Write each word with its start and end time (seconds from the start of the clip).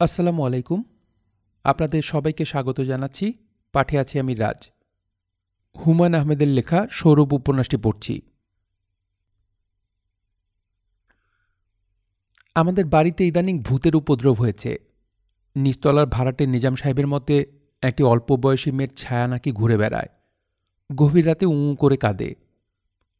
আসসালামু 0.00 0.46
আলাইকুম। 0.46 0.82
আপনাদের 1.64 2.02
সবাইকে 2.02 2.44
স্বাগত 2.44 2.80
জানাচ্ছি। 2.80 3.32
পাঠে 3.72 3.98
আছি 3.98 4.18
আমি 4.18 4.34
রাজ। 4.34 4.70
হুমায়ুন 5.86 6.14
আহমেদের 6.14 6.48
লেখা 6.48 6.86
সৌরভ 6.90 7.32
উপন্যাসটি 7.32 7.76
পড়ছি। 7.76 8.22
আমাদের 12.54 12.84
বাড়িতে 12.84 13.26
ইদানিং 13.26 13.62
ভূতের 13.62 13.96
উপদ্রব 13.96 14.32
হয়েছে। 14.32 14.78
নিচতলার 15.56 16.06
ভাড়াটে 16.06 16.46
নিজাম 16.46 16.74
সাহেবের 16.74 17.06
মতে, 17.06 17.46
একটি 17.82 18.02
অল্প 18.02 18.36
বয়সী 18.36 18.70
মেয়ের 18.70 18.94
ছায়া 18.96 19.26
নাকি 19.26 19.52
ঘুরে 19.52 19.76
বেড়ায়। 19.76 20.08
গভীর 20.96 21.26
রাতে 21.26 21.46
উঁ 21.46 21.76
করে 21.76 21.96
কাঁদে। 21.96 22.34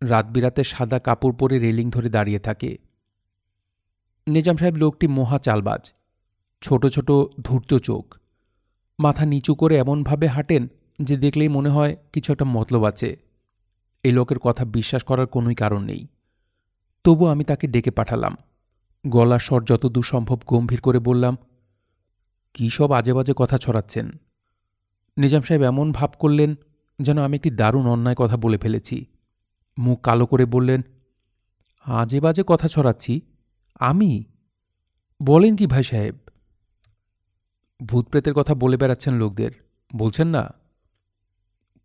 রাত 0.02 0.26
বিরাতে 0.26 0.64
সাদা 0.64 0.98
কাপড় 0.98 1.32
পরে 1.32 1.58
রেলিং 1.58 1.90
ধরে 1.90 2.08
দাঁড়িয়ে 2.08 2.38
থাকে। 2.38 2.78
নিজাম 4.26 4.56
সাহেব 4.56 4.74
লোকটি 4.74 5.06
মহা 5.08 5.38
চালবাজ। 5.38 5.92
ছোট 6.62 6.86
ছোট 6.86 7.12
ধূর্ত 7.40 7.74
চোখ। 7.74 8.16
মাথা 8.98 9.26
নিচু 9.26 9.54
করে 9.54 9.76
এমনভাবে 9.76 10.26
হাঁটেন 10.26 10.68
যে 11.02 11.16
দেখলেই 11.16 11.48
মনে 11.48 11.68
হয় 11.68 11.96
কিছু 12.12 12.32
একটা 12.32 12.44
মতলব 12.44 12.84
আছে। 12.84 13.16
এই 14.02 14.12
লোকের 14.12 14.38
কথা 14.38 14.64
বিশ্বাস 14.64 15.02
করার 15.02 15.26
কোনোই 15.26 15.54
কারণ 15.54 15.82
নেই। 15.82 16.06
তবু 17.04 17.26
আমি 17.26 17.44
তাকে 17.44 17.66
ডেকে 17.66 17.90
পাঠালাম। 17.90 18.36
গলার 19.06 19.38
স্বর 19.38 19.64
যতদূর 19.64 20.04
সম্ভব 20.04 20.38
গম্ভীর 20.46 20.80
করে 20.80 20.98
বললাম, 20.98 21.36
কী 22.54 22.70
সব 22.70 22.92
আজে 22.92 23.14
বাজে 23.14 23.32
কথা 23.36 23.58
ছড়াচ্ছেন? 23.58 24.10
নিজাম 25.16 25.42
সাহেব 25.42 25.62
এমন 25.62 25.92
ভাব 25.92 26.12
করলেন 26.18 26.54
যেন 26.98 27.18
আমি 27.18 27.36
একটি 27.36 27.50
দারুণ 27.50 27.86
অন্যায় 27.86 28.16
কথা 28.16 28.36
বলে 28.36 28.58
ফেলেছি। 28.58 29.04
মুখ 29.78 30.00
কালো 30.00 30.26
করে 30.26 30.44
বললেন 30.46 30.82
আজে 31.84 32.20
বাজে 32.20 32.42
কথা 32.46 32.68
ছড়াচ্ছি? 32.68 33.20
আমি? 33.74 34.24
বলেন 35.22 35.56
কি 35.56 35.66
ভাই 35.66 35.82
সাহেব? 35.82 36.16
ভূত 37.84 38.08
প্রেতের 38.08 38.34
কথা 38.34 38.54
বলে 38.54 38.76
বেড়াচ্ছেন 38.76 39.14
লোকদের। 39.14 39.50
বলছেন 39.96 40.28
না 40.28 40.54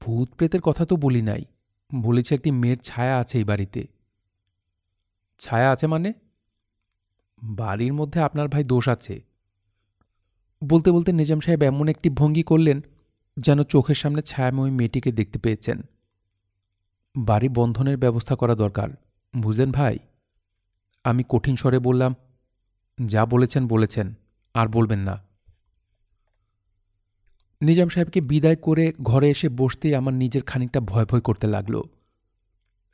ভূত 0.02 0.30
প্রেতের 0.33 0.61
কথা 0.61 0.86
তো 0.86 0.95
বলি 0.95 1.22
নাই। 1.22 1.45
বলেছে 1.95 2.36
একটি 2.36 2.52
মেয়ের 2.52 2.78
ছায়া 2.83 3.17
আছে 3.17 3.38
এই 3.38 3.44
বাড়িতে। 3.44 3.88
ছায়া 5.39 5.72
আছে 5.72 5.88
মানে? 5.88 6.14
বাড়ির 7.44 7.94
মধ্যে 7.94 8.20
আপনার 8.20 8.48
ভাই 8.48 8.64
দোষ 8.64 8.88
আছে। 8.88 9.23
বলতে 10.64 10.92
বলতে 10.92 11.11
নিজাম 11.11 11.39
সাহেব 11.39 11.64
এমন 11.64 11.88
একটি 11.88 12.09
ভঙ্গি 12.09 12.44
করলেন 12.44 12.81
যেন 13.38 13.64
চোখের 13.64 13.95
সামনে 13.95 14.22
ছায়াময়ী 14.22 14.72
মেয়েটিকে 14.72 15.11
দেখতে 15.11 15.39
পেয়েছেন। 15.39 15.81
বাড়ি 17.17 17.50
বন্ধনের 17.50 17.98
ব্যবস্থা 17.98 18.36
করা 18.36 18.55
দরকার, 18.55 18.89
বুঝলেন 19.38 19.72
ভাই? 19.72 19.98
আমি 21.03 21.23
কঠিন 21.30 21.55
স্বরে 21.55 21.80
বললাম, 21.80 22.16
যা 23.05 23.26
বলেছেন 23.26 23.67
বলেছেন, 23.67 24.14
আর 24.53 24.67
বলবেন 24.67 25.00
না। 25.00 25.30
নিজাম 27.62 27.88
সাহেবকে 27.88 28.22
বিদায় 28.22 28.56
করে 28.56 28.94
ঘরে 29.02 29.30
এসে 29.30 29.50
বসতেই 29.50 29.95
আমার 29.95 30.14
নিজের 30.14 30.44
খানিকটা 30.44 30.80
ভয় 30.80 31.06
ভয় 31.06 31.22
করতে 31.22 31.48
লাগল। 31.48 31.81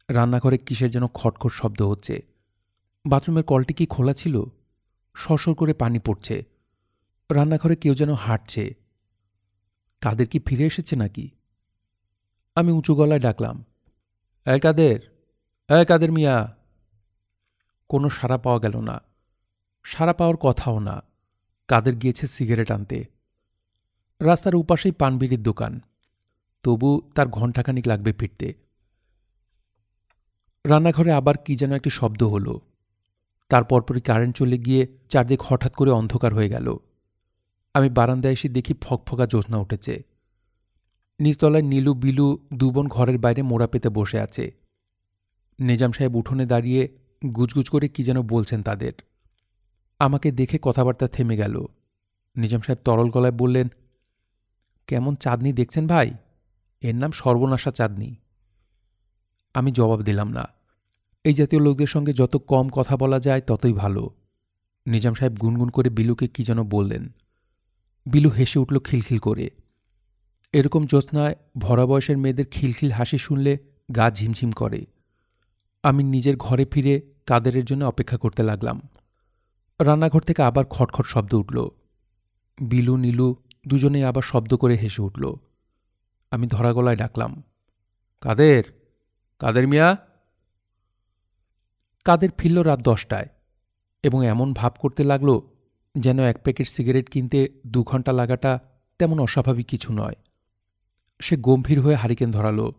রান্নাঘরে 0.10 0.58
কিসের 0.58 0.90
যেন 0.90 1.08
খটখট 1.08 1.52
শব্দ 1.52 1.82
হচ্ছে। 1.82 2.22
বাথরুমের 3.06 3.44
কলটি 3.44 3.74
কি 3.74 3.86
খোলা 3.86 4.14
ছিল? 4.14 4.44
সরসর 5.16 5.54
করে 5.54 5.74
পানি 5.74 6.00
পড়ছে। 6.00 6.46
রান্নাঘরে 7.32 7.76
কেউ 7.76 7.94
যেন 7.94 8.14
হাঁটছে। 8.14 8.76
কাদের 10.02 10.28
কি 10.28 10.40
ফিরে 10.40 10.66
এসেছে 10.66 10.96
নাকি? 10.96 11.30
আমি 12.56 12.72
উঁচু 12.72 12.96
গলায় 12.96 13.20
ডাকলাম 13.20 13.66
এ 14.46 14.60
কাদের? 14.60 15.00
এ 15.82 15.86
কাদের 15.86 16.12
মিয়া? 16.12 16.58
কোনো 17.90 18.10
সাড়া 18.10 18.38
পাওয়া 18.38 18.60
গেল 18.60 18.80
না। 18.80 19.02
সাড়া 19.84 20.14
পাওয়ার 20.14 20.38
কথাও 20.38 20.80
না। 20.80 21.04
কাদের 21.68 21.96
গিয়েছে 21.96 22.28
সিগারেট 22.28 22.72
আনতে। 22.72 23.17
রাস্তার 24.22 24.56
উপাশেই 24.56 24.92
পানবিড়ির 24.92 25.44
দোকান। 25.44 25.82
তবু 26.64 27.02
তার 27.16 27.28
ঘণ্টাখানিক 27.28 27.88
লাগবে 27.88 28.14
ফিরতে। 28.14 28.54
রান্নাঘরে 30.66 31.12
আবার 31.12 31.38
কি 31.38 31.56
যেন 31.56 31.74
একটি 31.74 31.90
শব্দ 31.90 32.24
হলো। 32.24 32.62
তার 33.50 33.64
পরপরই 33.64 34.02
কারেন্ট 34.02 34.36
চলে 34.36 34.58
গিয়ে 34.58 34.88
চারদিক 35.10 35.42
হঠাৎ 35.42 35.76
করে 35.76 35.92
অন্ধকার 35.92 36.34
হয়ে 36.34 36.50
গেল। 36.50 36.78
আমি 37.74 37.90
বারান্দায় 37.90 38.34
এসে 38.34 38.50
দেখি 38.50 38.74
ফকফকা 38.82 39.26
জ্যোৎস্না 39.26 39.58
উঠেছে। 39.58 40.04
নিচতলায় 41.20 41.64
নীলু 41.64 41.94
বিলু 41.94 42.48
দুবন 42.54 42.88
ঘরের 42.88 43.18
বাইরে 43.18 43.42
মোড়া 43.42 43.68
পেতে 43.68 43.90
বসে 43.90 44.20
আছে। 44.20 44.56
নিজাম 45.60 45.92
সাহেব 45.92 46.16
উঠোনে 46.16 46.46
দাঁড়িয়ে 46.46 46.98
গুজগুজ 47.26 47.70
করে 47.70 47.88
কি 47.88 48.04
যেন 48.04 48.22
বলছেন 48.22 48.64
তাদের। 48.64 48.94
আমাকে 50.00 50.32
দেখে 50.32 50.60
কথাবার্তা 50.62 51.08
থেমে 51.08 51.38
গেল। 51.38 51.66
নিজাম 52.36 52.62
সাহেব 52.62 52.80
তরল 52.86 53.10
গলায় 53.10 53.32
বললেন 53.32 53.68
কেমন 54.88 55.16
চাঁদনি 55.16 55.54
দেখছেন 55.54 55.88
ভাই? 55.88 56.14
এর 56.82 56.96
নাম 56.96 57.12
সর্বনাশা 57.12 57.72
চাঁদনি। 57.72 58.16
আমি 59.54 59.72
জবাব 59.72 60.02
দিলাম 60.02 60.30
না। 60.30 60.48
এই 61.24 61.34
জাতীয় 61.34 61.62
লোকদের 61.62 61.88
সঙ্গে 61.88 62.14
যত 62.14 62.38
কম 62.38 62.70
কথা 62.70 62.98
বলা 62.98 63.20
যায় 63.20 63.42
ততই 63.42 63.74
ভালো। 63.74 64.10
নিজাম 64.88 65.14
সাহেব 65.14 65.34
গুনগুন 65.34 65.70
করে 65.70 65.90
বিলুকে 65.90 66.28
কি 66.28 66.44
যেন 66.44 66.64
বললেন। 66.64 67.10
বিলু 68.06 68.30
হেসে 68.30 68.60
উঠল 68.60 68.80
খিলখিল 68.80 69.18
করে। 69.18 69.50
এরকম 70.54 70.86
জ্যোৎস্নায় 70.86 71.36
ভরা 71.58 71.86
বয়সের 71.86 72.18
মেয়েদের 72.18 72.46
খিলখিল 72.52 72.92
হাসি 72.92 73.18
শুনলে 73.18 73.58
গা 73.96 74.12
ঝিমঝিম 74.12 74.52
করে। 74.52 74.86
আমি 75.84 76.04
নিজের 76.04 76.38
ঘরে 76.38 76.66
ফিরে 76.66 77.02
কাদেরের 77.26 77.66
জন্য 77.66 77.86
অপেক্ষা 77.86 78.18
করতে 78.18 78.44
লাগলাম। 78.44 78.82
রান্নাঘর 79.80 80.22
থেকে 80.22 80.44
আবার 80.44 80.66
খটখট 80.66 81.06
শব্দ 81.06 81.34
উঠল। 81.34 81.70
বিলু, 82.62 82.98
নীলু 82.98 83.36
দুজনেই 83.68 84.04
আবার 84.04 84.22
শব্দ 84.22 84.52
করে 84.56 84.76
হেসে 84.76 85.02
উঠল। 85.02 85.34
আমি 86.32 86.48
ধরা 86.48 86.74
গলায় 86.74 86.96
ডাকলাম, 86.96 87.44
কাদের? 88.22 88.64
কাদের 89.40 89.68
মিয়া? 89.68 89.98
কাদের 92.06 92.30
ফিরল 92.38 92.62
রাত 92.62 92.80
দশটায় 92.80 93.28
এবং 94.04 94.26
এমন 94.26 94.54
ভাব 94.54 94.74
করতে 94.80 95.04
লাগল 95.04 95.40
যেন 95.96 96.20
এক 96.20 96.38
প্যাকেট 96.44 96.68
সিগারেট 96.68 97.10
কিনতে 97.10 97.40
দু 97.68 97.84
ঘণ্টা 97.84 98.12
লাগাটা 98.12 98.60
তেমন 99.00 99.20
অস্বাভাবিক 99.20 99.68
কিছু 99.68 99.94
নয়। 99.94 100.16
সে 101.20 101.38
গম্ভীর 101.38 101.82
হয়ে 101.82 101.96
হারিকেন 101.96 102.32
ধরালো, 102.32 102.74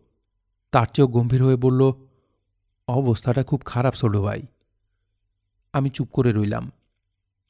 তার 0.72 0.87
চেয়েও 0.87 1.09
গম্ভীর 1.09 1.43
হয়ে 1.43 1.56
বলল, 1.56 1.93
অবস্থাটা 2.88 3.43
খুব 3.44 3.62
খারাপ 3.65 3.94
ছোটো 3.94 4.22
ভাই। 4.22 4.43
আমি 5.72 5.91
চুপ 5.91 6.09
করে 6.12 6.32
রইলাম। 6.32 6.72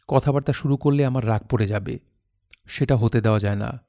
কথাবার্তা 0.08 0.52
শুরু 0.52 0.76
করলে 0.76 1.02
আমার 1.06 1.28
রাগ 1.28 1.42
পড়ে 1.50 1.66
যাবে। 1.66 2.07
সেটা 2.68 2.96
হতে 2.96 3.20
দেওয়া 3.20 3.38
যায় 3.38 3.56
না। 3.56 3.80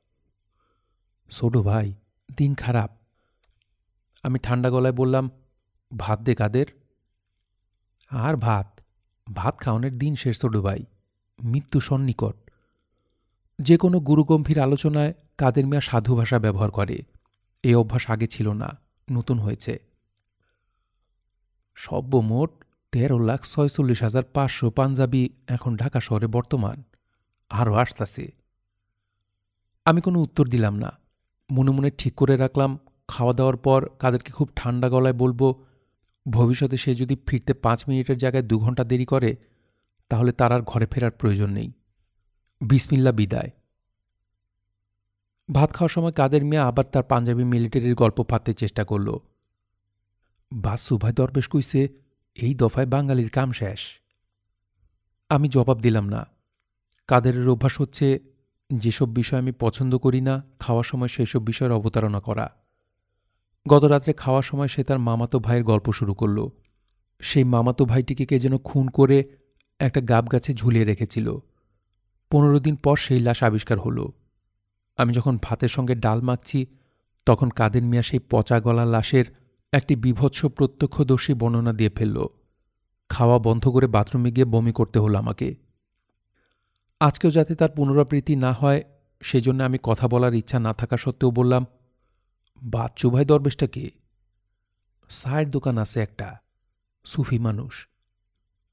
ছোটো 1.31 1.63
ভাই, 1.63 1.93
দিন 2.37 2.55
খারাপ। 2.55 2.91
আমি 4.23 4.39
ঠান্ডা 4.39 4.69
গলায় 4.69 4.93
বললাম, 4.93 5.29
ভাত 5.97 6.19
দে 6.19 6.35
কাদের? 6.35 6.65
আর 8.09 8.35
ভাত? 8.35 8.79
ভাত 9.33 9.59
খাওয়ানোর 9.59 9.91
দিন 9.91 10.15
শেষ 10.15 10.41
ছোটো 10.41 10.61
ভাই। 10.61 10.85
মৃত্যু 11.43 11.79
সন্নিকট। 11.79 12.35
যে 13.61 13.77
কোনো 13.77 13.99
গুরুগম্ভীর 13.99 14.59
আলোচনায় 14.59 15.13
কাদের 15.37 15.67
মিয়া 15.67 15.81
সাধু 15.81 16.15
ভাষা 16.15 16.39
ব্যবহার 16.39 16.71
করে। 16.71 16.99
এই 17.63 17.75
অভ্যাস 17.75 18.09
আগে 18.09 18.27
ছিল 18.27 18.53
না, 18.53 18.77
নতুন 19.11 19.39
হয়েছে। 19.39 19.79
সব্যমোট 21.75 22.63
তেরো 22.91 23.19
লাখ 23.19 23.43
ছয়চল্লিশ 23.43 24.03
হাজার 24.03 24.23
পাঁচশো 24.23 24.71
পাঞ্জাবি 24.71 25.29
এখন 25.47 25.77
ঢাকা 25.77 25.99
শহরে 25.99 26.27
বর্তমান। 26.27 26.83
আরও 27.49 27.73
আসতেছে। 27.73 28.38
আমি 29.89 30.01
কোনো 30.01 30.19
উত্তর 30.19 30.47
দিলাম 30.47 30.75
না। 30.75 30.99
মনে 31.51 31.71
মনে 31.71 31.91
ঠিক 31.91 32.15
করে 32.15 32.37
রাখলাম, 32.37 32.79
খাওয়া 33.07 33.33
দাওয়ার 33.33 33.57
পর 33.57 33.89
কাদেরকে 33.99 34.31
খুব 34.31 34.49
ঠান্ডা 34.55 34.89
গলায় 34.89 35.13
বলব, 35.13 35.63
ভবিষ্যতে 36.29 36.77
সে 36.77 36.95
যদি 36.95 37.17
ফিরতে 37.27 37.53
পাঁচ 37.53 37.83
মিনিটের 37.87 38.17
জায়গায় 38.17 38.43
দু 38.43 38.59
ঘণ্টা 38.59 38.83
দেরি 38.83 39.05
করে, 39.05 39.37
তাহলে 40.09 40.31
তার 40.31 40.51
আর 40.51 40.61
ঘরে 40.61 40.85
ফেরার 40.85 41.11
প্রয়োজন 41.11 41.49
নেই। 41.49 41.71
বিসমিল্লা 42.61 43.11
বিদায়। 43.11 43.49
ভাত 45.51 45.69
খাওয়ার 45.69 45.89
সময় 45.89 46.11
কাদের 46.11 46.45
মিয়া 46.45 46.67
আবার 46.67 46.85
তার 46.85 47.03
পাঞ্জাবি 47.03 47.43
মিলিটারির 47.43 47.95
গল্প 47.95 48.23
পাততে 48.23 48.53
চেষ্টা 48.53 48.83
করল। 48.83 49.17
বাস 50.51 50.87
সুভাই 50.87 51.13
দরবেশ 51.13 51.47
কইছে, 51.47 51.87
এই 52.35 52.55
দফায় 52.55 52.85
বাঙালির 52.85 53.29
কাম 53.29 53.51
শেষ। 53.51 53.79
আমি 55.29 55.49
জবাব 55.49 55.79
দিলাম 55.79 56.09
না। 56.09 56.27
কাদেরের 57.07 57.49
অভ্যাস 57.49 57.81
হচ্ছে 57.81 58.28
যেসব 58.73 59.09
বিষয় 59.09 59.39
আমি 59.39 59.51
পছন্দ 59.51 59.97
করি 59.97 60.21
না, 60.21 60.45
খাওয়ার 60.59 60.83
সময় 60.83 61.07
সেই 61.07 61.25
সব 61.25 61.45
বিষয়ের 61.45 61.71
অবতারণা 61.71 62.19
করা। 62.19 62.51
গত 63.67 63.83
রাত্রে 63.83 64.13
খাওয়ার 64.13 64.43
সময় 64.43 64.67
সে 64.67 64.83
তার 64.83 64.99
মামাতো 64.99 65.39
ভাইয়ের 65.39 65.63
গল্প 65.63 65.91
শুরু 65.91 66.13
করল। 66.13 66.47
সেই 67.21 67.43
মামাতো 67.43 67.85
ভাইটিকে 67.85 68.25
কে 68.25 68.39
যেন 68.39 68.57
খুন 68.57 68.87
করে 68.87 69.23
একটা 69.79 70.01
গাব 70.01 70.31
গাছে 70.31 70.53
ঝুলিয়ে 70.53 70.85
রেখেছিল। 70.85 71.37
পনেরো 72.31 72.59
দিন 72.59 72.75
পর 72.75 72.97
সেই 72.97 73.19
লাশ 73.19 73.43
আবিষ্কার 73.43 73.79
হলো। 73.79 74.11
আমি 74.97 75.13
যখন 75.13 75.39
ভাতের 75.43 75.67
সঙ্গে 75.67 75.95
ডাল 75.95 76.21
মাখছি, 76.21 76.65
তখন 77.25 77.49
কাদের 77.49 77.83
মিয়া 77.83 78.03
সেই 78.03 78.19
পচা 78.29 78.59
গলা 78.59 78.85
লাশের 78.85 79.25
একটি 79.73 79.95
বিভৎস 79.95 80.45
প্রত্যক্ষদর্শী 80.45 81.33
বর্ণনা 81.33 81.73
দিয়ে 81.73 81.89
ফেলল। 81.89 82.25
খাওয়া 83.09 83.39
বন্ধ 83.39 83.67
করে 83.67 83.87
বাথরুমে 83.87 84.31
গিয়ে 84.31 84.45
বমি 84.45 84.71
করতে 84.71 84.99
হলো 84.99 85.17
আমাকে। 85.17 85.68
আজকেও 86.99 87.31
যাতে 87.31 87.55
তার 87.55 87.69
পুনরাবৃত্তি 87.69 88.35
না 88.35 88.53
হয়, 88.53 88.83
সেজন্য 89.21 89.63
আমি 89.63 89.77
কথা 89.83 90.07
বলার 90.07 90.33
ইচ্ছা 90.33 90.59
না 90.59 90.73
থাকা 90.73 90.97
সত্ত্বেও 90.97 91.31
বললাম, 91.31 91.65
বাচ্চু 92.63 93.09
ভাই 93.09 93.25
দরবেশটা 93.25 93.67
কে? 93.67 93.89
সায়ের, 95.09 95.49
দোকান 95.49 95.77
আছে 95.77 95.99
একটা, 95.99 96.41
সুফি 97.03 97.39
মানুষ। 97.39 97.87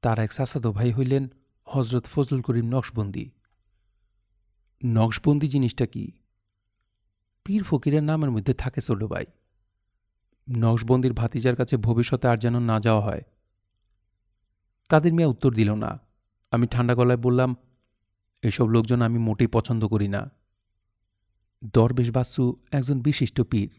তার 0.03 0.19
এক 0.19 0.33
সাসাদো 0.33 0.73
ভাই 0.73 0.93
হইলেন 0.93 1.29
হজরত 1.65 2.05
ফজলুল 2.05 2.43
করিম 2.43 2.67
নকশবন্দি। 2.67 3.31
নকশবন্দি 4.85 5.49
জিনিসটা 5.49 5.87
কি? 5.87 6.13
পীর 7.45 7.63
ফকিরের 7.63 8.03
নামের 8.03 8.31
মধ্যে 8.31 8.55
থাকে 8.55 8.81
ছোট 8.81 9.05
ভাই। 9.05 9.25
নকশবন্দির 10.51 11.13
ভাতিজার 11.13 11.57
কাছে 11.57 11.77
ভবিষ্যতে 11.77 12.29
আর 12.29 12.37
যেন 12.37 12.61
না 12.61 12.81
যাওয়া 12.81 13.03
হয়। 13.03 13.23
কাদের 14.89 15.13
মিয়া 15.13 15.29
উত্তর 15.29 15.55
দিল 15.55 15.75
না। 15.75 16.01
আমি 16.51 16.67
ঠান্ডা 16.67 16.95
গলায় 16.95 17.19
বললাম 17.19 17.57
এসব 18.47 18.67
লোকজন 18.67 19.03
আমি 19.03 19.19
মোটেই 19.19 19.47
পছন্দ 19.47 19.87
করি 19.87 20.09
না। 20.09 20.31
দরবেশ 21.73 22.11
বাসু 22.11 22.57
একজন 22.73 23.01
বিশিষ্ট 23.01 23.41
পীর। 23.41 23.71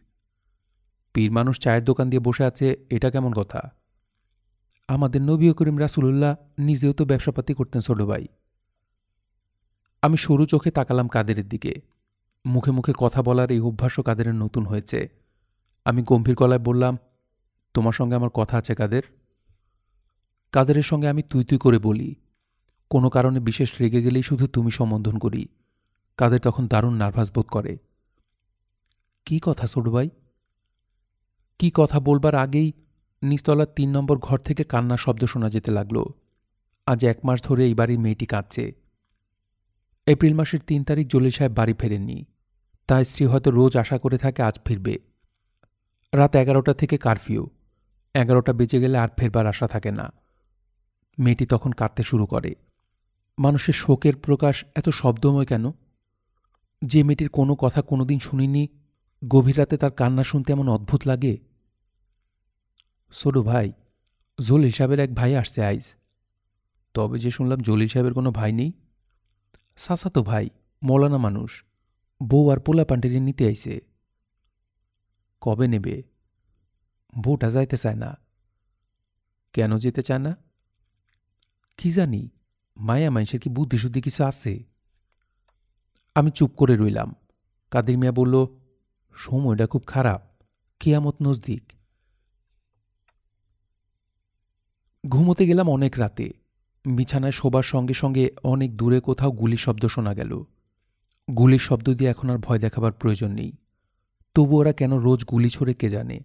পীর 1.13 1.31
মানুষ 1.31 1.59
চায়ের 1.59 1.83
দোকান 1.83 2.09
দিয়ে 2.09 2.21
বসে 2.23 2.43
আছে, 2.43 2.85
এটা 2.89 3.11
কেমন 3.11 3.33
কথা? 3.33 3.61
আমাদের 4.87 5.21
নবী 5.21 5.53
করিম 5.53 5.79
রাসুলুল্লাহ 5.79 6.35
নিজেও 6.57 6.93
তো 6.93 7.05
ব্যবসাপাতি 7.05 7.53
করতেন 7.53 7.81
ছোট 7.81 8.01
ভাই। 8.01 8.27
আমি 10.01 10.17
সরু 10.17 10.45
চোখে 10.45 10.71
তাকালাম 10.71 11.07
কাদেরের 11.07 11.47
দিকে। 11.49 11.81
মুখে 12.45 12.71
মুখে 12.71 12.93
কথা 12.97 13.23
বলার 13.23 13.51
এই 13.51 13.59
অভ্যাসও 13.59 14.03
কাদেরের 14.03 14.35
নতুন 14.35 14.65
হয়েছে। 14.65 15.09
আমি 15.85 16.03
গম্ভীর 16.03 16.35
গলায় 16.35 16.59
বললাম, 16.59 16.97
তোমার 17.73 17.93
সঙ্গে 17.93 18.15
আমার 18.15 18.29
কথা 18.29 18.57
আছে 18.57 18.75
কাদের? 18.75 19.01
কাদেরের 20.51 20.83
সঙ্গে 20.83 21.07
আমি 21.07 21.21
তুই 21.21 21.43
তুই 21.45 21.57
করে 21.57 21.79
বলি 21.79 22.15
কোনো 22.89 23.09
কারণে 23.09 23.39
বিশেষ 23.39 23.81
রেগে 23.81 24.01
গেলেই 24.01 24.21
শুধু 24.21 24.47
তুমি 24.47 24.71
সম্বোধন 24.71 25.17
করি। 25.17 25.47
কাদের 26.17 26.39
তখন 26.39 26.67
দারুণ 26.67 26.93
নার্ভাস 26.93 27.31
বোধ 27.35 27.45
করে। 27.45 27.77
কি 29.25 29.39
কথা 29.41 29.67
ভাই? 29.81 30.09
কি 31.59 31.71
কথা 31.73 31.99
বলবার 31.99 32.35
আগেই 32.35 32.73
নিচতলার 33.23 33.67
তিন 33.75 33.97
নম্বর 33.97 34.17
ঘর 34.17 34.39
থেকে 34.39 34.63
কান্নার 34.63 34.97
শব্দ 34.97 35.25
শোনা 35.25 35.49
যেতে 35.49 35.71
লাগল। 35.71 36.03
আজ 36.85 37.05
এক 37.05 37.25
মাস 37.25 37.43
ধরে 37.43 37.65
এই 37.65 37.73
বাড়ির 37.73 37.99
মেয়েটি 37.99 38.25
কাঁদছে। 38.25 38.71
এপ্রিল 40.05 40.33
মাসের 40.33 40.59
তিন 40.67 40.83
তারিখ 40.83 41.07
জলিল 41.07 41.29
সাহেব 41.29 41.51
বাড়ি 41.51 41.73
ফেরেননি। 41.73 42.25
তার 42.87 43.03
স্ত্রী 43.03 43.25
হয়তো 43.25 43.51
রোজ 43.51 43.77
আশা 43.77 43.97
করে 43.97 44.17
থাকে 44.17 44.43
আজ 44.43 44.59
ফিরবে। 44.65 44.99
রাত 46.13 46.35
এগারোটা 46.35 46.73
থেকে 46.73 46.97
কারফিউ। 46.97 47.49
এগারোটা 48.13 48.53
বেজে 48.53 48.79
গেলে 48.79 48.97
আর 48.97 49.09
ফেরবার 49.17 49.47
আশা 49.47 49.67
থাকে 49.67 49.91
না। 49.91 50.13
মেয়েটি 51.19 51.45
তখন 51.45 51.71
কাঁদতে 51.71 52.03
শুরু 52.03 52.25
করে। 52.25 52.55
মানুষের 53.39 53.73
শোকের 53.73 54.15
প্রকাশ 54.15 54.65
এত 54.75 54.89
শব্দময় 54.89 55.45
কেন? 55.45 55.71
যে 56.85 57.03
মেয়েটির 57.03 57.29
কোনো 57.29 57.55
কথা 57.55 57.81
কোনোদিন 57.81 58.19
শুনিনি, 58.19 58.67
গভীর 59.27 59.57
রাতে 59.57 59.77
তার 59.77 59.91
কান্না 59.91 60.23
শুনতে 60.23 60.53
এমন 60.53 60.69
অদ্ভুত 60.69 61.07
লাগে। 61.07 61.37
ছোটো 63.13 63.43
ভাই 63.43 63.73
জোল 64.41 64.63
হিসাবের 64.63 64.99
এক 64.99 65.15
ভাই 65.15 65.35
আসছে 65.35 65.63
আইজ। 65.63 65.83
তবে 66.93 67.19
যে 67.19 67.31
শুনলাম 67.31 67.59
জোল 67.59 67.81
হিসাবের 67.81 68.13
কোনো 68.13 68.31
ভাই 68.31 68.51
নেই। 68.51 68.73
সাসা 69.77 70.09
তো 70.09 70.23
ভাই, 70.23 70.49
মৌলানা 70.83 71.17
মানুষ, 71.17 71.63
বউ 72.23 72.49
আর 72.49 72.59
পোলা 72.59 72.85
পান্ডেরি 72.85 73.19
নিতে 73.19 73.45
আইছে। 73.45 73.81
কবে 75.41 75.67
নেবে? 75.67 76.03
বউটা 77.19 77.49
যাইতে 77.49 77.77
চায় 77.77 77.95
না। 77.95 78.17
কেন 79.53 79.77
যেতে 79.77 80.01
চায় 80.01 80.19
না? 80.19 80.37
কি 81.77 81.91
জানি। 81.91 82.29
মায়া 82.79 83.09
মানুষের 83.09 83.39
কি 83.39 83.49
বুদ্ধিশুদ্ধি 83.49 84.01
কিছু 84.01 84.23
আছে? 84.23 84.63
আমি 86.15 86.31
চুপ 86.31 86.51
করে 86.55 86.77
রইলাম। 86.77 87.15
কাদির 87.71 87.97
মিয়া 87.97 88.11
বলল, 88.11 88.47
সময়টা 89.15 89.67
খুব 89.67 89.83
খারাপ। 89.87 90.21
কেয়ামত 90.79 91.15
নজদিক। 91.21 91.63
ঘুমোতে 95.09 95.45
গেলাম 95.45 95.69
অনেক 95.69 95.95
রাতে। 95.97 96.33
বিছানায় 96.85 97.31
শোবার 97.31 97.63
সঙ্গে 97.63 97.93
সঙ্গে 97.93 98.31
অনেক 98.43 98.77
দূরে 98.77 98.99
কোথাও 98.99 99.31
গুলি 99.31 99.57
শব্দ 99.57 99.85
শোনা 99.85 100.13
গেল। 100.13 100.43
গুলির 101.37 101.59
শব্দ 101.59 101.89
দিয়ে 101.89 102.09
এখন 102.09 102.29
আর 102.29 102.37
ভয় 102.37 102.59
দেখাবার 102.59 102.91
প্রয়োজন 102.91 103.31
নেই। 103.31 103.51
তবু 104.35 104.59
ওরা 104.59 104.73
কেন 104.73 104.97
রোজ 104.97 105.25
গুলি 105.25 105.49
ছড়ে 105.49 105.73
কে 105.73 105.89
জানে? 105.89 106.19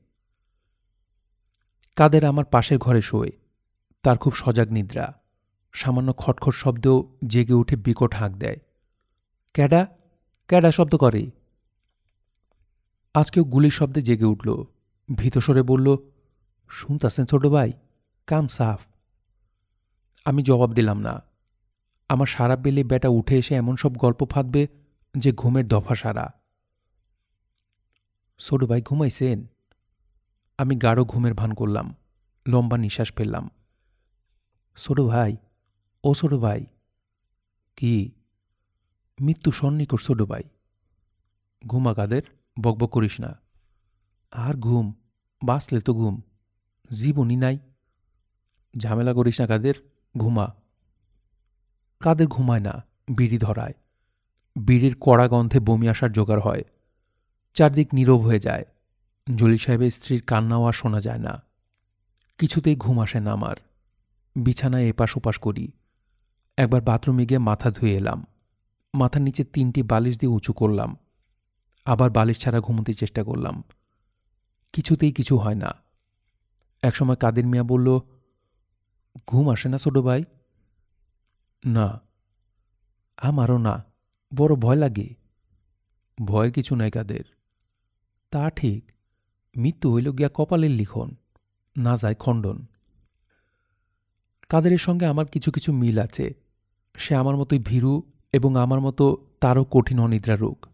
কাদের 1.97 2.25
আমার 2.25 2.45
পাশের 2.45 2.79
ঘরে 2.79 3.03
শোয়। 3.03 3.31
তার 4.03 4.19
খুব 4.19 4.35
সজাগ 4.35 4.73
নিদ্রা। 4.73 5.22
সামান্য 5.73 6.13
খটখট 6.13 6.55
শব্দেও 6.55 7.17
জেগে 7.27 7.53
উঠে 7.53 7.77
বিকট 7.77 8.15
হাঁক 8.15 8.33
দেয়। 8.33 8.57
ক্যাডা 9.55 9.87
ক্যাডা 10.49 10.71
শব্দ 10.71 10.97
করে 10.97 11.31
আজকেও 13.15 13.45
গুলির 13.45 13.71
শব্দে 13.71 14.01
জেগে 14.01 14.25
উঠল। 14.25 14.65
ভীতস্বরে 15.17 15.63
বলল, 15.63 15.97
শুনতাছেন 16.69 17.25
ছোট 17.25 17.47
ভাই, 17.47 17.73
কাম 18.27 18.49
সাফ। 18.49 18.81
আমি 20.25 20.43
জবাব 20.43 20.73
দিলাম 20.73 20.99
না। 21.01 21.23
আমার 22.09 22.27
সারা 22.27 22.57
বেলে 22.57 22.85
বেটা 22.85 23.09
উঠে 23.09 23.39
এসে 23.39 23.55
এমন 23.55 23.77
সব 23.77 23.93
গল্প 23.95 24.31
ফাঁদবে 24.31 24.69
যে 25.19 25.33
ঘুমের 25.33 25.69
দফা 25.69 25.95
সারা। 25.95 26.33
ছোট 28.39 28.65
ভাই 28.65 28.83
ঘুমাইছেন? 28.83 29.47
আমি 30.59 30.77
গাঢ় 30.77 31.05
ঘুমের 31.05 31.35
ভান 31.35 31.55
করলাম, 31.55 31.97
লম্বা 32.49 32.79
নিঃশ্বাস 32.79 33.13
ফেললাম। 33.13 33.51
ছোট 34.77 35.01
ভাই 35.01 35.37
ও 36.05 36.15
ছোট 36.15 36.35
ভাই। 36.35 36.67
কি? 37.77 38.11
মৃত্যু 39.21 39.51
সন্নিকট 39.51 40.01
ছোট 40.01 40.23
ভাই। 40.23 40.43
ঘুমা 41.67 41.95
কাদের 41.95 42.23
বকবক 42.61 42.91
করিস 42.91 43.21
না। 43.21 43.41
আর 44.31 44.55
ঘুম? 44.55 44.93
বাঁচলে 45.45 45.81
তো 45.81 45.95
ঘুম। 45.95 46.21
জীবনই 46.91 47.37
নাই। 47.37 47.59
ঝামেলা 48.77 49.13
করিস 49.13 49.41
না 49.41 49.47
কাদের, 49.47 49.75
ঘুমা। 50.17 50.55
কাদের 52.01 52.27
ঘুমায় 52.27 52.61
না? 52.61 52.85
বিড়ি 53.17 53.39
ধরায়। 53.39 53.73
বিড়ির 54.57 54.97
কড়া 55.01 55.29
গন্ধে 55.29 55.61
বমি 55.61 55.89
আসার 55.89 56.13
জোগাড় 56.13 56.41
হয়। 56.41 56.63
চারদিক 57.55 57.89
নীরব 57.95 58.19
হয়ে 58.19 58.41
যায়। 58.41 58.65
জলি 59.37 59.59
সাহেবের 59.59 59.91
স্ত্রীর 59.91 60.23
কান্নাও 60.23 60.65
আর 60.65 60.73
শোনা 60.73 61.01
যায় 61.01 61.19
না। 61.19 61.43
কিছুতেই 62.39 62.77
ঘুম 62.77 63.01
আসে 63.01 63.21
না 63.21 63.33
আমার। 63.33 63.57
বিছানায় 64.37 64.87
এপাশ 64.87 65.17
ওপাশ 65.17 65.39
করি। 65.39 65.73
একবার 66.57 66.81
বাথরুমে 66.81 67.27
গিয়ে 67.27 67.39
মাথা 67.39 67.71
ধুয়ে 67.71 67.97
এলাম। 67.97 68.27
মাথার 68.95 69.23
নিচে 69.23 69.45
তিনটি 69.45 69.83
বালিশ 69.83 70.19
দিয়ে 70.19 70.33
উঁচু 70.33 70.53
করলাম। 70.53 70.97
আবার 71.85 72.11
বালিশ 72.11 72.39
ছাড়া 72.39 72.61
ঘুমোতে 72.61 72.95
চেষ্টা 72.95 73.25
করলাম। 73.25 73.65
কিছুতেই 74.73 75.13
কিছু 75.13 75.39
হয় 75.39 75.55
না। 75.55 75.75
একসময় 76.83 77.17
কাদের 77.17 77.47
মিয়া 77.47 77.63
বলল, 77.63 78.01
ঘুম 79.27 79.51
আসে 79.51 79.69
না 79.69 79.79
ছোট 79.79 79.99
ভাই? 79.99 80.25
না। 81.65 82.01
আমারও 83.17 83.59
না। 83.59 83.85
বড় 84.35 84.55
ভয় 84.57 84.77
লাগে? 84.77 85.15
ভয়ের 86.25 86.53
কিছু 86.53 86.77
নাই 86.77 86.91
কাদের। 86.91 87.25
তা 88.31 88.51
ঠিক। 88.51 88.93
মৃত্যু 89.57 89.95
হইল 89.95 90.13
গিয়া 90.13 90.31
কপালের 90.35 90.71
লিখন, 90.71 91.17
না 91.77 91.97
যায় 91.97 92.15
খণ্ডন। 92.15 92.67
কাদেরের 94.49 94.79
সঙ্গে 94.79 95.07
আমার 95.07 95.27
কিছু 95.27 95.53
কিছু 95.53 95.73
মিল 95.73 95.99
আছে? 95.99 96.42
সে 96.97 97.15
আমার 97.15 97.37
মতোই 97.37 97.59
ভীরু 97.59 98.03
এবং 98.33 98.57
আমার 98.57 98.81
মতো 98.81 99.27
তারও 99.41 99.65
কঠিন 99.65 99.99
অনিদ্রা 100.01 100.37
রোগ। 100.37 100.67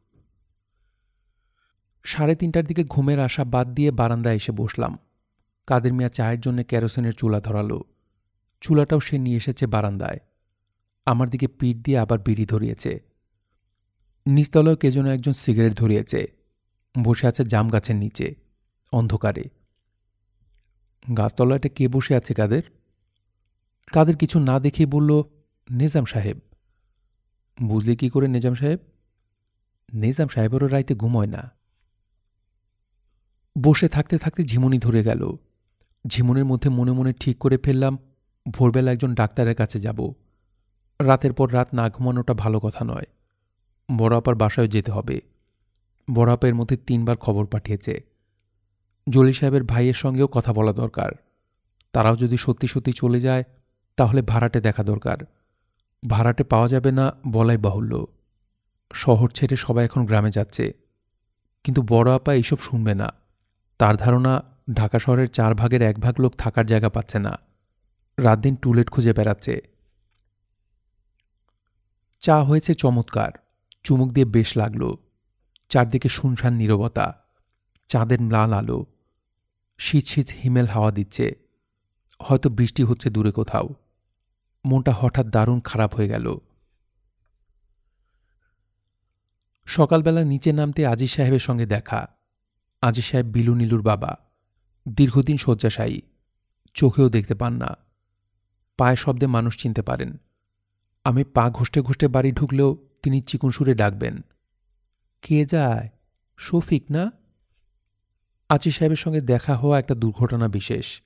সাড়ে 2.04 2.34
তিনটার 2.34 2.64
দিকে 2.64 2.84
ঘুমের 2.84 3.20
আশা 3.20 3.44
বাদ 3.44 3.74
দিয়ে 3.74 3.90
বারান্দায় 3.90 4.34
এসে 4.34 4.52
বসলাম। 4.52 4.98
কাদের 5.66 5.92
মিয়া 5.92 6.08
চায়ের 6.08 6.40
জন্য 6.40 6.64
কেরোসিনের 6.64 7.12
চুলা 7.12 7.40
ধরালো। 7.40 7.84
চুলাটাও 8.60 9.00
সে 9.00 9.18
নিয়ে 9.18 9.36
এসেছে 9.36 9.66
বারান্দায়। 9.66 10.18
আমার 11.06 11.30
দিকে 11.30 11.46
পিঠ 11.46 11.76
দিয়ে 11.76 11.98
আবার 11.98 12.18
বিড়ি 12.18 12.46
ধরিয়েছে। 12.46 13.00
নিচতলায় 14.26 14.76
কে 14.76 14.90
যেন 14.90 15.06
একজন 15.06 15.32
সিগারেট 15.32 15.74
ধরিয়েছে। 15.74 16.26
বসে 17.04 17.26
আছে 17.26 17.44
জাম 17.44 17.68
গাছের 17.68 17.96
নিচে, 17.96 18.34
অন্ধকারে। 18.92 19.44
গাছতলাটা 21.16 21.68
কে 21.68 21.88
বসে 21.88 22.14
আছে 22.14 22.34
কাদের? 22.34 22.62
কাদের 23.86 24.16
কিছু 24.16 24.40
না 24.40 24.60
দেখেই 24.60 24.86
বলল 24.86 25.22
নিজাম 25.70 26.04
সাহেব। 26.04 26.38
বুঝলি 27.62 27.96
কি 27.96 28.08
করে 28.08 28.28
নিজাম 28.28 28.54
সাহেব? 28.54 28.78
নিজাম 29.94 30.28
সাহেবেরও 30.28 30.66
রাইতে 30.66 30.94
ঘুমোয় 30.94 31.26
না। 31.26 31.50
বসে 33.62 33.88
থাকতে 33.88 34.18
থাকতে 34.18 34.42
ঝিমুনি 34.42 34.78
ধরে 34.78 35.04
গেল। 35.04 35.32
ঝিমুনির 36.06 36.44
মধ্যে 36.44 36.70
মনে 36.70 36.92
মনে 36.92 37.12
ঠিক 37.12 37.38
করে 37.38 37.58
ফেললাম, 37.58 37.98
ভোরবেলা 38.50 38.92
একজন 38.92 39.14
ডাক্তারের 39.14 39.54
কাছে 39.54 39.80
যাব। 39.80 40.14
রাতের 41.00 41.32
পর 41.32 41.52
রাত 41.52 41.74
না 41.74 41.88
ঘুমানোটা 41.88 42.34
ভালো 42.34 42.60
কথা 42.60 42.84
নয়। 42.84 43.06
বড় 43.98 44.16
আপার 44.16 44.34
বাসায় 44.34 44.68
যেতে 44.68 44.92
হবে। 44.92 45.20
বড় 46.14 46.32
আপার 46.32 46.54
মধ্যে 46.54 46.76
তিনবার 46.76 47.16
খবর 47.16 47.46
পাঠিয়েছে। 47.46 48.04
জলি 49.10 49.32
সাহেবের 49.32 49.64
ভাইয়ের 49.64 49.94
সঙ্গেও 49.94 50.26
কথা 50.26 50.52
বলা 50.52 50.72
দরকার। 50.72 51.12
তারাও 51.92 52.16
যদি 52.16 52.36
সত্যি 52.36 52.66
সত্যি 52.66 52.92
চলে 52.92 53.20
যায়, 53.20 53.44
তাহলে 53.96 54.22
ভাড়াটে 54.22 54.60
দেখা 54.60 54.84
দরকার। 54.84 55.18
ভাড়াটে 56.06 56.44
পাওয়া 56.44 56.68
যাবে 56.68 56.92
না 56.92 57.12
বলাই 57.28 57.56
বাহুল্য। 57.56 58.06
শহর 58.92 59.30
ছেড়ে 59.30 59.56
সবাই 59.56 59.84
এখন 59.84 60.06
গ্রামে 60.06 60.30
যাচ্ছে। 60.30 60.72
কিন্তু 61.64 61.82
বড় 61.88 62.14
আপা 62.14 62.34
এইসব 62.34 62.58
শুনবে 62.58 62.94
না। 62.94 63.12
তার 63.78 63.96
ধারণা, 63.96 64.42
ঢাকা 64.74 64.98
শহরের 64.98 65.28
চার 65.28 65.54
ভাগের 65.54 65.82
এক 65.82 65.98
ভাগ 65.98 66.20
লোক 66.20 66.34
থাকার 66.38 66.66
জায়গা 66.66 66.88
পাচ্ছে 66.88 67.18
না। 67.18 67.38
রাত 68.18 68.38
দিন 68.38 68.56
টুলেট 68.56 68.90
খুঁজে 68.90 69.12
বেড়াচ্ছে। 69.12 69.60
চা 72.20 72.42
হয়েছে 72.42 72.74
চমৎকার। 72.74 73.32
চুমুক 73.84 74.12
দিয়ে 74.12 74.26
বেশ 74.26 74.56
লাগল। 74.56 74.94
চারদিকে 75.68 76.08
শুনশান 76.08 76.54
নীরবতা। 76.54 77.24
চাঁদের 77.88 78.22
লাল 78.22 78.52
আলো। 78.52 78.86
শীত 79.78 80.06
শীত 80.06 80.28
হিমেল 80.42 80.66
হাওয়া 80.66 80.90
দিচ্ছে। 80.90 81.34
হয়তো 82.22 82.50
বৃষ্টি 82.50 82.82
হচ্ছে 82.82 83.10
দূরে 83.10 83.32
কোথাও। 83.32 83.68
মনটা 84.64 84.92
হঠাৎ 84.92 85.26
দারুণ 85.26 85.60
খারাপ 85.60 85.94
হয়ে 85.94 86.08
গেল। 86.08 86.38
সকালবেলা 89.66 90.24
নিচে 90.24 90.52
নামতে 90.52 90.86
আজি 90.86 91.06
সাহেবের 91.06 91.38
সঙ্গে 91.38 91.66
দেখা। 91.66 92.08
আজি 92.82 93.02
সাহেব 93.02 93.26
বিলু 93.26 93.54
নীলুর 93.54 93.82
বাবা। 93.82 94.18
দীর্ঘদিন 94.88 95.36
শয্যাশায়ী। 95.36 96.00
চোখেও 96.74 97.08
দেখতে 97.08 97.34
পান 97.34 97.52
না। 97.52 97.76
পায়ে 98.78 98.96
শব্দে 98.96 99.26
মানুষ 99.26 99.58
চিনতে 99.58 99.82
পারেন। 99.82 100.16
আমি 101.04 101.24
পা 101.24 101.50
ঘষ্টে 101.50 101.80
ঘষ্টে 101.80 102.08
বাড়ি 102.08 102.32
ঢুকলেও 102.32 102.88
তিনি 103.02 103.20
চিকুন 103.20 103.50
সুরে 103.50 103.74
ডাকবেন। 103.74 104.24
কে 105.22 105.44
যায়? 105.44 105.88
শফিক 106.38 106.84
না? 106.90 107.12
আচি 108.48 108.70
সাহেবের 108.70 108.96
সঙ্গে 108.96 109.20
দেখা 109.20 109.56
হওয়া 109.56 109.78
একটা 109.78 109.94
দুর্ঘটনা 109.94 110.48
বিশেষ। 110.48 111.02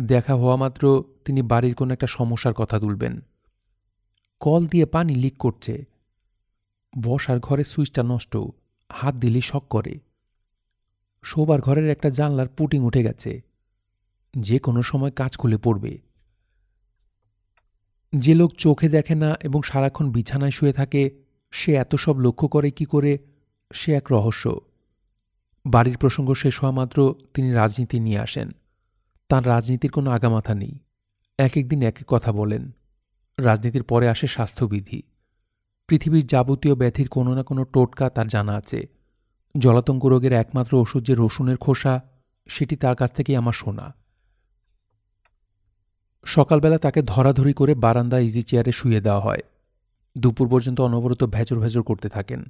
দেখা 0.00 0.34
হওয়া 0.34 0.56
মাত্র 0.56 1.04
তিনি 1.24 1.42
বাড়ির 1.42 1.74
কোনো 1.74 1.92
একটা 1.92 2.06
সমস্যার 2.06 2.54
কথা 2.54 2.78
তুলবেন। 2.78 3.20
কল 4.40 4.66
দিয়ে 4.66 4.86
পানি 4.86 5.14
লিক 5.14 5.38
করছে। 5.38 5.84
বসার 7.02 7.40
ঘরে 7.40 7.64
সুইচটা 7.64 8.02
নষ্ট, 8.02 8.36
হাত 8.92 9.14
দিলেই 9.14 9.40
শক 9.40 9.64
করে। 9.70 10.00
শোবার 11.22 11.60
ঘরের 11.60 11.90
একটা 11.90 12.10
জানলার 12.10 12.48
পুটিং 12.48 12.84
উঠে 12.84 13.02
গেছে। 13.02 13.42
যে 14.40 14.58
কোনো 14.58 14.82
সময় 14.82 15.10
কাজ 15.10 15.36
খুলে 15.36 15.58
পড়বে। 15.58 15.98
যে 18.18 18.34
লোক 18.34 18.52
চোখে 18.54 18.88
দেখে 18.88 19.14
না 19.14 19.34
এবং 19.42 19.62
সারাক্ষণ 19.62 20.10
বিছানায় 20.10 20.50
শুয়ে 20.50 20.72
থাকে, 20.72 21.10
সে 21.50 21.74
এত 21.74 21.94
সব 21.94 22.18
লক্ষ্য 22.18 22.48
করে 22.48 22.70
কি 22.70 22.84
করে, 22.84 23.18
সে 23.72 23.92
এক 23.92 24.12
রহস্য। 24.12 24.60
বাড়ির 25.66 25.96
প্রসঙ্গ 25.96 26.34
শেষ 26.34 26.60
হওয়া 26.60 26.72
মাত্র 26.72 27.14
তিনি 27.34 27.52
রাজনীতি 27.52 28.00
নিয়ে 28.00 28.18
আসেন। 28.18 28.50
তার 29.28 29.46
রাজনীতির 29.46 29.90
কোনো 29.90 30.10
আগামাথা 30.10 30.54
নেই। 30.54 30.78
এক 31.38 31.56
একদিন 31.56 31.82
এক 31.82 31.96
এক 32.00 32.04
কথা 32.08 32.32
বলেন। 32.32 32.70
রাজনীতির 33.38 33.82
পরে 33.82 34.08
আসে 34.08 34.26
স্বাস্থ্যবিধি। 34.26 35.02
পৃথিবীর 35.86 36.26
যাবতীয় 36.26 36.74
ব্যাধির 36.74 37.08
কোনো 37.08 37.34
না 37.34 37.42
কোনো 37.42 37.64
টোটকা 37.64 38.10
তার 38.10 38.28
জানা 38.28 38.54
আছে। 38.54 38.88
জলাতঙ্ক 39.58 40.04
রোগের 40.04 40.32
একমাত্র 40.32 40.76
ওষুধ 40.76 41.06
যে 41.06 41.14
রসুনের 41.18 41.56
খোসা, 41.56 42.00
সেটি 42.48 42.76
তার 42.76 42.96
কাছ 42.96 43.12
থেকেই 43.12 43.36
আমার 43.36 43.52
শোনা 43.52 43.94
সকালবেলা 46.24 46.78
তাকে 46.78 47.02
ধরাধরি 47.02 47.52
করে 47.52 47.74
বারান্দা 47.74 48.18
ইজি 48.18 48.42
চেয়ারে 48.42 48.72
শুয়ে 48.72 49.00
দেওয়া 49.00 49.20
হয়। 49.20 49.38
দুপুর 50.18 50.48
পর্যন্ত 50.48 50.80
অনবরত 50.80 51.24
ভেচর 51.24 51.60
ভেচর 51.60 51.82
করতে 51.82 52.08
থাকেন। 52.08 52.44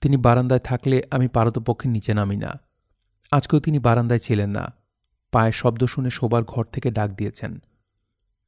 তিনি 0.00 0.16
বারান্দায় 0.16 0.60
থাকলে 0.60 1.02
আমি 1.10 1.28
পারতপক্ষে 1.28 1.88
নিচে 1.88 2.14
নামি 2.14 2.36
না। 2.36 2.60
আজকেও 3.30 3.60
তিনি 3.60 3.78
বারান্দায় 3.78 4.18
ছিলেন 4.18 4.50
না। 4.50 4.81
পায়ের 5.32 5.52
শব্দ 5.52 5.84
শুনে 5.84 6.10
শোবার 6.10 6.44
ঘর 6.44 6.64
থেকে 6.64 6.90
ডাক 6.90 7.10
দিয়েছেন। 7.10 7.58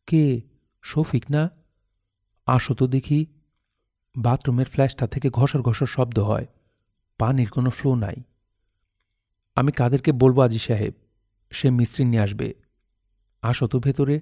কে? 0.06 0.42
শফিক 0.82 1.30
না? 1.30 1.50
আসো 2.46 2.74
তো 2.74 2.86
দেখি। 2.86 3.26
বাথরুমের 4.16 4.66
ফ্ল্যাশটা 4.66 5.06
থেকে 5.06 5.30
ঘষর 5.30 5.62
ঘষর 5.62 5.86
শব্দ 5.86 6.18
হয়। 6.18 6.46
পানির 7.18 7.50
কোনো 7.50 7.70
ফ্লো 7.70 7.94
নাই। 7.94 8.14
আমি 9.54 9.72
কাদেরকে 9.72 10.12
বলব 10.12 10.44
আজি 10.44 10.58
সাহেব, 10.58 10.94
সে 11.50 11.70
মিস্ত্রি 11.70 12.04
নিয়ে 12.04 12.22
আসবে। 12.22 12.54
আসো 13.42 13.66
তো 13.66 13.80
ভেতরে, 13.80 14.20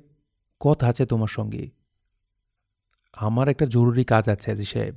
কথা 0.60 0.86
আছে 0.86 1.06
তোমার 1.06 1.28
সঙ্গে। 1.28 1.70
আমার 3.12 3.48
একটা 3.48 3.66
জরুরি 3.66 4.04
কাজ 4.04 4.28
আছে 4.28 4.50
আজি 4.50 4.64
সাহেব। 4.64 4.96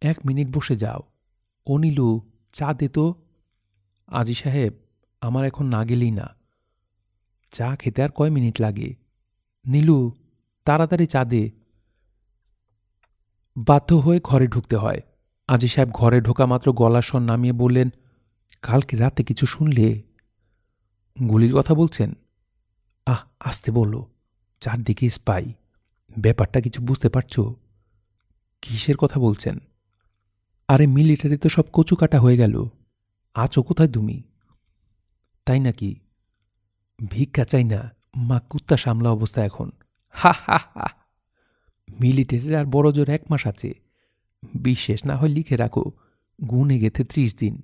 এক 0.00 0.16
মিনিট 0.26 0.56
বসে 0.56 0.76
যাও। 0.76 1.00
অনিলু, 1.66 2.30
চা 2.52 2.74
দে 2.74 2.88
তো। 2.88 3.14
আজি 4.06 4.34
সাহেব, 4.34 4.72
আমার 5.20 5.44
এখন 5.44 5.66
না 5.66 5.84
গেলেই 5.84 6.10
না। 6.10 6.37
চা 7.52 7.76
খেতে 7.76 8.02
আর 8.02 8.08
কয় 8.10 8.30
মিনিট 8.30 8.60
লাগে? 8.60 8.94
নীলু, 9.66 10.12
তাড়াতাড়ি 10.64 11.06
চা 11.06 11.24
দে। 11.24 11.50
বাধ্য 13.56 13.94
হয়ে 13.94 14.20
ঘরে 14.24 14.46
ঢুকতে 14.46 14.76
হয়। 14.76 15.00
আজি 15.48 15.68
সাহেব 15.68 15.90
ঘরে 15.90 16.20
ঢোকা 16.20 16.46
মাত্র 16.46 16.72
গলার 16.72 17.02
স্বর 17.02 17.20
নামিয়ে 17.20 17.52
বললেন, 17.52 17.90
কালকে 18.62 18.96
রাতে 18.96 19.24
কিছু 19.24 19.46
শুনলে? 19.46 20.02
গুলির 21.28 21.54
কথা 21.54 21.74
বলছেন? 21.74 22.14
আহ, 23.06 23.22
আসতে 23.40 23.70
বলল 23.70 24.02
চারদিকে 24.60 25.10
স্পাই 25.10 25.52
ব্যাপারটা 26.18 26.60
কিছু 26.60 26.82
বুঝতে 26.82 27.08
পারছ? 27.08 27.40
কিসের 28.62 28.96
কথা 28.96 29.20
বলছেন? 29.20 29.58
আরে 30.68 30.86
মিলিটারি 30.86 31.36
তো 31.36 31.48
সব 31.48 31.62
কচু 31.72 31.96
কাটা 31.96 32.20
হয়ে 32.20 32.36
গেল। 32.36 32.64
আছো 33.34 33.62
কোথায় 33.62 33.92
তুমি? 33.92 34.22
তাই 35.44 35.60
নাকি? 35.60 35.94
ভিক্ষা 37.06 37.44
চাই 37.44 37.64
না, 37.64 37.94
মা 38.16 38.40
কুত্তা 38.40 38.76
সামলা 38.76 39.10
অবস্থা 39.10 39.44
এখন। 39.44 39.70
হা 40.08 40.32
হা 40.46 40.58
হা। 40.74 40.86
মিলিটারির 42.00 42.56
আর 42.56 42.64
বড় 42.64 42.92
জোর 42.92 43.08
এক 43.08 43.20
মাস 43.30 43.46
আছে। 43.46 43.74
বিশেষ 44.54 45.06
না 45.06 45.16
হয় 45.16 45.28
লিখে 45.28 45.56
রাখো, 45.56 45.92
গুনে 46.44 46.78
গেথে 46.78 47.04
ত্রিশ 47.04 47.34
দিন। 47.34 47.62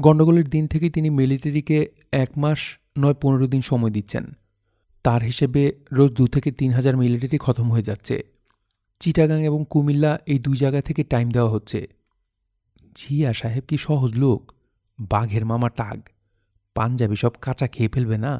গণ্ডগোলের 0.00 0.48
দিন 0.48 0.66
থেকেই 0.66 0.90
তিনি 0.90 1.10
মিলিটারিকে 1.10 1.90
এক 2.12 2.38
মাস 2.38 2.78
নয় 2.98 3.14
পনেরো 3.14 3.46
দিন 3.46 3.62
সময় 3.62 3.90
দিচ্ছেন। 3.90 4.32
তার 5.04 5.22
হিসেবে 5.22 5.72
রোজ 5.92 6.12
দু 6.12 6.26
থেকে 6.26 6.52
তিন 6.52 6.72
হাজার 6.72 6.96
মিলিটারি 6.96 7.38
খতম 7.38 7.72
হয়ে 7.72 7.82
যাচ্ছে। 7.82 8.22
চিটাগাং 9.00 9.42
এবং 9.42 9.64
কুমিল্লা 9.70 10.18
এই 10.26 10.38
দুই 10.38 10.56
জায়গা 10.56 10.80
থেকে 10.80 11.04
টাইম 11.04 11.30
দেওয়া 11.30 11.50
হচ্ছে। 11.50 11.88
জিয়া 12.94 13.32
সাহেব 13.32 13.64
কি 13.68 13.78
সহজ 13.78 14.14
লোক? 14.14 14.52
বাঘের 15.00 15.44
মামা 15.44 15.68
টাগ। 15.68 16.00
পাঞ্জাবি 16.78 17.16
সব 17.16 17.32
কাঁচা 17.40 17.66
খেয়ে 17.68 17.88
ফেলবে 17.88 18.18
না? 18.18 18.32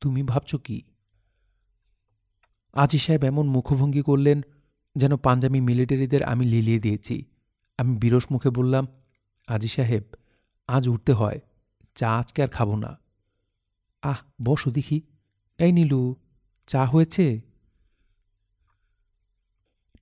তুমি 0.00 0.22
ভাবছ 0.22 0.54
কি? 0.54 0.82
আজি 2.72 2.98
সাহেব 2.98 3.24
এমন 3.24 3.46
মুখভঙ্গি 3.48 4.02
করলেন 4.02 4.42
যেন 4.96 5.16
পাঞ্জাবি 5.16 5.60
মিলিটারিদের 5.60 6.22
আমি 6.22 6.44
লিলিয়ে 6.46 6.78
দিয়েছি। 6.78 7.24
আমি 7.78 7.96
বিরস 7.96 8.26
মুখে 8.30 8.50
বললাম, 8.50 8.86
আজি 9.48 9.68
সাহেব, 9.68 10.02
আজ 10.68 10.88
উঠতে 10.88 11.12
হয়, 11.12 11.40
চা 11.94 12.18
আজকে 12.18 12.42
আর 12.42 12.48
খাব 12.48 12.76
না। 12.76 12.98
আহ, 14.02 14.18
বসো 14.44 14.70
দেখি। 14.70 15.00
এই 15.58 15.72
নীলু, 15.72 16.16
চা 16.66 16.84
হয়েছে? 16.84 17.40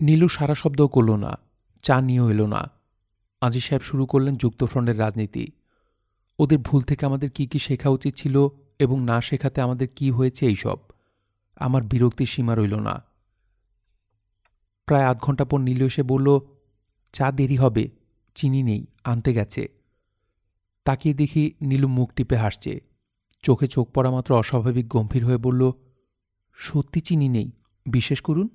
নীলু 0.01 0.29
সারা 0.29 0.55
শব্দও 0.55 0.89
করল 0.89 1.11
না, 1.17 1.39
চা 1.83 2.01
নিয়েও 2.01 2.31
এলো 2.31 2.47
না। 2.47 2.71
আজি 3.41 3.61
সাহেব 3.61 3.83
শুরু 3.83 4.07
করলেন 4.07 4.37
যুক্তফ্রন্টের 4.37 4.99
রাজনীতি। 4.99 5.47
ওদের 6.41 6.59
ভুল 6.59 6.83
থেকে 6.83 7.07
আমাদের 7.07 7.31
কি 7.31 7.47
কি 7.47 7.59
শেখা 7.59 7.89
উচিত 7.89 8.15
ছিল 8.15 8.49
এবং 8.79 9.05
না 9.05 9.21
শেখাতে 9.21 9.61
আমাদের 9.61 9.89
কি 9.97 10.11
হয়েছে 10.11 10.47
এইসব? 10.47 10.77
আমার 11.57 11.83
বিরক্তির 11.83 12.27
সীমা 12.27 12.55
রইল 12.55 12.75
না। 12.75 13.03
প্রায় 14.87 15.05
আধ 15.05 15.19
ঘণ্টা 15.19 15.45
পর 15.45 15.59
নীলু 15.59 15.87
এসে 15.87 16.03
বলল, 16.03 16.41
চা 17.13 17.33
দেরি 17.33 17.57
হবে, 17.57 17.91
চিনি 18.35 18.63
নেই, 18.63 18.87
আনতে 19.05 19.35
গেছে। 19.35 19.69
তাকিয়ে 20.85 21.15
দেখি 21.15 21.53
নীলু 21.63 21.89
মুখ 21.89 22.13
টিপে 22.13 22.37
হাসছে। 22.37 22.81
চোখে 23.43 23.67
চোখ 23.67 23.91
পড়া 23.91 24.11
মাত্র 24.11 24.35
অস্বাভাবিক 24.35 24.89
গম্ভীর 24.89 25.25
হয়ে 25.25 25.37
বলল, 25.37 25.73
সত্যি 26.55 27.01
চিনি 27.01 27.29
নেই, 27.29 27.53
বিশেষ 27.87 28.21
করুন? 28.21 28.49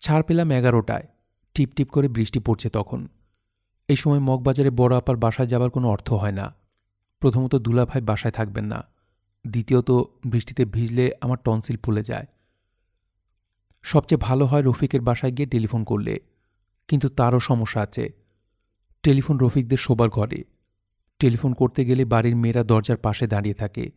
ছাড় 0.00 0.22
পেলাম 0.22 0.50
এগারোটায়। 0.50 1.06
টিপ 1.54 1.74
টিপ 1.76 1.90
করে 1.90 2.08
বৃষ্টি 2.08 2.38
পড়ছে 2.38 2.68
তখন। 2.68 3.08
এই 3.88 3.96
সময় 3.96 4.18
মগবাজারে 4.18 4.70
বড় 4.70 4.96
আপার 4.96 5.16
বাসায় 5.16 5.48
যাবার 5.48 5.70
কোনো 5.70 5.88
অর্থ 5.88 6.12
হয় 6.12 6.32
না। 6.32 6.54
প্রথমত 7.20 7.54
দুলাভাই 7.54 8.02
বাসায় 8.02 8.32
থাকবেন 8.32 8.64
না। 8.64 8.84
দ্বিতীয়ত, 9.46 9.90
বৃষ্টিতে 10.26 10.64
ভিজলে 10.64 11.12
আমার 11.20 11.38
টনসিল 11.44 11.76
ফুলে 11.76 12.02
যায়। 12.02 12.26
সবচেয়ে 13.82 14.18
ভালো 14.18 14.46
হয় 14.46 14.62
রফিকের 14.62 15.00
বাসায় 15.00 15.32
গিয়ে 15.32 15.48
টেলিফোন 15.48 15.84
করলে। 15.84 16.20
কিন্তু 16.88 17.08
তারও 17.08 17.40
সমস্যা 17.40 17.80
আছে। 17.80 18.12
টেলিফোন 19.02 19.38
রফিকদের 19.38 19.78
শোবার 19.78 20.08
ঘরে। 20.08 20.44
টেলিফোন 21.18 21.52
করতে 21.52 21.84
গেলে 21.84 22.04
বাড়ির 22.04 22.36
মেয়েরা 22.36 22.64
দরজার 22.64 22.96
পাশে 22.96 23.26
দাঁড়িয়ে 23.26 23.54
থাকে। 23.54 23.90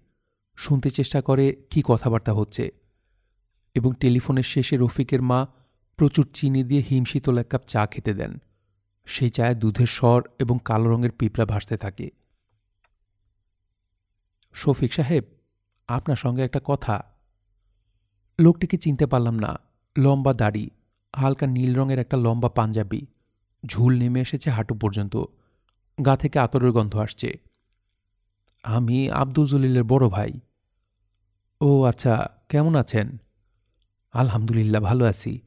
শুনতে 0.55 0.89
চেষ্টা 0.89 1.21
করে 1.21 1.55
কি 1.69 1.83
কথাবার্তা 1.85 2.33
হচ্ছে। 2.33 2.71
এবং 3.75 3.91
টেলিফোনের 3.99 4.43
শেষে 4.43 4.77
রফিকের 4.77 5.21
মা 5.21 5.47
প্রচুর 5.95 6.27
চিনি 6.33 6.63
দিয়ে 6.63 6.83
হিমশীতল 6.89 7.37
এক 7.37 7.47
কাপ 7.47 7.61
চা 7.67 7.85
খেতে 7.85 8.13
দেন। 8.13 8.37
সেই 9.05 9.29
চায়ে 9.29 9.55
দুধের 9.55 9.87
স্বর 9.87 10.23
এবং 10.39 10.59
কালো 10.65 10.89
রঙের 10.89 11.11
পিঁপড়া 11.11 11.45
ভাসতে 11.45 11.77
থাকে। 11.77 12.09
শফিক 14.53 14.93
সাহেব, 14.93 15.23
আপনার 15.87 16.15
সঙ্গে 16.15 16.41
একটা 16.41 16.59
কথা। 16.63 17.03
লোকটিকে 18.39 18.77
চিনতে 18.77 19.05
পারলাম 19.05 19.39
না। 19.39 19.59
লম্বা 19.97 20.33
দাড়ি, 20.33 20.69
হালকা 21.15 21.47
নীল 21.47 21.75
রঙের 21.75 21.99
একটা 21.99 22.17
লম্বা 22.17 22.49
পাঞ্জাবি। 22.49 23.05
ঝুল 23.65 23.97
নেমে 23.97 24.21
এসেছে 24.21 24.49
হাঁটু 24.49 24.75
পর্যন্ত। 24.75 25.17
গা 26.05 26.17
থেকে 26.17 26.39
আতরের 26.39 26.71
গন্ধ 26.71 26.95
আসছে। 26.95 27.39
আমি 28.63 29.09
আব্দুল 29.09 29.47
জলিলের 29.47 29.83
বড় 29.83 30.09
ভাই। 30.09 30.31
ও 31.61 31.83
আচ্ছা 31.83 32.29
কেমন 32.49 32.75
আছেন? 32.75 33.17
আলহামদুলিল্লাহ, 34.11 34.81
ভালো 34.81 35.05
আছি। 35.05 35.39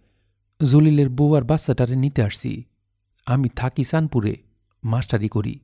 জলিলের 0.70 1.08
বউ 1.08 1.37
আর 1.37 1.42
বাচ্চাটারে 1.42 1.96
নিতে 1.96 2.23
আসছি। 2.23 2.64
আমি 3.26 3.49
থাকি 3.49 3.85
সানপুরে, 3.85 4.35
মাস্টারি 4.85 5.28
করি। 5.28 5.61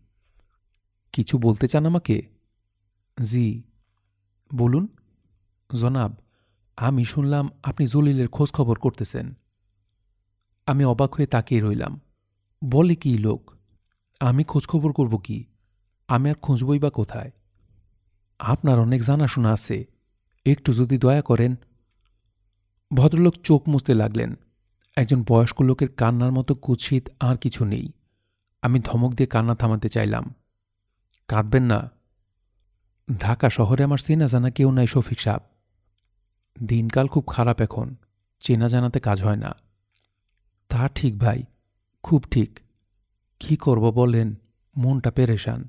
কিছু 1.12 1.38
বলতে 1.38 1.68
চান 1.68 1.86
আমাকে? 1.86 2.28
জি। 3.22 3.62
বলুন। 4.54 4.88
জনাব, 5.76 6.14
আমি 6.76 7.04
শুনলাম 7.04 7.48
আপনি 7.62 7.86
জলিলের 7.86 8.28
খোঁজ 8.28 8.52
খবর 8.52 8.78
করতেছেন। 8.78 9.34
আমি 10.66 10.84
অবাক 10.84 11.14
হয়ে 11.14 11.26
তাকিয়ে 11.26 11.60
রইলাম। 11.60 12.00
বলে 12.64 12.94
কি 12.94 13.18
লোক? 13.18 13.52
আমি 14.20 14.44
খোঁজখবর 14.44 14.92
করব 14.92 15.18
কি? 15.18 15.44
আমি 16.08 16.30
আর 16.30 16.34
খুঁজবই 16.34 16.78
বা 16.78 16.90
কোথায়? 16.90 17.30
আপনার 18.38 18.78
অনেক 18.78 19.02
জানাশোনা 19.02 19.52
আছে। 19.52 19.84
একটু 20.46 20.72
যদি 20.72 20.98
দয়া 20.98 21.22
করেন। 21.22 21.56
ভদ্রলোক 22.94 23.34
চোখ 23.36 23.68
মুছতে 23.68 23.94
লাগলেন। 23.94 24.34
একজন 25.00 25.24
বয়স্ক 25.28 25.62
লোকের 25.62 25.88
কান্নার 25.88 26.32
মতো 26.32 26.54
কুৎসিত 26.54 27.08
আর 27.20 27.36
কিছু 27.36 27.64
নেই। 27.64 27.92
আমি 28.62 28.80
ধমক 28.80 29.14
দিয়ে 29.14 29.26
কান্না 29.26 29.54
থামাতে 29.54 29.88
চাইলাম। 29.88 30.34
কাঁদবেন 31.28 31.62
না। 31.62 31.90
ঢাকা 33.20 33.50
শহরে 33.50 33.84
আমার 33.84 33.98
চেনা 33.98 34.26
জানা 34.26 34.50
কেউ 34.50 34.70
নাই 34.70 34.86
শফিক 34.86 35.20
সাহ 35.20 35.38
দিনকাল 36.62 37.06
খুব 37.06 37.26
খারাপ 37.26 37.60
এখন। 37.60 37.96
চেনা 38.40 38.68
জানাতে 38.68 39.00
কাজ 39.00 39.24
হয় 39.24 39.36
না। 39.36 39.56
তা 40.68 40.88
ঠিক 40.88 41.18
ভাই, 41.18 41.42
খুব 42.02 42.24
ঠিক। 42.30 42.58
কি 43.40 43.56
করব 43.56 43.90
বলেন, 43.90 44.34
মনটা 44.76 45.10
পেরেশান। 45.10 45.68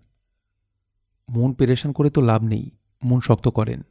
মন 1.30 1.54
পেরেশান 1.54 1.92
করে 1.92 2.10
তো 2.10 2.22
লাভ 2.22 2.44
নেই, 2.44 2.72
মন 3.04 3.20
শক্ত 3.20 3.48
করেন। 3.48 3.82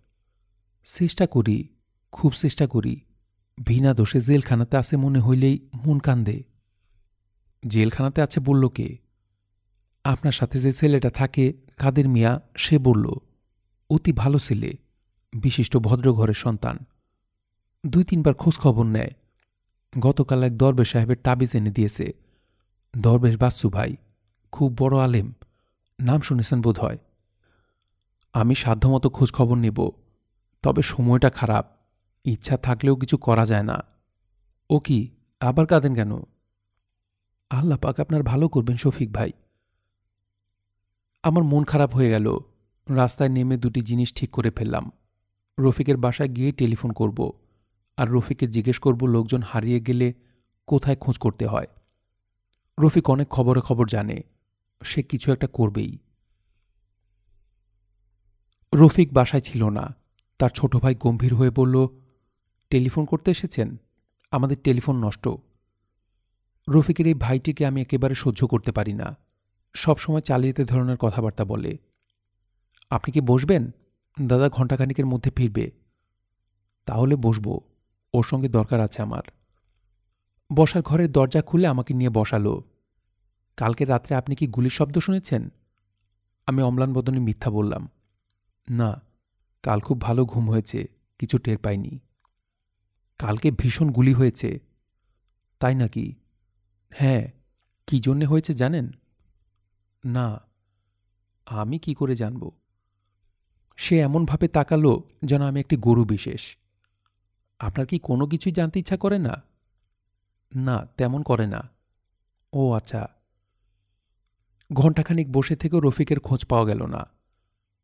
চেষ্টা 0.85 1.27
করি, 1.27 1.69
খুব 2.13 2.33
চেষ্টা 2.33 2.67
করি। 2.67 3.01
বিনা 3.59 3.95
দোষে 3.95 4.21
জেলখানাতে 4.21 4.77
আছে 4.77 4.97
মনে 4.97 5.21
হইলেই 5.21 5.69
মন 5.87 5.99
কান্দে। 5.99 6.45
জেলখানাতে 7.67 8.23
আছে 8.23 8.41
বলল 8.41 8.69
কে? 8.69 8.99
আপনার 10.05 10.33
সাথে 10.33 10.59
যে 10.59 10.73
ছেলেটা 10.73 11.11
থাকে, 11.11 11.53
কাদের 11.77 12.09
মিয়া, 12.09 12.41
সে 12.57 12.79
বলল, 12.79 13.07
অতি 13.91 14.13
ভালো 14.13 14.39
ছেলে, 14.39 14.79
বিশিষ্ট 15.33 15.77
ভদ্রঘরের 15.77 16.35
সন্তান। 16.35 16.79
দুই 17.87 18.05
তিনবার 18.05 18.35
খোঁজ 18.35 18.59
খবর 18.59 18.85
নেয়। 18.85 19.11
গতকাল 19.99 20.43
এক 20.43 20.59
দরবেশ 20.59 20.89
সাহেবের 20.93 21.17
তাবিজ 21.23 21.51
এনে 21.55 21.71
দিয়েছে। 21.71 22.13
দরবেশ 22.97 23.37
বাসু 23.37 23.69
ভাই, 23.69 23.97
খুব 24.53 24.77
বড় 24.79 24.99
আলেম। 24.99 25.33
নাম 26.01 26.21
শুনেছেন 26.21 26.61
বোধ 26.61 26.79
হয় 26.79 26.99
আমি 28.35 28.55
সাধ্যমতো 28.55 29.11
খোঁজ 29.11 29.33
খবর 29.33 29.57
নেব, 29.57 29.91
তবে 30.63 30.83
সময়টা 30.83 31.31
খারাপ। 31.31 31.80
ইচ্ছা 32.25 32.57
থাকলেও 32.57 32.97
কিছু 32.97 33.17
করা 33.17 33.47
যায় 33.47 33.63
না। 33.63 33.85
ও 34.71 34.79
কি, 34.79 35.11
আবার 35.41 35.67
কাঁদেন 35.67 35.95
কেন? 35.95 36.23
আল্লাহ 37.51 37.79
পাক 37.79 38.01
আপনার 38.01 38.23
ভালো 38.23 38.49
করবেন, 38.49 38.77
শফিক 38.77 39.13
ভাই। 39.13 39.33
আমার 41.23 41.45
মন 41.45 41.65
খারাপ 41.65 41.95
হয়ে 41.95 42.11
গেল। 42.11 42.39
রাস্তায় 42.89 43.29
নেমে 43.29 43.57
দুটি 43.57 43.81
জিনিস 43.81 44.15
ঠিক 44.15 44.31
করে 44.31 44.51
ফেললাম। 44.51 44.93
রফিকের 45.61 45.97
বাসায় 45.97 46.29
গিয়ে 46.29 46.53
টেলিফোন 46.53 46.91
করব 46.91 47.33
আর 47.97 48.09
রফিককে 48.09 48.47
জিজ্ঞেস 48.47 48.79
করব 48.79 49.07
লোকজন 49.07 49.43
হারিয়ে 49.43 49.81
গেলে 49.81 50.15
কোথায় 50.67 50.97
খোঁজ 50.97 51.19
করতে 51.19 51.47
হয়। 51.47 51.67
রফিক 52.81 53.11
অনেক 53.11 53.29
খবরে 53.29 53.61
খবর 53.61 53.89
জানে, 53.89 54.23
সে 54.85 55.03
কিছু 55.03 55.33
একটা 55.33 55.47
করবেই। 55.47 55.99
রফিক 58.75 59.13
বাসায় 59.13 59.43
ছিল 59.43 59.69
না। 59.69 59.95
তার 60.39 60.51
ছোট 60.51 60.77
ভাই 60.77 60.95
গম্ভীর 60.95 61.35
হয়ে 61.35 61.51
বলল 61.51 61.89
টেলিফোন 62.71 63.05
করতে 63.05 63.31
এসেছেন? 63.31 63.77
আমাদের 64.31 64.57
টেলিফোন 64.65 65.05
নষ্ট। 65.05 65.29
রফিকের 66.69 67.07
এই 67.07 67.15
ভাইটিকে 67.15 67.67
আমি 67.67 67.81
একেবারে 67.81 68.15
সহ্য 68.15 68.47
করতে 68.47 68.73
পারি 68.73 68.93
না। 68.93 69.17
সবসময় 69.75 70.21
চালিয়ে 70.21 70.65
ধরনের 70.65 70.97
কথাবার্তা 70.97 71.45
বলে। 71.45 71.79
আপনি 72.91 73.13
কি 73.13 73.21
বসবেন? 73.21 73.71
দাদা 74.23 74.49
ঘণ্টাখানিকের 74.49 75.07
মধ্যে 75.07 75.31
ফিরবে। 75.31 75.71
তাহলে 76.85 77.17
বসবো। 77.17 77.61
ওর 78.15 78.25
সঙ্গে 78.25 78.49
দরকার 78.49 78.81
আছে 78.81 79.03
আমার। 79.03 79.23
বসার 80.57 80.83
ঘরের 80.83 81.13
দরজা 81.13 81.43
খুলে 81.43 81.67
আমাকে 81.67 81.95
নিয়ে 81.95 82.11
বসালো। 82.11 82.65
কালকে 83.57 83.85
রাত্রে 83.85 84.17
আপনি 84.17 84.37
কি 84.37 84.47
গুলির 84.47 84.71
শব্দ 84.71 84.99
শুনেছেন? 84.99 85.49
আমি 86.47 86.63
অম্লান 86.63 86.93
বদনে 86.93 87.19
মিথ্যা 87.19 87.51
বললাম। 87.51 87.89
না, 88.71 89.03
কাল 89.63 89.81
খুব 89.81 90.01
ভালো 90.01 90.25
ঘুম 90.25 90.51
হয়েছে, 90.51 90.87
কিছু 91.19 91.39
টের 91.39 91.59
পাইনি। 91.59 91.99
কালকে 93.21 93.51
ভীষণ 93.51 93.91
গুলি 93.91 94.13
হয়েছে। 94.13 94.61
তাই 95.61 95.75
নাকি? 95.75 96.15
হ্যাঁ 96.91 97.29
কি 97.87 98.01
জন্যে 98.01 98.27
হয়েছে 98.27 98.53
জানেন? 98.55 98.91
না, 100.05 100.41
আমি 101.47 101.79
কি 101.79 101.95
করে 101.95 102.17
জানব? 102.17 102.51
সে 103.77 103.99
এমনভাবে 103.99 104.49
তাকালো 104.49 105.05
যেন 105.25 105.43
আমি 105.43 105.61
একটি 105.61 105.77
গরু 105.77 106.05
বিশেষ। 106.05 106.57
আপনার 107.59 107.87
কি 107.87 107.99
কোনো 107.99 108.27
কিছুই 108.27 108.53
জানতে 108.53 108.81
ইচ্ছা 108.81 108.97
করে 108.97 109.19
না? 109.19 109.43
না, 110.55 110.87
তেমন 110.97 111.23
করে 111.23 111.47
না। 111.47 111.71
ও 112.53 112.73
আচ্ছা। 112.73 113.09
ঘণ্টাখানিক 114.73 115.33
বসে 115.33 115.57
থেকেও 115.57 115.81
রফিকের 115.81 116.21
খোঁজ 116.21 116.45
পাওয়া 116.45 116.67
গেল 116.67 116.87
না। 116.87 117.07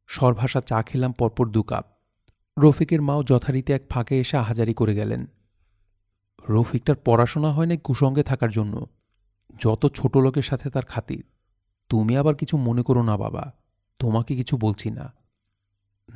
সরভাষা 0.07 0.61
চা 0.61 0.83
খেলাম 0.83 1.13
পরপর 1.13 1.49
দু 1.49 1.63
কাপ। 1.63 1.96
রফিকের 2.59 3.03
মাও 3.03 3.23
যথারীতি 3.23 3.73
এক 3.73 3.83
ফাঁকে 3.91 4.21
এসে 4.21 4.37
আহাজারি 4.37 4.75
করে 4.75 4.95
গেলেন। 4.95 5.27
রফিকটার 6.49 6.97
পড়াশোনা 7.05 7.53
হয় 7.53 7.67
না 7.67 7.77
কুসঙ্গে 7.77 8.23
থাকার 8.23 8.51
জন্য। 8.51 8.87
যত 9.61 9.87
ছোট 9.87 10.17
লোকের 10.17 10.43
সাথে 10.43 10.71
তার 10.71 10.85
খাতির। 10.85 11.25
তুমি 11.89 12.17
আবার 12.17 12.35
কিছু 12.35 12.57
মনে 12.57 12.83
করো 12.83 13.03
না 13.03 13.17
বাবা, 13.17 13.55
তোমাকে 13.99 14.37
কিছু 14.37 14.57
বলছি 14.57 14.91
না। 14.91 15.15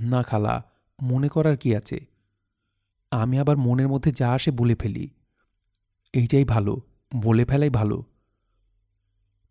না 0.01 0.23
খালা, 0.23 0.65
মনে 1.03 1.29
করার 1.29 1.57
কি 1.57 1.77
আছে? 1.77 2.07
আমি 3.11 3.39
আবার 3.39 3.57
মনের 3.57 3.89
মধ্যে 3.89 4.13
যা 4.13 4.33
আসে 4.33 4.51
বলে 4.51 4.75
ফেলি। 4.75 5.11
এইটাই 6.13 6.45
ভালো, 6.45 6.81
বলে 7.23 7.45
ফেলাই 7.45 7.71
ভালো। 7.71 8.05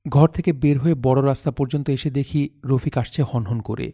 ঘর 0.10 0.28
থেকে 0.28 0.54
বের 0.54 0.80
হয়ে 0.80 0.94
বড় 0.94 1.26
রাস্তা 1.26 1.52
পর্যন্ত 1.52 1.90
এসে 1.90 2.10
দেখি 2.10 2.50
রফিক 2.66 2.98
আসছে 2.98 3.24
হনহন 3.24 3.62
করে। 3.62 3.94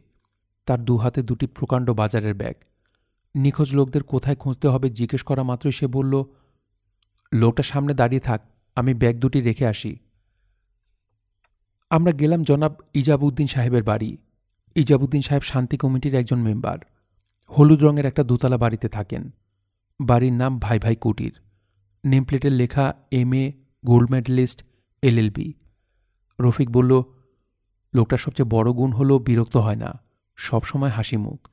তার 0.65 0.85
দু 0.85 0.97
হাতে 0.97 1.21
দুটি 1.21 1.47
প্রকাণ্ড 1.47 1.91
বাজারের 1.91 2.33
ব্যাগ। 2.33 2.55
নিখোঁজ 3.35 3.75
লোকদের 3.75 4.03
কোথায় 4.03 4.35
খুঁজতে 4.35 4.67
হবে 4.67 4.89
জিজ্ঞেস 4.89 5.23
করা 5.23 5.43
মাত্রই 5.43 5.71
সে 5.71 5.87
বলল, 5.87 6.23
লোকটা 7.33 7.63
সামনে 7.63 7.93
দাঁড়িয়ে 7.93 8.19
থাক, 8.19 8.41
আমি 8.75 8.93
ব্যাগ 8.93 9.19
দুটি 9.19 9.41
রেখে 9.41 9.67
আসি। 9.67 9.99
আমরা 11.89 12.11
গেলাম 12.11 12.43
জনাব 12.43 12.73
ইজাবুদ্দিন 12.93 13.47
সাহেবের 13.47 13.83
বাড়ি। 13.83 14.17
ইজাবুদ্দিন 14.75 15.21
সাহেব 15.21 15.41
শান্তি 15.41 15.77
কমিটির 15.77 16.15
একজন 16.15 16.39
মেম্বার। 16.39 16.77
হলুদ 17.57 17.83
রঙের 17.83 18.05
একটা 18.05 18.23
দোতলা 18.23 18.57
বাড়িতে 18.57 18.89
থাকেন। 18.89 19.31
বাড়ির 20.01 20.33
নাম 20.33 20.59
ভাই 20.59 20.79
ভাই 20.79 20.95
কুটির। 20.95 21.39
নেমপ্লেটের 22.05 22.51
লেখা 22.51 22.93
M 23.11 23.33
A, 23.33 23.51
gold 23.85 24.11
medalist 24.11 24.63
LLB 25.01 25.53
Rafiq 26.41 26.69
বলল, 26.69 27.01
লোকটার 27.93 28.17
সবচেয়ে 28.17 28.49
বড় 28.49 28.71
গুণ 28.71 28.91
হল 28.91 29.19
বিরক্ত 29.19 29.57
হয় 29.57 29.75
না, 29.75 30.01
সবসময় 30.35 30.89
হাসি 30.89 31.17
মুখ। 31.17 31.47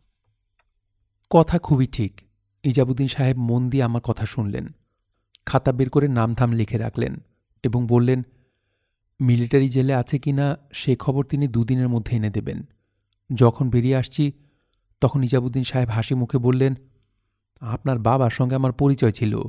কথা 1.35 1.59
খুবই 1.59 1.87
ঠিক। 1.87 2.21
ইজাবুদ্দিন 2.65 3.09
সাহেব 3.09 3.39
মন 3.39 3.71
দিয়ে 3.71 3.85
আমার 3.85 4.03
কথা 4.03 4.27
শুনলেন। 4.27 4.69
খাতা 5.47 5.73
বের 5.73 5.91
করে 5.91 6.09
নামধাম 6.09 6.53
লিখে 6.53 6.79
রাখলেন 6.79 7.21
এবং 7.63 7.87
বললেন, 7.87 8.23
মিলিটারি 9.21 9.69
জেলে 9.69 9.95
আছে 9.95 10.19
কি 10.19 10.33
না, 10.33 10.57
সে 10.73 10.97
খবর 10.97 11.25
তিনি 11.25 11.49
দুদিনের 11.49 11.89
মধ্যে 11.89 12.17
এনে 12.17 12.31
দেবেন। 12.31 12.63
যখন 13.35 13.71
বেরিয়ে 13.71 13.97
আসছি, 13.97 14.33
তখন 15.01 15.25
ইজাবুদ্দিন 15.25 15.65
সাহেব 15.65 15.89
হাসি 15.89 16.15
মুখে 16.15 16.39
বললেন, 16.39 16.75
আপনার 17.61 17.99
বাবার 17.99 18.31
সঙ্গে 18.31 18.55
আমার 18.55 18.73
পরিচয় 18.73 19.11
ছিল। 19.11 19.43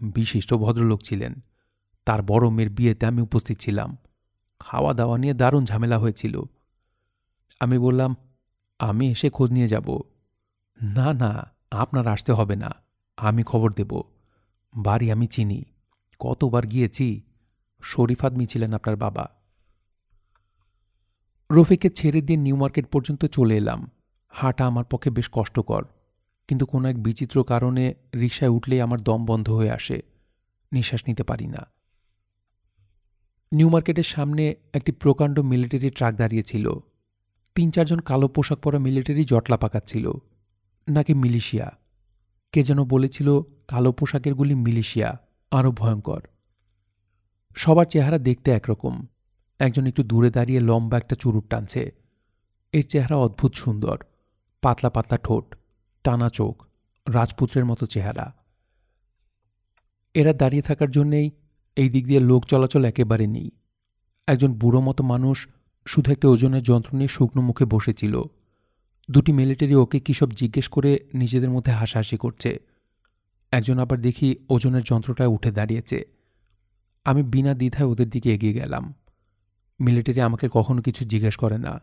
বিশিষ্ট 0.00 0.54
ভদ্রলোক 0.54 1.02
ছিলেন। 1.02 1.34
তার 2.06 2.22
বড় 2.22 2.50
মেয়ের 2.50 2.70
বিয়েতে 2.70 3.06
আমি 3.06 3.22
উপস্থিত 3.22 3.58
ছিলাম। 3.58 3.96
খাওয়া 4.60 4.94
দাওয়া 4.94 5.18
নিয়ে 5.18 5.34
দারুণ 5.34 5.64
ঝামেলা 5.64 5.98
হয়েছিল। 5.98 6.42
আমি 7.60 7.78
বললাম, 7.78 8.16
আমি 8.78 9.10
এসে 9.10 9.30
খোঁজ 9.30 9.50
নিয়ে 9.50 9.68
যাব। 9.68 10.00
না 10.82 11.12
না, 11.12 11.52
আপনার 11.70 12.06
আসতে 12.06 12.32
হবে 12.32 12.56
না। 12.56 12.74
আমি 13.16 13.42
খবর 13.42 13.72
দেব। 13.72 14.02
বাড়ি 14.76 15.10
আমি 15.10 15.26
চিনি। 15.26 15.64
কতবার 16.18 16.66
গিয়েছি 16.66 17.22
শরীফ 17.82 18.24
আদমি 18.24 18.46
ছিলেন 18.46 18.74
আপনার 18.74 18.96
বাবা। 18.96 19.28
রফিককে 21.52 21.90
ছেড়ে 21.90 22.22
দিয়ে 22.22 22.38
নিউ 22.38 22.56
মার্কেট 22.56 22.86
পর্যন্ত 22.86 23.24
চলে 23.24 23.56
এলাম। 23.56 23.90
হাঁটা 24.28 24.66
আমার 24.66 24.84
পক্ষে 24.84 25.10
বেশ 25.10 25.28
কষ্টকর। 25.32 25.84
কিন্তু 26.48 26.66
কোনো 26.66 26.88
এক 26.88 27.02
বিচিত্র 27.02 27.44
কারণে 27.44 27.94
রিকশায় 28.14 28.50
উঠলেই 28.50 28.80
আমার 28.80 29.00
দম 29.00 29.24
বন্ধ 29.24 29.50
হয়ে 29.50 29.70
আসে। 29.70 30.02
নিঃশ্বাস 30.72 31.02
নিতে 31.06 31.22
পারি 31.22 31.46
না। 31.46 31.66
নিউ 33.52 33.68
মার্কেটের 33.68 34.02
সামনে 34.02 34.54
একটি 34.74 34.92
প্রকাণ্ড 34.92 35.38
মিলিটারি 35.38 35.90
ট্রাক 35.90 36.14
দাঁড়িয়েছিল 36.14 36.72
তিন, 37.54 37.70
চারজন 37.70 37.98
কালো 37.98 38.28
পোশাক 38.28 38.58
পরা 38.58 38.78
মিলিটারি 38.78 39.24
জটলা 39.24 39.56
পাকাচ্ছিল। 39.56 40.12
নাকি 40.88 41.14
মিলিশিয়া? 41.14 41.78
কে 42.52 42.62
যেন 42.62 42.84
বলেছিল 42.84 43.40
কালো 43.68 43.92
পোশাকের 43.92 44.34
গুলি 44.34 44.54
মিলিশিয়া 44.54 45.20
আরও 45.50 45.72
ভয়ঙ্কর। 45.72 46.22
সবার 47.56 47.86
চেহারা 47.86 48.18
দেখতে 48.18 48.50
একরকম। 48.50 49.06
একজন 49.58 49.86
একটু 49.86 50.02
দূরে 50.02 50.30
দাঁড়িয়ে 50.30 50.60
লম্বা 50.60 50.98
একটা 50.98 51.16
চুরুট 51.16 51.48
টানছে। 51.48 51.92
এর 52.72 52.86
চেহারা 52.86 53.16
অদ্ভুত 53.16 53.54
সুন্দর। 53.54 53.98
পাতলা 54.62 54.90
পাতলা 54.90 55.18
ঠোঁট, 55.18 55.56
টানা 56.04 56.28
চোখ, 56.28 56.66
রাজপুত্রের 57.08 57.64
মতো 57.64 57.86
চেহারা। 57.86 58.34
এরা 60.14 60.32
দাঁড়িয়ে 60.32 60.62
থাকার 60.62 60.90
জন্যেই 60.90 61.30
এই 61.76 61.90
দিক 61.90 62.06
দিয়ে 62.06 62.20
লোক 62.20 62.46
চলাচল 62.46 62.84
একেবারে 62.84 63.26
নেই। 63.26 63.50
একজন 64.26 64.52
বুড়ো 64.52 64.80
মতো 64.80 65.04
মানুষ 65.04 65.48
শুধু 65.86 66.12
একটা 66.12 66.28
ওজনের 66.28 66.62
যন্ত্র 66.62 66.96
নিয়ে 66.96 67.08
শুকনো 67.08 67.42
মুখে 67.42 67.64
বসেছিল। 67.64 68.22
দুটি 69.10 69.32
মিলিটারি 69.32 69.74
ওকে 69.74 70.00
কী 70.00 70.12
সব 70.12 70.30
জিজ্ঞেস 70.30 70.68
করে 70.68 70.98
নিজেদের 71.14 71.50
মধ্যে 71.50 71.72
হাসাহাসি 71.72 72.16
করছে। 72.16 72.60
একজন 73.52 73.78
আবার 73.78 74.00
দেখি 74.00 74.36
ওজনের 74.48 74.82
যন্ত্রটায় 74.82 75.28
উঠে 75.28 75.50
দাঁড়িয়েছে। 75.50 76.04
আমি 77.04 77.22
বিনা 77.22 77.54
দ্বিধায় 77.54 77.88
ওদের 77.88 78.10
দিকে 78.10 78.34
এগিয়ে 78.34 78.52
গেলাম। 78.52 78.94
মিলিটারি 79.80 80.20
আমাকে 80.20 80.48
কখনো 80.52 80.82
কিছু 80.82 81.04
জিজ্ঞেস 81.04 81.36
করে 81.36 81.58
না। 81.58 81.80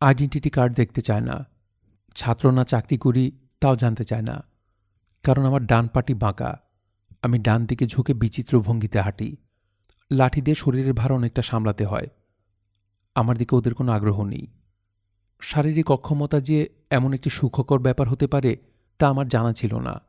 আইডেন্টিটি 0.00 0.50
কার্ড 0.50 0.74
দেখতে 0.74 1.02
চায় 1.02 1.20
না। 1.20 1.46
ছাত্র 2.14 2.50
না 2.50 2.64
চাকরি 2.64 2.98
করি 2.98 3.32
তাও 3.60 3.76
জানতে 3.76 4.04
চায় 4.04 4.22
না। 4.22 4.44
কারণ 5.22 5.46
আমার 5.46 5.66
ডান 5.66 5.88
পাটি 5.88 6.14
বাঁকা। 6.14 6.60
আমি 7.22 7.38
ডান 7.38 7.66
দিকে 7.66 7.86
ঝুঁকে 7.86 8.14
বিচিত্র 8.14 8.60
ভঙ্গিতে 8.60 9.00
হাঁটি। 9.00 9.36
লাঠি 10.10 10.40
দিয়ে 10.40 10.54
শরীরের 10.54 10.92
ভার 10.92 11.12
অনেকটা 11.12 11.42
সামলাতে 11.42 11.84
হয়। 11.84 12.06
আমার 13.14 13.38
দিকে 13.38 13.56
ওদের 13.56 13.74
কোনো 13.74 13.92
আগ্রহ 13.92 14.24
নেই। 14.24 14.46
শারীরিক 15.42 15.90
অক্ষমতা 15.90 16.40
যে 16.40 16.68
এমন 16.90 17.14
একটি 17.14 17.30
সুখকর 17.30 17.78
ব্যাপার 17.78 18.08
হতে 18.08 18.26
পারে, 18.26 18.56
তা 18.98 19.08
আমার 19.08 19.28
জানা 19.28 19.52
ছিল 19.52 19.78
না। 19.78 20.00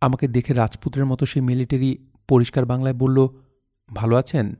আমাকে 0.00 0.28
দেখে 0.28 0.52
রাজপুত্রের 0.52 1.06
মতো 1.06 1.26
সেই 1.26 1.42
মিলিটারি 1.42 2.10
পরিষ্কার 2.28 2.66
বাংলায় 2.66 2.94
বলল, 2.94 3.28
ভালো 3.94 4.16
আছেন? 4.16 4.54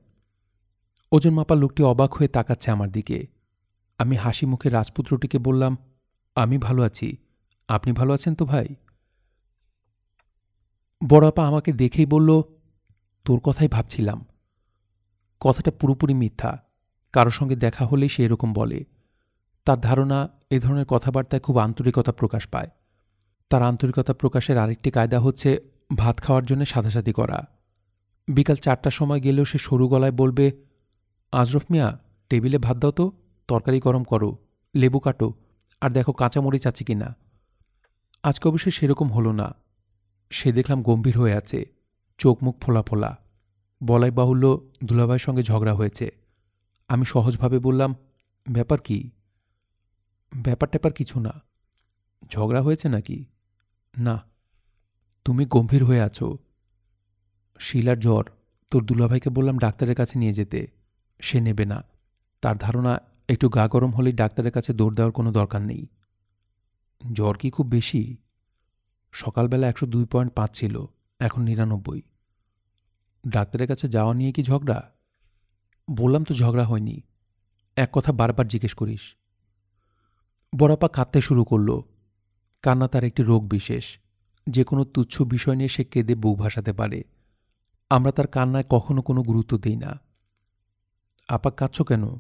ওজন 1.13 1.31
মাপা 1.31 1.55
লোকটি 1.55 1.83
অবাক 1.83 2.15
হয়ে 2.15 2.29
তাকাচ্ছে 2.29 2.71
আমার 2.71 2.91
দিকে। 2.91 3.27
আমি 3.99 4.17
হাসি 4.17 4.47
মুখে 4.47 4.69
রাজপুত্রটিকে 4.69 5.39
বললাম, 5.39 5.77
আমি 6.35 6.59
ভালো 6.59 6.83
আছি। 6.83 7.17
আপনি 7.69 7.93
ভালো 7.93 8.13
আছেন 8.13 8.35
তো 8.35 8.45
ভাই? 8.45 8.69
বড়াপা 11.09 11.49
আমাকে 11.49 11.73
দেখেই 11.73 12.07
বলল, 12.07 12.43
তোর 13.25 13.41
কথাই 13.41 13.69
ভাবছিলাম। 13.69 14.27
কথাটা 15.41 15.71
পুরোপুরি 15.71 16.15
মিথ্যা। 16.15 16.63
কারোর 17.13 17.33
সঙ্গে 17.33 17.57
দেখা 17.57 17.87
হলেই 17.87 18.09
সে 18.09 18.25
এরকম 18.25 18.53
বলে। 18.53 18.85
তার 19.67 19.81
ধারণা 19.81 20.29
এ 20.51 20.61
ধরনের 20.61 20.85
কথাবার্তায় 20.85 21.41
খুব 21.41 21.59
আন্তরিকতা 21.59 22.13
প্রকাশ 22.13 22.47
পায়। 22.47 22.71
তার 23.51 23.63
আন্তরিকতা 23.63 24.13
প্রকাশের 24.13 24.59
আরেকটি 24.59 24.91
কায়দা 24.91 25.21
হচ্ছে 25.21 25.59
ভাত 25.97 26.19
খাওয়ার 26.21 26.45
জন্য 26.45 26.65
সাদাসাদি 26.65 27.13
করা। 27.13 27.47
বিকাল 28.29 28.57
চারটার 28.57 28.91
সময় 28.91 29.21
গেলেও 29.21 29.45
সে 29.45 29.59
সরু 29.59 29.89
গলায় 29.89 30.13
বলবে, 30.13 30.53
আজরফ 31.33 31.65
মিয়া, 31.71 31.99
টেবিলে 32.31 32.59
ভাত 32.59 32.77
দাও 32.77 32.91
তো, 32.91 33.13
তরকারি 33.49 33.81
গরম 33.81 34.05
করো, 34.05 34.39
লেবু 34.75 34.99
কাটো, 34.99 35.35
আর 35.81 35.91
দেখো 35.91 36.13
কাঁচামরিচ 36.13 36.67
আছে 36.67 36.85
কি 36.85 36.95
না 36.95 37.17
আজকে 38.25 38.49
অবশ্যই 38.49 38.71
সেরকম 38.71 39.13
হলো 39.13 39.33
না। 39.33 39.55
সে 40.31 40.53
দেখলাম 40.53 40.83
গম্ভীর 40.83 41.19
হয়ে 41.19 41.35
আছে, 41.35 41.67
চোখ 42.19 42.45
মুখ 42.45 42.59
ফোলা 42.61 42.83
ফোলা। 42.83 43.19
বলাই 43.83 44.11
বাহুল্য 44.11 44.61
দুলাভাইয়ের 44.85 45.19
সঙ্গে 45.19 45.43
ঝগড়া 45.43 45.75
হয়েছে। 45.75 46.11
আমি 46.89 47.05
সহজভাবে 47.05 47.59
বললাম, 47.59 47.95
ব্যাপার 48.51 48.81
কি? 48.81 49.11
ব্যাপার 50.37 50.69
ট্যাপার 50.69 50.93
কিছু 50.93 51.21
না। 51.21 51.43
ঝগড়া 52.33 52.63
হয়েছে 52.63 52.89
নাকি? 52.89 53.25
না। 53.99 54.23
তুমি 55.25 55.47
গম্ভীর 55.47 55.85
হয়ে 55.85 56.01
আছো। 56.01 56.39
শিলার 57.59 58.01
জ্বর। 58.01 58.25
তোর 58.71 58.85
দুলাভাইকে 58.85 59.31
বললাম 59.31 59.59
ডাক্তারের 59.59 59.95
কাছে 59.95 60.19
নিয়ে 60.19 60.33
যেতে। 60.33 60.67
সে 61.21 61.41
নেবে 61.41 61.65
না। 61.65 61.85
তার 62.43 62.57
ধারণা, 62.57 63.01
একটু 63.29 63.49
গা 63.49 63.69
গরম 63.69 63.93
হলেই 63.93 64.13
ডাক্তারের 64.13 64.53
কাছে 64.53 64.73
দৌড় 64.73 64.95
দেওয়ার 64.95 65.13
কোনো 65.13 65.33
দরকার 65.33 65.63
নেই। 65.63 65.87
জ্বর 67.13 67.37
কি 67.37 67.51
খুব 67.51 67.67
বেশি? 67.67 68.17
সকালবেলা 69.13 69.69
একশো 69.69 69.87
দুই 69.87 70.05
পয়েন্ট 70.05 70.33
পাঁচ 70.33 70.59
ছিল, 70.59 70.85
এখন 71.21 71.43
নিরানব্বই। 71.43 72.03
ডাক্তারের 73.29 73.69
কাছে 73.69 73.89
যাওয়া 73.89 74.15
নিয়ে 74.15 74.33
কি 74.33 74.43
ঝগড়া? 74.43 74.93
বললাম 75.91 76.25
তো 76.25 76.35
ঝগড়া 76.35 76.65
হয়নি। 76.65 77.03
এক 77.77 77.89
কথা 77.93 78.13
বারবার 78.13 78.49
জিজ্ঞেস 78.49 78.75
করিস। 78.75 79.17
বড়াপা 80.59 80.89
কাঁদতে 80.89 81.21
শুরু 81.21 81.45
করল। 81.45 81.81
কান্না 82.63 82.89
তার 82.89 83.05
একটি 83.05 83.23
রোগ 83.23 83.49
বিশেষ। 83.49 83.99
যে 84.47 84.65
কোনো 84.65 84.85
তুচ্ছ 84.85 85.23
বিষয় 85.23 85.57
নিয়ে 85.57 85.69
সে 85.69 85.85
কেঁদে 85.85 86.15
বুক 86.15 86.39
ভাসাতে 86.39 86.73
পারে। 86.73 87.05
আমরা 87.91 88.13
তার 88.13 88.27
কান্নায় 88.27 88.65
কখনো 88.69 89.03
কোনো 89.03 89.23
গুরুত্ব 89.23 89.59
দিই 89.59 89.77
না। 89.77 90.01
আপা, 91.29 91.51
কাঁদছ 91.51 91.83
কেন? 91.83 92.17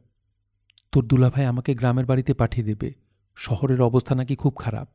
তোর 0.92 1.06
দুলাভাই 1.06 1.44
আমাকে 1.44 1.74
গ্রামের 1.74 2.06
বাড়িতে 2.06 2.34
পাঠিয়ে 2.34 2.66
দেবে। 2.66 2.94
শহরের 3.36 3.82
অবস্থা 3.82 4.14
নাকি 4.14 4.36
খুব 4.36 4.54
খারাপ। 4.58 4.88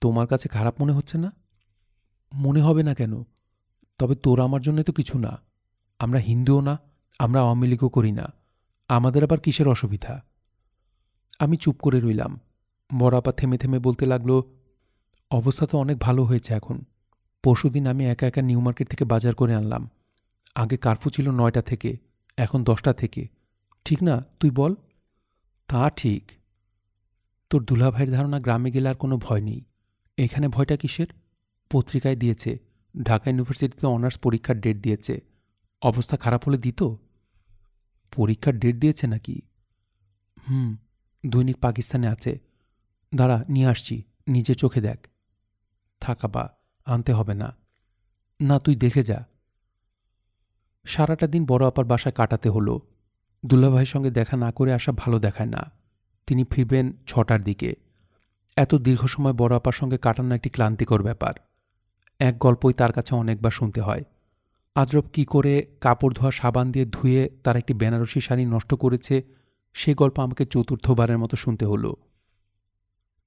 তোমার 0.00 0.26
কাছে 0.26 0.48
খারাপ 0.48 0.80
মনে 0.80 0.92
হচ্ছে 0.92 1.18
না? 1.18 1.32
মনে 2.34 2.60
হবে 2.60 2.82
না 2.82 2.94
কেন? 2.94 3.24
তবে 3.98 4.14
তোর 4.14 4.40
আমার 4.40 4.60
জন্য 4.60 4.82
তো 4.82 4.92
কিছু 4.92 5.18
না। 5.18 5.42
আমরা 5.98 6.18
হিন্দুও 6.18 6.60
না, 6.60 6.78
আমরা 7.18 7.40
আওয়ামী 7.40 7.66
লীগও 7.66 7.88
করি 7.88 8.12
না। 8.12 8.32
আমাদের 8.88 9.24
আবার 9.24 9.40
কিসের 9.40 9.68
অসুবিধা? 9.68 10.31
আমি 11.42 11.56
চুপ 11.56 11.76
করে 11.82 12.00
রইলাম। 12.00 12.40
বড়াপা 12.98 13.32
থেমে 13.32 13.58
থেমে 13.58 13.78
বলতে 13.78 14.06
লাগল, 14.06 14.42
অবস্থা 15.30 15.66
তো 15.66 15.78
অনেক 15.78 15.98
ভালো 15.98 16.24
হয়েছে 16.24 16.54
এখন। 16.54 16.84
পরশুদিন 17.42 17.86
আমি 17.86 18.06
একা 18.06 18.26
একা 18.26 18.42
নিউ 18.42 18.60
মার্কেট 18.60 18.88
থেকে 18.88 19.04
বাজার 19.04 19.34
করে 19.34 19.54
আনলাম। 19.54 19.90
আগে 20.54 20.76
কার্ফু 20.76 21.10
ছিল 21.10 21.30
নয়টা 21.30 21.62
থেকে, 21.62 21.96
এখন 22.36 22.64
দশটা 22.64 22.92
থেকে। 22.92 23.28
ঠিক 23.84 24.02
না? 24.02 24.24
তুই 24.40 24.50
বল? 24.50 24.74
তা 25.68 25.90
ঠিক। 25.90 26.30
তোর 27.50 27.64
দুলাভাইয়ের 27.64 28.12
ধারণা 28.12 28.40
গ্রামে 28.40 28.70
গেলে 28.70 28.88
আর 28.88 28.94
কোনো 28.94 29.16
ভয় 29.18 29.40
নেই। 29.40 29.64
এখানে 30.18 30.48
ভয়টা 30.48 30.76
কিসের? 30.76 31.06
পত্রিকায় 31.70 32.16
দিয়েছে। 32.16 32.58
ঢাকা 33.02 33.30
ইউনিভার্সিটিতে 33.30 33.86
অনার্স 33.86 34.18
পরীক্ষার 34.18 34.60
ডেট 34.60 34.76
দিয়েছে। 34.76 35.20
অবস্থা 35.82 36.16
খারাপ 36.16 36.44
হলে 36.44 36.58
দিত? 36.58 36.82
পরীক্ষার 38.16 38.58
ডেট 38.58 38.76
দিয়েছে 38.76 39.06
নাকি? 39.06 39.40
হুম। 40.48 40.76
দৈনিক 41.26 41.56
পাকিস্তানে 41.56 42.08
আছে। 42.08 42.38
দাঁড়া, 43.14 43.44
নিয়ে 43.48 43.66
আসছি, 43.66 44.02
নিজে 44.28 44.54
চোখে 44.54 44.80
দেখ। 44.80 45.08
থাকা 46.00 46.28
বা 46.28 46.54
আনতে 46.84 47.12
হবে 47.12 47.34
না। 47.34 47.56
না, 48.40 48.58
তুই 48.58 48.76
দেখে 48.76 49.02
যা। 49.02 49.24
সারাটা 50.84 51.26
দিন 51.26 51.46
বড় 51.46 51.66
আপার 51.66 51.84
বাসায় 51.84 52.14
কাটাতে 52.14 52.48
হলো। 52.48 52.80
দুলাভাইয়ের 53.46 53.86
সঙ্গে 53.86 54.10
দেখা 54.10 54.36
না 54.36 54.52
করে 54.52 54.72
আসা 54.72 54.92
ভালো 54.92 55.18
দেখায় 55.18 55.48
না। 55.48 55.70
তিনি 56.26 56.44
ফিরবেন 56.44 56.92
ছটার 57.06 57.42
দিকে। 57.42 57.74
এত 58.56 58.74
দীর্ঘ 58.74 59.06
সময় 59.06 59.32
বড় 59.32 59.56
আপার 59.56 59.72
সঙ্গে 59.72 59.98
কাটানো 59.98 60.34
একটি 60.34 60.48
ক্লান্তিকর 60.48 61.02
ব্যাপার। 61.02 61.34
এক 62.18 62.38
গল্পই 62.38 62.72
তার 62.72 62.92
কাছে 62.92 63.14
অনেকবার 63.14 63.50
শুনতে 63.50 63.80
হয়। 63.80 64.04
আজরব 64.74 65.04
কি 65.12 65.24
করে 65.24 65.66
কাপড় 65.80 66.14
ধোয়া 66.14 66.30
সাবান 66.30 66.72
দিয়ে 66.72 66.86
ধুয়ে 66.86 67.30
তার 67.44 67.56
একটি 67.56 67.74
বেনারসি 67.74 68.20
শাড়ি 68.20 68.44
নষ্ট 68.44 68.74
করেছে 68.74 69.22
সে 69.72 69.94
গল্প 69.94 70.18
আমাকে 70.20 70.46
চতুর্থবারের 70.46 71.18
মতো 71.18 71.36
শুনতে 71.36 71.66
হলো। 71.66 71.96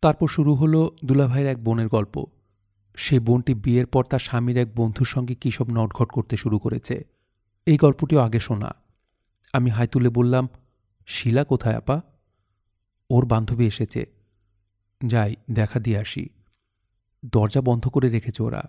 তারপর 0.02 0.28
শুরু 0.28 0.56
হলো 0.56 0.96
দুলাভাইয়ের 1.06 1.48
এক 1.48 1.64
বোনের 1.64 1.88
গল্প। 1.88 2.26
সে 2.96 3.20
বোনটি 3.20 3.54
বিয়ের 3.54 3.86
পর 3.86 4.06
তার 4.06 4.20
স্বামীর 4.20 4.58
এক 4.58 4.76
বন্ধুর 4.76 5.08
সঙ্গে 5.08 5.36
কী 5.36 5.52
সব 5.52 5.66
নটঘট 5.70 6.10
করতে 6.10 6.38
শুরু 6.38 6.60
করেছে। 6.60 7.06
এই 7.66 7.78
গল্পটিও 7.78 8.20
আগে 8.20 8.40
শোনা। 8.40 8.76
আমি 9.54 9.70
হাই 9.70 9.88
তুলে 9.88 10.10
বললাম, 10.10 10.50
শিলা 11.08 11.44
কোথায় 11.44 11.76
আপা? 11.76 12.02
ওর 13.10 13.26
বান্ধবী 13.26 13.68
এসেছে। 13.68 14.06
যাই, 15.08 15.36
দেখা 15.52 15.80
দিয়ে 15.80 15.98
আসি। 15.98 16.30
দরজা 17.26 17.62
বন্ধ 17.62 17.88
করে 17.88 18.10
রেখেছে 18.10 18.44
ওরা। 18.44 18.64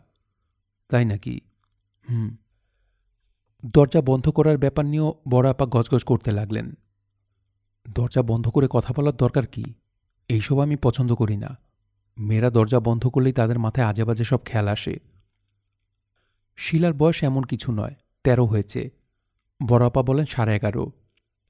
তাই 0.88 1.04
নাকি? 1.04 1.40
হুম। 2.10 2.36
দরজা 3.74 4.02
বন্ধ 4.02 4.28
করার 4.28 4.58
ব্যাপার 4.58 4.84
নিয়েও 4.84 5.14
বড় 5.28 5.50
আপা 5.50 5.66
গজগজ 5.66 6.04
করতে 6.04 6.30
লাগলেন। 6.30 6.72
দরজা 7.90 8.22
বন্ধ 8.22 8.48
করে 8.48 8.66
কথা 8.70 8.94
বলার 8.96 9.16
দরকার 9.16 9.46
কি? 9.46 9.74
এইসব 10.28 10.60
আমি 10.60 10.76
পছন্দ 10.76 11.14
করি 11.14 11.36
না। 11.36 11.58
মেয়েরা 12.18 12.50
দরজা 12.50 12.80
বন্ধ 12.80 13.06
করলেই 13.06 13.32
তাদের 13.32 13.58
মাথায় 13.58 13.86
আজে 13.86 14.04
বাজে 14.04 14.24
সব 14.24 14.38
খেয়াল 14.44 14.68
আসে। 14.68 14.98
শিলার 16.56 16.92
বয়স 16.92 17.24
এমন 17.24 17.42
কিছু 17.42 17.72
নয়, 17.72 17.94
তেরো 18.24 18.44
হয়েছে। 18.44 18.90
বড়াপা 19.68 20.02
বলেন 20.02 20.24
সাড়ে 20.24 20.56
এগারো। 20.56 20.92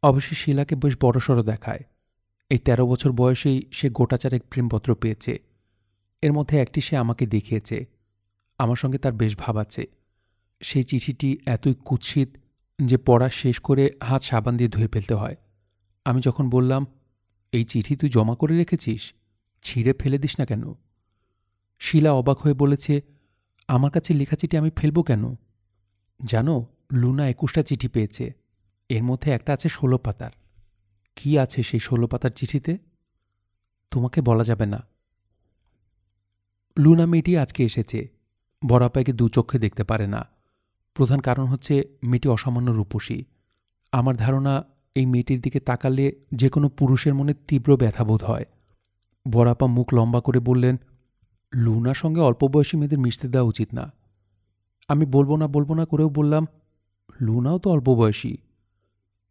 অবশ্যই 0.02 0.36
শিলাকে 0.36 0.74
বেশ 0.74 0.96
বড়সড় 1.02 1.42
দেখায়। 1.42 1.80
এই 2.50 2.58
তেরো 2.58 2.86
বছর 2.86 3.12
বয়সেই 3.12 3.62
সে 3.72 3.90
গোটাচারেক 3.90 4.42
প্রেমপত্র 4.50 4.94
পেয়েছে। 4.94 5.40
এর 6.22 6.32
মধ্যে 6.32 6.58
একটি 6.58 6.80
সে 6.80 6.96
আমাকে 6.96 7.26
দেখিয়েছে। 7.26 7.86
আমার 8.58 8.76
সঙ্গে 8.76 8.98
তার 8.98 9.12
বেশ 9.12 9.36
ভাব 9.36 9.56
আছে। 9.56 9.86
সেই 10.60 10.82
চিঠিটি 10.82 11.38
এতই 11.46 11.74
কুৎসিত 11.84 12.28
যে 12.84 12.96
পড়া 12.96 13.30
শেষ 13.30 13.60
করে 13.60 13.90
হাত 14.02 14.22
সাবান 14.22 14.56
দিয়ে 14.56 14.70
ধুয়ে 14.70 14.88
ফেলতে 14.88 15.14
হয়। 15.14 15.36
আমি 16.06 16.20
যখন 16.20 16.50
বললাম, 16.50 16.86
এই 17.52 17.64
চিঠি 17.64 17.96
তুই 17.96 18.10
জমা 18.10 18.34
করে 18.34 18.56
রেখেছিস? 18.56 19.12
ছিঁড়ে 19.62 19.92
ফেলে 19.92 20.18
দিস 20.18 20.40
না 20.40 20.46
কেন? 20.46 20.74
শিলা 21.78 22.12
অবাক 22.12 22.38
হয়ে 22.38 22.54
বলেছে, 22.54 23.02
আমার 23.68 23.90
কাছে 23.90 24.14
লেখা 24.14 24.36
চিঠি 24.36 24.56
আমি 24.56 24.70
ফেলব 24.70 25.02
কেন? 25.02 25.34
জানো, 26.26 26.66
লুনা 26.92 27.28
একুশটা 27.28 27.62
চিঠি 27.62 27.88
পেয়েছে। 27.88 28.32
এর 28.88 29.02
মধ্যে 29.02 29.30
একটা 29.30 29.52
আছে 29.52 29.68
ষোলো 29.68 29.98
পাতার। 29.98 30.30
কি 31.16 31.38
আছে 31.38 31.62
সেই 31.62 31.80
ষোলো 31.80 32.06
পাতার 32.06 32.30
চিঠিতে? 32.30 32.78
তোমাকে 33.90 34.20
বলা 34.20 34.44
যাবে 34.44 34.66
না। 34.66 34.86
লুনা 36.78 37.06
মেয়েটি 37.06 37.38
আজকে 37.38 37.64
এসেছে। 37.64 38.08
বড়াপাইকে 38.68 39.12
দু 39.12 39.28
চক্ষে 39.28 39.58
দেখতে 39.58 39.84
পারে 39.84 40.06
না। 40.06 40.26
প্রধান 40.94 41.20
কারণ 41.20 41.46
হচ্ছে 41.46 41.98
মেয়েটি 42.02 42.28
অসামান্য 42.28 42.70
রূপসী। 42.70 43.24
আমার 43.92 44.16
ধারণা 44.16 44.64
এই 44.96 45.06
মেয়েটির 45.06 45.40
দিকে 45.40 45.60
তাকালে 45.60 46.04
যে 46.32 46.48
কোনো 46.48 46.68
পুরুষের 46.68 47.14
মনে 47.14 47.34
তীব্র 47.48 47.70
ব্যথাবোধ 47.76 48.22
হয়। 48.24 48.46
বড়াপা 49.26 49.66
মুখ 49.66 49.86
লম্বা 49.94 50.20
করে 50.20 50.40
বললেন, 50.40 50.76
লুনার 51.54 51.94
সঙ্গে 51.94 52.20
অল্প 52.20 52.42
বয়সী 52.44 52.74
মেয়েদের 52.76 52.98
মিশতে 52.98 53.26
দেওয়া 53.28 53.48
উচিত 53.48 53.68
না। 53.74 53.84
আমি 54.88 55.04
বলব 55.06 55.36
না 55.36 55.46
বলব 55.46 55.70
না 55.74 55.84
করেও 55.84 56.08
বললাম, 56.08 56.44
লুনাও 57.20 57.58
তো 57.58 57.70
অল্প 57.70 57.88
বয়সী। 57.94 58.32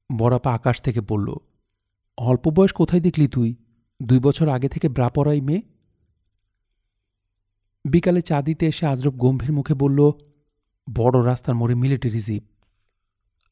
বড়াপা 0.09 0.49
আকাশ 0.53 0.81
থেকে 0.81 1.01
বলল, 1.01 1.27
অল্প 2.17 2.49
বয়স 2.49 2.71
কোথায় 2.71 3.01
দেখলি 3.01 3.27
তুই? 3.27 3.49
দুই 3.99 4.19
বছর 4.19 4.47
আগে 4.49 4.69
থেকে 4.69 4.87
ব্রা 4.89 5.07
পড়াই 5.09 5.41
মেয়ে? 5.41 5.61
বিকালে 7.85 8.21
চা 8.21 8.37
দিতে 8.41 8.63
এসে 8.65 8.85
আজরব 8.85 9.15
গম্ভীর 9.15 9.51
মুখে 9.53 9.73
বলল, 9.73 9.99
বড় 10.87 11.17
রাস্তার 11.25 11.55
মোড়ে 11.55 11.75
মিলিটারি 11.75 12.19
জিপ। 12.19 12.43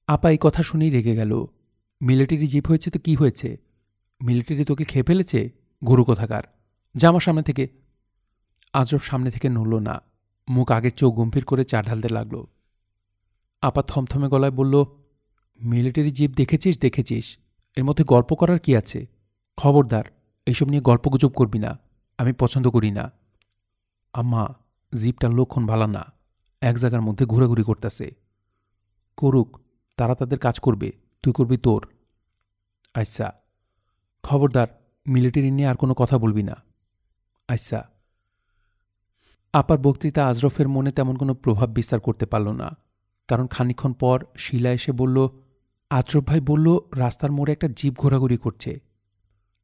আপা 0.07 0.27
এই 0.31 0.37
কথা 0.41 0.61
শুনেই 0.63 0.89
রেগে 0.89 1.15
গেল। 1.15 1.31
মিলিটারি 2.03 2.47
জিপ 2.47 2.67
হয়েছে 2.67 2.89
তো 2.89 2.99
কি 2.99 3.15
হয়েছে? 3.15 3.57
মিলিটারি 4.23 4.65
তোকে 4.65 4.83
খেয়ে 4.83 5.03
ফেলেছে? 5.03 5.49
গরু 5.83 6.03
কোথাকার? 6.03 6.43
জামার 6.95 7.19
সামনে 7.19 7.43
থেকে। 7.43 7.67
আজরব 8.73 9.01
সামনে 9.01 9.31
থেকে 9.31 9.49
নড়ল 9.49 9.79
না। 9.79 10.01
মুখ 10.49 10.71
আগের 10.71 10.93
চোখ 10.93 11.13
গম্ভীর 11.13 11.45
করে 11.45 11.65
চা 11.65 11.83
ঢালতে 11.83 12.09
লাগল। 12.09 12.43
আপা 13.61 13.83
থমথমে 13.83 14.27
গলায় 14.27 14.51
বলল, 14.51 14.85
মিলিটারি 15.63 16.11
জিপ 16.11 16.31
দেখেছিস 16.31 16.79
দেখেছিস? 16.79 17.37
এর 17.77 17.83
মধ্যে 17.83 18.03
গল্প 18.03 18.35
করার 18.35 18.59
কি 18.59 18.75
আছে? 18.75 19.07
খবরদার 19.57 20.03
এইসব 20.45 20.67
নিয়ে 20.67 20.81
গল্পগুজব 20.81 21.29
করবি 21.29 21.59
না। 21.59 21.79
আমি 22.17 22.33
পছন্দ 22.33 22.69
করি 22.69 22.91
না। 22.91 23.11
আম্মা 24.13 24.53
জিপটার 25.01 25.33
লক্ষণ 25.33 25.65
ভালা 25.65 25.87
না। 25.87 26.13
এক 26.61 26.75
জায়গার 26.75 27.01
মধ্যে 27.01 27.25
ঘোরাঘুরি 27.25 27.63
করতেছে। 27.63 28.15
করুক, 29.17 29.59
তারা 29.97 30.15
তাদের 30.15 30.39
কাজ 30.39 30.59
করবে, 30.59 30.91
তুই 31.23 31.33
করবি 31.33 31.57
তোর। 31.57 31.92
আচ্ছা 32.93 33.33
খবরদার, 34.23 34.67
মিলিটারি 35.07 35.51
নিয়ে 35.51 35.67
আর 35.67 35.75
কোনো 35.75 35.93
কথা 35.93 36.17
বলবি 36.17 36.43
না। 36.43 36.55
আচ্ছা 37.47 37.89
আপার 39.53 39.77
বক্তৃতা 39.77 40.27
আজরফের 40.27 40.67
মনে 40.67 40.91
তেমন 40.91 41.15
কোনো 41.15 41.33
প্রভাব 41.33 41.69
বিস্তার 41.69 41.99
করতে 41.99 42.25
পারল 42.25 42.51
না। 42.51 42.77
কারণ 43.27 43.47
খানিক্ষণ 43.47 43.93
পর 43.93 44.25
শিলা 44.37 44.71
এসে 44.71 44.91
বলল, 44.91 45.27
আজরফ 45.89 46.23
ভাই 46.23 46.39
বলল, 46.39 46.77
রাস্তার 46.95 47.31
মোড়ে 47.31 47.53
একটা 47.53 47.67
জিপ 47.67 47.97
ঘোরাঘুরি 47.97 48.37
করছে। 48.37 48.79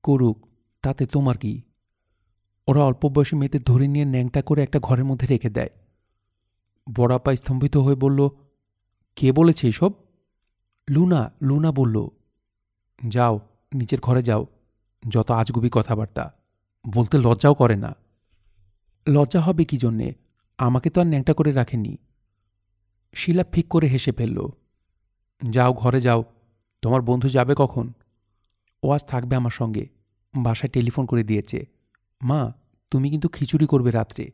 করুক, 0.04 0.48
তাতে 0.82 1.06
তোমার 1.06 1.38
কি? 1.38 1.62
ওরা 2.68 2.84
অল্প 2.84 3.06
বয়সী 3.06 3.36
মেয়েদের 3.36 3.62
ধরে 3.64 3.88
নিয়ে 3.88 4.06
ন্যাংটা 4.06 4.42
করে 4.42 4.64
একটা 4.64 4.80
ঘরের 4.80 5.06
মধ্যে 5.06 5.28
রেখে 5.28 5.50
দেয়। 5.50 5.70
বড়াপা 6.96 7.36
স্তম্ভিত 7.36 7.78
হয়ে 7.78 7.96
বলল, 7.96 8.30
কে 9.16 9.32
বলেছে 9.32 9.68
এসব? 9.68 9.92
লুনা 10.90 11.32
লুনা 11.42 11.72
বলল 11.72 12.08
যাও 13.08 13.40
নিচের 13.74 14.00
ঘরে 14.00 14.24
যাও। 14.24 14.46
যত 15.10 15.32
আজগুবি 15.32 15.70
কথাবার্তা। 15.72 16.34
বলতে 16.94 17.18
লজ্জাও 17.18 17.54
করে 17.54 17.76
না। 17.76 17.96
লজ্জা 19.08 19.42
হবে 19.42 19.66
কি 19.66 19.78
জন্যে? 19.78 20.14
আমাকে 20.58 20.90
তো 20.90 21.02
আর 21.02 21.08
ন্যাংটা 21.08 21.34
করে 21.34 21.52
রাখেনি। 21.52 21.98
শিলা 23.16 23.44
ফিক 23.52 23.68
করে 23.68 23.88
হেসে 23.88 24.12
ফেলল, 24.12 24.50
যাও, 25.50 25.74
ঘরে 25.74 26.02
যাও। 26.02 26.24
তোমার 26.82 27.02
বন্ধু 27.02 27.30
যাবে 27.30 27.54
কখন? 27.58 27.94
ও 28.84 28.92
আজ 28.92 29.06
থাকবে 29.06 29.36
আমার 29.36 29.52
সঙ্গে। 29.52 29.88
বাসায় 30.38 30.70
টেলিফোন 30.70 31.06
করে 31.06 31.24
দিয়েছে, 31.24 31.66
মা, 32.24 32.54
তুমি 32.92 33.10
কিন্তু 33.10 33.30
খিচুড়ি 33.30 33.68
করবে 33.68 33.92
রাত্রে। 33.92 34.32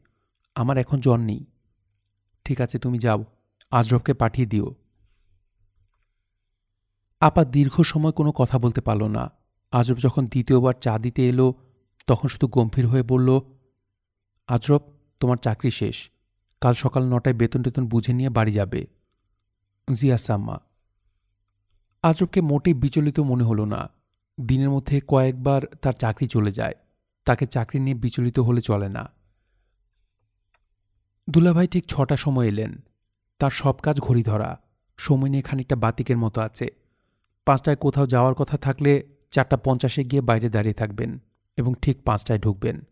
আমার 0.56 0.78
এখন 0.78 1.00
জ্বর 1.00 1.20
নেই। 1.20 1.46
ঠিক 2.46 2.62
আছে, 2.62 2.80
তুমি 2.80 3.00
যাও। 3.00 3.26
আজরফকে 3.72 4.14
পাঠিয়ে 4.14 4.48
দিও। 4.48 4.76
আপা 7.20 7.46
দীর্ঘ 7.46 7.82
সময় 7.82 8.12
কোনো 8.12 8.32
কথা 8.32 8.60
বলতে 8.60 8.82
পারল 8.82 9.04
না। 9.04 9.32
আজরফ 9.72 9.98
যখন 9.98 10.26
দ্বিতীয়বার 10.26 10.74
চা 10.82 11.00
দিতে 11.00 11.30
এলো, 11.30 11.54
তখন 12.08 12.28
শুধু 12.28 12.48
গম্ভীর 12.48 12.88
হয়ে 12.88 13.04
বলল, 13.04 13.40
আজরব, 14.48 14.82
তোমার 15.20 15.38
চাকরি 15.38 15.72
শেষ। 15.72 16.10
কাল 16.62 16.74
সকাল 16.74 17.04
নটায় 17.04 17.36
বেতন 17.36 17.64
টেতন 17.64 17.88
বুঝে 17.88 18.14
নিয়ে 18.14 18.30
বাড়ি 18.30 18.52
যাবে। 18.52 18.88
জিয়াসাম্মা 19.94 20.60
আজরফকে 22.04 22.42
মোটেই 22.42 22.74
বিচলিত 22.74 23.20
মনে 23.20 23.44
হলো 23.44 23.66
না। 23.66 23.90
দিনের 24.42 24.70
মধ্যে 24.70 25.02
কয়েকবার 25.08 25.62
তার 25.82 25.94
চাকরি 25.94 26.28
চলে 26.28 26.52
যায়। 26.52 26.74
তাকে 27.26 27.46
চাকরি 27.46 27.80
নিয়ে 27.80 27.96
বিচলিত 27.96 28.40
হলে 28.40 28.62
চলে 28.62 28.90
না। 28.90 29.10
দুলাভাই 31.30 31.68
ঠিক 31.68 31.86
ছটা 31.86 32.18
সময় 32.18 32.48
এলেন। 32.48 32.84
তার 33.40 33.52
সব 33.52 33.74
কাজ 33.74 34.00
ঘড়ি 34.00 34.24
ধরা 34.24 34.60
সময় 34.98 35.30
নিয়ে 35.30 35.44
খানিকটা 35.44 35.76
বাতিকের 35.76 36.18
মতো 36.18 36.42
আছে। 36.42 36.85
পাঁচটায় 37.46 37.76
কোথাও 37.76 38.06
যাওয়ার 38.08 38.34
কথা 38.34 38.58
থাকলে 38.58 38.92
চারটা 39.32 39.58
পঞ্চাশে 39.58 40.04
গিয়ে 40.04 40.22
বাইরে 40.22 40.50
দাঁড়িয়ে 40.50 40.74
থাকবেন 40.74 41.20
এবং 41.58 41.74
ঠিক 41.82 42.04
পাঁচটায় 42.04 42.40
ঢুকবেন। 42.40 42.86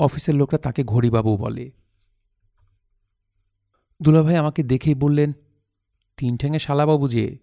অফিসের 0.00 0.34
লোকরা 0.34 0.58
তাকে 0.58 0.84
ঘড়িবাবু 0.84 1.36
বলে। 1.36 1.70
দুলাভাই 4.00 4.36
আমাকে 4.36 4.62
দেখেই 4.62 4.94
বললেন, 4.94 5.32
তিন 6.16 6.36
ঠ্যাঙে 6.36 6.58
শালাবাবু 6.58 7.08
যে, 7.08 7.38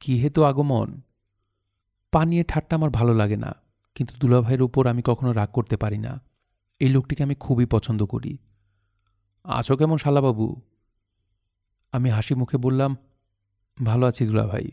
কি 0.00 0.12
হেতু 0.16 0.44
আগমন? 0.44 1.00
পানিয়ে 2.12 2.44
ঠাট্টা 2.44 2.76
আমার 2.76 2.90
ভালো 2.90 3.14
লাগে 3.14 3.36
না, 3.36 3.54
কিন্তু 3.94 4.14
দুলাভাইয়ের 4.18 4.62
উপর 4.62 4.86
আমি 4.86 5.02
কখনো 5.04 5.32
রাগ 5.32 5.50
করতে 5.52 5.76
পারি 5.76 5.98
না। 5.98 6.20
এই 6.80 6.88
লোকটিকে 6.88 7.22
আমি 7.22 7.34
খুবই 7.34 7.66
পছন্দ 7.66 8.04
করি। 8.04 8.38
আছো 9.44 9.76
কেমন 9.76 9.98
শালাবাবু? 9.98 10.46
আমি 11.92 12.10
হাসি 12.10 12.34
মুখে 12.34 12.56
বললাম, 12.56 12.96
ভালো 13.84 14.06
আছি 14.06 14.26
দুলাভাই। 14.26 14.70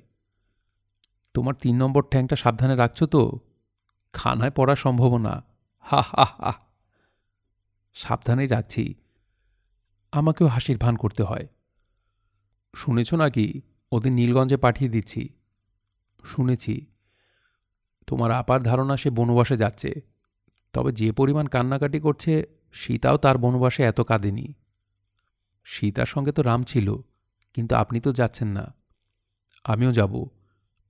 তোমার 1.34 1.54
তিন 1.54 1.78
নম্বর 1.78 2.04
ঠ্যাংটা 2.04 2.36
সাবধানে 2.36 2.76
রাখছো 2.76 3.08
তো? 3.08 3.40
খানায় 4.14 4.52
পড়ার 4.52 4.76
সম্ভাবনা। 4.76 5.44
হা 5.80 6.02
হা 6.02 6.24
হা। 6.24 6.54
সাবধানেই 7.94 8.48
রাখছি। 8.48 8.96
আমাকেও 10.12 10.48
হাসির 10.48 10.78
ভান 10.78 10.96
করতে 10.96 11.24
হয়। 11.24 11.48
শুনেছ 12.76 13.14
নাকি? 13.14 13.62
ওদের 13.92 14.12
নীলগঞ্জে 14.12 14.58
পাঠিয়ে 14.58 14.92
দিচ্ছি। 14.92 15.30
শুনেছি। 16.24 16.86
তোমার 18.08 18.32
আপার 18.32 18.64
ধারণা 18.64 18.98
সে 18.98 19.10
বনবাসে 19.10 19.58
যাচ্ছে। 19.58 20.02
তবে 20.74 20.92
যে 20.92 21.12
পরিমাণ 21.12 21.48
কান্নাকাটি 21.48 22.00
করছে, 22.00 22.44
সীতাও 22.74 23.18
তার 23.18 23.38
বনবাসে 23.38 23.84
এত 23.84 24.02
কাঁদেনি। 24.02 24.54
সীতার 25.64 26.06
সঙ্গে 26.06 26.32
তো 26.32 26.42
রাম 26.42 26.64
ছিল, 26.64 26.96
কিন্তু 27.54 27.76
আপনি 27.76 28.00
তো 28.00 28.14
যাচ্ছেন 28.14 28.48
না। 28.48 28.74
আমিও 29.64 29.94
যাব। 29.94 30.26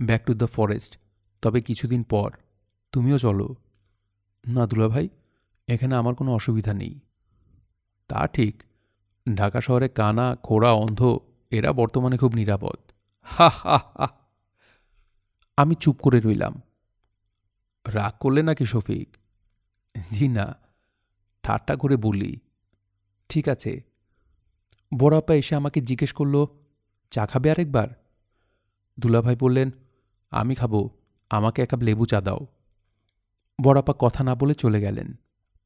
Back 0.02 0.26
to 0.26 0.34
the 0.34 0.48
forest. 0.48 0.98
তবে 1.42 1.62
কিছুদিন 1.62 2.04
পর 2.04 2.32
তুমিও 2.92 3.18
চলো। 3.18 3.56
না 4.48 4.68
দুলাভাই 4.68 5.10
এখানে 5.68 5.96
আমার 5.96 6.16
কোনো 6.16 6.34
অসুবিধা 6.34 6.74
নেই। 6.74 7.00
তা 8.08 8.28
ঠিক, 8.28 8.64
ঢাকা 9.36 9.62
শহরে 9.62 9.90
কানা, 9.90 10.36
খোড়া, 10.36 10.72
অন্ধ, 10.72 11.18
এরা 11.52 11.74
বর্তমানে 11.74 12.18
খুব 12.18 12.34
নিরাপদ। 12.34 12.78
হা 13.22 13.50
হা 13.50 13.80
হা। 13.98 14.08
আমি 15.58 15.76
চুপ 15.76 16.00
করে 16.02 16.20
রইলাম। 16.20 16.62
রাগ 17.88 18.14
করলে 18.20 18.44
নাকি 18.44 18.66
শফিক? 18.66 19.18
জি 20.12 20.28
না, 20.28 20.56
ঠাট্টা 21.44 21.76
করে 21.76 21.98
বলি। 21.98 22.40
ঠিক 23.30 23.50
আছে। 23.50 23.82
বড়াপা 25.00 25.36
এসে 25.36 25.56
আমাকে 25.56 25.82
জিজ্ঞেস 25.82 26.14
করল, 26.14 26.46
চা 27.12 27.26
খাবে 27.26 27.52
আরেকবার? 27.52 27.88
দুলাভাই 29.00 29.36
বললেন 29.40 29.72
আমি 30.32 30.56
খাব, 30.56 30.90
আমাকে 31.30 31.62
এক 31.62 31.70
কাপ 31.70 31.80
লেবু 31.80 32.06
চা 32.06 32.22
দাও। 32.22 32.48
বড়াপা 33.64 33.94
কথা 34.00 34.24
না 34.24 34.36
বলে 34.36 34.54
চলে 34.54 34.82
গেলেন। 34.82 35.14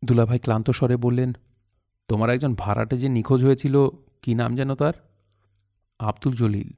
দুলাভাই 0.06 0.40
ক্লান্ত 0.40 0.70
স্বরে 0.70 0.98
বললেন, 0.98 1.34
তোমার 2.08 2.30
একজন 2.30 2.56
ভাড়াটে 2.56 2.98
যে 2.98 3.10
নিখোঁজ 3.10 3.44
হয়েছিল, 3.44 3.88
কি 4.22 4.36
নাম 4.36 4.56
যেন 4.56 4.76
তার? 4.76 4.94
আব্দুল 6.00 6.34
জলিল। 6.34 6.72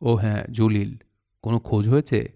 ও 0.00 0.14
হ্যাঁ 0.14 0.44
জলিল। 0.50 0.96
কোনো 1.42 1.58
খোঁজ 1.58 1.88
হয়েছে? 1.88 2.32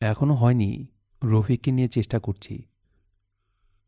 এখনও 0.00 0.34
হয়নি। 0.34 0.86
রফিককে 1.24 1.72
নিয়ে 1.72 1.88
চেষ্টা 1.88 2.18
করছি। 2.18 2.62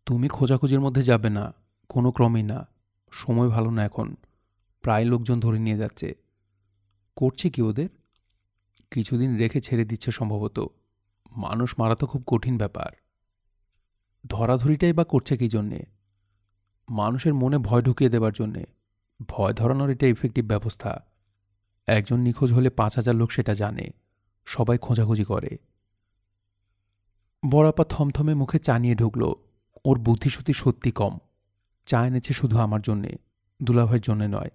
তুমি 0.06 0.28
খোঁজাখুঁজির 0.28 0.80
মধ্যে 0.80 1.02
যাবে 1.02 1.30
না। 1.30 1.54
কোনো 1.88 2.12
ক্রমেই 2.12 2.42
না। 2.42 2.68
সময় 3.10 3.48
ভালো 3.48 3.70
না 3.70 3.84
এখন। 3.84 4.16
প্রায় 4.82 5.04
লোকজন 5.04 5.40
ধরে 5.40 5.58
নিয়ে 5.58 5.78
যাচ্ছে। 5.78 6.14
করছে 7.16 7.50
কি 7.50 7.62
ওদের? 7.62 7.88
কিছুদিন 8.90 9.36
রেখে 9.36 9.60
ছেড়ে 9.60 9.84
দিচ্ছে 9.84 10.10
সম্ভবত। 10.10 10.66
মানুষ 11.36 11.74
মারা 11.78 11.94
তো 11.94 12.06
খুব 12.06 12.22
কঠিন 12.26 12.58
ব্যাপার। 12.58 12.90
ধরাধরিটাই 14.26 14.92
বা 14.92 15.04
করছে 15.04 15.36
কি 15.36 15.48
জন্যে? 15.48 15.84
মানুষের 16.90 17.34
মনে 17.34 17.58
ভয় 17.58 17.82
ঢুকিয়ে 17.82 18.10
দেবার 18.10 18.32
জন্যে। 18.34 18.64
ভয় 19.28 19.52
ধরানোর 19.52 19.90
এটা 19.90 20.06
ইফেক্টিভ 20.06 20.46
ব্যবস্থা। 20.46 21.04
একজন 21.86 22.20
নিখোঁজ 22.20 22.52
হলে 22.52 22.70
পাঁচ 22.70 22.96
হাজার 22.96 23.14
লোক 23.14 23.32
সেটা 23.32 23.54
জানে। 23.54 23.90
সবাই 24.46 24.78
খোঁজাখুঁজি 24.78 25.24
করে। 25.24 25.58
বড়াপা 27.50 27.84
থমথমে 27.84 28.34
মুখে 28.34 28.58
চা 28.58 28.78
নিয়ে 28.78 28.94
ঢুকল। 28.94 29.32
ওর 29.84 29.98
বুদ্ধিশুদ্ধি 29.98 30.52
সত্যি 30.52 30.90
কম। 30.90 31.18
চা 31.86 32.06
এনেছে 32.06 32.32
শুধু 32.32 32.58
আমার 32.58 32.80
জন্যে, 32.80 33.16
দুলাভাইয়ের 33.62 34.00
জন্যে 34.00 34.28
নয়। 34.28 34.50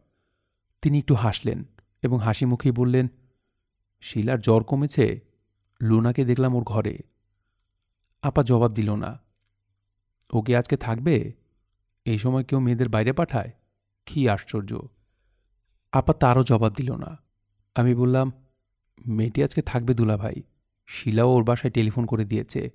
তিনি 0.82 0.98
একটু 0.98 1.15
হাসলেন 1.15 1.63
এবং 2.02 2.20
হাসি 2.20 2.46
মুখেই 2.46 2.72
বললেন 2.72 3.08
শিলার 4.02 4.42
জ্বর 4.42 4.64
কমেছে? 4.64 5.20
লুনাকে 5.82 6.26
দেখলাম 6.26 6.56
ওর 6.56 6.64
ঘরে। 6.64 7.00
আপা 8.22 8.44
জবাব 8.44 8.74
দিল 8.74 8.96
না। 8.96 9.20
ওকে 10.34 10.58
আজকে 10.58 10.78
থাকবে? 10.78 11.34
এই 12.06 12.18
সময় 12.18 12.44
কেউ 12.44 12.60
মেয়েদের 12.60 12.90
বাইরে 12.90 13.14
পাঠায়? 13.14 13.52
কি 14.06 14.30
আশ্চর্য। 14.30 14.82
আপা 15.92 16.14
তারও 16.14 16.44
জবাব 16.44 16.74
দিল 16.74 16.96
না। 16.96 17.18
আমি 17.76 17.96
বললাম, 17.96 18.32
মেয়েটি 19.08 19.44
আজকে 19.44 19.62
থাকবে 19.62 19.94
দুলাভাই। 19.94 20.44
শিলাও 20.88 21.30
ওর 21.30 21.44
বাসায় 21.44 21.72
টেলিফোন 21.72 22.06
করে 22.06 22.26
দিয়েছে। 22.26 22.70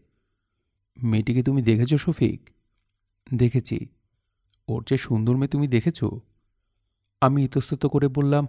মেয়েটিকে 1.03 1.43
তুমি 1.43 1.63
দেখেছ 1.63 1.95
শফিক? 1.95 2.51
দেখেছি। 3.35 3.89
ওর 4.69 4.85
যে 4.89 4.97
সুন্দর 4.97 5.37
মেয়ে 5.37 5.49
তুমি 5.49 5.69
দেখেছ? 5.69 6.05
আমি 7.21 7.45
ইতস্তত 7.45 7.87
করে 7.87 8.09
বললাম, 8.09 8.47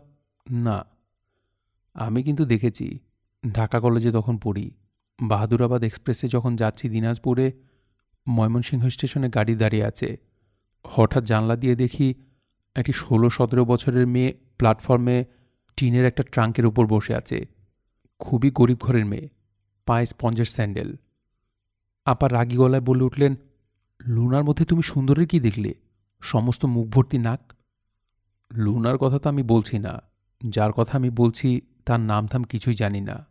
না। 0.52 0.97
আমি 1.98 2.24
কিন্তু 2.24 2.46
দেখেছি, 2.46 3.00
ঢাকা 3.54 3.80
কলেজে 3.80 4.12
তখন 4.12 4.38
পড়ি। 4.38 4.72
বাহাদুরাবাদ 5.24 5.84
এক্সপ্রেসে 5.84 6.28
যখন 6.28 6.56
যাচ্ছি 6.56 6.90
দিনাজপুরে, 6.90 7.52
ময়মনসিংহ 8.28 8.88
স্টেশনে 8.88 9.30
গাড়ি 9.30 9.56
দাঁড়িয়ে 9.56 9.86
আছে। 9.86 10.18
হঠাৎ 10.88 11.24
জানলা 11.24 11.56
দিয়ে 11.56 11.76
দেখি, 11.76 12.14
একটি 12.76 12.94
ষোলো 12.94 13.30
সতেরো 13.30 13.66
বছরের 13.66 14.08
মেয়ে 14.08 14.38
প্ল্যাটফর্মে 14.58 15.26
টিনের 15.78 16.06
একটা 16.06 16.24
ট্রাঙ্কের 16.24 16.66
উপর 16.66 16.88
বসে 16.88 17.16
আছে। 17.16 17.46
খুবই 18.20 18.52
গরিব 18.52 18.78
ঘরের 18.78 19.06
মেয়ে 19.06 19.30
পায়ে 19.86 20.06
স্পঞ্জের 20.06 20.46
স্যান্ডেল। 20.46 20.96
আপা 22.06 22.30
রাগি 22.30 22.56
গলায় 22.56 22.82
বলে 22.82 23.04
উঠলেন, 23.04 23.36
লুনার 24.08 24.44
মধ্যে 24.44 24.66
তুমি 24.66 24.82
সুন্দরের 24.82 25.28
কি 25.28 25.40
দেখলে? 25.40 25.74
সমস্ত 26.22 26.66
মুখ 26.66 26.88
ভর্তি 26.88 27.18
নাক? 27.18 27.54
লুনার 28.54 28.98
কথা 28.98 29.20
তো 29.20 29.30
আমি 29.30 29.44
বলছি 29.44 29.80
না। 29.80 30.02
যার 30.48 30.72
কথা 30.72 30.98
আমি 30.98 31.10
বলছি 31.10 31.62
তার 31.88 32.00
নাম 32.00 32.28
থাম 32.28 32.43
কিছুই 32.43 32.76
জানি 32.76 33.02
না। 33.02 33.28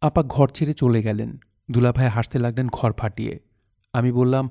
আপা 0.00 0.22
ঘর 0.22 0.48
ছেড়ে 0.48 0.74
চলে 0.74 1.02
গেলেন। 1.02 1.38
দুলাভাই 1.70 2.08
হাসতে 2.08 2.38
লাগলেন 2.38 2.68
ঘর 2.68 2.92
ফাটিয়ে। 2.92 3.40
আমি 3.92 4.12
বললাম, 4.12 4.50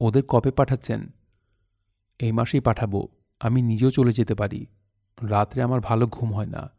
ওদের 0.00 0.22
কবে 0.28 0.50
পাঠাচ্ছেন? 0.50 1.12
এই 2.18 2.32
মাসেই 2.32 2.60
পাঠাবো। 2.60 3.08
আমি 3.40 3.62
নিজেও 3.62 3.90
চলে 3.90 4.12
যেতে 4.12 4.34
পারি। 4.34 4.66
রাত্রে 5.22 5.62
আমার 5.62 5.80
ভালো 5.80 6.06
ঘুম 6.06 6.34
হয় 6.34 6.46
না। 6.46 6.70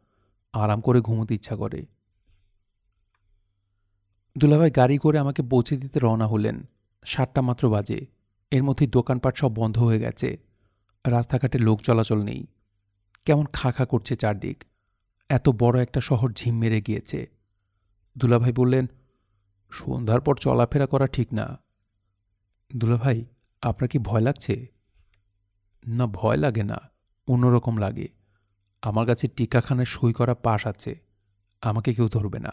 আরাম 0.52 0.80
করে 0.80 1.00
ঘুমোতে 1.00 1.34
ইচ্ছা 1.34 1.56
করে। 1.56 1.86
দুলাভাই 4.38 4.70
গাড়ি 4.70 4.98
করে 4.98 5.18
আমাকে 5.18 5.42
পৌঁছে 5.42 5.76
দিতে 5.76 6.00
রওনা 6.00 6.26
হলেন। 6.26 6.68
সাতটা 7.04 7.42
মাত্র 7.42 7.70
বাজে। 7.70 8.06
এর 8.50 8.62
মধ্যে 8.62 8.86
দোকানপাট 8.86 9.38
সব 9.38 9.52
বন্ধ 9.54 9.78
হয়ে 9.78 10.00
গেছে। 10.00 10.38
রাস্তাঘাটে 11.06 11.58
লোক 11.58 11.80
চলাচল 11.80 12.22
নেই। 12.22 12.46
কেমন 13.24 13.44
খা 13.52 13.70
খা 13.70 13.86
করছে 13.86 14.16
চারদিক। 14.16 14.64
এত 15.30 15.48
বড় 15.48 15.82
একটা 15.82 16.00
শহর 16.00 16.32
ঝিম 16.32 16.58
মেরে 16.58 16.80
গিয়েছে। 16.80 17.26
দুলাভাই 18.16 18.52
বললেন, 18.52 18.86
সন্ধ্যার 19.70 20.20
পর 20.20 20.34
চলাফেরা 20.36 20.86
করা 20.86 21.06
ঠিক 21.06 21.32
না। 21.32 21.62
দুলাভাই, 22.74 23.24
আপনার 23.62 23.88
কি 23.88 23.98
ভয় 23.98 24.20
লাগছে? 24.20 24.66
না, 25.86 26.06
ভয় 26.06 26.36
লাগে 26.36 26.62
না, 26.62 26.90
অন্যরকম 27.28 27.76
লাগে। 27.76 28.08
আমার 28.82 29.06
কাছে 29.06 29.28
টিকাখানায় 29.28 29.86
সই 29.86 30.12
করা 30.12 30.34
পাশ 30.34 30.66
আছে, 30.66 31.00
আমাকে 31.62 31.94
কেউ 31.94 32.08
ধরবে 32.08 32.38
না। 32.38 32.52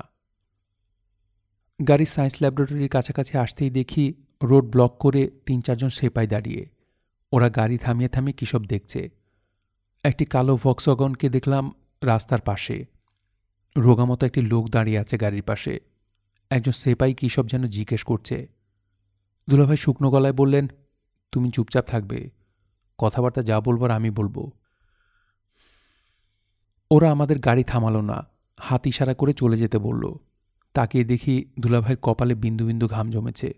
গাড়ি 1.87 2.05
সায়েন্স 2.05 2.35
ল্যাবরেটরির 2.41 2.89
কাছাকাছি 2.89 3.37
আসতেই 3.37 3.69
দেখি 3.69 4.13
রোড 4.43 4.65
ব্লক 4.65 4.97
করে 4.97 5.21
তিন 5.45 5.61
চারজন 5.61 5.89
সেপাই 5.89 6.27
দাঁড়িয়ে। 6.27 6.69
ওরা 7.31 7.49
গাড়ি 7.49 7.77
থামিয়ে 7.77 8.09
থামিয়ে 8.09 8.37
কী 8.37 8.45
সব 8.45 8.65
দেখছে। 8.65 9.09
একটি 10.03 10.25
কালো 10.25 10.53
ভক্সগনকে 10.63 11.29
দেখলাম 11.29 11.71
রাস্তার 12.03 12.41
পাশে। 12.41 12.85
রোগামতো 13.77 14.25
একটি 14.25 14.41
লোক 14.41 14.69
দাঁড়িয়ে 14.69 14.99
আছে 14.99 15.17
গাড়ির 15.17 15.43
পাশে। 15.43 15.79
একজন 16.49 16.71
সেপাই 16.71 17.13
কী 17.13 17.29
সব 17.29 17.47
যেন 17.47 17.67
জিজ্ঞেস 17.67 18.03
করছে। 18.03 18.49
দুলাভাই 19.49 19.77
শুকনো 19.77 20.11
গলায় 20.11 20.33
বললেন, 20.33 20.67
তুমি 21.31 21.51
চুপচাপ 21.51 21.85
থাকবে। 21.85 22.29
কথাবার্তা 22.97 23.41
যা 23.41 23.61
বলবার 23.61 23.91
আমি 23.91 24.09
বলব। 24.09 24.51
ওরা 26.91 27.11
আমাদের 27.11 27.39
গাড়ি 27.39 27.63
থামালো 27.63 28.01
না। 28.01 28.27
হাত 28.59 28.87
ইশারা 28.87 29.13
করে 29.13 29.33
চলে 29.33 29.57
যেতে 29.57 29.77
বলল। 29.77 30.13
তাকিয়ে 30.73 31.03
দেখি 31.03 31.45
দুলাভাইয়ের 31.59 31.97
কপালে 32.01 32.35
বিন্দু 32.35 32.65
বিন্দু 32.65 32.87
ঘাম 32.87 33.09
জমেছে। 33.09 33.53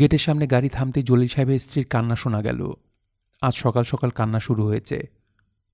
গেটের 0.00 0.18
সামনে 0.18 0.46
গাড়ি 0.46 0.68
থামতে 0.68 1.02
জলিল 1.02 1.28
সাহেবের 1.28 1.58
স্ত্রীর 1.58 1.86
কান্না 1.86 2.16
শোনা 2.16 2.42
গেল। 2.42 2.72
আজ 3.40 3.54
সকাল 3.54 3.82
সকাল 3.82 4.10
কান্না 4.10 4.40
শুরু 4.40 4.64
হয়েছে। 4.64 5.23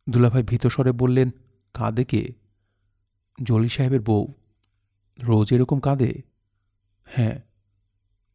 দুলাভাই 0.09 0.43
ভীতস্বরে 0.43 0.93
বললেন, 0.93 1.31
কাঁদে 1.75 2.05
কে? 2.05 2.35
জলি 3.43 3.69
সাহেবের 3.69 4.01
বউ। 4.01 4.35
রোজ 5.23 5.53
এরকম 5.53 5.81
কাঁদে? 5.81 6.23
হ্যাঁ 7.05 7.41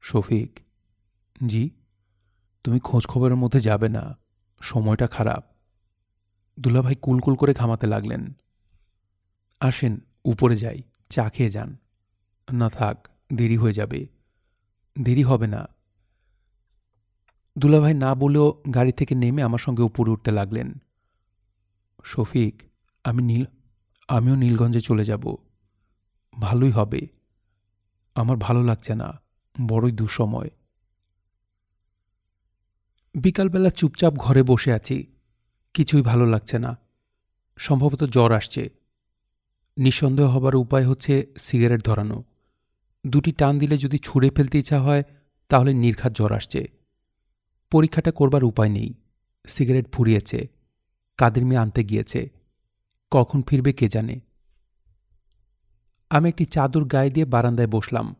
শফিক। 0.01 0.59
জি, 1.45 1.69
তুমি 2.63 2.79
খোঁজ 2.79 3.07
খবরের 3.07 3.35
মধ্যে 3.35 3.59
যাবে 3.59 3.89
না, 3.89 4.17
সময়টা 4.61 5.07
খারাপ। 5.07 5.43
দুলাভাই 6.59 6.95
কুলকুল 6.95 7.35
করে 7.35 7.53
ঘামাতে 7.53 7.87
লাগলেন। 7.87 8.33
আসেন, 9.59 9.99
উপরে 10.25 10.57
যাই, 10.57 10.81
চা 11.09 11.29
খেয়ে 11.29 11.49
যান। 11.49 11.77
না 12.51 12.69
থাক, 12.69 13.07
দেরি 13.33 13.57
হয়ে 13.57 13.73
যাবে। 13.73 14.07
দেরি 15.01 15.23
হবে 15.23 15.47
না। 15.47 15.67
দুলাভাই 17.57 17.93
না 17.93 18.15
বলেও 18.15 18.63
গাড়ি 18.73 18.91
থেকে 18.91 19.15
নেমে 19.15 19.43
আমার 19.43 19.59
সঙ্গে 19.59 19.83
উপরে 19.83 20.11
উঠতে 20.11 20.31
লাগলেন। 20.31 20.73
শফিক, 22.07 22.63
আমি 23.03 23.23
নীল, 23.23 23.45
আমিও 24.07 24.35
নীলগঞ্জে 24.35 24.81
চলে 24.81 25.05
যাব। 25.05 25.35
ভালোই 26.39 26.71
হবে। 26.71 27.07
আমার 28.15 28.37
ভালো 28.37 28.63
লাগছে 28.63 28.95
না। 28.95 29.21
বড়ই 29.67 29.91
দুঃসময়। 29.91 30.49
বিকালবেলা 33.15 33.69
চুপচাপ 33.69 34.13
ঘরে 34.13 34.43
বসে 34.43 34.73
আছি। 34.73 35.15
কিছুই 35.73 36.01
ভালো 36.01 36.25
লাগছে 36.25 36.59
না। 36.59 36.77
সম্ভবত 37.57 38.03
জ্বর 38.03 38.31
আসছে। 38.31 38.69
নিঃসন্দেহ 39.77 40.37
হবার 40.37 40.55
উপায় 40.55 40.87
হচ্ছে 40.87 41.33
সিগারেট 41.37 41.85
ধরানো। 41.85 42.23
দুটি 43.07 43.31
টান 43.31 43.59
দিলে 43.59 43.77
যদি 43.77 43.97
ছুঁড়ে 43.97 44.29
ফেলতে 44.29 44.59
ইচ্ছা 44.59 44.81
হয়, 44.81 45.03
তাহলে 45.49 45.73
নির্ঘাত 45.73 46.11
জ্বর 46.15 46.31
আসছে। 46.31 46.67
পরীক্ষাটা 47.71 48.11
করবার 48.11 48.43
উপায় 48.43 48.69
নেই। 48.69 48.93
সিগারেট 49.47 49.91
ফুরিয়েছে। 49.91 50.49
কাদের 51.17 51.45
মেয়ে 51.45 51.61
আনতে 51.61 51.83
গিয়েছে? 51.83 52.29
কখন 53.11 53.41
ফিরবে 53.41 53.73
কে 53.73 53.87
জানে? 53.87 54.19
আমি 56.09 56.29
একটি 56.29 56.45
চাদর 56.45 56.85
গায়ে 56.85 57.09
দিয়ে 57.09 57.25
বারান্দায় 57.25 57.67
বসলাম। 57.67 58.15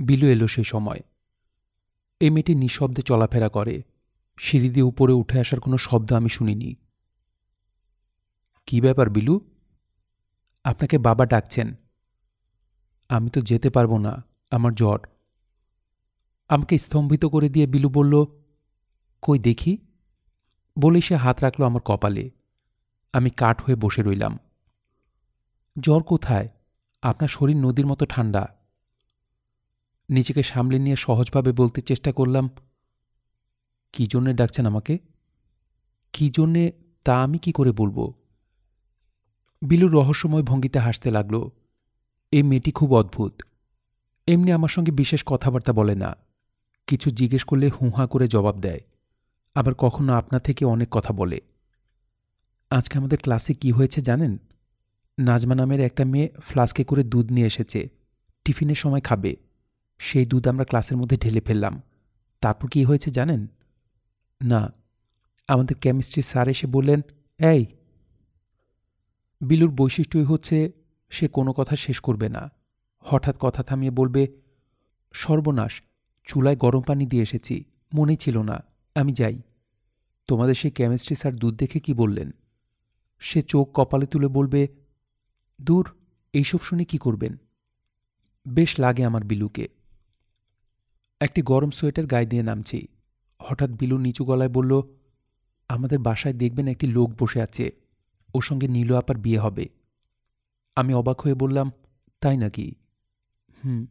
বিলু 0.00 0.26
এলো 0.26 0.46
সেই 0.46 0.64
সময়। 0.64 1.00
এই 2.20 2.30
মেয়েটি 2.30 2.54
নিঃশব্দে 2.54 3.02
চলাফেরা 3.02 3.48
করে। 3.48 3.82
সিঁড়ি 4.38 4.70
দিয়ে 4.70 4.84
উপরে 4.84 5.12
উঠে 5.12 5.40
আসার 5.40 5.60
কোনো 5.60 5.78
শব্দ 5.78 6.12
আমি 6.12 6.28
শুনিনি। 6.28 6.74
কি 8.66 8.80
ব্যাপার, 8.80 9.10
বিলু? 9.10 9.40
আপনাকে 10.64 10.98
বাবা 10.98 11.26
ডাকছেন। 11.26 11.74
আমি 13.08 13.30
তো 13.30 13.40
যেতে 13.40 13.70
পারব 13.70 13.98
না, 13.98 14.24
আমার 14.50 14.74
জ্বর। 14.74 14.98
আমাকে 16.48 16.78
স্তম্ভিত 16.78 17.24
করে 17.24 17.48
দিয়ে 17.48 17.66
বিলু 17.66 17.88
বলল, 17.88 18.24
কই 19.22 19.38
দেখি? 19.38 19.78
বলেই 20.80 21.00
সে 21.00 21.16
হাত 21.16 21.40
রাখল 21.40 21.64
আমার 21.64 21.80
কপালে। 21.84 22.30
আমি 23.12 23.30
কাঠ 23.30 23.62
হয়ে 23.62 23.76
বসে 23.76 24.02
রইলাম। 24.02 24.38
জ্বর 25.80 26.02
কোথায়? 26.02 26.48
আপনার 27.02 27.28
শরীর 27.28 27.56
নদীর 27.56 27.86
মতো 27.86 28.06
ঠান্ডা। 28.06 28.56
নিজেকে 30.08 30.42
সামলে 30.42 30.78
নিয়ে 30.78 30.96
সহজভাবে 30.96 31.52
বলতে 31.52 31.80
চেষ্টা 31.80 32.12
করলাম, 32.12 32.50
কি 33.92 34.06
জন্যে 34.06 34.32
ডাকছেন 34.34 34.66
আমাকে? 34.66 34.98
কি 36.12 36.30
জন্যে 36.30 36.72
তা 37.04 37.22
আমি 37.22 37.38
কি 37.38 37.52
করে 37.52 37.72
বলব? 37.72 38.12
বিলুর 39.62 39.92
রহস্যময় 39.92 40.42
ভঙ্গিতে 40.42 40.78
হাসতে 40.78 41.10
লাগল, 41.10 41.48
এই 42.32 42.42
মেয়েটি 42.42 42.70
খুব 42.70 42.94
অদ্ভুত। 42.94 43.42
এমনি 44.26 44.52
আমার 44.52 44.68
সঙ্গে 44.68 44.92
বিশেষ 44.92 45.24
কথাবার্তা 45.26 45.72
বলে 45.72 45.94
না। 45.94 46.16
কিছু 46.86 47.10
জিজ্ঞেস 47.10 47.44
করলে 47.44 47.68
হুঁহা 47.68 48.06
করে 48.06 48.28
জবাব 48.28 48.60
দেয়। 48.60 48.80
আবার 49.58 49.74
কখনো 49.74 50.12
আপনা 50.12 50.38
থেকে 50.38 50.64
অনেক 50.64 50.88
কথা 50.90 51.12
বলে। 51.12 51.40
আজকে 52.70 52.98
আমাদের 52.98 53.18
ক্লাসে 53.18 53.54
কি 53.54 53.70
হয়েছে 53.70 54.00
জানেন? 54.00 54.38
নাজমা 55.18 55.54
নামের 55.54 55.80
একটা 55.80 56.04
মেয়ে 56.04 56.28
ফ্লাস্কে 56.40 56.84
করে 56.84 57.04
দুধ 57.04 57.32
নিয়ে 57.32 57.46
এসেছে। 57.46 57.88
টিফিনের 58.44 58.74
সময় 58.74 59.00
খাবে। 59.00 59.36
সেই 59.98 60.26
দুধ 60.26 60.48
আমরা 60.48 60.64
ক্লাসের 60.64 60.96
মধ্যে 60.96 61.16
ঢেলে 61.16 61.40
ফেললাম। 61.40 61.82
তারপর 62.40 62.68
কি 62.68 62.84
হয়েছে 62.84 63.10
জানেন? 63.10 63.46
না। 64.42 64.72
আমাদের 65.48 65.76
কেমিস্ট্রি 65.76 66.22
স্যার 66.22 66.48
এসে 66.48 66.66
বললেন, 66.66 67.00
এই, 67.38 67.66
বিলুর 69.40 69.70
বৈশিষ্ট্যই 69.70 70.24
হচ্ছে 70.24 70.72
সে 71.10 71.28
কোনো 71.28 71.52
কথা 71.52 71.76
শেষ 71.76 72.00
করবে 72.00 72.28
না। 72.28 72.50
হঠাৎ 73.00 73.36
কথা 73.40 73.62
থামিয়ে 73.62 73.90
বলবে, 73.90 74.28
সর্বনাশ, 75.12 75.82
চুলায় 76.24 76.56
গরম 76.56 76.80
পানি 76.80 77.06
দিয়ে 77.06 77.22
এসেছি। 77.22 77.64
মনেই 77.94 78.16
ছিল 78.16 78.42
না। 78.42 78.64
আমি 78.94 79.12
যাই। 79.12 79.38
তোমাদের 80.28 80.54
সেই 80.54 80.70
কেমিস্ট্রি 80.70 81.16
স্যার 81.16 81.36
দুধ 81.36 81.56
দেখে 81.56 81.80
কি 81.80 81.94
বললেন? 81.94 82.30
সে 83.18 83.42
চোখ 83.42 83.70
কপালে 83.74 84.06
তুলে 84.06 84.28
বলবে, 84.28 84.68
দূর, 85.62 85.96
এইসব 86.32 86.60
শুনে 86.60 86.84
কি 86.84 86.98
করবেন? 86.98 87.36
বেশ 88.48 88.80
লাগে 88.80 89.04
আমার 89.04 89.24
বিলুকে। 89.24 89.68
একটি 91.20 91.42
গরম 91.42 91.70
সোয়েটার 91.70 92.06
গায়ে 92.06 92.26
দিয়ে 92.26 92.42
নামছি। 92.42 92.88
হঠাৎ 93.42 93.70
বিলু 93.70 93.98
নিচু 93.98 94.24
গলায় 94.24 94.48
বলল, 94.48 94.82
আমাদের 95.68 95.98
বাসায় 95.98 96.34
দেখবেন 96.34 96.68
একটি 96.68 96.86
লোক 96.86 97.22
বসে 97.22 97.42
আছে। 97.42 97.70
ওর 98.34 98.42
সঙ্গে 98.42 98.68
নীল 98.68 98.96
আপার 98.96 99.16
বিয়ে 99.16 99.38
হবে। 99.38 99.68
আমি 100.76 100.94
অবাক 100.94 101.20
হয়ে 101.20 101.34
বললাম, 101.34 101.72
তাই 102.20 102.36
নাকি? 102.36 102.74
হুম। 103.64 103.86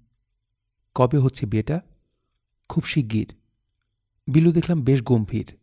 কবে 0.95 1.17
হচ্ছে 1.17 1.45
বিয়েটা? 1.45 1.81
খুব 2.69 2.83
শিগগির। 2.83 3.35
বিলু 4.27 4.51
দেখলাম 4.51 4.81
বেশ 4.81 5.01
গম্ভীর। 5.01 5.55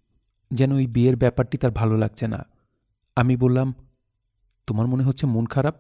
যেন 0.55 0.73
ওই 0.73 0.87
বিয়ের 0.87 1.17
ব্যাপারটি 1.17 1.59
তার 1.59 1.71
ভালো 1.71 1.99
লাগছে 1.99 2.29
না। 2.29 2.47
আমি 3.17 3.37
বললাম, 3.37 3.75
তোমার 4.67 4.87
মনে 4.87 5.05
হচ্ছে 5.05 5.27
মন 5.27 5.47
খারাপ? 5.47 5.75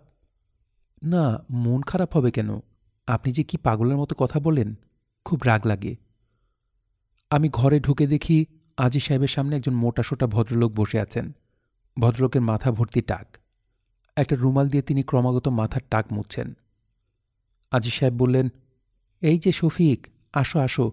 না, 1.02 1.44
মন 1.50 1.82
খারাপ 1.82 2.16
হবে 2.16 2.30
কেন? 2.30 2.60
আপনি 3.06 3.32
যে 3.32 3.42
কি 3.42 3.56
পাগলের 3.56 3.96
মতো 3.96 4.14
কথা 4.14 4.40
বলেন, 4.40 4.74
খুব 5.24 5.40
রাগ 5.46 5.66
লাগে। 5.66 5.96
আমি 7.30 7.48
ঘরে 7.52 7.80
ঢুকে 7.80 8.06
দেখি 8.06 8.46
আজি 8.76 9.00
সাহেবের 9.00 9.28
সামনে 9.28 9.56
একজন 9.56 9.74
মোটাসোটা 9.74 10.26
ভদ্রলোক 10.26 10.72
বসে 10.72 11.00
আছেন। 11.00 11.32
ভদ্রলোকের 11.98 12.40
মাথা 12.40 12.72
ভর্তি 12.72 13.02
টাক। 13.02 13.38
একটা 14.16 14.36
রুমাল 14.36 14.68
দিয়ে 14.68 14.82
তিনি 14.82 15.02
ক্রমাগত 15.02 15.48
মাথার 15.48 15.80
টাক 15.90 16.12
মুছছেন। 16.12 16.54
আজি 17.70 17.90
সাহেব 17.90 18.14
বললেন, 18.14 18.48
এই 19.20 19.38
যে 19.38 19.52
শফিক, 19.52 20.06
আসো 20.32 20.58
আসো। 20.58 20.92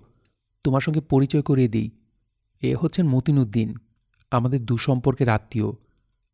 তোমার 0.64 0.82
সঙ্গে 0.82 1.02
পরিচয় 1.02 1.42
করিয়ে 1.42 1.68
দিই। 1.68 1.92
এ 2.62 2.76
হচ্ছেন 2.76 3.08
মতিনুদ্দিন, 3.08 3.76
আমাদের 4.32 4.66
দুসম্পর্কের 4.66 5.30
আত্মীয়। 5.30 5.66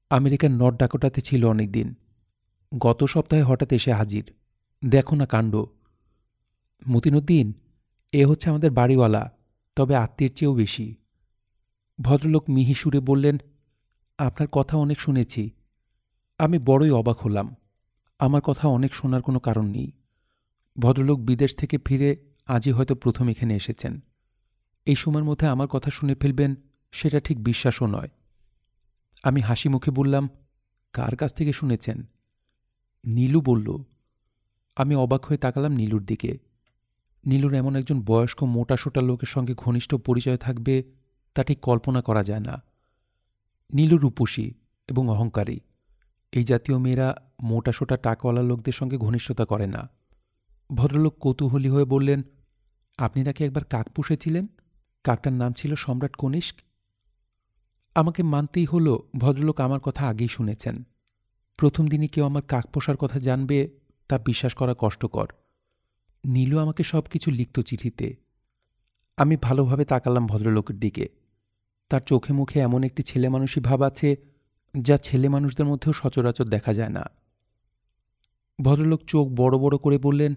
আমেরিকার 0.09 0.51
নর্থ 0.51 0.80
ডাকোটাতে 0.80 1.21
ছিল 1.21 1.45
অনেক 1.45 1.71
দিন 1.71 1.93
গত 2.78 3.03
সপ্তাহে 3.03 3.43
হঠাৎ 3.43 3.73
এসে 3.73 3.93
হাজির। 3.93 4.34
দেখো 4.86 5.15
না 5.15 5.25
কাণ্ড। 5.25 5.63
মতিনুদ্দিন, 6.89 7.53
এ 8.11 8.25
হচ্ছে 8.25 8.49
আমাদের 8.49 8.71
বাড়িওয়ালা, 8.71 9.32
তবে 9.75 9.95
আত্মীয়ের 9.95 10.34
চেয়েও 10.36 10.55
বেশি। 10.55 10.95
ভদ্রলোক 12.01 12.49
মিহি 12.49 12.73
সুরে 12.73 12.99
বললেন, 12.99 13.38
আপনার 14.17 14.47
কথা 14.47 14.78
অনেক 14.78 14.99
শুনেছি। 14.99 15.49
আমি 16.39 16.59
বড়ই 16.59 16.91
অবাক 16.91 17.19
হলাম। 17.19 17.55
আমার 18.19 18.41
কথা 18.41 18.67
অনেক 18.67 18.93
শোনার 18.93 19.21
কোনো 19.21 19.39
কারণ 19.39 19.65
নেই। 19.65 19.91
ভদ্রলোক 20.80 21.19
বিদেশ 21.19 21.55
থেকে 21.55 21.78
ফিরে 21.86 22.15
আজই 22.47 22.71
হয়তো 22.71 22.95
প্রথম 22.95 23.30
এখানে 23.30 23.55
এসেছেন। 23.55 23.99
এই 24.88 24.95
সময়ের 24.95 25.23
মধ্যে 25.23 25.47
আমার 25.47 25.67
কথা 25.67 25.89
শুনে 25.89 26.15
ফেলবেন, 26.15 26.55
সেটা 26.91 27.19
ঠিক 27.19 27.43
বিশ্বাসও 27.43 27.85
নয়। 27.85 28.09
আমি 29.23 29.41
হাসি 29.41 29.69
মুখে 29.69 29.91
বললাম, 29.91 30.29
কার 30.93 31.15
কাছ 31.15 31.33
থেকে 31.33 31.53
শুনেছেন? 31.53 32.03
নীলু 33.05 33.41
বলল, 33.41 33.77
আমি 34.75 34.95
অবাক 34.95 35.25
হয়ে 35.25 35.38
তাকালাম 35.38 35.71
নীলুর 35.71 36.03
দিকে। 36.05 36.38
নীলুর 37.25 37.53
এমন 37.53 37.75
একজন 37.75 38.01
বয়স্ক 38.01 38.43
মোটাসোটা 38.43 39.01
লোকের 39.01 39.27
সঙ্গে 39.27 39.53
ঘনিষ্ঠ 39.57 39.95
পরিচয় 39.95 40.38
থাকবে, 40.38 40.83
তা 41.35 41.43
ঠিক 41.43 41.59
কল্পনা 41.59 42.01
করা 42.01 42.23
যায় 42.23 42.39
না। 42.39 42.63
নীলু 43.73 43.97
রূপসী 43.97 44.53
এবং 44.88 45.09
অহংকারী। 45.09 45.59
এই 46.31 46.43
জাতীয় 46.43 46.77
মেয়েরা 46.77 47.15
মোটাসোটা 47.43 47.97
টাকাওয়ালা 47.97 48.43
লোকদের 48.43 48.73
সঙ্গে 48.73 48.97
ঘনিষ্ঠতা 48.97 49.45
করে 49.45 49.67
না। 49.67 49.89
ভদ্রলোক 50.75 51.17
কৌতূহলী 51.19 51.69
হয়ে 51.69 51.85
বললেন, 51.85 52.23
আপনি 52.97 53.23
নাকি 53.23 53.43
একবার 53.43 53.63
কাক 53.63 53.89
পুষেছিলেন? 53.89 54.47
কাকটার 55.03 55.33
নাম 55.33 55.53
ছিল 55.53 55.75
সম্রাট 55.75 56.15
কনিষ্ক। 56.15 56.57
আমাকে 57.95 58.23
মানতেই 58.23 58.65
হলো 58.65 59.09
ভদ্রলোক 59.17 59.59
আমার 59.59 59.79
কথা 59.79 60.07
আগেই 60.07 60.27
শুনেছেন। 60.27 60.83
প্রথম 61.57 61.87
দিনই 61.87 62.07
কেউ 62.07 62.25
আমার 62.25 62.41
কাক 62.41 62.67
পোষার 62.67 62.97
কথা 62.97 63.19
জানবে, 63.19 63.79
তা 64.07 64.17
বিশ্বাস 64.17 64.53
করা 64.53 64.75
কষ্টকর। 64.77 65.27
নীলু 66.25 66.59
আমাকে 66.59 66.83
সব 66.83 67.01
কিছু 67.01 67.31
লিখত 67.31 67.59
চিঠিতে। 67.59 68.15
আমি 69.17 69.37
ভালোভাবে 69.41 69.85
তাকালাম 69.85 70.27
ভদ্রলোকের 70.27 70.79
দিকে। 70.79 71.09
তার 71.89 72.01
চোখে 72.01 72.33
মুখে 72.33 72.59
এমন 72.59 72.83
একটি 72.83 73.03
ছেলে 73.03 73.29
মানুষই 73.29 73.61
ভাব 73.61 73.81
আছে, 73.81 74.15
যা 74.81 74.97
ছেলে 74.97 75.29
মানুষদের 75.29 75.65
মধ্যেও 75.65 75.93
সচরাচর 75.93 76.45
দেখা 76.45 76.73
যায় 76.73 76.89
না। 76.89 77.09
ভদ্রলোক 78.61 79.03
চোখ 79.07 79.27
বড় 79.27 79.57
বড় 79.57 79.77
করে 79.77 79.97
বললেন, 79.97 80.35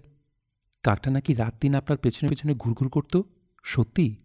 কাকটা 0.83 1.11
নাকি 1.11 1.33
রাত 1.33 1.53
দিন 1.61 1.75
আপনার 1.75 1.97
পেছনে 1.97 2.29
পেছনে 2.29 2.53
ঘুরঘুর 2.53 2.89
করত? 2.89 3.21
সত্যি? 3.63 4.20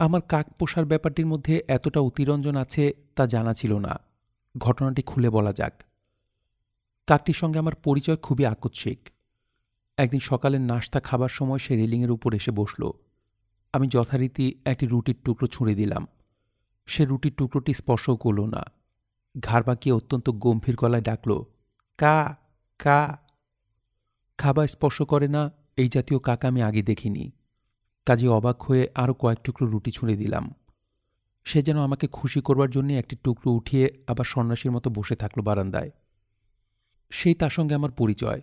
আমার 0.00 0.20
কাক 0.20 0.52
পোষার 0.52 0.84
ব্যাপারটির 0.84 1.26
মধ্যে 1.26 1.62
এতটা 1.68 2.00
অতিরঞ্জন 2.00 2.56
আছে 2.56 2.94
তা 3.16 3.26
জানা 3.26 3.54
ছিল 3.54 3.78
না। 3.78 4.00
ঘটনাটি 4.58 5.02
খুলে 5.02 5.30
বলা 5.30 5.52
যাক। 5.52 5.82
কাকটির 7.06 7.34
সঙ্গে 7.34 7.58
আমার 7.58 7.74
পরিচয় 7.74 8.16
খুবই 8.16 8.46
আকস্মিক। 8.46 9.08
একদিন 9.96 10.20
সকালের 10.20 10.60
নাস্তা 10.60 11.00
খাবার 11.00 11.28
সময় 11.28 11.58
সে 11.58 11.76
রেলিংয়ের 11.76 12.10
উপর 12.10 12.34
এসে 12.34 12.50
বসল। 12.50 12.90
আমি 13.72 13.88
যথারীতি 13.88 14.58
একটি 14.64 14.86
রুটির 14.86 15.16
টুকরো 15.24 15.48
ছুঁড়ে 15.48 15.74
দিলাম। 15.74 16.06
সে 16.86 17.04
রুটির 17.04 17.34
টুকরোটি 17.36 17.74
স্পর্শও 17.74 18.16
করল 18.16 18.40
না। 18.40 18.62
ঘাড় 19.40 19.64
বাঁকিয়ে 19.66 19.94
অত্যন্ত 19.94 20.30
গম্ভীর 20.30 20.76
গলায় 20.76 21.02
ডাকল, 21.02 21.42
কা 21.98 22.36
কা। 22.78 23.18
খাবার 24.38 24.68
স্পর্শ 24.68 25.02
করে 25.02 25.28
না, 25.28 25.50
এই 25.76 25.88
জাতীয় 25.88 26.20
কাকা 26.20 26.48
আমি 26.48 26.62
আগে 26.62 26.82
দেখিনি। 26.82 27.30
কাজে 28.06 28.28
অবাক 28.28 28.62
হয়ে 28.62 28.88
আরও 28.94 29.14
কয়েক 29.14 29.38
টুকরো 29.38 29.68
রুটি 29.68 29.90
ছুঁড়ে 29.90 30.16
দিলাম। 30.16 30.54
সে 31.44 31.62
যেন 31.62 31.78
আমাকে 31.78 32.06
খুশি 32.06 32.40
করবার 32.40 32.70
জন্যে 32.70 32.98
একটি 32.98 33.16
টুকরো 33.16 33.52
উঠিয়ে 33.52 34.04
আবার 34.06 34.24
সন্ন্যাসীর 34.24 34.70
মতো 34.70 34.90
বসে 34.90 35.16
থাকল 35.16 35.42
বারান্দায়। 35.42 35.90
সেই 37.10 37.34
তার 37.34 37.50
সঙ্গে 37.50 37.74
আমার 37.74 37.90
পরিচয়। 37.90 38.40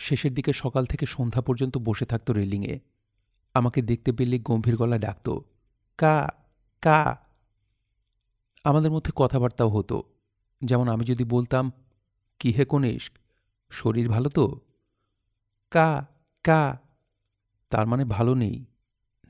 শেষের 0.00 0.34
দিকে 0.34 0.52
সকাল 0.52 0.86
থেকে 0.86 1.06
সন্ধ্যা 1.06 1.42
পর্যন্ত 1.42 1.78
বসে 1.78 2.04
থাকতো 2.04 2.32
রেলিংয়ে। 2.32 2.80
আমাকে 3.54 3.82
দেখতে 3.82 4.12
পেলে 4.12 4.38
গম্ভীর 4.38 4.76
গলায় 4.76 5.00
ডাকত, 5.00 5.38
কা 5.98 6.28
কা। 6.82 7.16
আমাদের 8.64 8.90
মধ্যে 8.90 9.12
কথাবার্তাও 9.16 9.68
হতো। 9.68 10.02
যেমন 10.64 10.88
আমি 10.88 11.04
যদি 11.04 11.24
বলতাম, 11.24 11.72
কি 12.38 12.52
হে 12.52 12.64
কনিষ্ক, 12.64 13.12
শরীর 13.70 14.08
ভালো 14.08 14.28
তো? 14.28 14.60
কা 15.70 16.06
কা। 16.44 16.78
তার 17.70 17.86
মানে 17.86 18.04
ভালো 18.04 18.34
নেই। 18.34 18.64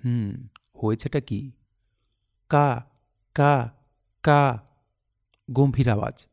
হুম, 0.07 0.49
হয়েছেটা 0.83 1.21
কি? 1.21 1.53
কা 2.49 2.85
কা 3.35 3.71
কা, 4.23 4.63
গম্ভীর 5.51 5.89
আওয়াজ। 5.89 6.27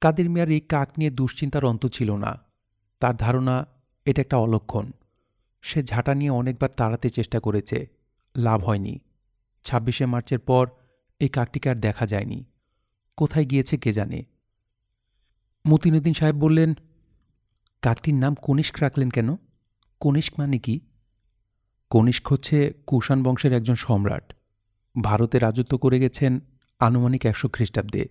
কাদের 0.00 0.30
মিয়ার 0.30 0.48
এই 0.48 0.60
কাক 0.60 0.88
নিয়ে 0.98 1.10
দুশ্চিন্তার 1.10 1.64
অন্ত 1.64 1.86
ছিল 1.86 2.16
না। 2.16 2.38
তার 3.00 3.16
ধারণা, 3.16 3.66
এটা 4.04 4.20
একটা 4.20 4.36
অলক্ষণ। 4.36 4.90
সে 5.62 5.82
ঝাঁটা 5.82 6.14
নিয়ে 6.14 6.30
অনেকবার 6.30 6.70
তাড়াতে 6.70 7.10
চেষ্টা 7.10 7.40
করেছে। 7.40 7.86
লাভ 8.36 8.64
হয়নি। 8.64 8.98
ছাব্বিশে 9.64 10.06
মার্চের 10.06 10.38
পর 10.38 10.70
এই 11.20 11.28
কাকটিকে 11.28 11.70
আর 11.70 11.74
দেখা 11.74 12.06
যায়নি। 12.06 12.44
কোথায় 13.16 13.44
গিয়েছে 13.44 13.76
কে 13.76 13.92
জানে? 13.92 14.24
মতিনুদ্দিন 15.68 16.14
সাহেব 16.14 16.36
বললেন, 16.36 16.74
কাকটির 17.82 18.14
নাম 18.14 18.34
কনিষ্ক 18.34 18.78
রাখলেন 18.80 19.10
কেন? 19.10 19.36
কনিষ্ক 20.00 20.34
মানে 20.38 20.58
কি? 20.58 20.80
কনিষ্ক 21.90 22.32
হচ্ছে 22.32 22.74
কুষাণ 22.86 23.22
বংশের 23.22 23.52
একজন 23.52 23.74
সম্রাট। 23.74 24.34
ভারতে 25.02 25.38
রাজত্ব 25.38 25.78
করে 25.78 26.00
গেছেন 26.00 26.40
আনুমানিক 26.80 27.26
একশো 27.26 27.48
খ্রিস্টাব্দে। 27.48 28.08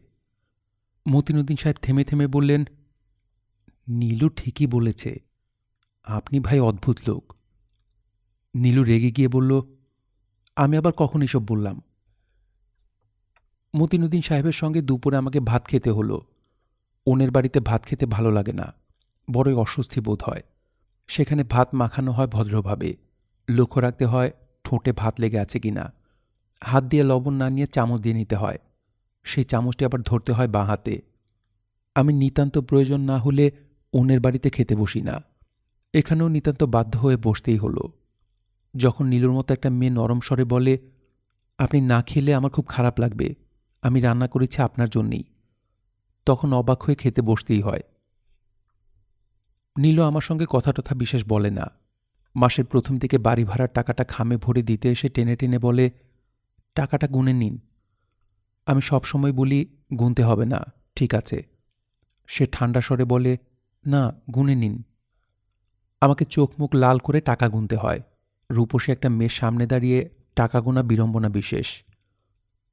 মতিনুদ্দিন 1.09 1.57
সাহেব 1.57 1.75
থেমে 1.81 2.03
থেমে 2.03 2.27
বললেন, 2.27 2.65
নীলু 3.87 4.29
ঠিকই 4.29 4.67
বলেছে। 4.67 5.19
আপনি 6.03 6.39
ভাই 6.39 6.59
অদ্ভুত 6.59 6.97
লোক। 7.07 7.33
নীলু 8.55 8.83
রেগে 8.83 9.11
গিয়ে 9.11 9.27
বলল, 9.27 9.61
আমি 10.55 10.77
আবার 10.77 10.93
কখন 10.93 11.21
এসব 11.21 11.47
বললাম? 11.47 11.81
মতিনুদ্দিন 13.75 14.21
সাহেবের 14.21 14.51
সঙ্গে 14.51 14.81
দুপুরে 14.81 15.17
আমাকে 15.17 15.39
ভাত 15.39 15.65
খেতে 15.65 15.89
হলো। 15.91 16.21
ওনের 17.07 17.31
বাড়িতে 17.31 17.59
ভাত 17.59 17.83
খেতে 17.85 18.05
ভালো 18.05 18.31
লাগে 18.31 18.53
না, 18.53 18.73
বড়ই 19.31 19.53
অস্বস্তি 19.53 20.01
বোধ 20.01 20.23
হয়। 20.23 20.43
সেখানে 21.07 21.43
ভাত 21.43 21.75
মাখানো 21.75 22.11
হয় 22.11 22.27
ভদ্রভাবে। 22.27 23.06
লক্ষ্য 23.49 23.79
রাখতে 23.79 24.05
হয়, 24.05 24.31
ঠোঁটে 24.63 24.91
ভাত 24.91 25.19
লেগে 25.19 25.39
আছে 25.39 25.59
কিনা। 25.59 25.93
হাত 26.63 26.83
দিয়ে 26.83 27.03
লবণ 27.03 27.33
না 27.33 27.49
নিয়ে 27.49 27.67
চামচ 27.67 28.01
দিয়ে 28.01 28.15
নিতে 28.15 28.35
হয়। 28.35 28.57
সেই 29.23 29.43
চামচটি 29.43 29.85
আবার 29.85 30.01
ধরতে 30.01 30.31
হয় 30.31 30.47
বাঁ 30.47 30.65
হাতে। 30.65 31.01
আমি 31.95 32.13
নিতান্ত 32.13 32.57
প্রয়োজন 32.57 33.01
না 33.01 33.17
হলে 33.17 33.51
অন্যের 33.93 34.19
বাড়িতে 34.19 34.49
খেতে 34.49 34.75
বসি 34.75 35.01
না। 35.01 35.21
এখানেও 35.93 36.27
নিতান্ত 36.27 36.63
বাধ্য 36.63 36.99
হয়ে 36.99 37.17
বসতেই 37.17 37.57
হলো। 37.57 37.91
যখন 38.77 39.05
নীলুর 39.05 39.31
মতো 39.31 39.53
একটা 39.53 39.69
মেয়ে 39.69 39.91
নরম 39.91 40.19
স্বরে 40.19 40.43
বলে, 40.43 40.77
আপনি 41.57 41.81
না 41.81 42.01
খেলে 42.01 42.33
আমার 42.33 42.51
খুব 42.51 42.65
খারাপ 42.67 42.99
লাগবে। 42.99 43.35
আমি 43.81 44.01
রান্না 44.01 44.27
করেছি 44.27 44.61
আপনার 44.61 44.89
জন্যেই। 44.89 45.23
তখন 46.25 46.53
অবাক 46.53 46.83
হয়ে 46.83 46.95
খেতে 46.95 47.21
বসতেই 47.21 47.61
হয়। 47.61 47.81
নীলু 49.77 50.03
আমার 50.03 50.21
সঙ্গে 50.21 50.45
কথা 50.49 50.73
টথা 50.73 50.95
বিশেষ 50.95 51.25
বলে 51.27 51.51
না। 51.51 51.71
মাসের 52.37 52.65
প্রথম 52.65 52.99
থেকে 52.99 53.17
বাড়ি 53.17 53.43
ভাড়ার 53.43 53.67
টাকাটা 53.73 54.03
খামে 54.03 54.37
ভরে 54.37 54.61
দিতে 54.61 54.91
এসে 54.91 55.09
টেনে 55.09 55.35
টেনে 55.35 55.59
বলে, 55.59 55.91
টাকাটা 56.75 57.07
গুনে 57.07 57.33
নিন। 57.33 57.59
আমি 58.65 58.81
সব 58.81 59.03
সময় 59.03 59.31
বলি, 59.31 59.77
গুনতে 59.99 60.23
হবে 60.23 60.45
না, 60.45 60.65
ঠিক 60.95 61.13
আছে। 61.13 61.43
সে 62.27 62.47
ঠান্ডা 62.51 62.81
স্বরে 62.81 63.05
বলে, 63.05 63.37
না, 63.85 64.21
গুনে 64.33 64.55
নিন। 64.55 64.83
আমাকে 66.01 66.25
চোখ 66.25 66.51
মুখ 66.59 66.75
লাল 66.75 66.97
করে 66.97 67.21
টাকা 67.21 67.49
গুনতে 67.49 67.75
হয়। 67.75 68.01
রূপসী 68.51 68.91
একটা 68.91 69.09
মেয়ের 69.09 69.29
সামনে 69.29 69.67
দাঁড়িয়ে 69.67 70.09
টাকা 70.35 70.61
গোনা 70.61 70.83
বিড়ম্বনা 70.83 71.29
বিশেষ। 71.29 71.83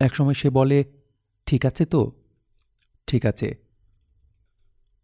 একসময় 0.00 0.34
সে 0.34 0.50
বলে, 0.50 0.84
ঠিক 1.46 1.66
আছে 1.66 1.86
তো? 1.86 2.12
ঠিক 3.06 3.26
আছে। 3.26 3.56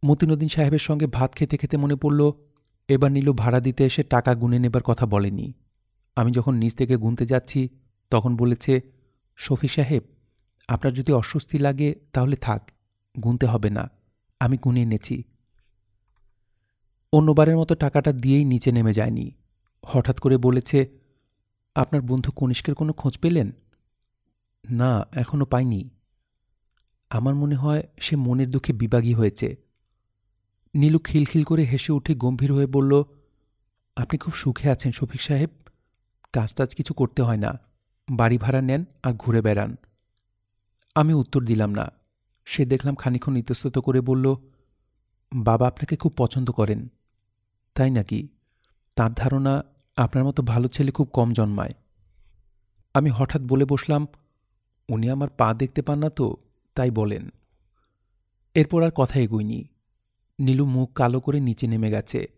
মতিনুদ্দিন 0.06 0.48
সাহেবের 0.48 0.78
সঙ্গে 0.78 1.06
ভাত 1.06 1.34
খেতে 1.34 1.56
খেতে 1.56 1.76
মনে 1.76 1.94
পড়ল 1.94 2.32
এবার 2.90 3.12
নীলু 3.12 3.32
ভাড়া 3.32 3.60
দিতে 3.60 3.82
এসে 3.84 4.02
টাকা 4.02 4.34
গুনে 4.34 4.58
নেবার 4.58 4.82
কথা 4.82 5.06
বলেনি। 5.06 5.52
আমি 6.16 6.30
যখন 6.32 6.54
নিচ 6.54 6.74
থেকে 6.74 6.96
গুনতে 6.96 7.26
যাচ্ছি, 7.26 7.68
তখন 8.10 8.36
বলেছে, 8.36 8.80
শফি 9.36 9.68
সাহেব, 9.68 10.02
আপনার 10.68 10.92
যদি 10.92 11.12
অস্বস্তি 11.12 11.58
লাগে 11.58 11.94
তাহলে 12.12 12.36
থাক, 12.36 12.70
গুনতে 13.14 13.46
হবে 13.46 13.70
না, 13.70 13.90
আমি 14.40 14.56
গুনে 14.56 14.82
এনেছি। 14.82 15.22
অন্যবারের 17.12 17.56
মতো 17.56 17.74
টাকাটা 17.74 18.12
দিয়েই 18.12 18.44
নিচে 18.44 18.72
নেমে 18.72 18.92
যায়নি। 18.92 19.34
হঠাৎ 19.86 20.20
করে 20.20 20.36
বলেছে, 20.36 20.78
আপনার 21.74 22.02
বন্ধু 22.02 22.30
কনিষ্কের 22.32 22.74
কোনো 22.74 22.92
খোঁজ 22.92 23.18
পেলেন? 23.18 23.50
না 24.70 25.06
এখনও 25.12 25.44
পাইনি। 25.44 25.90
আমার 27.10 27.34
মনে 27.34 27.54
হয় 27.54 27.82
সে 28.00 28.16
মনের 28.16 28.50
দুঃখে 28.50 28.72
বিবাগী 28.72 29.14
হয়েছে। 29.14 29.69
নীলু 30.74 30.98
খিলখিল 30.98 31.42
করে 31.42 31.64
হেসে 31.64 31.92
উঠে 31.92 32.14
গম্ভীর 32.14 32.52
হয়ে 32.52 32.66
বলল, 32.66 33.02
আপনি 33.96 34.18
খুব 34.18 34.34
সুখে 34.34 34.70
আছেন 34.70 34.92
শফিক 34.92 35.20
সাহেব। 35.20 35.50
কাজ 36.32 36.54
টাজ 36.54 36.74
কিছু 36.74 36.94
করতে 36.94 37.22
হয় 37.22 37.36
না। 37.36 37.58
বাড়ি 38.10 38.38
ভাড়া 38.38 38.60
নেন 38.60 38.84
আর 39.02 39.12
ঘুরে 39.12 39.42
বেড়ান। 39.42 39.76
আমি 40.94 41.14
উত্তর 41.14 41.44
দিলাম 41.44 41.70
না। 41.70 41.92
সে 42.44 42.64
দেখলাম 42.64 42.94
খানিক্ষণ 42.94 43.36
ইতস্তত 43.36 43.78
করে 43.78 44.00
বলল, 44.00 44.34
বাবা 45.32 45.68
আপনাকে 45.68 45.96
খুব 45.96 46.14
পছন্দ 46.16 46.50
করেন। 46.50 46.88
তাই 47.74 47.90
নাকি? 47.90 48.28
তার 48.96 49.12
ধারণা 49.12 49.64
আপনার 49.96 50.24
মতো 50.24 50.42
ভালো 50.42 50.68
ছেলে 50.68 50.92
খুব 50.92 51.08
কম 51.12 51.32
জন্মায়। 51.32 51.74
আমি 52.94 53.10
হঠাৎ 53.10 53.42
বলে 53.42 53.64
বসলাম, 53.64 54.06
উনি 54.88 55.10
আমার 55.10 55.28
পা 55.28 55.54
দেখতে 55.54 55.82
পান 55.82 55.98
না 55.98 56.10
তো, 56.10 56.36
তাই 56.74 56.90
বলেন। 56.90 57.30
এরপর 58.54 58.82
আর 58.82 58.90
কথা 58.90 59.20
এগুইনি 59.20 59.64
নীলু 60.40 60.66
মুখ 60.66 60.92
কালো 60.92 61.20
করে 61.20 61.40
নিচে 61.40 61.66
নেমে 61.66 61.90
গেছে। 61.90 62.28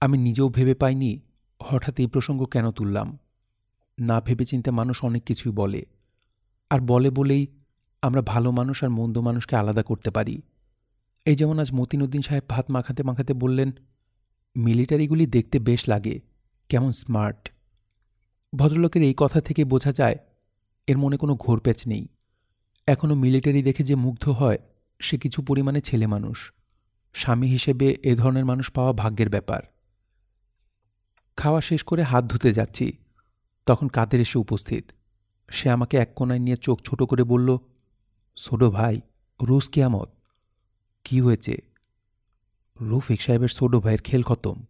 আমি 0.00 0.18
নিজেও 0.18 0.48
ভেবে 0.48 0.74
পাইনি 0.74 1.20
হঠাৎ 1.62 2.00
এই 2.00 2.06
প্রসঙ্গ 2.06 2.44
কেন 2.44 2.70
তুললাম। 2.70 3.18
না 4.00 4.20
ভেবে 4.20 4.44
চিনতে 4.44 4.70
মানুষ 4.70 5.04
অনেক 5.04 5.24
কিছুই 5.24 5.52
বলে। 5.52 5.86
আর 6.70 6.80
বলে 6.80 7.10
বলেই 7.10 7.46
আমরা 8.02 8.22
ভালো 8.22 8.50
মানুষ 8.50 8.84
আর 8.84 8.90
মন্দ 8.90 9.18
মানুষকে 9.18 9.56
আলাদা 9.56 9.82
করতে 9.82 10.10
পারি। 10.10 10.42
এই 11.24 11.36
যেমন 11.36 11.58
আজ 11.58 11.72
মতিনুদ্দিন 11.74 12.22
সাহেব 12.22 12.42
ভাত 12.48 12.70
মাখাতে 12.70 13.02
মাখাতে 13.02 13.34
বললেন, 13.34 13.72
মিলিটারিগুলি 14.56 15.26
দেখতে 15.26 15.58
বেশ 15.58 15.88
লাগে, 15.88 16.20
কেমন 16.68 16.92
স্মার্ট। 16.92 17.52
ভদ্রলোকের 18.54 19.02
এই 19.02 19.14
কথা 19.16 19.40
থেকে 19.40 19.64
বোঝা 19.64 19.92
যায়, 19.92 20.16
এর 20.86 20.98
মনে 20.98 21.16
কোনো 21.16 21.34
ঘোরপ্যাচ 21.34 21.86
নেই। 21.86 22.08
এখনও 22.86 23.14
মিলিটারি 23.14 23.62
দেখে 23.62 23.82
যে 23.82 23.94
মুগ্ধ 23.94 24.28
হয়, 24.28 24.58
সে 25.00 25.18
কিছু 25.18 25.42
পরিমাণে 25.42 25.80
ছেলে 25.80 26.06
মানুষ। 26.06 26.52
স্বামী 27.14 27.48
হিসেবে 27.48 27.96
এ 28.02 28.16
ধরনের 28.16 28.44
মানুষ 28.44 28.70
পাওয়া 28.70 28.92
ভাগ্যের 28.92 29.28
ব্যাপার। 29.28 29.62
খাওয়া 31.36 31.60
শেষ 31.60 31.82
করে 31.82 32.02
হাত 32.02 32.24
ধুতে 32.24 32.52
যাচ্ছি। 32.52 32.92
তখন 33.66 33.88
কাদের 33.88 34.20
এসে 34.20 34.38
উপস্থিত? 34.38 34.84
সে 35.50 35.70
আমাকে 35.70 35.96
এক 35.96 36.12
কোনায় 36.16 36.38
নিয়ে 36.38 36.56
চোখ 36.56 36.80
ছোট 36.82 37.02
করে 37.02 37.24
বলল, 37.24 37.58
ছোটো 38.36 38.70
ভাই 38.70 39.00
রুশ 39.42 39.68
কিয়ামত। 39.68 40.08
কি 41.04 41.20
হয়েছে? 41.20 41.56
রফিক 42.80 43.22
সাহেবের 43.22 43.48
ছোটো 43.48 43.80
ভাইয়ের 43.80 44.02
খেল 44.02 44.22
খতম। 44.22 44.62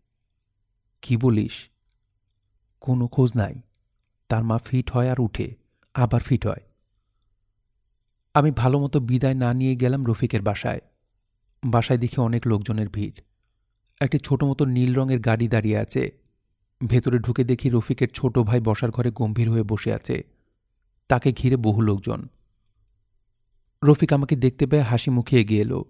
কি 1.03 1.17
বলিস? 1.17 1.69
কোনো 2.81 3.09
খোঁজ 3.09 3.31
নাই। 3.37 3.55
তার 4.29 4.45
মা 4.45 4.59
ফিট 4.59 4.91
হয় 4.91 5.11
আর 5.11 5.21
উঠে, 5.21 5.57
আবার 5.95 6.23
ফিট 6.23 6.47
হয়। 6.47 6.63
আমি 8.35 8.51
ভালো 8.51 8.79
মতো 8.81 9.01
বিদায় 9.01 9.35
না 9.35 9.55
নিয়ে 9.55 9.77
গেলাম 9.77 10.07
রফিকের 10.07 10.43
বাসায়। 10.43 10.81
বাসায় 11.65 11.99
দেখে 11.99 12.21
অনেক 12.21 12.47
লোকজনের 12.47 12.89
ভিড়। 12.89 13.21
একটি 14.01 14.19
ছোট 14.19 14.45
মতো 14.45 14.65
নীল 14.65 14.95
রঙের 14.95 15.21
গাড়ি 15.21 15.49
দাঁড়িয়ে 15.49 15.79
আছে। 15.79 16.19
ভেতরে 16.87 17.19
ঢুকে 17.19 17.45
দেখি 17.45 17.71
রফিকের 17.71 18.09
ছোট 18.09 18.39
ভাই 18.39 18.61
বসার 18.61 18.91
ঘরে 18.91 19.11
গম্ভীর 19.11 19.51
হয়ে 19.51 19.63
বসে 19.63 19.95
আছে। 19.95 20.25
তাকে 21.09 21.33
ঘিরে 21.33 21.57
বহু 21.57 21.81
লোকজন। 21.81 22.29
রফিক 23.85 24.13
আমাকে 24.13 24.37
দেখতে 24.37 24.67
পেয়ে 24.67 24.83
হাসি 24.83 25.11
মুখে 25.11 25.41
এগিয়ে 25.41 25.61
এলো। 25.61 25.85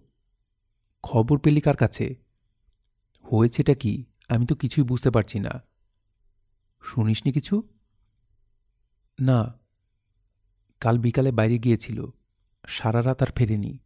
খবর 1.03 1.39
পেলি 1.39 1.61
কার 1.61 1.77
কাছে? 1.77 2.15
হয়েছেটা 3.33 3.75
কি? 3.75 4.05
আমি 4.29 4.47
তো 4.47 4.55
কিছুই 4.55 4.85
বুঝতে 4.85 5.11
পারছি 5.11 5.39
না। 5.39 5.63
শুনিসনি 6.83 7.33
কিছু? 7.33 7.63
না। 9.21 9.59
কাল 10.81 10.99
বিকালে 10.99 11.33
বাইরে 11.33 11.59
গিয়েছিল। 11.59 12.07
সারা 12.67 13.03
রাত 13.03 13.23
আর 13.23 13.27
ফেরেনি। 13.37 13.79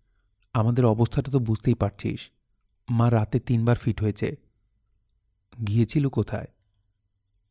আমাদের 0.59 0.85
অবস্থাটা 0.85 1.31
তো 1.31 1.39
বুঝতেই 1.39 1.75
পারছিস। 1.75 2.31
মা 2.91 3.11
রাতে 3.11 3.41
তিনবার 3.41 3.77
ফিট 3.77 4.03
হয়েছে। 4.03 4.37
গিয়েছিল 5.67 6.09
কোথায়? 6.09 6.47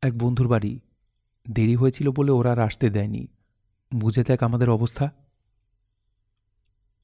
এক 0.02 0.18
বন্ধুর 0.18 0.48
বাড়ি। 0.48 0.80
দেরি 1.52 1.76
হয়েছিল 1.76 2.12
বলে 2.12 2.32
ওরা 2.32 2.52
আর 2.52 2.60
আসতে 2.60 2.90
দেয়নি। 2.90 3.28
বুঝে 3.96 4.24
দেখ 4.24 4.44
আমাদের 4.44 4.70
অবস্থা। 4.70 5.12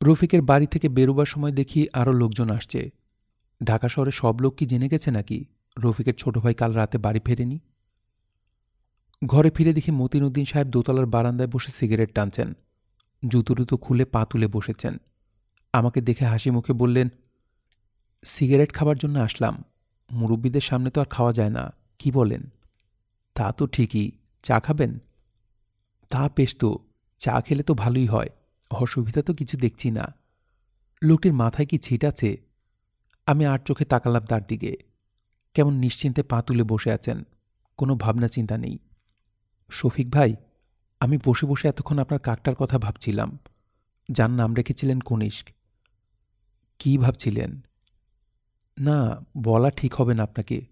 রফিকের 0.03 0.41
বাড়ি 0.41 0.67
থেকে 0.67 0.89
বেরোবার 0.89 1.25
সময় 1.25 1.51
দেখি 1.51 1.87
আরও 1.93 2.13
লোকজন 2.13 2.49
আসছে। 2.49 2.91
ঢাকা 3.63 3.89
শহরে 3.89 4.11
সব 4.11 4.41
লোক 4.41 4.55
কি 4.55 4.65
জেনে 4.65 4.89
গেছে 4.89 5.11
নাকি? 5.11 5.45
রফিকের 5.79 6.15
ছোট 6.15 6.37
ভাই 6.37 6.53
কাল 6.53 6.71
রাতে 6.71 6.97
বাড়ি 6.97 7.19
ফেরেনি? 7.25 7.59
ঘরে 9.25 9.51
ফিরে 9.51 9.73
দেখি 9.73 9.91
মতিনুদ্দিন 9.91 10.45
সাহেব 10.45 10.67
দোতলার 10.67 11.05
বারান্দায় 11.05 11.49
বসে 11.49 11.71
সিগারেট 11.71 12.13
টানছেন। 12.13 12.53
জুতো 13.27 13.77
খুলে 13.77 14.05
পা 14.05 14.25
তুলে 14.25 14.47
বসেছেন। 14.47 14.97
আমাকে 15.73 16.01
দেখে 16.01 16.25
হাসি 16.25 16.51
মুখে 16.51 16.73
বললেন, 16.73 17.09
সিগারেট 18.23 18.73
খাবার 18.73 18.97
জন্য 18.97 19.19
আসলাম। 19.19 19.63
মুরব্বীদের 20.11 20.61
সামনে 20.61 20.89
তো 20.89 21.01
আর 21.01 21.05
খাওয়া 21.05 21.33
যায় 21.33 21.49
না। 21.49 21.73
কি 21.99 22.11
বলেন? 22.11 22.43
তা 23.35 23.51
তো 23.51 23.67
ঠিকই। 23.67 24.11
চা 24.43 24.59
খাবেন? 24.59 24.99
তা 26.09 26.29
পেশ 26.29 26.55
তো। 26.59 26.79
চা 27.17 27.41
খেলে 27.41 27.63
তো 27.63 27.73
ভালোই 27.73 28.07
হয়। 28.07 28.29
অসুবিধা 28.71 29.21
তো 29.21 29.33
কিছু 29.33 29.57
দেখছি 29.57 29.91
না। 29.91 30.15
লোকটির 31.03 31.33
মাথায় 31.33 31.65
কি 31.65 31.77
ছিট 31.77 32.05
আছে? 32.05 32.37
আমি 33.25 33.45
আর 33.45 33.59
চোখে 33.65 33.85
তাকালাম 33.85 34.25
তার 34.25 34.41
দিকে। 34.47 34.77
কেমন 35.53 35.73
নিশ্চিন্তে 35.73 36.23
পা 36.23 36.41
তুলে 36.41 36.63
বসে 36.63 36.91
আছেন। 36.91 37.23
কোনো 37.77 37.95
ভাবনা 37.95 38.27
চিন্তা 38.27 38.57
নেই। 38.57 38.79
শফিক 39.71 40.11
ভাই, 40.11 40.35
আমি 40.99 41.17
বসে 41.25 41.45
বসে 41.45 41.67
এতক্ষণ 41.67 41.99
আপনার 41.99 42.19
কাকটার 42.19 42.55
কথা 42.55 42.79
ভাবছিলাম। 42.79 43.37
যার 44.11 44.29
নাম 44.29 44.53
রেখেছিলেন 44.53 44.99
কনিষ্ক। 44.99 45.62
কি 46.79 46.97
ভাবছিলেন? 46.97 47.61
না, 48.79 49.25
বলা 49.37 49.69
ঠিক 49.71 49.93
হবে 49.93 50.13
না 50.13 50.23
আপনাকে। 50.23 50.65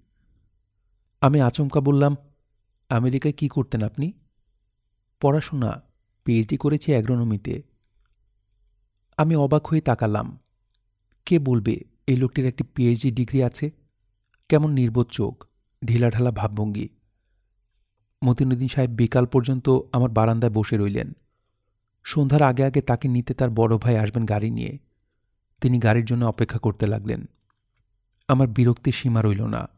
আমি 1.22 1.42
আচমকা 1.42 1.82
বললাম, 1.82 2.16
আমেরিকায় 2.90 3.34
কি 3.34 3.48
করতেন 3.48 3.84
আপনি? 3.84 4.14
পড়াশোনা 5.22 5.82
পিএইচডি 6.24 6.58
করেছি 6.58 6.92
অ্যাগ্রোনমিতে 6.92 7.64
আমি 9.18 9.36
অবাক 9.36 9.68
হয়ে 9.68 9.82
তাকালাম। 9.82 10.40
কে 11.26 11.40
বলবে, 11.40 11.76
এই 12.08 12.18
লোকটির 12.18 12.46
একটি 12.46 12.64
পিএইচডি 12.64 13.12
ডিগ্রি 13.12 13.44
আছে? 13.44 13.72
কেমন 14.50 14.72
নির্বোধ 14.72 15.08
চোখ, 15.12 15.46
ঢিলাঢালা 15.86 16.32
ভাবভঙ্গি। 16.32 16.90
মতিনুদ্দিন 18.26 18.68
সাহেব 18.68 18.90
বিকাল 18.90 19.26
পর্যন্ত 19.26 19.70
আমার 19.92 20.10
বারান্দায় 20.10 20.52
বসে 20.52 20.78
রইলেন। 20.78 21.14
সন্ধ্যার 22.04 22.42
আগে 22.42 22.64
আগে 22.64 22.82
তাকে 22.82 23.08
নিতে 23.08 23.34
তার 23.34 23.50
বড় 23.50 23.78
ভাই 23.78 23.98
আসবেন 23.98 24.26
গাড়ি 24.26 24.50
নিয়ে। 24.50 24.80
তিনি 25.62 25.80
গাড়ির 25.80 26.06
জন্য 26.06 26.26
অপেক্ষা 26.26 26.60
করতে 26.60 26.88
লাগলেন। 26.88 27.26
আমার 28.28 28.48
বিরক্তির 28.48 28.94
সীমা 28.94 29.22
রইল 29.22 29.46
না। 29.46 29.70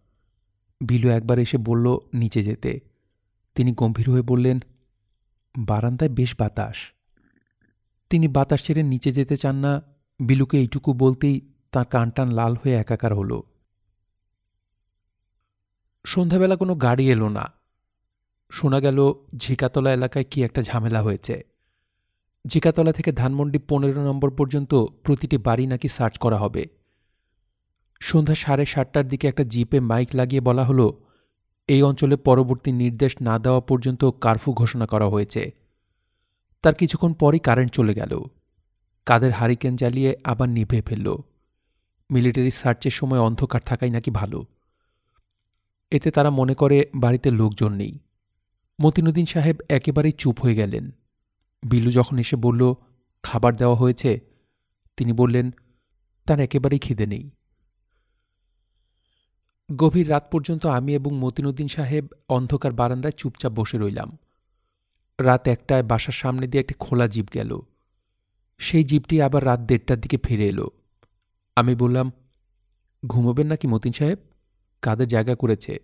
বিলু 0.81 1.09
একবার 1.09 1.39
এসে 1.39 1.57
বলল 1.57 1.97
নিচে 2.13 2.43
যেতে। 2.43 2.79
তিনি 3.55 3.71
গম্ভীর 3.71 4.09
হয়ে 4.09 4.21
বললেন, 4.21 4.59
বারান্দায় 5.59 6.09
বেশ 6.09 6.35
বাতাস। 6.39 6.75
তিনি 8.09 8.27
বাতাস 8.27 8.63
ছেড়ে 8.63 8.83
নিচে 8.83 9.11
যেতে 9.11 9.37
চান 9.37 9.55
না। 9.55 9.81
বিলুকে 10.19 10.57
এইটুকু 10.57 10.93
বলতেই 10.93 11.53
তাঁর 11.71 11.85
কানটান 11.85 12.31
লাল 12.31 12.53
হয়ে 12.53 12.73
একাকার 12.73 13.15
হল। 13.15 13.41
সন্ধ্যাবেলা 16.05 16.55
কোনো 16.55 16.75
গাড়ি 16.75 17.09
এলো 17.09 17.29
না। 17.29 17.51
শোনা 18.51 18.79
গেল 18.79 19.13
ঝিকাতলা 19.37 19.93
এলাকায় 19.93 20.25
কি 20.31 20.43
একটা 20.43 20.61
ঝামেলা 20.61 21.01
হয়েছে। 21.01 21.52
ঝিকাতলা 22.47 22.91
থেকে 22.91 23.11
ধানমন্ডি 23.11 23.59
পনেরো 23.59 24.03
নম্বর 24.03 24.31
পর্যন্ত 24.31 24.85
প্রতিটি 25.03 25.37
বাড়ি 25.37 25.67
নাকি 25.67 25.87
সার্চ 25.87 26.17
করা 26.17 26.37
হবে। 26.37 26.65
সন্ধ্যা 27.99 28.35
সাড়ে 28.35 28.65
সাতটার 28.65 29.07
দিকে 29.07 29.27
একটা 29.27 29.43
জিপে 29.43 29.79
মাইক 29.79 30.09
লাগিয়ে 30.13 30.41
বলা 30.41 30.63
হলো, 30.63 31.05
এই 31.67 31.83
অঞ্চলে 31.83 32.15
পরবর্তী 32.15 32.71
নির্দেশ 32.71 33.15
না 33.21 33.39
দেওয়া 33.39 33.59
পর্যন্ত 33.59 34.05
কারফু 34.05 34.53
ঘোষণা 34.53 34.85
করা 34.85 35.05
হয়েছে। 35.05 35.51
তার 36.61 36.73
কিছুক্ষণ 36.73 37.13
পরই 37.13 37.39
কারেন্ট 37.39 37.71
চলে 37.71 37.93
গেল। 37.93 38.23
কাদের 39.05 39.31
হারিকেন 39.31 39.75
জ্বালিয়ে 39.75 40.17
আবার 40.23 40.49
নিভে 40.49 40.81
ফেলল। 40.81 41.15
মিলিটারি 42.11 42.51
সার্চের 42.51 42.91
সময় 42.91 43.19
অন্ধকার 43.19 43.61
থাকাই 43.65 43.89
নাকি 43.89 44.11
ভালো। 44.11 44.45
এতে 45.91 46.11
তারা 46.11 46.29
মনে 46.29 46.53
করে 46.53 46.85
বাড়িতে 46.95 47.31
লোকজন 47.31 47.73
নেই। 47.73 47.99
মতিনুদ্দিন 48.81 49.25
সাহেব 49.25 49.55
একেবারেই 49.69 50.11
চুপ 50.11 50.41
হয়ে 50.41 50.55
গেলেন। 50.55 50.91
বিলু 51.65 51.91
যখন 51.91 52.19
এসে 52.19 52.35
বলল, 52.35 52.73
খাবার 53.23 53.55
দেওয়া 53.55 53.75
হয়েছে? 53.75 54.19
তিনি 54.97 55.13
বললেন, 55.13 55.51
তার 56.25 56.39
একেবারেই 56.39 56.79
খিদে 56.79 57.05
নেই। 57.05 57.29
গভীর 59.75 60.09
রাত 60.09 60.29
পর্যন্ত 60.31 60.65
আমি 60.65 60.95
এবং 60.95 61.15
মতিনুদ্দিন 61.15 61.67
সাহেব 61.67 62.07
অন্ধকার 62.29 62.71
বারান্দায় 62.71 63.11
চুপচাপ 63.11 63.51
বসে 63.51 63.77
রইলাম। 63.77 64.17
রাত 65.19 65.47
একটায় 65.47 65.83
বাসার 65.83 66.13
সামনে 66.13 66.47
দিয়ে 66.47 66.61
একটি 66.61 66.73
খোলা 66.79 67.07
জিপ 67.07 67.25
গেল। 67.33 67.59
সেই 68.57 68.83
জিপটি 68.83 69.21
আবার 69.21 69.45
রাত 69.45 69.59
দেড়টার 69.59 69.99
দিকে 69.99 70.17
ফিরে 70.17 70.47
এলো। 70.47 70.71
আমি 71.55 71.75
বললাম, 71.75 72.11
ঘুমোবেন 73.05 73.47
নাকি 73.47 73.67
মতিন 73.67 73.91
সাহেব? 73.91 74.19
কাদের 74.81 75.07
জায়গা 75.07 75.35
করেছে? 75.35 75.79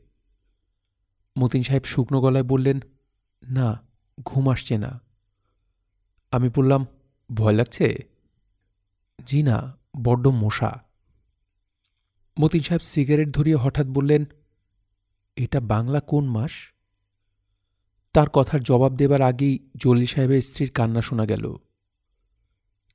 মতিন 1.39 1.63
সাহেব 1.63 1.83
শুকনো 1.83 2.21
গলায় 2.21 2.43
বললেন, 2.43 2.79
না, 3.49 3.87
ঘুম 4.25 4.49
আসছে 4.49 4.77
না। 4.77 5.08
আমি 6.31 6.49
বললাম, 6.55 6.85
ভয় 7.33 7.53
লাগছে? 7.53 7.97
জি 9.25 9.43
না, 9.43 9.77
বড্ড 10.03 10.27
মশা। 10.27 10.83
মতিন 12.39 12.61
সাহেব 12.61 12.81
সিগারেট 12.81 13.29
ধরিয়ে 13.29 13.55
হঠাৎ 13.55 13.85
বললেন, 13.87 14.25
এটা 15.35 15.59
বাংলা 15.59 15.99
কোন 15.99 16.25
মাস? 16.25 16.51
তার 18.13 18.29
কথার 18.29 18.63
জবাব 18.63 18.95
দেবার 18.95 19.21
আগেই 19.21 19.69
জলি 19.75 20.05
সাহেবের 20.05 20.41
স্ত্রীর 20.41 20.71
কান্না 20.71 21.01
শোনা 21.01 21.25
গেল। 21.25 21.55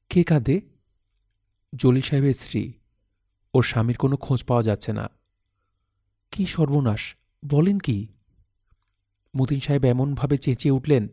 কে 0.08 0.24
কাঁদে? 0.24 0.60
জলি 1.76 2.00
সাহেবের 2.00 2.34
স্ত্রী। 2.34 2.72
ওর 3.54 3.62
স্বামীর 3.62 3.96
কোনো 3.96 4.16
খোঁজ 4.16 4.44
পাওয়া 4.44 4.62
যাচ্ছে 4.62 4.92
না। 4.92 5.10
কি 6.30 6.46
সর্বনাশ, 6.46 7.16
বলেন 7.44 7.78
কি? 7.78 8.08
মতিন 9.36 9.60
সাহেব 9.60 9.84
এমনভাবে 9.84 10.38
চেঁচিয়ে 10.38 10.72
উঠলেন 10.72 11.08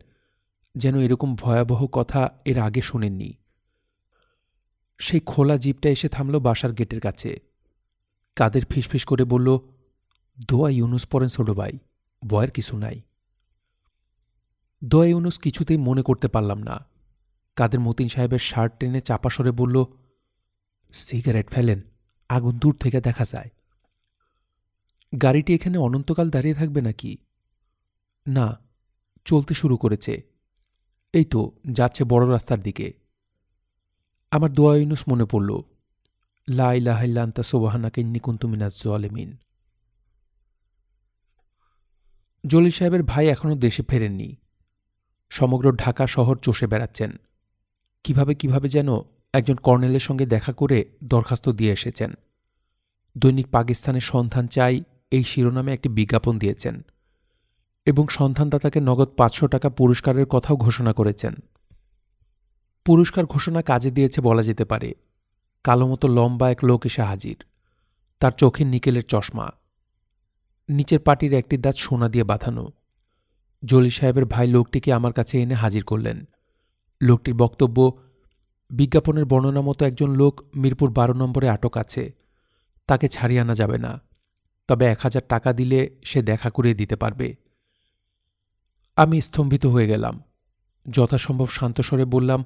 যেন 0.74 0.98
এরকম 0.98 1.34
ভয়াবহ 1.34 1.86
কথা 1.86 2.38
এর 2.44 2.58
আগে 2.58 2.80
শোনেননি। 2.80 3.32
সেই 4.98 5.20
খোলা 5.20 5.56
জিপটা 5.56 5.88
এসে 5.88 6.08
থামল 6.08 6.38
বাসার 6.38 6.72
গেটের 6.72 7.00
কাছে। 7.00 7.40
কাদের 8.36 8.64
ফিসফিস 8.64 9.04
করে 9.04 9.24
বলল, 9.24 9.58
দোয়া 10.48 10.70
ইউনুস 10.70 11.06
পড়েন 11.06 11.28
ছোটো 11.28 11.54
ভাই, 11.54 11.72
ভয়ের 12.26 12.50
কিছু 12.50 12.76
নাই। 12.76 13.00
দোয়া 14.84 15.06
ইউনুস 15.06 15.38
কিছুতেই 15.38 15.76
মনে 15.76 16.02
করতে 16.02 16.28
পারলাম 16.28 16.62
না। 16.62 16.86
কাদের 17.56 17.80
মতিন 17.80 18.08
সাহেবের 18.08 18.38
শার্ট 18.38 18.72
টেনে 18.80 19.00
চাপা 19.00 19.30
সরে 19.30 19.50
বলল, 19.50 19.84
সিগারেট 20.92 21.50
ফেলেন, 21.50 21.82
আগুন 22.28 22.58
দূর 22.58 22.76
থেকে 22.80 23.00
দেখা 23.00 23.24
যায়। 23.24 23.50
গাড়িটি 25.22 25.54
এখানে 25.54 25.78
অনন্তকাল 25.78 26.30
দাঁড়িয়ে 26.30 26.54
থাকবে 26.54 26.80
নাকি? 26.80 27.18
না, 28.26 28.58
চলতে 29.24 29.54
শুরু 29.54 29.76
করেছে। 29.76 30.31
এই 31.12 31.24
তো 31.24 31.52
যাচ্ছে 31.72 32.04
বড় 32.04 32.32
রাস্তার 32.32 32.60
দিকে। 32.62 32.92
আমার 34.30 34.52
দোয়া 34.52 34.76
ইউনুস 34.76 35.04
মনে 35.08 35.24
পড়ল 35.24 35.60
লাইলাহান্তা 36.48 37.42
সোবাহানাকে 37.42 38.04
নিকুন্তুমিনাজ 38.04 38.88
আলেমিন 38.88 39.36
জলি 42.46 42.70
সাহেবের 42.70 43.02
ভাই 43.02 43.28
এখনও 43.28 43.54
দেশে 43.54 43.82
ফেরেননি। 43.88 44.36
সমগ্র 45.30 45.72
ঢাকা 45.72 46.06
শহর 46.06 46.36
চষে 46.36 46.66
বেড়াচ্ছেন। 46.66 47.16
কীভাবে 48.04 48.34
কীভাবে 48.34 48.68
যেন 48.68 49.00
একজন 49.32 49.54
কর্নেলের 49.54 50.00
সঙ্গে 50.00 50.26
দেখা 50.26 50.52
করে 50.52 50.84
দরখাস্ত 51.04 51.48
দিয়ে 51.48 51.72
এসেছেন। 51.72 52.14
দৈনিক 53.18 53.46
পাকিস্তানের 53.46 54.00
সন্ধান 54.00 54.46
চাই 54.46 54.82
এই 55.10 55.24
শিরোনামে 55.24 55.72
একটি 55.72 55.88
বিজ্ঞাপন 55.88 56.38
দিয়েছেন। 56.38 56.84
এবং 57.86 58.08
সন্ধানদাতাকে 58.08 58.80
নগদ 58.80 59.08
পাঁচশো 59.16 59.46
টাকা 59.46 59.68
পুরস্কারের 59.68 60.26
কথাও 60.26 60.56
ঘোষণা 60.56 60.92
করেছেন। 60.92 61.34
পুরস্কার 62.84 63.24
ঘোষণা 63.26 63.62
কাজে 63.62 63.90
দিয়েছে 63.90 64.20
বলা 64.20 64.42
যেতে 64.42 64.64
পারে, 64.64 64.94
কালো 65.64 65.86
মতো 65.86 66.08
লম্বা 66.08 66.50
এক 66.50 66.64
লোক 66.64 66.86
এসে 66.86 67.02
হাজির, 67.02 67.36
তার 68.18 68.32
চোখে 68.32 68.64
নিকেলের 68.64 69.02
চশমা। 69.02 69.50
নিচের 70.68 71.00
পাটির 71.00 71.32
একটি 71.32 71.56
দাঁত 71.56 71.76
সোনা 71.76 72.08
দিয়ে 72.08 72.24
বাঁধানো। 72.24 72.72
জলি 73.64 73.90
সাহেবের 73.90 74.24
ভাই 74.24 74.46
লোকটিকে 74.46 74.92
আমার 74.92 75.12
কাছে 75.12 75.42
এনে 75.42 75.54
হাজির 75.54 75.84
করলেন। 75.84 76.26
লোকটির 77.00 77.34
বক্তব্য, 77.34 77.98
বিজ্ঞাপনের 78.70 79.24
বর্ণনা 79.24 79.60
মতো 79.60 79.84
একজন 79.84 80.10
লোক 80.10 80.44
মিরপুর 80.56 80.90
বারো 80.90 81.12
নম্বরে 81.12 81.48
আটক 81.48 81.76
আছে, 81.76 82.12
তাকে 82.86 83.08
ছাড়িয়ে 83.08 83.40
আনা 83.40 83.54
যাবে 83.54 83.78
না, 83.78 84.00
তবে 84.68 84.86
এক 84.86 84.98
হাজার 85.00 85.22
টাকা 85.28 85.52
দিলে 85.52 85.90
সে 86.04 86.22
দেখা 86.22 86.50
করিয়ে 86.50 86.74
দিতে 86.74 86.96
পারবে। 86.96 87.36
আমি 88.96 89.20
স্তম্ভিত 89.20 89.66
হয়ে 89.66 89.86
গেলাম। 89.86 90.22
যথাসম্ভব 90.90 91.46
শান্তস্বরে 91.46 92.04
বললাম, 92.04 92.44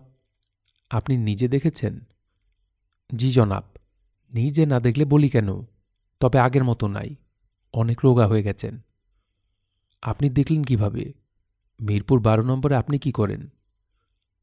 আপনি 0.91 1.17
নিজে 1.17 1.49
দেখেছেন? 1.49 2.01
জি, 3.17 3.33
জনাব। 3.33 3.65
নিজে 4.35 4.67
না 4.67 4.81
দেখলে 4.81 5.05
বলি 5.05 5.29
কেন? 5.29 5.63
তবে 6.21 6.39
আগের 6.39 6.65
মতো 6.65 6.87
নাই। 6.87 7.15
অনেক 7.73 8.01
রোগা 8.05 8.27
হয়ে 8.27 8.43
গেছেন। 8.43 8.81
আপনি 10.03 10.31
দেখলেন 10.31 10.65
কীভাবে? 10.65 11.13
মিরপুর 11.81 12.21
বারো 12.21 12.43
নম্বরে 12.43 12.77
আপনি 12.77 12.99
কি 12.99 13.13
করেন? 13.13 13.49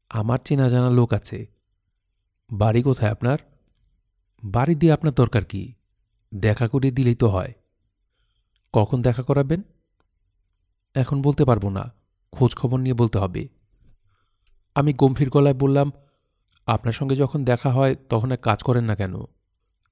আমার 0.08 0.38
চেনা 0.44 0.68
জানা 0.68 0.90
লোক 0.90 1.12
আছে। 1.12 1.46
বাড়ি 2.50 2.82
কোথায় 2.82 3.10
আপনার? 3.10 3.38
বাড়ি 4.44 4.74
দিয়ে 4.74 4.92
আপনার 4.92 5.14
দরকার 5.14 5.44
কি? 5.44 5.72
দেখা 6.34 6.68
করিয়ে 6.68 6.92
দিলেই 6.92 7.14
তো 7.14 7.28
হয়। 7.28 7.52
কখন 8.72 9.02
দেখা 9.02 9.22
করাবেন? 9.22 9.62
এখন 10.94 11.22
বলতে 11.22 11.44
পারব 11.44 11.68
না। 11.68 11.92
খোঁজ 12.32 12.54
খবর 12.54 12.78
নিয়ে 12.78 12.94
বলতে 12.94 13.18
হবে। 13.18 13.48
আমি 14.74 14.92
গম্ভীর 14.92 15.30
গলায় 15.30 15.54
বললাম, 15.54 15.92
আপনার 16.66 16.92
সঙ্গে 16.92 17.16
যখন 17.16 17.44
দেখা 17.44 17.70
হয়, 17.70 17.94
তখন 17.94 18.32
এক 18.32 18.40
কাজ 18.40 18.62
করেন 18.62 18.84
না 18.84 18.94
কেন? 18.94 19.14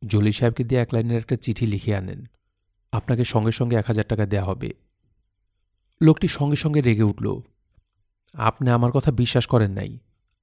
জলি 0.06 0.32
সাহেবকে 0.32 0.64
দিয়ে 0.64 0.82
এক 0.82 0.94
লাইনের 0.94 1.18
একটা 1.18 1.36
চিঠি 1.36 1.66
লিখে 1.66 1.96
আনেন। 1.96 2.24
আপনাকে 2.92 3.24
সঙ্গে 3.24 3.52
সঙ্গে 3.52 3.76
এক 3.76 3.86
হাজার 3.86 4.04
টাকা 4.08 4.26
দেয়া 4.26 4.44
হবে। 4.44 4.74
লোকটি 6.02 6.28
সঙ্গে 6.28 6.56
সঙ্গে 6.56 6.80
রেগে 6.80 7.02
উঠল, 7.02 7.40
আপনি 8.34 8.70
আমার 8.70 8.90
কথা 8.90 9.10
বিশ্বাস 9.10 9.46
করেন 9.46 9.70
নাই। 9.70 9.98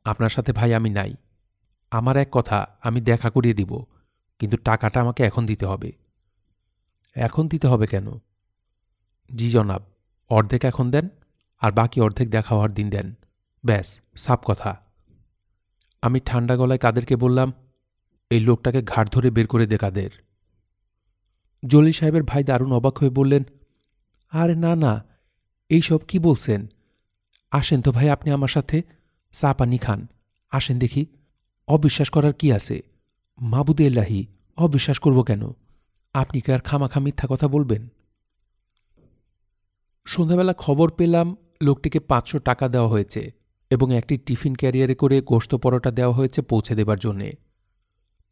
আপনার 0.06 0.30
সাথে 0.30 0.52
ভাই 0.52 0.74
আমি 0.74 0.90
নাই। 0.90 1.16
আমার 1.92 2.18
এক 2.18 2.28
কথা, 2.32 2.68
আমি 2.84 3.02
দেখা 3.02 3.30
করিয়ে 3.30 3.54
দিব, 3.54 3.84
কিন্তু 4.40 4.58
টাকাটা 4.58 5.02
আমাকে 5.02 5.24
এখন 5.24 5.46
দিতে 5.46 5.66
হবে। 5.66 5.92
এখন 7.16 7.48
দিতে 7.48 7.68
হবে 7.68 7.88
কেন? 7.88 8.08
জি 9.36 9.50
জনাব 9.50 9.82
অর্ধেক 10.30 10.66
এখন 10.66 10.92
দেন 10.92 11.10
আর 11.60 11.72
বাকি 11.72 12.02
অর্ধেক 12.02 12.30
দেখা 12.30 12.56
হওয়ার 12.56 12.74
দিন 12.74 12.90
দেন। 12.90 13.14
ব্যাস, 13.66 14.00
সাপ 14.16 14.40
কথা। 14.46 14.82
আমি 16.02 16.20
ঠান্ডা 16.26 16.56
গলায় 16.56 16.80
কাদেরকে 16.80 17.16
বললাম, 17.16 17.54
এই 18.30 18.40
লোকটাকে 18.40 18.82
ঘাট 18.82 19.14
ধরে 19.14 19.32
বের 19.32 19.48
করে 19.48 19.66
দে 19.68 19.78
কাদের। 19.78 20.10
জলি 21.66 21.94
সাহেবের 21.94 22.24
ভাই 22.24 22.44
দারুণ 22.44 22.72
অবাক 22.72 22.98
হয়ে 22.98 23.10
বললেন, 23.10 23.44
আরে 24.32 24.56
না 24.56 24.76
না, 24.76 25.06
এই 25.70 25.82
সব 25.82 25.98
কি 25.98 26.20
বলছেন? 26.20 26.68
আসেন 27.52 27.82
তো 27.82 27.92
ভাই, 27.92 28.10
আপনি 28.10 28.32
আমার 28.32 28.48
সাথে 28.48 28.82
চা 29.32 29.54
পানি 29.54 29.78
খান। 29.78 30.08
আসেন 30.50 30.80
দেখি, 30.80 31.06
অবিশ্বাস 31.68 32.10
করার 32.10 32.34
কি 32.34 32.52
আছে? 32.52 32.82
মাবুদে 33.38 33.86
এল্লাহি 33.86 34.26
অবিশ্বাস 34.58 35.00
করব 35.00 35.24
কেন? 35.24 35.52
আপনি 36.14 36.42
কি 36.42 36.54
আর 36.54 36.60
খামাখা 36.60 37.00
মিথ্যা 37.00 37.28
কথা 37.30 37.48
বলবেন? 37.48 37.88
সন্ধ্যাবেলা 40.06 40.54
খবর 40.54 40.92
পেলাম 40.92 41.28
লোকটিকে 41.62 42.00
পাঁচশো 42.00 42.40
টাকা 42.40 42.66
দেওয়া 42.68 42.90
হয়েছে 42.90 43.32
এবং 43.72 43.88
একটি 43.96 44.18
টিফিন 44.18 44.56
ক্যারিয়ারে 44.56 44.96
করে 44.96 45.22
গোস্ত 45.22 45.56
পরোটা 45.56 45.92
দেওয়া 45.92 46.16
হয়েছে 46.16 46.42
পৌঁছে 46.42 46.76
দেবার 46.76 47.00
জন্যে। 47.00 47.30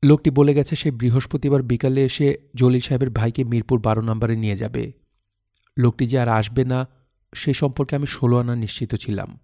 লোকটি 0.03 0.29
বলে 0.29 0.53
গেছে 0.53 0.75
সে 0.75 0.91
বৃহস্পতিবার 0.91 1.61
বিকালে 1.61 2.01
এসে 2.05 2.27
জলিল 2.55 2.79
সাহেবের 2.79 3.09
ভাইকে 3.09 3.43
মিরপুর 3.43 3.77
বারো 3.81 4.01
নম্বরে 4.01 4.35
নিয়ে 4.35 4.55
যাবে। 4.55 4.93
লোকটি 5.77 6.05
যে 6.07 6.19
আর 6.19 6.29
আসবে 6.29 6.63
না, 6.65 6.87
সে 7.35 7.53
সম্পর্কে 7.53 7.95
আমি 7.95 8.07
ষোলো 8.07 8.35
আনা 8.37 8.55
নিশ্চিত 8.55 8.95
ছিলাম। 8.95 9.39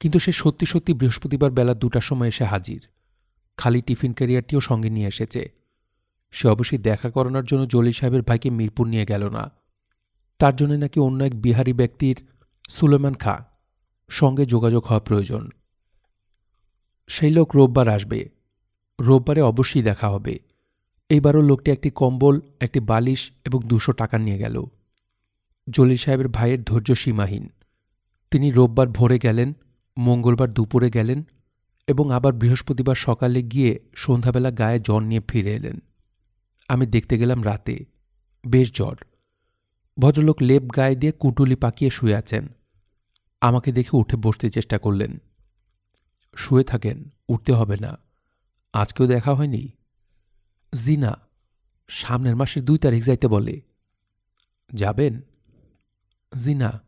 কিন্তু 0.00 0.18
সে 0.18 0.32
সত্যি 0.32 0.66
সত্যি 0.66 0.92
বৃহস্পতিবার 0.94 1.50
বেলা 1.50 1.74
দুটার 1.74 2.00
সময় 2.00 2.28
এসে 2.28 2.44
হাজির। 2.44 2.80
খালি 3.56 3.80
টিফিন 3.82 4.12
ক্যারিয়ারটিও 4.12 4.60
সঙ্গে 4.60 4.90
নিয়ে 4.90 5.08
এসেছে। 5.08 5.42
সে 6.30 6.48
অবশ্যই 6.48 6.78
দেখা 6.78 7.08
করানোর 7.10 7.44
জন্য 7.44 7.66
জলি 7.66 7.92
সাহেবের 7.92 8.22
ভাইকে 8.22 8.50
মিরপুর 8.50 8.86
নিয়ে 8.86 9.06
গেল 9.06 9.28
না। 9.28 9.44
তার 10.38 10.56
জন্য 10.56 10.72
নাকি 10.72 11.00
অন্য 11.00 11.24
এক 11.24 11.42
বিহারি 11.42 11.72
ব্যক্তির 11.72 12.26
সুলেমান 12.68 13.14
খা 13.14 13.46
সঙ্গে 14.10 14.46
যোগাযোগ 14.46 14.84
হওয়া 14.84 15.00
প্রয়োজন। 15.00 15.50
সেই 17.08 17.30
লোক 17.30 17.56
রোববার 17.56 17.88
আসবে। 17.88 18.28
রোববারে 19.00 19.42
অবশ্যই 19.42 19.82
দেখা 19.82 20.08
হবে। 20.08 20.38
এইবারও 21.08 21.40
লোকটি 21.40 21.70
একটি 21.70 21.90
কম্বল, 21.90 22.40
একটি 22.60 22.80
বালিশ 22.80 23.30
এবং 23.44 23.60
দুশো 23.62 23.92
টাকা 23.92 24.18
নিয়ে 24.18 24.38
গেল। 24.38 24.64
জলিল 25.70 25.96
সাহেবের 25.96 26.28
ভাইয়ের 26.28 26.64
ধৈর্য 26.64 26.94
সীমাহীন। 26.94 27.48
তিনি 28.30 28.50
রোববার 28.50 28.88
ভোরে 28.88 29.18
গেলেন, 29.18 29.52
মঙ্গলবার 29.98 30.50
দুপুরে 30.50 30.90
গেলেন 30.90 31.22
এবং 31.86 32.10
আবার 32.10 32.32
বৃহস্পতিবার 32.32 32.94
সকালে 32.94 33.42
গিয়ে 33.42 33.80
সন্ধ্যাবেলা 33.96 34.50
গায়ে 34.50 34.80
জ্বর 34.80 35.00
নিয়ে 35.00 35.20
ফিরে 35.28 35.54
এলেন। 35.54 35.78
আমি 36.68 36.86
দেখতে 36.86 37.18
গেলাম 37.18 37.44
রাতে। 37.44 37.84
বেশ 38.46 38.72
জ্বর। 38.72 38.96
ভদ্রলোক 40.00 40.42
লেপ 40.42 40.62
গায়ে 40.76 40.96
দিয়ে 40.96 41.12
কুটুলি 41.12 41.56
পাকিয়ে 41.56 41.90
শুয়ে 41.90 42.16
আছেন। 42.16 42.48
আমাকে 43.40 43.72
দেখে 43.72 43.96
উঠে 43.96 44.16
বসতে 44.16 44.50
চেষ্টা 44.50 44.78
করলেন। 44.78 45.18
শুয়ে 46.36 46.64
থাকেন, 46.64 47.10
উঠতে 47.28 47.52
হবে 47.52 47.76
না। 47.76 47.98
আজকেও 48.72 49.06
দেখা 49.06 49.34
হয়নি। 49.34 49.68
জি 50.84 50.96
না 50.96 51.18
সামনের 51.88 52.36
মাসের 52.36 52.64
দুই 52.64 52.78
তারিখ 52.78 53.04
যাইতে 53.04 53.28
বলে। 53.28 53.60
যাবেন? 54.74 55.20
জি 56.44 56.54
না 56.54 56.82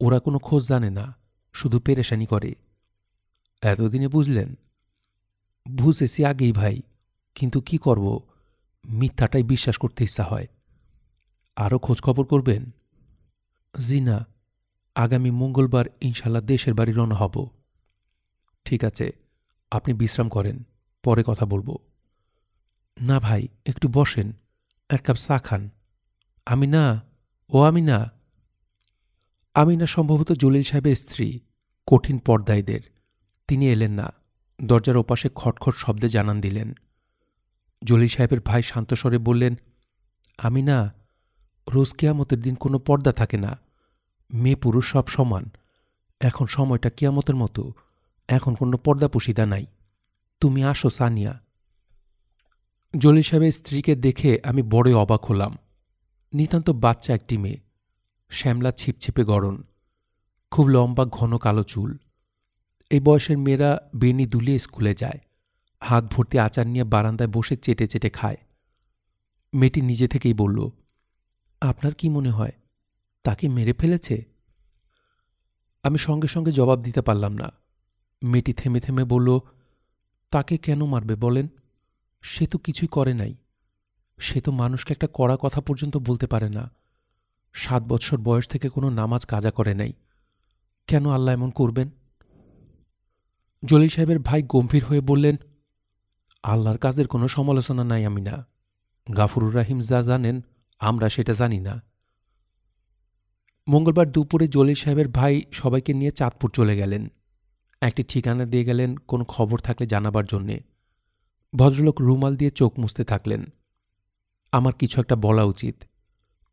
ওরা 0.00 0.18
কোনো 0.18 0.38
খোঁজ 0.38 0.68
জানে 0.68 0.90
না, 0.90 1.16
শুধু 1.52 1.78
পেরেশানি 1.78 2.26
করে। 2.26 2.54
এতদিনে 3.62 4.08
বুঝলেন? 4.08 4.58
বুঝেছি 5.68 6.24
আগেই 6.24 6.52
ভাই, 6.52 6.82
কিন্তু 7.34 7.60
কি 7.60 7.78
করব? 7.78 8.20
মিথ্যাটাই 8.84 9.42
বিশ্বাস 9.42 9.76
করতে 9.76 10.04
ইচ্ছা 10.04 10.24
হয়। 10.24 10.48
আরও 11.56 11.78
খোঁজখবর 11.78 12.24
করবেন? 12.24 12.70
জি 13.88 14.00
না 14.00 14.26
আগামী 14.94 15.30
মঙ্গলবার 15.30 15.84
ইনশাল্লাহ 16.00 16.42
দেশের 16.42 16.74
বাড়ি 16.74 16.92
রওনা 16.92 17.14
হব। 17.14 17.48
ঠিক 18.64 18.84
আছে, 18.84 19.12
আপনি 19.70 19.94
বিশ্রাম 19.94 20.28
করেন, 20.28 20.62
পরে 21.02 21.22
কথা 21.26 21.46
বলব। 21.46 21.78
না 23.00 23.20
ভাই, 23.20 23.48
একটু 23.66 23.88
বসেন, 23.92 24.32
এক 24.90 25.02
কাপ 25.02 25.16
চা 25.16 25.38
খান। 25.38 25.70
আমি 26.46 26.66
না 26.66 27.02
ও 27.48 27.62
আমি 27.62 27.80
না 27.80 28.12
আমি 29.54 29.76
না 29.76 29.86
সম্ভবত 29.86 30.32
জলিল 30.32 30.62
সাহেবের 30.62 30.96
স্ত্রী, 30.96 31.40
কঠিন 31.86 32.18
পর্দায়দের 32.18 32.80
তিনি 33.48 33.70
এলেন 33.70 33.92
না, 33.92 34.12
দরজার 34.64 34.96
ওপাশে 34.96 35.28
খটখট 35.34 35.74
শব্দে 35.76 36.08
জানান 36.08 36.40
দিলেন। 36.40 36.74
জলিল 37.84 38.08
সাহেবের 38.08 38.40
ভাই 38.40 38.62
শান্তস্বরে 38.62 39.18
বললেন 39.18 39.54
আমি 40.38 40.62
না 40.62 40.94
রোজ 41.70 41.92
কেয়ামতের 41.92 42.40
দিন 42.40 42.54
কোনো 42.54 42.78
পর্দা 42.78 43.12
থাকে 43.12 43.36
না। 43.36 43.58
মেয়ে 44.34 44.56
পুরুষ 44.56 44.92
সব 44.92 45.06
সমান। 45.06 45.50
এখন 46.20 46.46
সময়টা 46.46 46.90
কেয়ামতের 46.90 47.34
মতো। 47.34 47.72
এখন 48.28 48.54
কোনো 48.54 48.76
পর্দা 48.76 49.08
পুশিদা 49.08 49.46
নাই। 49.46 49.66
তুমি 50.40 50.64
আসো, 50.64 50.90
সানিয়া। 50.90 51.40
জলিল 52.98 53.22
সাহেবের 53.22 53.52
স্ত্রীকে 53.52 53.96
দেখে 53.96 54.38
আমি 54.44 54.62
বড়ই 54.62 54.92
অবাক 54.92 55.24
হলাম। 55.24 55.58
নিতান্ত 56.34 56.70
বাচ্চা 56.70 57.14
একটি 57.14 57.38
মেয়ে। 57.38 57.60
শ্যামলা 58.30 58.72
ছিপছিপে 58.72 59.24
গড়ন। 59.24 59.62
খুব 60.50 60.66
লম্বা, 60.66 61.04
ঘন 61.04 61.38
কালো 61.38 61.62
চুল। 61.62 61.98
এই 62.90 63.00
বয়সের 63.00 63.38
মেয়েরা 63.38 63.90
বেনি 63.96 64.26
দুলিয়ে 64.26 64.58
স্কুলে 64.58 64.94
যায়। 64.94 65.18
হাত 65.80 66.14
ভর্তি 66.14 66.38
আচার 66.38 66.66
নিয়ে 66.66 66.84
বারান্দায় 66.84 67.30
বসে 67.30 67.56
চেটে 67.56 67.88
চেটে 67.88 68.10
খায়। 68.10 68.36
মেয়েটি 69.54 69.80
নিজে 69.80 70.08
থেকেই 70.08 70.34
বলল 70.34 70.70
আপনার 71.68 71.94
কি 71.94 72.08
মনে 72.08 72.30
হয়? 72.30 72.52
তাকে 73.24 73.48
মেরে 73.48 73.72
ফেলেছে? 73.72 74.24
আমি 75.82 75.98
সঙ্গে 75.98 76.28
সঙ্গে 76.28 76.52
জবাব 76.52 76.82
দিতে 76.82 77.02
পারলাম 77.02 77.32
না। 77.32 77.52
মেয়েটি 78.22 78.52
থেমে 78.52 78.80
থেমে 78.80 79.04
বলল, 79.04 79.38
তাকে 80.30 80.58
কেন 80.58 80.84
মারবে 80.84 81.14
বলেন? 81.14 81.48
সে 82.22 82.46
তো 82.46 82.58
কিছুই 82.58 82.88
করে 82.88 83.14
নাই। 83.14 83.34
সে 84.18 84.40
তো 84.40 84.52
মানুষকে 84.52 84.92
একটা 84.92 85.08
কড়া 85.14 85.36
কথা 85.40 85.60
পর্যন্ত 85.60 85.96
বলতে 85.96 86.26
পারে 86.26 86.48
না। 86.48 86.70
সাত 87.52 87.82
বছর 87.82 88.16
বয়স 88.16 88.48
থেকে 88.48 88.68
কোনো 88.68 88.90
নামাজ 88.90 89.26
কাজা 89.26 89.50
করে 89.50 89.74
নাই। 89.74 89.92
কেন 90.86 91.10
আল্লাহ 91.10 91.34
এমন 91.34 91.50
করবেন? 91.50 91.90
জলিল 93.64 93.88
সাহেবের 93.88 94.18
ভাই 94.18 94.42
গম্ভীর 94.42 94.84
হয়ে 94.84 95.00
বললেন, 95.00 95.36
আল্লাহর 96.42 96.78
কাজের 96.78 97.06
কোনো 97.06 97.28
সমালোচনা 97.28 97.84
নাই 97.84 98.04
আমি 98.04 98.20
না। 98.20 98.46
গাফরুর 99.16 99.56
রাহিম 99.56 99.80
যা 99.80 100.02
জানেন 100.02 100.44
আমরা 100.82 101.08
সেটা 101.08 101.32
জানি 101.32 101.60
না। 101.60 101.82
মঙ্গলবার 103.68 104.12
দুপুরে 104.12 104.48
জলিল 104.48 104.74
সাহেবের 104.74 105.08
ভাই 105.08 105.42
সবাইকে 105.52 105.94
নিয়ে 105.94 106.10
চাঁদপুর 106.10 106.50
চলে 106.50 106.76
গেলেন। 106.76 107.08
একটি 107.82 108.02
ঠিকানা 108.02 108.44
দিয়ে 108.44 108.64
গেলেন 108.64 108.96
কোনো 108.96 109.24
খবর 109.24 109.58
থাকলে 109.58 109.86
জানাবার 109.86 110.24
জন্যে। 110.24 110.60
ভদ্রলোক 111.56 112.00
রুমাল 112.00 112.36
দিয়ে 112.36 112.50
চোখ 112.50 112.78
মুছতে 112.78 113.04
থাকলেন। 113.04 113.44
আমার 114.52 114.72
কিছু 114.72 115.00
একটা 115.00 115.16
বলা 115.16 115.42
উচিত। 115.42 115.84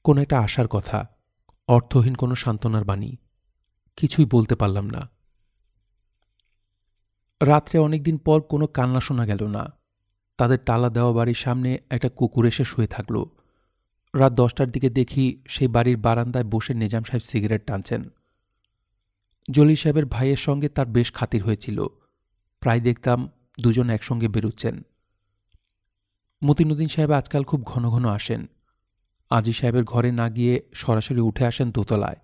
কোনো 0.03 0.21
একটা 0.21 0.39
আশার 0.39 0.67
কথা, 0.67 1.07
অর্থহীন 1.67 2.15
কোনো 2.15 2.35
সান্ত্বনার 2.35 2.83
বাণী। 2.83 3.15
কিছুই 3.95 4.25
বলতে 4.31 4.55
পারলাম 4.55 4.89
না। 4.89 5.09
রাত্রে 7.41 7.79
অনেকদিন 7.79 8.17
পর 8.17 8.41
কোনো 8.41 8.67
কান্না 8.67 8.99
শোনা 8.99 9.25
গেল 9.25 9.47
না। 9.47 9.73
তাদের 10.37 10.59
তালা 10.65 10.89
দেওয়া 10.89 11.13
বাড়ির 11.13 11.33
সামনে 11.33 11.77
একটা 11.89 12.09
কুকুর 12.09 12.45
এসে 12.45 12.63
শুয়ে 12.63 12.87
থাকল। 12.87 13.25
রাত 14.15 14.33
দশটার 14.33 14.71
দিকে 14.71 14.89
দেখি 14.89 15.41
সেই 15.47 15.67
বাড়ির 15.67 15.97
বারান্দায় 15.97 16.43
বসে 16.43 16.73
নিজাম 16.73 17.03
সাহেব 17.03 17.21
সিগারেট 17.21 17.65
টানছেন। 17.65 18.09
জলি 19.51 19.75
সাহেবের 19.75 20.05
ভাইয়ের 20.05 20.37
সঙ্গে 20.37 20.69
তার 20.69 20.85
বেশ 20.85 21.13
খাতির 21.13 21.43
হয়েছিল। 21.43 21.85
প্রায় 22.59 22.79
দেখতাম 22.79 23.29
দুজন 23.59 23.89
একসঙ্গে 23.89 24.27
বেরুচ্ছেন। 24.27 24.85
মতিনুদ্দিন 26.43 26.87
সাহেব 26.87 27.11
আজকাল 27.11 27.43
খুব 27.43 27.63
ঘন 27.63 27.89
ঘন 27.89 28.05
আসেন। 28.05 28.47
আজি 29.29 29.53
সাহেবের 29.53 29.83
ঘরে 29.83 30.11
না 30.11 30.29
গিয়ে 30.29 30.63
সরাসরি 30.73 31.19
উঠে 31.19 31.45
আসেন 31.45 31.71
দোতলায়। 31.71 32.15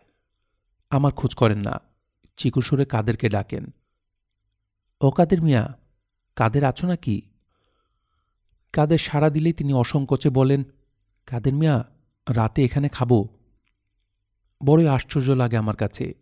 আমার 0.89 1.11
খোঁজ 1.11 1.36
করেন 1.36 1.59
না। 1.59 1.81
চিকুসুরে 2.38 2.86
কাদেরকে 2.86 3.29
ডাকেন। 3.29 3.73
ও 5.01 5.11
কাদের 5.11 5.41
মিয়া? 5.41 5.77
কাদের 6.36 6.63
আছো 6.63 6.88
নাকি? 6.88 7.21
কাদের 8.73 8.97
সাড়া 8.97 9.29
দিলেই 9.29 9.53
তিনি 9.53 9.73
অসংকোচে 9.73 10.29
বলেন 10.29 10.63
কাদের 11.28 11.53
মিয়া, 11.53 11.91
রাতে 12.30 12.65
এখানে 12.65 12.89
খাব। 12.89 13.28
বড়ই 14.65 14.88
আশ্চর্য 14.88 15.30
লাগে 15.32 15.57
আমার 15.57 15.76
কাছে। 15.76 16.13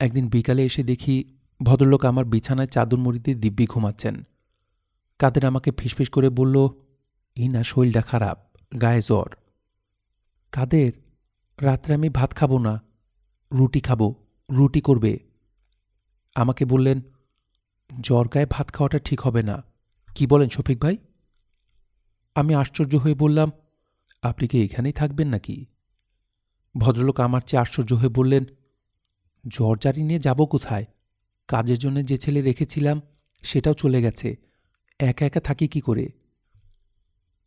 একদিন 0.00 0.28
বিকালে 0.28 0.64
এসে 0.64 0.82
দেখি 0.82 1.36
ভদ্রলোক 1.62 2.04
আমার 2.04 2.24
বিছানায় 2.24 2.68
চাদর 2.68 2.96
মুড়িতে 2.96 3.34
দিব্যি 3.34 3.66
ঘুমাচ্ছেন। 3.66 4.24
কাদের 5.18 5.44
আমাকে 5.44 5.70
ফিসফিস 5.78 6.08
করে 6.08 6.30
বলল, 6.30 6.68
এই 7.36 7.48
না, 7.48 7.62
শরীরটা 7.62 8.02
খারাপ, 8.02 8.56
গায়ে 8.80 9.02
জ্বর। 9.02 9.28
কাদের, 10.52 10.92
রাত্রে 11.60 11.94
আমি 11.94 12.08
ভাত 12.08 12.34
খাব 12.34 12.58
না, 12.58 12.82
রুটি 13.52 13.80
খাব, 13.80 14.14
রুটি 14.50 14.80
করবে। 14.80 15.18
আমাকে 16.34 16.64
বললেন, 16.64 17.00
জ্বর 18.00 18.28
গায়ে 18.28 18.46
ভাত 18.50 18.72
খাওয়াটা 18.72 18.98
ঠিক 18.98 19.20
হবে 19.20 19.42
না। 19.42 19.64
কি 20.14 20.26
বলেন 20.26 20.48
শফিক 20.48 20.80
ভাই? 20.80 20.96
আমি 22.34 22.54
আশ্চর্য 22.54 22.96
হয়ে 22.96 23.14
বললাম 23.14 23.50
আপনি 24.26 24.48
কি 24.48 24.64
এখানেই 24.64 24.92
থাকবেন 24.92 25.28
নাকি? 25.28 25.66
ভদ্রলোক 26.76 27.20
আমার 27.20 27.40
চেয়ে 27.40 27.60
আশ্চর্য 27.60 27.92
হয়ে 27.92 28.08
বললেন 28.08 28.44
জ্বর 29.48 29.78
জারি 29.78 30.02
নিয়ে 30.02 30.18
যাব 30.18 30.44
কোথায়? 30.44 30.86
কাজের 31.48 31.78
জন্য 31.78 32.04
যে 32.04 32.16
ছেলে 32.16 32.42
রেখেছিলাম, 32.42 33.00
সেটাও 33.42 33.74
চলে 33.74 34.02
গেছে। 34.02 34.36
একা 34.98 35.26
একা 35.26 35.40
থাকি 35.40 35.68
কি 35.68 35.80
করে? 35.80 36.08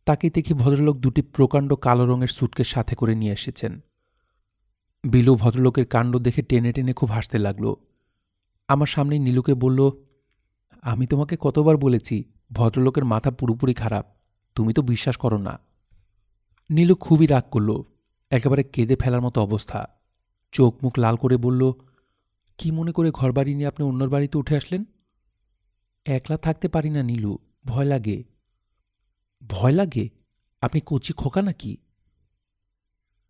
তাকে 0.04 0.30
দেখি 0.30 0.54
ভদ্রলোক 0.54 0.96
দুটি 0.96 1.22
প্রকাণ্ড 1.22 1.74
কালো 1.74 2.06
রঙের 2.06 2.28
সুটকে 2.28 2.64
সাথে 2.64 2.94
করে 2.94 3.14
নিয়ে 3.14 3.32
এসেছেন। 3.32 3.80
বিলু 5.04 5.34
ভদ্রলোকের 5.34 5.86
কাণ্ড 5.86 6.16
দেখে 6.16 6.42
টেনে 6.42 6.72
টেনে 6.72 6.92
খুব 6.92 7.10
হাসতে 7.10 7.38
লাগল। 7.38 7.74
আমার 8.68 8.86
সামনে 8.86 9.18
নীলুকে 9.18 9.54
বলল, 9.54 9.90
আমি 10.82 11.06
তোমাকে 11.06 11.36
কতবার 11.40 11.76
বলেছি, 11.76 12.24
ভদ্রলোকের 12.52 13.04
মাথা 13.04 13.30
পুরোপুরি 13.30 13.74
খারাপ। 13.74 14.06
তুমি 14.54 14.72
তো 14.72 14.82
বিশ্বাস 14.82 15.16
করো 15.16 15.38
না। 15.38 15.69
নীলু 16.70 16.94
খুবই 16.94 17.26
রাগ 17.26 17.44
করল, 17.50 17.82
একেবারে 18.30 18.62
কেঁদে 18.62 18.96
ফেলার 18.96 19.20
মতো 19.20 19.40
অবস্থা। 19.40 19.88
চোখ 20.52 20.76
মুখ 20.82 20.98
লাল 20.98 21.16
করে 21.16 21.36
বলল, 21.36 21.72
কি 22.58 22.70
মনে 22.70 22.92
করে 22.92 23.10
ঘরবাড়ি 23.10 23.54
নিয়ে 23.54 23.68
আপনি 23.68 23.86
অন্যর 23.86 24.08
বাড়িতে 24.08 24.38
উঠে 24.38 24.56
আসলেন? 24.56 24.84
একলা 26.06 26.36
থাকতে 26.36 26.68
পারি 26.68 26.90
না 26.90 27.02
নীলু, 27.02 27.38
ভয় 27.64 27.84
লাগে। 27.84 28.24
ভয় 29.48 29.72
লাগে? 29.72 30.08
আপনি 30.60 30.80
কচি 30.86 31.12
খোকা 31.12 31.42
নাকি? 31.42 31.76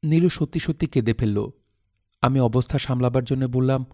নীলু 0.02 0.28
সত্যি 0.28 0.60
সত্যি 0.60 0.86
কেঁদে 0.86 1.14
ফেলল। 1.14 1.50
আমি 2.22 2.40
অবস্থা 2.40 2.78
সামলাবার 2.78 3.24
জন্য 3.24 3.44
বললাম, 3.44 3.84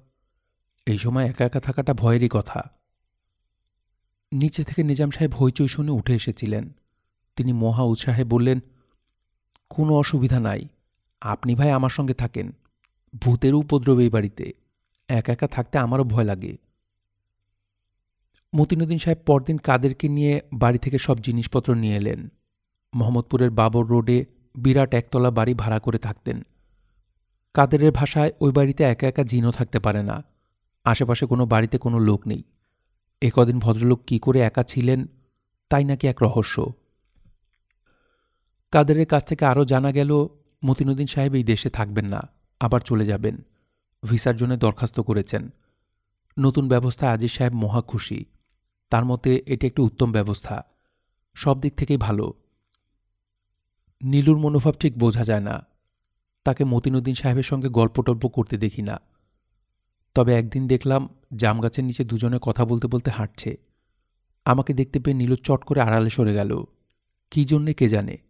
এই 0.86 0.98
সময় 0.98 1.26
একা 1.26 1.44
একা 1.44 1.60
থাকাটা 1.60 1.94
ভয়েরই 1.94 2.28
কথা। 2.32 2.70
নিচে 4.32 4.64
থেকে 4.64 4.82
নিজাম 4.82 5.10
সাহেব 5.10 5.34
হইচই 5.34 5.68
শুনে 5.68 5.90
উঠে 5.90 6.14
এসেছিলেন। 6.14 6.72
তিনি 7.36 7.52
মহা 7.52 7.82
উৎসাহে 7.82 8.24
বললেন 8.24 8.60
কোনো 9.76 9.94
অসুবিধা 9.94 10.40
নাই। 10.40 10.68
আপনি 11.20 11.54
ভাই 11.54 11.70
আমার 11.70 11.90
সঙ্গে 11.90 12.14
থাকেন। 12.14 12.52
ভূতের 13.20 13.54
উপদ্রব 13.54 13.98
এই 13.98 14.08
বাড়িতে। 14.08 14.52
একা 15.08 15.32
একা 15.32 15.46
থাকতে 15.46 15.78
আমারও 15.78 16.04
ভয় 16.04 16.24
লাগে। 16.24 16.56
মতিনুদ্দিন 18.56 18.98
সাহেব 18.98 19.18
পরদিন 19.26 19.58
কাদেরকে 19.58 20.08
নিয়ে 20.08 20.40
বাড়ি 20.52 20.78
থেকে 20.78 20.98
সব 20.98 21.18
জিনিসপত্র 21.18 21.74
নিয়ে 21.74 21.96
এলেন। 21.96 22.28
মোহাম্মদপুরের 22.94 23.50
বাবর 23.50 23.86
রোডে 23.86 24.24
বিরাট 24.54 24.94
একতলা 24.94 25.30
বাড়ি 25.30 25.54
ভাড়া 25.54 25.78
করে 25.78 25.98
থাকতেন। 25.98 26.42
কাদেরের 27.54 27.92
ভাষায় 27.92 28.32
ওই 28.40 28.52
বাড়িতে 28.52 28.84
একা 28.84 29.08
একা 29.08 29.22
জিনও 29.22 29.50
থাকতে 29.50 29.78
পারে 29.78 30.02
না। 30.02 30.24
আশেপাশে 30.84 31.26
কোনো 31.26 31.46
বাড়িতে 31.46 31.78
কোনো 31.78 31.98
লোক 31.98 32.26
নেই। 32.26 32.42
এ 33.20 33.30
কদিন 33.34 33.58
ভদ্রলোক 33.58 34.00
কি 34.06 34.18
করে 34.18 34.40
একা 34.40 34.62
ছিলেন, 34.62 35.06
তাই 35.70 35.84
নাকি 35.84 36.06
এক 36.06 36.22
রহস্য? 36.22 36.72
কাদেরের 38.72 39.06
কাছ 39.06 39.24
থেকে 39.24 39.44
আরও 39.44 39.64
জানা 39.64 39.92
গেল, 39.92 40.26
মতিনুদ্দিন 40.64 41.06
সাহেব 41.06 41.34
এই 41.34 41.44
দেশে 41.44 41.70
থাকবেন 41.70 42.06
না, 42.06 42.28
আবার 42.60 42.80
চলে 42.80 43.06
যাবেন। 43.06 43.44
ভিসার 44.04 44.36
জন্য 44.36 44.56
দরখাস্ত 44.56 45.00
করেছেন। 45.00 45.50
নতুন 46.38 46.68
ব্যবস্থায় 46.68 47.12
আজিজ 47.12 47.32
সাহেব 47.32 47.52
মহা 47.52 47.80
খুশি। 47.80 48.24
তার 48.90 49.04
মতে 49.04 49.42
এটি 49.46 49.66
একটি 49.66 49.82
উত্তম 49.82 50.12
ব্যবস্থা। 50.12 50.64
সব 51.34 51.60
দিক 51.60 51.74
থেকেই 51.74 51.96
ভালো। 51.96 52.34
নীলুর 54.04 54.38
মনোভাব 54.38 54.74
ঠিক 54.74 54.98
বোঝা 54.98 55.24
যায় 55.24 55.40
না। 55.40 55.66
তাকে 56.44 56.64
মতিনুদ্দিন 56.64 57.14
সাহেবের 57.14 57.42
সঙ্গে 57.42 57.68
গল্প 57.68 58.02
টল্প 58.02 58.28
করতে 58.28 58.56
দেখি 58.56 58.82
না। 58.82 59.00
তবে 60.14 60.34
একদিন 60.34 60.66
দেখলাম 60.66 61.08
জাম 61.36 61.60
গাছের 61.60 61.84
নিচে 61.84 62.04
দুজনে 62.04 62.38
কথা 62.42 62.64
বলতে 62.64 62.86
বলতে 62.86 63.10
হাঁটছে। 63.10 63.56
আমাকে 64.44 64.74
দেখতে 64.74 65.00
পেয়ে 65.00 65.16
নীলু 65.16 65.36
চট 65.36 65.64
করে 65.64 65.80
আড়ালে 65.80 66.10
সরে 66.10 66.34
গেল। 66.34 66.64
কি 67.30 67.44
জন্যে 67.44 67.74
কে 67.74 67.88
জানে? 67.88 68.25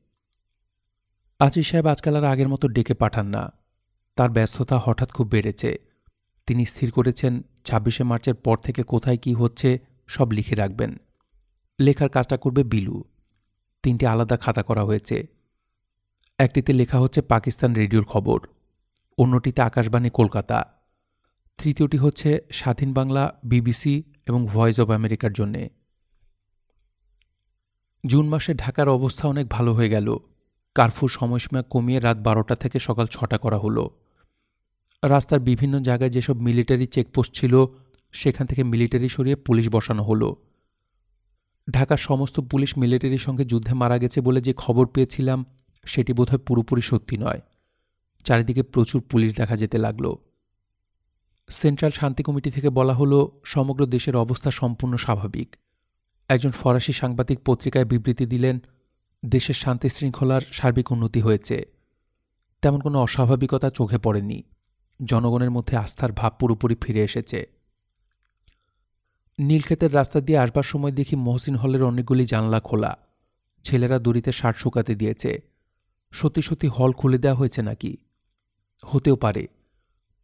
আজিজ 1.39 1.67
সাহেব 1.67 1.87
আজকাল 1.87 2.17
আর 2.17 2.25
আগের 2.25 2.49
মতো 2.49 2.69
ডেকে 2.69 2.95
পাঠান 2.95 3.27
না। 3.27 3.53
তার 4.17 4.31
ব্যস্ততা 4.31 4.81
হঠাৎ 4.85 5.13
খুব 5.13 5.29
বেড়েছে। 5.29 5.79
তিনি 6.47 6.67
স্থির 6.67 6.91
করেছেন, 6.91 7.43
ছাব্বিশে 7.65 8.05
মার্চের 8.05 8.35
পর 8.35 8.57
থেকে 8.57 8.83
কোথায় 8.83 9.17
কি 9.17 9.35
হচ্ছে 9.35 9.79
সব 10.07 10.31
লিখে 10.31 10.55
রাখবেন। 10.55 10.97
লেখার 11.81 12.09
কাজটা 12.09 12.37
করবে 12.37 12.65
বিলু। 12.65 13.05
তিনটি 13.83 14.07
আলাদা 14.07 14.37
খাতা 14.37 14.63
করা 14.63 14.85
হয়েছে। 14.85 15.27
একটিতে 16.39 16.73
লেখা 16.73 17.01
হচ্ছে 17.01 17.23
পাকিস্তান 17.23 17.75
রেডিওর 17.75 18.05
খবর। 18.05 18.41
অন্যটিতে 19.19 19.63
আকাশবাণী 19.63 20.11
কলকাতা। 20.11 20.73
তৃতীয়টি 21.59 21.97
হচ্ছে 21.97 22.41
স্বাধীন 22.53 22.93
বাংলা, 22.93 23.39
বিবিসি 23.45 24.03
এবং 24.29 24.47
ভয়েস 24.47 24.81
অব 24.81 24.91
আমেরিকার 24.91 25.33
জন্যে। 25.33 25.71
জুন 28.07 28.29
মাসে 28.29 28.55
ঢাকার 28.55 28.89
অবস্থা 28.89 29.29
অনেক 29.29 29.49
ভালো 29.49 29.75
হয়ে 29.75 29.89
গেল। 29.89 30.19
কারফুর 30.77 31.11
সময়সীমা 31.11 31.63
কমিয়ে 31.63 32.01
রাত 32.01 32.19
বারোটা 32.19 32.55
থেকে 32.55 32.79
সকাল 32.79 33.07
ছটা 33.07 33.39
করা 33.39 33.59
হলো। 33.59 33.85
রাস্তার 35.05 35.41
বিভিন্ন 35.41 35.75
জায়গায় 35.81 36.11
যেসব 36.11 36.37
মিলিটারি 36.37 36.87
চেকপোস্ট 36.87 37.35
ছিল, 37.35 37.67
সেখান 38.13 38.47
থেকে 38.47 38.63
মিলিটারি 38.63 39.09
সরিয়ে 39.09 39.37
পুলিশ 39.37 39.69
বসানো 39.69 40.03
হলো। 40.03 40.37
ঢাকার 41.71 41.97
সমস্ত 41.97 42.41
পুলিশ 42.41 42.79
মিলিটারির 42.79 43.19
সঙ্গে 43.19 43.45
যুদ্ধে 43.45 43.75
মারা 43.75 43.99
গেছে 43.99 44.21
বলে 44.21 44.41
যে 44.41 44.53
খবর 44.57 44.87
পেয়েছিলাম, 44.87 45.45
সেটি 45.85 46.13
বোধহয় 46.13 46.39
পুরোপুরি 46.39 46.83
সত্যি 46.83 47.17
নয়। 47.17 47.41
চারিদিকে 48.25 48.63
প্রচুর 48.63 49.01
পুলিশ 49.01 49.37
দেখা 49.37 49.57
যেতে 49.57 49.79
লাগল। 49.79 50.15
সেন্ট্রাল 51.51 51.91
শান্তি 51.91 52.23
কমিটি 52.23 52.51
থেকে 52.51 52.71
বলা 52.71 52.95
হলো, 52.95 53.41
সমগ্র 53.45 53.87
দেশের 53.87 54.17
অবস্থা 54.17 54.51
সম্পূর্ণ 54.51 54.97
স্বাভাবিক। 54.97 55.57
একজন 56.29 56.51
ফরাসি 56.51 56.93
সাংবাদিক 56.93 57.39
পত্রিকায় 57.45 57.85
বিবৃতি 57.85 58.27
দিলেন 58.27 58.59
দেশের 59.25 59.55
শান্তি 59.55 59.89
শৃঙ্খলার 59.89 60.41
সার্বিক 60.53 60.93
উন্নতি 60.93 61.21
হয়েছে। 61.21 61.67
তেমন 62.63 62.81
কোনো 62.81 63.03
অস্বাভাবিকতা 63.03 63.71
চোখে 63.71 63.99
পড়েনি। 63.99 64.43
জনগণের 65.05 65.51
মধ্যে 65.51 65.77
আস্থার 65.77 66.13
ভাব 66.13 66.33
পুরোপুরি 66.41 66.77
ফিরে 66.83 67.05
এসেছে। 67.05 67.47
নীলক্ষেতের 69.39 69.95
রাস্তা 69.95 70.21
দিয়ে 70.21 70.39
আসবার 70.39 70.63
সময় 70.63 70.93
দেখি 70.93 71.17
মহসিন 71.17 71.55
হলের 71.55 71.83
অনেকগুলি 71.83 72.27
জানলা 72.27 72.61
খোলা। 72.61 72.99
ছেলেরা 73.65 73.99
দড়িতে 73.99 74.33
শার্ট 74.33 74.59
শুকাতে 74.59 74.95
দিয়েছে। 74.95 75.43
সত্যি 76.11 76.43
সত্যি 76.43 76.69
হল 76.69 76.93
খুলে 76.93 77.19
দেওয়া 77.19 77.39
হয়েছে 77.39 77.63
নাকি? 77.63 77.97
হতেও 78.85 79.17
পারে। 79.17 79.49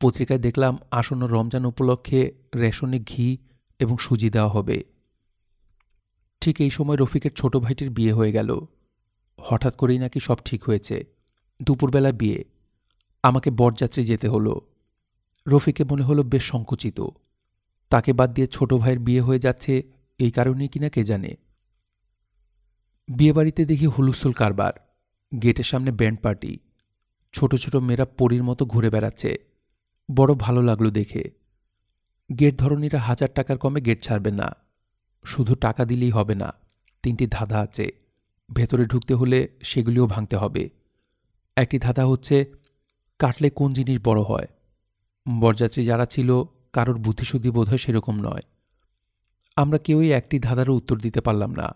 পত্রিকায় 0.00 0.40
দেখলাম 0.40 0.78
আসন্ন 0.90 1.26
রমজান 1.26 1.64
উপলক্ষে 1.64 2.32
রেশনে 2.56 2.98
ঘি 2.98 3.38
এবং 3.78 3.96
সুজি 3.98 4.30
দেওয়া 4.30 4.48
হবে। 4.48 4.84
ঠিক 6.40 6.60
এই 6.60 6.70
সময় 6.70 6.96
রফিকের 6.96 7.32
ছোট 7.32 7.56
ভাইটির 7.56 7.90
বিয়ে 7.90 8.12
হয়ে 8.12 8.32
গেল। 8.32 8.66
হঠাৎ 9.40 9.76
করেই 9.76 9.98
নাকি 9.98 10.20
সব 10.20 10.36
ঠিক 10.44 10.64
হয়েছে। 10.64 11.04
দুপুরবেলা 11.62 12.12
বিয়ে। 12.12 12.44
আমাকে 13.22 13.50
বরযাত্রী 13.50 14.02
যেতে 14.02 14.28
হলো। 14.28 14.60
রফিকে 15.46 15.84
মনে 15.84 16.02
হলো 16.02 16.22
বেশ 16.22 16.42
সংকুচিত। 16.42 17.00
তাকে 17.90 18.12
বাদ 18.12 18.34
দিয়ে 18.34 18.46
ছোট 18.46 18.74
ভাইয়ের 18.74 18.98
বিয়ে 18.98 19.20
হয়ে 19.20 19.38
যাচ্ছে 19.38 19.82
এই 20.18 20.30
কারণেই 20.30 20.68
কিনা 20.68 20.88
কে 20.88 21.04
জানে। 21.04 21.36
বিয়েবাড়িতে 23.08 23.64
দেখি 23.64 23.86
হুলুস্থুল 23.86 24.32
কারবার, 24.32 24.72
গেটের 25.42 25.64
সামনে 25.64 25.92
ব্যান্ড 25.92 26.20
পার্টি। 26.20 26.58
ছোট 27.32 27.54
ছোট 27.54 27.76
মেয়েরা 27.76 28.04
পরীর 28.04 28.42
মতো 28.42 28.66
ঘুরে 28.66 28.90
বেড়াচ্ছে। 28.90 29.36
বড় 30.14 30.34
ভালো 30.34 30.62
লাগল 30.62 30.90
দেখে। 30.90 31.30
গেট 32.38 32.58
ধরনীরা 32.58 32.98
হাজার 32.98 33.28
টাকার 33.34 33.58
কমে 33.58 33.80
গেট 33.80 34.02
ছাড়বে 34.02 34.30
না। 34.30 34.56
শুধু 35.24 35.54
টাকা 35.54 35.84
দিলেই 35.84 36.10
হবে 36.10 36.34
না। 36.34 36.54
তিনটি 37.02 37.26
ধাঁধা 37.26 37.60
আছে। 37.60 38.01
ভেতরে 38.52 38.84
ঢুকতে 38.84 39.14
হলে 39.14 39.48
সেগুলিও 39.62 40.06
ভাঙতে 40.06 40.36
হবে। 40.36 40.70
একটি 41.56 41.78
ধাঁধা 41.78 42.06
হচ্ছে, 42.06 42.52
কাটলে 43.18 43.50
কোন 43.50 43.72
জিনিস 43.72 44.00
বড় 44.04 44.22
হয়? 44.22 44.46
বরযাত্রী 45.40 45.84
যারা 45.84 46.06
ছিল, 46.06 46.42
কারোর 46.72 46.98
বুদ্ধিশুদ্ধি 46.98 47.50
বোধ 47.50 47.68
হয় 47.68 47.78
সেরকম 47.78 48.20
নয়। 48.20 48.40
আমরা 49.56 49.78
কেউই 49.78 50.12
একটি 50.12 50.38
ধাঁধারও 50.38 50.74
উত্তর 50.74 50.98
দিতে 50.98 51.20
পারলাম 51.20 51.54
না। 51.54 51.74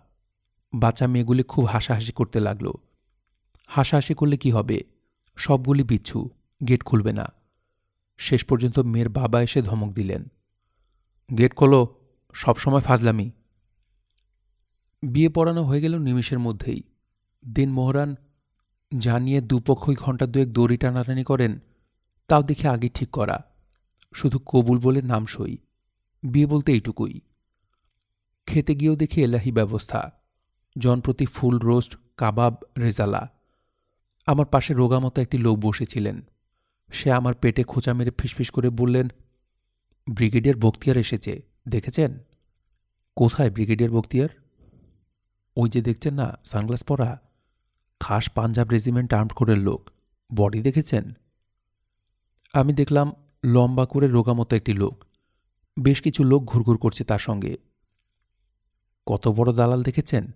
বাচ্চা 0.75 1.07
মেয়েগুলি 1.07 1.43
খুব 1.43 1.65
হাসাহাসি 1.65 2.13
করতে 2.13 2.41
লাগল। 2.41 2.73
হাসাহাসি 3.67 4.15
করলে 4.15 4.37
কি 4.37 4.51
হবে? 4.51 4.81
সবগুলি 5.37 5.83
বিচ্ছু, 5.83 6.31
গেট 6.69 6.83
খুলবে 6.83 7.13
না। 7.13 7.33
শেষ 8.19 8.45
পর্যন্ত 8.45 8.79
মেয়ের 8.79 9.09
বাবা 9.09 9.43
এসে 9.43 9.63
ধমক 9.63 9.93
দিলেন। 9.95 10.25
গেট 11.39 11.55
খোলো, 11.55 11.95
সবসময় 12.33 12.81
ফাজলামি। 12.81 13.31
বিয়ে 15.07 15.29
পড়ানো 15.29 15.63
হয়ে 15.65 15.81
গেল 15.81 15.99
নিমিষের 15.99 16.39
মধ্যেই। 16.39 16.83
দিন 17.55 17.73
মোহরান 17.73 18.17
জানিয়ে 18.99 19.41
দুপক্ষই 19.41 19.95
ঘণ্টা 19.95 20.27
দুয়েক 20.27 20.53
দড়ি 20.53 20.77
টানাটানি 20.77 21.25
করেন, 21.25 21.61
তাও 22.29 22.43
দেখে 22.43 22.69
আগে 22.69 22.89
ঠিক 22.95 23.11
করা, 23.11 23.45
শুধু 24.15 24.39
কবুল 24.47 24.79
বলে 24.79 25.03
নাম 25.03 25.27
সই, 25.27 25.57
বিয়ে 26.23 26.47
বলতে 26.47 26.73
এইটুকুই। 26.73 27.21
খেতে 28.47 28.75
গিয়েও 28.75 28.97
দেখি 28.97 29.23
এলাহি 29.23 29.53
ব্যবস্থা 29.53 30.13
জনপ্রতি 30.79 31.27
ফুল 31.27 31.59
রোস্ট, 31.59 31.97
কাবাব, 32.17 32.55
রেজালা। 32.79 33.31
আমার 34.27 34.47
পাশে 34.47 34.75
রোগামতো 34.75 35.23
একটি 35.23 35.39
লোক 35.39 35.59
বসেছিলেন। 35.59 36.21
সে 36.91 37.13
আমার 37.13 37.35
পেটে 37.35 37.63
খোঁচা 37.63 37.95
মেরে 37.95 38.11
ফিসফিস 38.19 38.51
করে 38.51 38.71
বললেন, 38.71 39.09
ব্রিগেডিয়ার 40.11 40.59
বক্তিয়ার 40.59 40.97
এসেছে, 40.99 41.43
দেখেছেন? 41.69 42.19
কোথায় 43.17 43.51
ব্রিগেডিয়ার 43.51 43.93
বক্তিয়ার? 43.93 44.29
ওই 45.57 45.69
যে 45.69 45.83
দেখছেন 45.83 46.15
না, 46.15 46.39
সানগ্লাস 46.45 46.83
পরা, 46.83 47.21
খাস 48.01 48.31
পাঞ্জাব 48.31 48.69
রেজিমেন্ট 48.69 49.15
আর্মড 49.15 49.33
কোরের 49.33 49.59
লোক। 49.59 49.91
বডি 50.35 50.63
দেখেছেন? 50.63 51.13
আমি 52.53 52.73
দেখলাম 52.73 53.13
লম্বা 53.45 53.87
করে 53.87 54.09
রোগামতো 54.09 54.57
একটি 54.57 54.73
লোক। 54.73 55.05
বেশ 55.81 56.03
কিছু 56.03 56.25
লোক 56.25 56.45
ঘুরঘুর 56.45 56.79
করছে 56.79 57.05
তার 57.05 57.19
সঙ্গে। 57.19 57.59
কত 59.07 59.29
বড় 59.29 59.53
দালাল 59.53 59.83
দেখেছেন? 59.83 60.33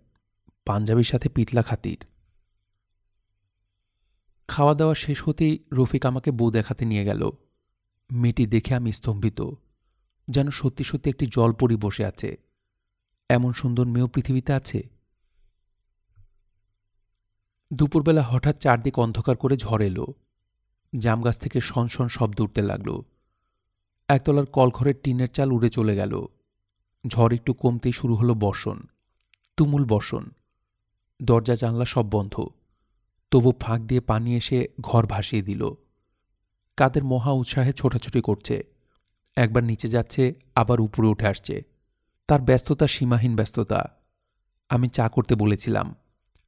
পাঞ্জাবির 0.66 1.04
সাথে 1.04 1.28
পিতলা 1.28 1.62
খাতির। 1.62 2.06
খাওয়া 4.48 4.74
দাওয়া 4.74 4.94
শেষ 4.94 5.28
হতেই 5.28 5.64
রফিক 5.72 6.06
আমাকে 6.06 6.30
বউ 6.30 6.50
দেখাতে 6.50 6.84
নিয়ে 6.84 7.04
গেল। 7.04 7.30
মেয়েটি 8.12 8.46
দেখে 8.46 8.74
আমি 8.74 8.92
স্তম্ভিত। 8.92 9.42
যেন 10.28 10.50
সত্যি 10.50 10.84
সত্যি 10.84 11.10
একটি 11.10 11.26
জল 11.26 11.42
জলপরি 11.42 11.76
বসে 11.76 12.04
আছে। 12.04 12.36
এমন 13.28 13.52
সুন্দর 13.52 13.86
মেয়েও 13.86 14.06
পৃথিবীতে 14.06 14.52
আছে? 14.52 14.99
দুপুরবেলা 17.72 18.22
হঠাৎ 18.22 18.58
চারদিক 18.58 18.98
অন্ধকার 18.98 19.36
করে 19.36 19.56
ঝড় 19.56 19.86
এলো। 19.86 20.06
জামগাছ 20.98 21.38
থেকে 21.38 21.60
শনশন 21.60 22.08
শব্দ 22.08 22.40
উঠতে 22.40 22.62
লাগল। 22.62 23.02
একতলার 24.08 24.46
কলঘরের 24.46 24.94
টিনের 25.02 25.28
চাল 25.28 25.52
উড়ে 25.52 25.70
চলে 25.70 25.96
গেল। 25.96 26.26
ঝড় 27.06 27.34
একটু 27.34 27.52
কমতেই 27.52 27.92
শুরু 27.92 28.14
হলো 28.14 28.34
বর্ষণ, 28.34 28.80
তুমুল 29.56 29.84
বর্ষণ। 29.84 30.30
দরজা, 31.22 31.54
জানলা 31.54 31.84
সব 31.84 32.06
বন্ধ। 32.10 32.46
তবু 33.30 33.52
ফাঁক 33.60 33.80
দিয়ে 33.80 34.00
পানি 34.00 34.36
এসে 34.36 34.68
ঘর 34.80 35.06
ভাসিয়ে 35.06 35.42
দিল। 35.42 35.70
কাদের 36.76 37.04
মহা 37.04 37.30
উৎসাহে 37.30 37.72
ছোটাছুটি 37.72 38.20
করছে। 38.20 38.64
একবার 39.36 39.64
নিচে 39.64 39.88
যাচ্ছে, 39.88 40.34
আবার 40.54 40.80
উপরে 40.80 41.08
উঠে 41.08 41.26
আসছে। 41.26 41.62
তার 42.28 42.40
ব্যস্ততা 42.40 42.86
সীমাহীন 42.86 43.36
ব্যস্ততা। 43.36 43.88
আমি 44.68 44.88
চা 44.88 45.08
করতে 45.08 45.34
বলেছিলাম। 45.34 45.94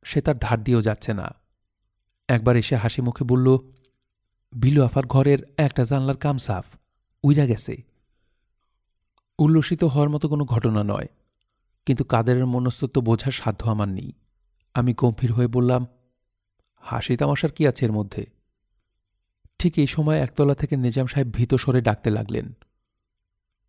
সে 0.05 0.21
তার 0.21 0.39
ধার 0.39 0.65
দিয়েও 0.65 0.83
যাচ্ছে 0.83 1.13
না। 1.15 1.35
একবার 2.29 2.57
এসে 2.57 2.77
হাসি 2.77 3.03
মুখে 3.03 3.25
বলল, 3.25 3.59
বিলু 4.53 4.85
আফার 4.85 5.07
ঘরের 5.07 5.39
একটা 5.57 5.83
জানলার 5.85 6.17
কাম 6.17 6.39
সাফ, 6.39 6.67
উইরা 7.25 7.47
গেছে। 7.47 7.83
উল্লসিত 9.39 9.85
হওয়ার 9.85 10.11
মতো 10.11 10.29
কোনো 10.29 10.45
ঘটনা 10.45 10.83
নয়, 10.83 11.09
কিন্তু 11.87 12.05
কাদেরের 12.05 12.47
মনস্তত্ব 12.47 13.01
বোঝার 13.01 13.31
সাধ্য 13.31 13.71
আমার 13.71 13.89
নেই। 13.89 14.13
আমি 14.75 14.95
গম্ভীর 14.97 15.33
হয়ে 15.33 15.47
বললাম, 15.47 15.87
হাসি 16.77 17.17
তামাশার 17.17 17.51
কি 17.51 17.67
আছে 17.67 17.85
এর 17.85 17.93
মধ্যে? 17.93 18.27
ঠিক 19.59 19.79
এই 19.79 19.87
সময় 19.87 20.19
একতলা 20.19 20.55
থেকে 20.55 20.77
নিজাম 20.77 21.07
সাহেব 21.07 21.29
ভীত 21.31 21.55
স্বরে 21.55 21.81
ডাকতে 21.81 22.11
লাগলেন 22.11 22.53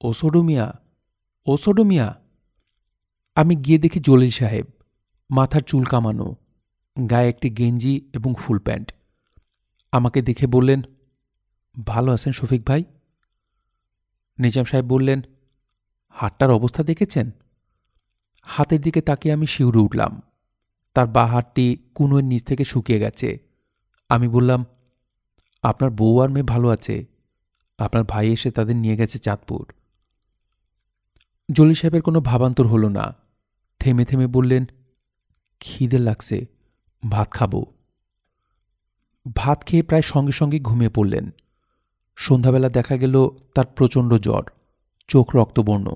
ওসোডোমিয়া 0.02 0.80
ওসোডোমিয়া 1.46 2.08
আমি 3.36 3.56
গিয়ে 3.56 3.78
দেখি 3.78 4.00
জলিল 4.00 4.30
সাহেব 4.30 4.66
মাথার 5.32 5.62
চুল 5.62 5.84
কামানো, 5.84 6.36
গায়ে 7.10 7.30
একটি 7.30 7.50
গেঞ্জি 7.50 8.10
এবং 8.14 8.34
ফুল 8.38 8.60
প্যান্ট। 8.60 8.94
আমাকে 9.92 10.22
দেখে 10.22 10.48
বললেন, 10.48 10.82
ভালো 11.86 12.12
আছেন 12.12 12.34
শফিক 12.34 12.66
ভাই? 12.66 12.84
নিজাম 14.40 14.64
সাহেব 14.64 14.86
বললেন, 14.86 15.22
হাটটার 16.10 16.52
অবস্থা 16.52 16.84
দেখেছেন? 16.84 17.32
হাতের 18.42 18.82
দিকে 18.82 19.02
তাকিয়ে 19.02 19.34
আমি 19.34 19.48
শিউরে 19.48 19.78
উঠলাম। 19.78 20.22
তার 20.94 21.08
বা 21.08 21.26
হাতটি 21.26 21.78
কুনোয়ের 21.96 22.26
নিচ 22.26 22.44
থেকে 22.44 22.64
শুকিয়ে 22.64 23.00
গেছে। 23.00 23.40
আমি 24.10 24.28
বললাম, 24.28 24.66
আপনার 25.64 25.92
বউ 25.92 26.20
আর 26.20 26.30
মেয়ে 26.30 26.44
ভালো 26.44 26.70
আছে। 26.70 27.06
আপনার 27.78 28.04
ভাই 28.04 28.32
এসে 28.32 28.52
তাদের 28.52 28.76
নিয়ে 28.76 28.98
গেছে 28.98 29.18
চাঁদপুর। 29.18 29.74
জলি 31.52 31.76
সাহেবের 31.76 32.02
কোনো 32.02 32.22
ভাবান্তর 32.22 32.68
হলো 32.68 32.90
না। 32.90 33.16
থেমে 33.80 34.06
থেমে 34.06 34.28
বললেন 34.28 34.66
খিদে 35.66 36.00
লাগছে, 36.00 36.46
ভাত 37.10 37.32
খাব। 37.32 37.54
ভাত 39.36 39.66
খেয়ে 39.66 39.84
প্রায় 39.84 40.02
সঙ্গে 40.02 40.32
সঙ্গে 40.32 40.60
ঘুমিয়ে 40.60 40.90
পড়লেন। 40.90 41.26
সন্ধ্যাবেলা 42.18 42.70
দেখা 42.70 42.98
গেল 42.98 43.16
তার 43.56 43.66
প্রচণ্ড 43.66 44.14
জ্বর, 44.14 44.44
চোখ 45.08 45.36
রক্তবর্ণ। 45.36 45.88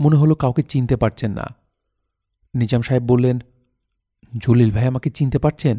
মনে 0.00 0.16
হলো 0.16 0.34
কাউকে 0.34 0.62
চিনতে 0.62 0.96
পারছেন 0.96 1.32
না। 1.32 1.46
নিজাম 2.54 2.82
সাহেব 2.82 3.02
বললেন, 3.02 3.38
জলিল 4.38 4.70
ভাই 4.70 4.86
আমাকে 4.86 5.10
চিনতে 5.10 5.38
পারছেন? 5.38 5.76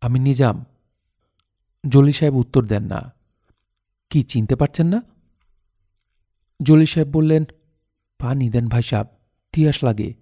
আমি 0.00 0.18
নিজাম। 0.18 0.64
জলিল 1.84 2.12
সাহেব 2.12 2.34
উত্তর 2.34 2.62
দেন 2.66 2.84
না, 2.84 3.00
কি, 4.10 4.22
চিনতে 4.22 4.56
পারছেন 4.56 4.86
না? 4.86 5.02
জলিল 6.62 6.86
সাহেব 6.86 7.08
বললেন 7.08 7.44
পানি 8.20 8.50
দেন 8.50 8.68
ভাই 8.68 8.82
সাহেব, 8.82 9.06
তিয়াস 9.52 9.84
লাগে। 9.84 10.19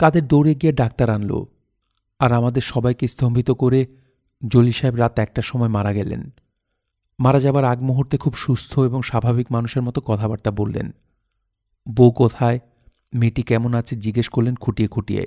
কাদের 0.00 0.28
দৌড়ে 0.28 0.54
গিয়ে 0.54 0.72
ডাক্তার 0.72 1.10
আনলো 1.10 1.46
আর 2.18 2.32
আমাদের 2.32 2.62
সবাইকে 2.62 3.08
স্তম্ভিত 3.08 3.50
করে 3.50 3.86
জলি 4.48 4.72
সাহেব 4.72 4.94
রাত 4.94 5.18
একটার 5.18 5.42
সময় 5.42 5.68
মারা 5.68 5.92
গেলেন। 5.92 6.30
মারা 7.18 7.40
যাবার 7.40 7.64
আগ 7.64 7.82
মুহূর্তে 7.82 8.18
খুব 8.18 8.34
সুস্থ 8.34 8.78
এবং 8.78 9.02
স্বাভাবিক 9.02 9.52
মানুষের 9.52 9.82
মতো 9.82 10.00
কথাবার্তা 10.00 10.50
বললেন। 10.50 10.90
বউ 11.94 12.10
কোথায়? 12.10 12.58
মেয়েটি 13.14 13.42
কেমন 13.42 13.74
আছে? 13.74 13.96
জিজ্ঞেস 13.96 14.28
করলেন 14.28 14.54
খুঁটিয়ে 14.54 14.88
খুঁটিয়ে। 14.88 15.26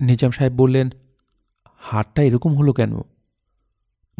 নিজাম 0.00 0.30
সাহেব 0.30 0.52
বললেন, 0.52 0.90
হাটটা 1.76 2.22
এরকম 2.22 2.56
হলো 2.56 2.72
কেন? 2.72 3.00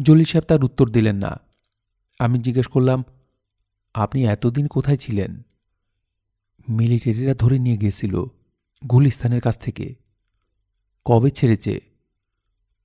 জলি 0.01 0.25
সাহেব 0.25 0.43
তার 0.43 0.63
উত্তর 0.63 0.89
দিলেন 0.89 1.15
না। 1.15 1.39
আমি 2.19 2.39
জিজ্ঞেস 2.39 2.67
করলাম, 2.67 3.03
আপনি 3.93 4.25
এতদিন 4.25 4.67
কোথায় 4.67 4.97
ছিলেন? 4.97 5.41
মিলিটারিরা 6.69 7.33
ধরে 7.33 7.59
নিয়ে 7.59 7.77
গিয়েছিল। 7.77 8.23
গুলিস্তানের 8.89 9.41
কাছ 9.41 9.57
থেকে 9.57 9.95
কবে 11.05 11.29
ছেড়েছে? 11.29 11.79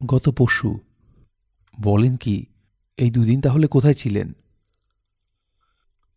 গত 0.07 0.29
পরশু। 0.29 0.79
বলেন 1.81 2.17
কি, 2.17 2.47
এই 2.97 3.11
দুদিন 3.11 3.41
তাহলে 3.41 3.67
কোথায় 3.67 3.95
ছিলেন? 3.95 4.33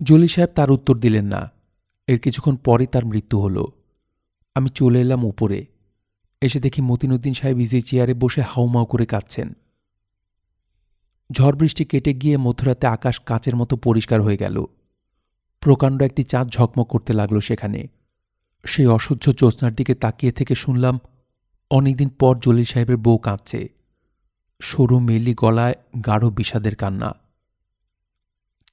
জলি 0.03 0.27
সাহেব 0.27 0.49
তার 0.49 0.71
উত্তর 0.71 0.97
দিলেন 0.97 1.25
না। 1.25 1.51
এর 2.07 2.19
কিছুক্ষণ 2.19 2.55
পরে 2.55 2.85
তার 2.85 3.05
মৃত্যু 3.05 3.41
হল। 3.41 3.65
আমি 4.55 4.69
চলে 4.69 5.01
এলাম 5.01 5.23
উপরে। 5.25 5.65
এসে 6.41 6.59
দেখি 6.59 6.81
মতিনুদ্দিন 6.81 7.33
সাহেব 7.33 7.59
ইজি 7.59 7.81
চেয়ারে 7.81 8.13
বসে 8.13 8.41
হাউমাউ 8.41 8.85
করে 8.85 9.05
কাঁদছেন। 9.05 9.53
ঝড় 11.31 11.57
বৃষ্টি 11.57 11.85
কেটে 11.85 12.13
গিয়ে 12.13 12.37
মধ্যরাতে 12.37 12.87
আকাশ 12.87 13.19
কাঁচের 13.19 13.55
মতো 13.55 13.77
পরিষ্কার 13.77 14.21
হয়ে 14.21 14.37
গেল। 14.37 14.65
প্রকাণ্ড 15.59 16.01
একটি 16.01 16.23
চাঁদ 16.23 16.49
ঝকমক 16.49 16.87
করতে 16.87 17.13
লাগল 17.13 17.39
সেখানে। 17.39 17.87
সেই 18.67 18.87
অসহ্য 18.87 19.31
জ্যোৎস্নার 19.31 19.75
দিকে 19.75 19.95
তাকিয়ে 19.95 20.31
থেকে 20.31 20.55
শুনলাম, 20.55 20.99
অনেকদিন 21.71 22.09
পর 22.09 22.37
জলিল 22.41 22.65
সাহেবের 22.65 22.97
বউ 22.97 23.17
কাঁদছে। 23.17 23.69
সরু 24.61 24.99
মেলি 24.99 25.33
গলায় 25.33 25.73
গাঢ় 26.05 26.29
বিষাদের 26.29 26.75
কান্না। 26.75 27.15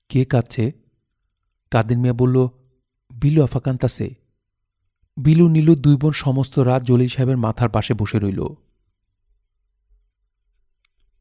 কে 0.08 0.24
কাঁদছে? 0.24 0.72
কাদের 1.70 1.98
মিয়া 1.98 2.14
বলল, 2.14 2.48
বিলু 3.10 3.42
আফা 3.42 3.60
কান্তাসে 3.60 4.14
বিলু, 5.16 5.48
নীলু 5.48 5.74
দুই 5.74 5.96
বোন 5.96 6.12
সমস্ত 6.12 6.58
রাত 6.58 6.82
জলিল 6.82 7.08
সাহেবের 7.08 7.36
মাথার 7.36 7.68
পাশে 7.68 7.94
বসে 7.94 8.18
রইল। 8.18 8.44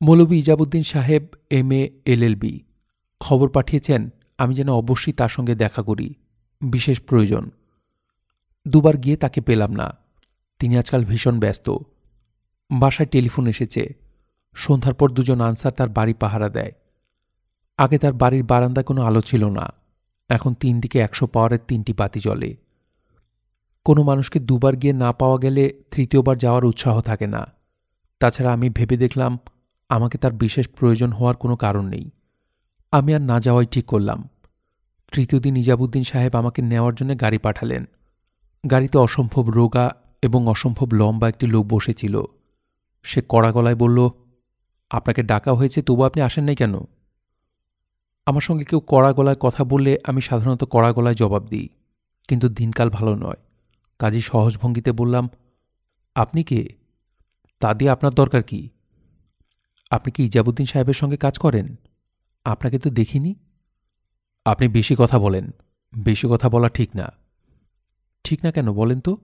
মৌলবী 0.02 0.40
ইজাবুদ্দিন 0.40 0.84
সাহেব, 0.84 1.24
এম 1.50 1.72
এ, 1.72 1.84
এল 1.84 1.92
এলএলবি 2.06 2.60
খবর 3.20 3.50
পাঠিয়েছেন, 3.50 4.10
আমি 4.38 4.56
যেন 4.56 4.70
অবশ্যই 4.70 5.14
তার 5.14 5.30
সঙ্গে 5.30 5.56
দেখা 5.56 5.82
করি, 5.82 6.14
বিশেষ 6.62 7.02
প্রয়োজন। 7.02 7.52
দুবার 8.68 8.98
গিয়ে 8.98 9.16
তাকে 9.16 9.42
পেলাম 9.42 9.72
না। 9.72 9.98
তিনি 10.60 10.78
আজকাল 10.78 11.06
ভীষণ 11.06 11.40
ব্যস্ত। 11.40 11.70
বাসায় 12.72 13.08
টেলিফোন 13.08 13.48
এসেছে। 13.48 13.94
সন্ধ্যার 14.56 14.94
পর 14.94 15.12
দুজন 15.12 15.42
আনসার 15.42 15.72
তার 15.72 15.90
বাড়ি 15.90 16.14
পাহারা 16.14 16.50
দেয়। 16.50 16.72
আগে 17.78 17.98
তার 17.98 18.14
বাড়ির 18.14 18.44
বারান্দায় 18.44 18.84
কোনো 18.84 19.02
আলো 19.02 19.22
ছিল 19.22 19.50
না। 19.50 19.74
এখন 20.30 20.54
তিন 20.54 20.80
দিকে 20.80 21.00
একশো 21.00 21.28
পাওয়ারের 21.28 21.60
তিনটি 21.68 21.94
বাতি 21.94 22.20
জ্বলে। 22.20 22.58
কোনো 23.86 24.04
মানুষকে 24.04 24.40
দুবার 24.40 24.76
গিয়ে 24.76 24.94
না 24.94 25.12
পাওয়া 25.12 25.38
গেলে 25.38 25.74
তৃতীয়বার 25.92 26.38
যাওয়ার 26.38 26.66
উৎসাহ 26.66 27.02
থাকে 27.02 27.28
না। 27.28 27.48
তাছাড়া 28.20 28.54
আমি 28.54 28.70
ভেবে 28.70 28.98
দেখলাম, 28.98 29.40
আমাকে 29.90 30.18
তার 30.18 30.32
বিশেষ 30.32 30.68
প্রয়োজন 30.68 31.12
হওয়ার 31.12 31.36
কোনো 31.36 31.56
কারণ 31.56 31.86
নেই। 31.86 32.10
আমি 32.92 33.14
আর 33.14 33.22
না 33.22 33.40
যাওয়াই 33.40 33.66
ঠিক 33.66 33.86
করলাম। 33.86 34.30
তৃতীয় 35.12 35.42
দিন 35.42 35.58
ইজাবুদ্দিন 35.58 36.04
সাহেব 36.04 36.36
আমাকে 36.36 36.62
নেওয়ার 36.62 36.96
জন্য 36.96 37.22
গাড়ি 37.22 37.38
পাঠালেন। 37.38 37.86
গাড়িতে 38.70 38.98
অসম্ভব 38.98 39.50
রোগা 39.50 39.96
এবং 40.22 40.48
অসম্ভব 40.48 40.88
লম্বা 40.94 41.30
একটি 41.30 41.46
লোক 41.46 41.66
বসেছিল। 41.68 42.22
সে 43.04 43.22
কড়া 43.30 43.52
গলায় 43.52 43.76
বলল, 43.76 44.10
আপনাকে 44.90 45.24
ডাকা 45.24 45.54
হয়েছে, 45.54 45.82
তবু 45.82 46.04
আপনি 46.04 46.22
আসেন 46.22 46.44
নাই 46.44 46.56
কেন? 46.56 46.80
আমার 48.26 48.42
সঙ্গে 48.42 48.66
কেউ 48.66 48.82
কড়া 48.88 49.14
গলায় 49.14 49.36
কথা 49.40 49.64
বললে 49.64 49.98
আমি 50.08 50.22
সাধারণত 50.22 50.64
কড়া 50.70 50.94
গলায় 50.94 51.16
জবাব 51.16 51.48
দিই, 51.48 51.70
কিন্তু 52.28 52.50
দিনকাল 52.50 52.90
ভালো 52.90 53.16
নয়। 53.16 53.40
কাজী 54.00 54.22
সহজ 54.22 54.58
ভঙ্গিতে 54.58 54.92
বললাম, 54.92 55.30
আপনি 56.16 56.44
কে? 56.44 56.70
তা 57.62 57.74
দিয়ে 57.74 57.92
আপনার 57.92 58.14
দরকার 58.14 58.44
কি? 58.44 58.70
আপনি 59.92 60.12
কি 60.12 60.24
ইজাবুদ্দিন 60.24 60.66
সাহেবের 60.66 60.94
সঙ্গে 60.94 61.18
কাজ 61.18 61.38
করেন? 61.38 61.76
আপনাকে 62.46 62.80
তো 62.80 62.90
দেখিনি? 62.90 63.36
আপনি 64.46 64.68
বেশি 64.68 64.96
কথা 65.00 65.20
বলেন, 65.20 65.52
বেশি 65.96 66.28
কথা 66.32 66.50
বলা 66.50 66.70
ঠিক 66.70 66.96
না। 66.96 67.23
ঠিক 68.24 68.40
না 68.44 68.52
কেন 68.52 68.74
বলেন 68.74 69.00
তো? 69.00 69.18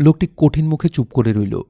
লোকটি 0.00 0.28
কঠিন 0.36 0.68
মুখে 0.68 0.88
চুপ 0.88 1.12
করে 1.12 1.32
রইল। 1.32 1.60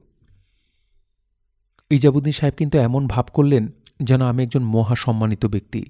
ইজাবুদ্দিন 1.89 2.33
সাহেব 2.33 2.53
কিন্তু 2.53 2.77
এমন 2.77 3.07
ভাব 3.07 3.25
করলেন 3.33 3.71
যেন 4.03 4.21
আমি 4.21 4.43
একজন 4.43 4.63
মহা 4.63 4.95
সম্মানিত 4.95 5.45
ব্যক্তি। 5.45 5.85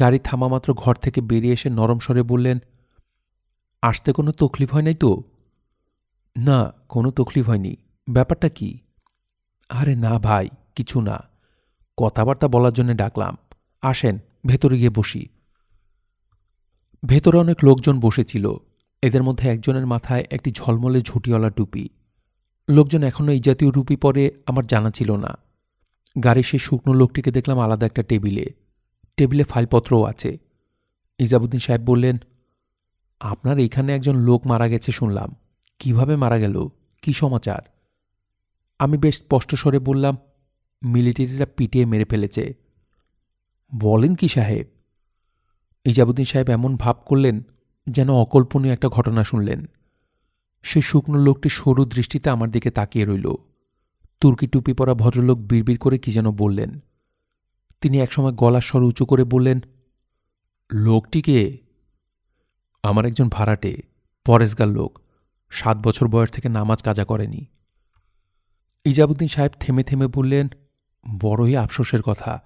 গাড়ি 0.00 0.18
থামামাত্র 0.18 0.74
ঘর 0.74 0.94
থেকে 0.94 1.20
বেরিয়ে 1.20 1.52
এসে 1.52 1.70
নরম 1.70 1.98
স্বরে 1.98 2.22
বললেন, 2.22 2.58
আসতে 3.82 4.12
কোনো 4.12 4.32
তকলিফ 4.32 4.72
হয় 4.72 4.82
নাই 4.82 4.94
তো? 4.94 5.22
না, 6.36 6.72
কোনো 6.88 7.10
তকলিফ 7.10 7.48
হয়নি। 7.48 7.76
ব্যাপারটা 8.10 8.48
কি? 8.48 8.78
আরে 9.68 9.96
না 9.96 10.18
ভাই, 10.18 10.48
কিছু 10.74 11.00
না। 11.00 11.22
কথাবার্তা 11.96 12.48
বলার 12.48 12.72
জন্য 12.72 12.96
ডাকলাম। 12.96 13.36
আসেন, 13.82 14.18
ভেতরে 14.46 14.76
গিয়ে 14.78 14.90
বসি। 14.90 15.28
ভেতরে 17.06 17.38
অনেক 17.38 17.56
লোকজন 17.64 18.00
বসেছিল। 18.00 18.54
এদের 19.02 19.22
মধ্যে 19.22 19.48
একজনের 19.48 19.86
মাথায় 19.86 20.24
একটি 20.30 20.50
ঝলমলে 20.50 21.00
ঝুটিওয়ালা 21.00 21.50
টুপি। 21.50 21.88
লোকজন 22.70 23.02
এখনও 23.02 23.32
এই 23.32 23.40
জাতীয় 23.40 23.70
রুপি 23.76 23.96
পরে 23.96 24.30
আমার 24.46 24.66
জানা 24.66 24.90
ছিল 24.90 25.16
না। 25.16 25.38
গাড়ির 26.24 26.42
সেই 26.42 26.58
শুকনো 26.58 26.94
লোকটিকে 26.94 27.30
দেখলাম 27.30 27.58
আলাদা 27.58 27.86
একটা 27.86 28.02
টেবিলে। 28.02 28.54
টেবিলে 29.16 29.44
ফাইলপত্রও 29.44 30.04
আছে। 30.04 30.38
ইজাবুদ্দিন 31.18 31.60
সাহেব 31.60 31.80
বললেন, 31.80 32.18
আপনার 33.20 33.58
এখানে 33.58 33.94
একজন 33.94 34.16
লোক 34.16 34.46
মারা 34.46 34.68
গেছে 34.68 34.92
শুনলাম। 34.92 35.36
কীভাবে 35.78 36.16
মারা 36.16 36.38
গেল? 36.38 36.68
কি 37.02 37.12
সমাচার? 37.12 37.58
আমি 38.78 38.98
বেশ 38.98 39.16
স্পষ্ট 39.16 39.54
স্বরে 39.54 39.78
বললাম, 39.78 40.16
মিলিটারিরা 40.82 41.46
পিটিয়ে 41.46 41.86
মেরে 41.86 42.04
ফেলেছে। 42.04 42.54
বলেন 43.80 44.14
কি 44.14 44.28
সাহেব? 44.28 44.66
ইজাবুদ্দিন 45.84 46.24
সাহেব 46.24 46.50
এমন 46.50 46.76
ভাব 46.76 46.96
করলেন 47.06 47.42
যেন 47.90 48.10
অকল্পনীয় 48.10 48.72
একটা 48.72 48.88
ঘটনা 48.88 49.24
শুনলেন। 49.24 49.66
সে 50.62 50.80
শুকনো 50.80 51.18
লোকটি 51.18 51.48
সরু 51.48 51.84
দৃষ্টিতে 51.84 52.30
আমার 52.30 52.50
দিকে 52.50 52.70
তাকিয়ে 52.70 53.04
রইল। 53.04 53.32
তুর্কি 54.20 54.46
টুপি 54.46 54.72
পরা 54.72 54.94
ভদ্রলোক 54.94 55.38
বিড়বিড় 55.38 55.78
করে 55.78 55.98
কি 55.98 56.12
যেন 56.12 56.30
বললেন। 56.30 56.80
তিনি 57.80 58.00
একসময় 58.00 58.32
গলার 58.32 58.60
স্বর 58.60 58.82
উঁচু 58.82 59.06
করে 59.06 59.24
বললেন 59.24 59.60
লোকটিকে 60.72 61.58
আমার 62.82 63.06
একজন 63.06 63.28
ভাড়াটে, 63.28 63.82
পরেশগার 64.24 64.68
লোক। 64.68 65.00
সাত 65.50 65.78
বছর 65.78 66.08
বয়স 66.08 66.30
থেকে 66.30 66.48
নামাজ 66.48 66.82
কাজা 66.82 67.04
করেনি। 67.04 67.46
ইজাবুদ্দিন 68.84 69.28
সাহেব 69.28 69.52
থেমে 69.60 69.82
থেমে 69.82 70.06
বললেন, 70.06 70.48
বড়ই 71.20 71.56
আফসোসের 71.56 72.02
কথা। 72.02 72.42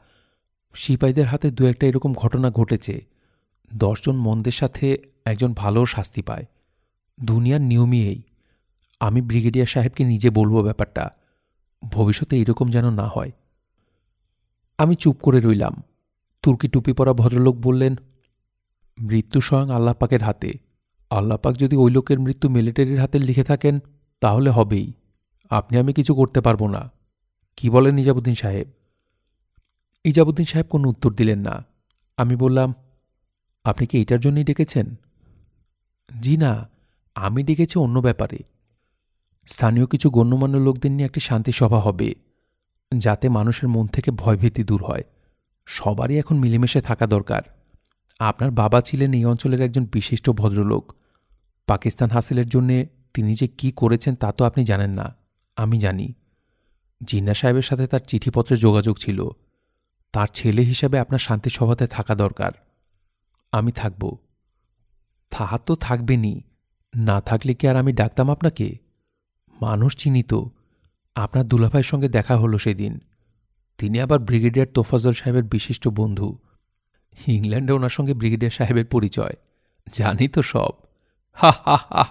সিপাহীদের 0.75 1.27
হাতে 1.27 1.51
দু 1.51 1.67
একটা 1.67 1.87
এরকম 1.87 2.15
ঘটনা 2.15 2.51
ঘটেছে। 2.51 3.07
দশজন 3.75 4.17
মন্দের 4.17 4.53
সাথে 4.53 5.12
একজন 5.25 5.53
ভালো 5.53 5.87
শাস্তি 5.87 6.23
পায়। 6.23 6.45
দুনিয়ার 7.25 7.61
নিয়মই 7.61 8.01
এই। 8.01 8.23
আমি 9.01 9.23
ব্রিগেডিয়ার 9.23 9.67
সাহেবকে 9.67 10.05
নিজে 10.05 10.31
বলব 10.31 10.63
ব্যাপারটা। 10.63 11.11
ভবিষ্যতে 11.91 12.39
এরকম 12.39 12.69
যেন 12.69 12.91
না 12.91 13.07
হয়। 13.07 13.31
আমি 14.79 14.95
চুপ 14.95 15.17
করে 15.23 15.41
রইলাম। 15.41 15.83
তুর্কি 16.43 16.69
টুপি 16.69 16.93
পরা 16.93 17.13
ভদ্রলোক 17.13 17.57
বললেন, 17.57 17.97
মৃত্যু 19.01 19.41
স্বয়ং 19.41 19.71
আল্লাপাকের 19.71 20.23
হাতে। 20.23 20.53
আল্লাপাক 21.11 21.57
যদি 21.57 21.77
ওই 21.77 21.91
লোকের 21.91 22.21
মৃত্যু 22.21 22.49
মিলিটারির 22.49 23.01
হাতে 23.01 23.19
লিখে 23.19 23.45
থাকেন, 23.45 23.79
তাহলে 24.21 24.51
হবেই। 24.51 24.93
আপনি 25.51 25.79
আমি 25.79 25.93
কিছু 25.93 26.15
করতে 26.15 26.41
পারব 26.41 26.67
না। 26.67 26.91
কি 27.57 27.71
বলেন 27.71 27.99
ইজাবুদ্দিন 27.99 28.35
সাহেব? 28.35 28.71
ইজাবুদ্দিন 30.05 30.47
সাহেব 30.47 30.67
কোনো 30.67 30.89
উত্তর 30.89 31.13
দিলেন 31.13 31.39
না। 31.39 31.65
আমি 32.17 32.37
বললাম, 32.37 32.75
আপনি 33.65 33.87
কি 33.87 34.03
এটার 34.03 34.21
জন্যই 34.21 34.45
ডেকেছেন? 34.45 34.95
জি 36.21 36.37
না 36.37 36.71
আমি 37.15 37.43
ডেকেছি 37.43 37.79
অন্য 37.79 37.99
ব্যাপারে। 37.99 38.39
স্থানীয় 39.47 39.87
কিছু 39.87 40.11
গণ্যমান্য 40.11 40.57
লোকদের 40.57 40.91
নিয়ে 40.91 41.07
একটি 41.07 41.21
শান্তি 41.21 41.53
সভা 41.53 41.81
হবে, 41.81 42.15
যাতে 42.95 43.29
মানুষের 43.29 43.69
মন 43.69 43.87
থেকে 43.87 44.11
ভয়ভীতি 44.11 44.65
দূর 44.65 44.85
হয়। 44.85 45.05
সবারই 45.67 46.19
এখন 46.19 46.37
মিলেমিশে 46.39 46.81
থাকা 46.81 47.07
দরকার। 47.07 47.43
আপনার 48.19 48.51
বাবা 48.51 48.81
ছিলেন 48.81 49.13
এই 49.13 49.25
অঞ্চলের 49.25 49.61
একজন 49.61 49.87
বিশিষ্ট 49.93 50.31
ভদ্রলোক। 50.31 50.95
পাকিস্তান 51.67 52.11
হাসিলের 52.11 52.49
জন্যে 52.49 52.87
তিনি 53.15 53.35
যে 53.35 53.47
কি 53.47 53.73
করেছেন 53.73 54.15
তা 54.15 54.33
তো 54.33 54.45
আপনি 54.45 54.65
জানেন 54.65 54.91
না, 54.91 55.17
আমি 55.57 55.79
জানি। 55.79 56.13
জিন্না 57.05 57.35
সাহেবের 57.35 57.63
সাথে 57.63 57.87
তার 57.87 58.01
চিঠিপত্রে 58.01 58.57
যোগাযোগ 58.57 58.99
ছিল। 58.99 59.29
তার 60.13 60.27
ছেলে 60.35 60.63
হিসাবে 60.63 60.99
আপনার 60.99 61.19
শান্তি 61.19 61.51
সভাতে 61.51 61.87
থাকা 61.87 62.15
দরকার। 62.15 62.53
আমি 63.53 63.73
থাকব। 63.73 64.17
তাহা 65.39 65.59
তো 65.59 65.75
থাকবেনি 65.75 66.41
না 66.97 67.21
থাকলে 67.21 67.55
কি 67.55 67.69
আর 67.69 67.77
আমি 67.77 67.93
ডাকতাম 67.93 68.31
আপনাকে? 68.31 68.79
মানুষ 69.61 69.97
চিনিত। 69.97 70.35
আপনার 71.15 71.45
দুলাভাইয়ের 71.45 71.85
সঙ্গে 71.85 72.09
দেখা 72.09 72.37
হলো 72.37 72.59
সেদিন। 72.59 73.01
তিনি 73.79 74.01
আবার 74.01 74.19
ব্রিগেডিয়ার 74.19 74.69
তোফাজল 74.75 75.13
সাহেবের 75.13 75.43
বিশিষ্ট 75.43 75.89
বন্ধু। 75.89 76.39
ইংল্যান্ডে 77.27 77.73
ওনার 77.73 77.89
সঙ্গে 77.89 78.15
ব্রিগেডিয়ার 78.15 78.51
সাহেবের 78.51 78.87
পরিচয়। 78.87 79.33
জানি 79.93 80.29
তো 80.29 80.43
সব। 80.43 80.71
হা 81.33 81.53
হা 81.65 81.77
হা। 81.77 82.09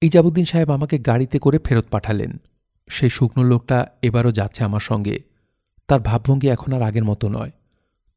ইজাবুদ্দিন 0.00 0.44
সাহেব 0.44 0.70
আমাকে 0.70 0.98
গাড়িতে 0.98 1.38
করে 1.38 1.58
ফেরত 1.58 1.84
পাঠালেন। 1.90 2.40
সেই 2.88 3.10
শুকনো 3.10 3.44
লোকটা 3.44 3.86
এবারও 4.02 4.32
যাচ্ছে 4.32 4.64
আমার 4.64 4.80
সঙ্গে। 4.80 5.22
তার 5.88 6.00
ভাবভঙ্গি 6.00 6.48
এখন 6.48 6.72
আর 6.72 6.82
আগের 6.82 7.04
মতো 7.04 7.28
নয়। 7.28 7.50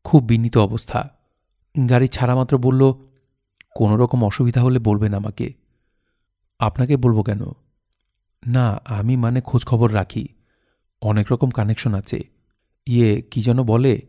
খুব 0.03 0.23
বিনীত 0.23 0.57
অবস্থা। 0.57 1.09
গাড়ি 1.89 2.07
ছাড়া 2.07 2.35
মাত্র 2.35 2.57
বলল, 2.57 2.93
কোনো 3.75 3.97
রকম 3.97 4.25
অসুবিধা 4.25 4.61
হলে 4.61 4.79
বলবেন 4.79 5.13
আমাকে। 5.13 5.53
আপনাকে 6.59 6.97
বলব 6.97 7.21
কেন? 7.21 7.41
না, 8.47 8.81
আমি 8.85 9.17
মানে 9.17 9.41
খোঁজখবর 9.41 9.93
রাখি। 9.93 10.27
অনেক 11.01 11.31
রকম 11.31 11.49
কানেকশন 11.49 11.93
আছে। 11.93 12.29
ইয়ে 12.87 13.21
কি 13.21 13.41
যেন 13.41 13.63
বলে, 13.63 14.01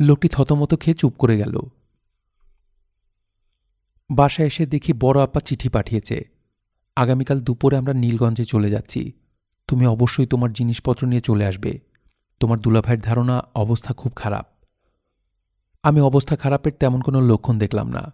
লোকটি 0.00 0.28
থতমতো 0.28 0.76
খেয়ে 0.76 0.94
চুপ 0.94 1.14
করে 1.16 1.38
গেল। 1.38 1.58
বাসায় 4.10 4.46
এসে 4.46 4.66
দেখি 4.66 4.92
বড় 4.92 5.22
আপা 5.22 5.40
চিঠি 5.40 5.68
পাঠিয়েছে। 5.68 6.28
আগামীকাল 6.96 7.40
দুপুরে 7.40 7.76
আমরা 7.76 7.92
নীলগঞ্জে 7.92 8.44
চলে 8.44 8.70
যাচ্ছি। 8.70 9.12
তুমি 9.68 9.86
অবশ্যই 9.86 10.26
তোমার 10.26 10.52
জিনিসপত্র 10.52 11.06
নিয়ে 11.06 11.20
চলে 11.20 11.46
আসবে। 11.46 11.78
তোমার 12.40 12.58
দুলাভাইয়ের 12.58 13.00
ধারণা, 13.00 13.42
অবস্থা 13.54 13.94
খুব 13.94 14.12
খারাপ। 14.16 14.57
আমি 15.88 16.00
অবস্থা 16.00 16.36
খারাপের 16.36 16.72
তেমন 16.72 17.00
কোনো 17.00 17.20
লক্ষণ 17.20 17.58
দেখলাম 17.58 17.88
না। 17.88 18.12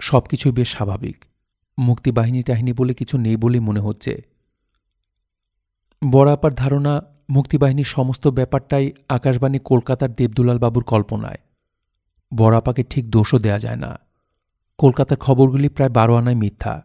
সব 0.00 0.20
কিছুই 0.20 0.52
বেশ 0.52 0.68
স্বাভাবিক। 0.68 1.24
মুক্তিবাহিনী 1.78 2.42
টাহিনী 2.42 2.72
বলে 2.72 2.94
কিছু 2.94 3.18
নেই 3.18 3.36
বলেই 3.36 3.60
মনে 3.60 3.80
হচ্ছে। 3.80 4.22
বড় 6.12 6.32
আপার 6.32 6.54
ধারণা, 6.54 7.02
মুক্তিবাহিনীর 7.30 7.84
সমস্ত 7.84 8.28
ব্যাপারটাই 8.28 8.92
আকাশবাণী 9.08 9.58
কলকাতার 9.58 10.12
দেবদুলাল 10.12 10.58
বাবুর 10.58 10.84
কল্পনায়। 10.84 11.38
বড় 12.34 12.56
আপাকে 12.56 12.82
ঠিক 12.82 13.10
দোষও 13.10 13.38
দেয়া 13.38 13.58
যায় 13.58 13.76
না। 13.76 13.98
কলকাতার 14.78 15.18
খবরগুলি 15.18 15.68
প্রায় 15.68 15.90
বারো 15.90 16.14
আনায় 16.14 16.36
মিথ্যা। 16.36 16.82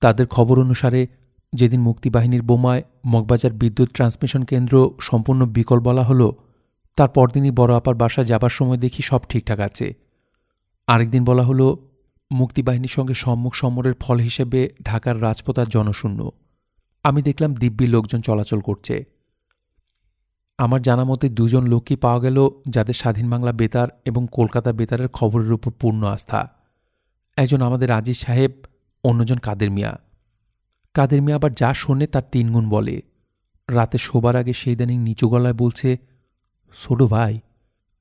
তাদের 0.00 0.26
খবর 0.26 0.60
অনুসারে 0.60 1.06
যেদিন 1.52 1.80
মুক্তিবাহিনীর 1.80 2.42
বোমায় 2.42 2.82
মগবাজার 3.06 3.52
বিদ্যুৎ 3.52 3.90
ট্রান্সমিশন 3.92 4.42
কেন্দ্র 4.42 4.90
সম্পূর্ণ 5.00 5.46
বিকল 5.46 5.80
বলা 5.80 6.02
হলো 6.02 6.36
তার 6.96 7.08
পরদিনই 7.08 7.50
বড় 7.50 7.74
আপার 7.74 7.94
বাসা 7.94 8.24
যাবার 8.24 8.50
সময় 8.50 8.76
দেখি 8.76 9.02
সব 9.02 9.20
ঠিকঠাক 9.28 9.60
আছে। 9.60 9.94
আরেকদিন 10.86 11.24
বলা 11.24 11.42
হলো, 11.42 11.88
মুক্তিবাহিনীর 12.32 12.88
সঙ্গে 12.88 13.14
সম্মুখ 13.14 13.54
সমরের 13.54 13.94
ফল 14.00 14.18
হিসেবে 14.18 14.70
ঢাকার 14.82 15.22
রাজপথ 15.22 15.58
আর 15.58 15.64
জনশূন্য। 15.64 16.30
আমি 17.04 17.22
দেখলাম 17.22 17.54
দিব্যি 17.54 17.86
লোকজন 17.86 18.20
চলাচল 18.20 18.60
করছে। 18.60 19.04
আমার 20.58 20.82
জানা 20.82 21.04
মতে 21.04 21.28
দুজন 21.28 21.66
লোকই 21.66 21.96
পাওয়া 21.96 22.20
গেল 22.20 22.48
যাদের 22.68 22.94
স্বাধীন 22.94 23.30
বাংলা 23.30 23.52
বেতার 23.52 23.88
এবং 24.04 24.26
কলকাতা 24.32 24.72
বেতারের 24.72 25.08
খবরের 25.08 25.52
উপর 25.52 25.70
পূর্ণ 25.70 26.06
আস্থা। 26.06 26.50
একজন 27.36 27.62
আমাদের 27.62 27.90
আজিজ 27.90 28.18
সাহেব, 28.18 28.50
অন্যজন 29.04 29.36
কাদের 29.36 29.70
মিয়া। 29.70 29.98
কাদের 30.94 31.22
মিয়া 31.22 31.36
আবার 31.36 31.52
যা 31.52 31.74
শোনে 31.74 32.06
তার 32.06 32.22
তিনগুণ 32.32 32.68
বলে। 32.68 33.02
রাতে 33.70 33.98
শোবার 33.98 34.36
আগে 34.36 34.52
সেই 34.52 34.76
দানিং 34.76 34.98
নিচু 34.98 35.28
গলায় 35.28 35.54
বলছে 35.54 36.13
ছোট 36.74 37.00
ভাই, 37.14 37.32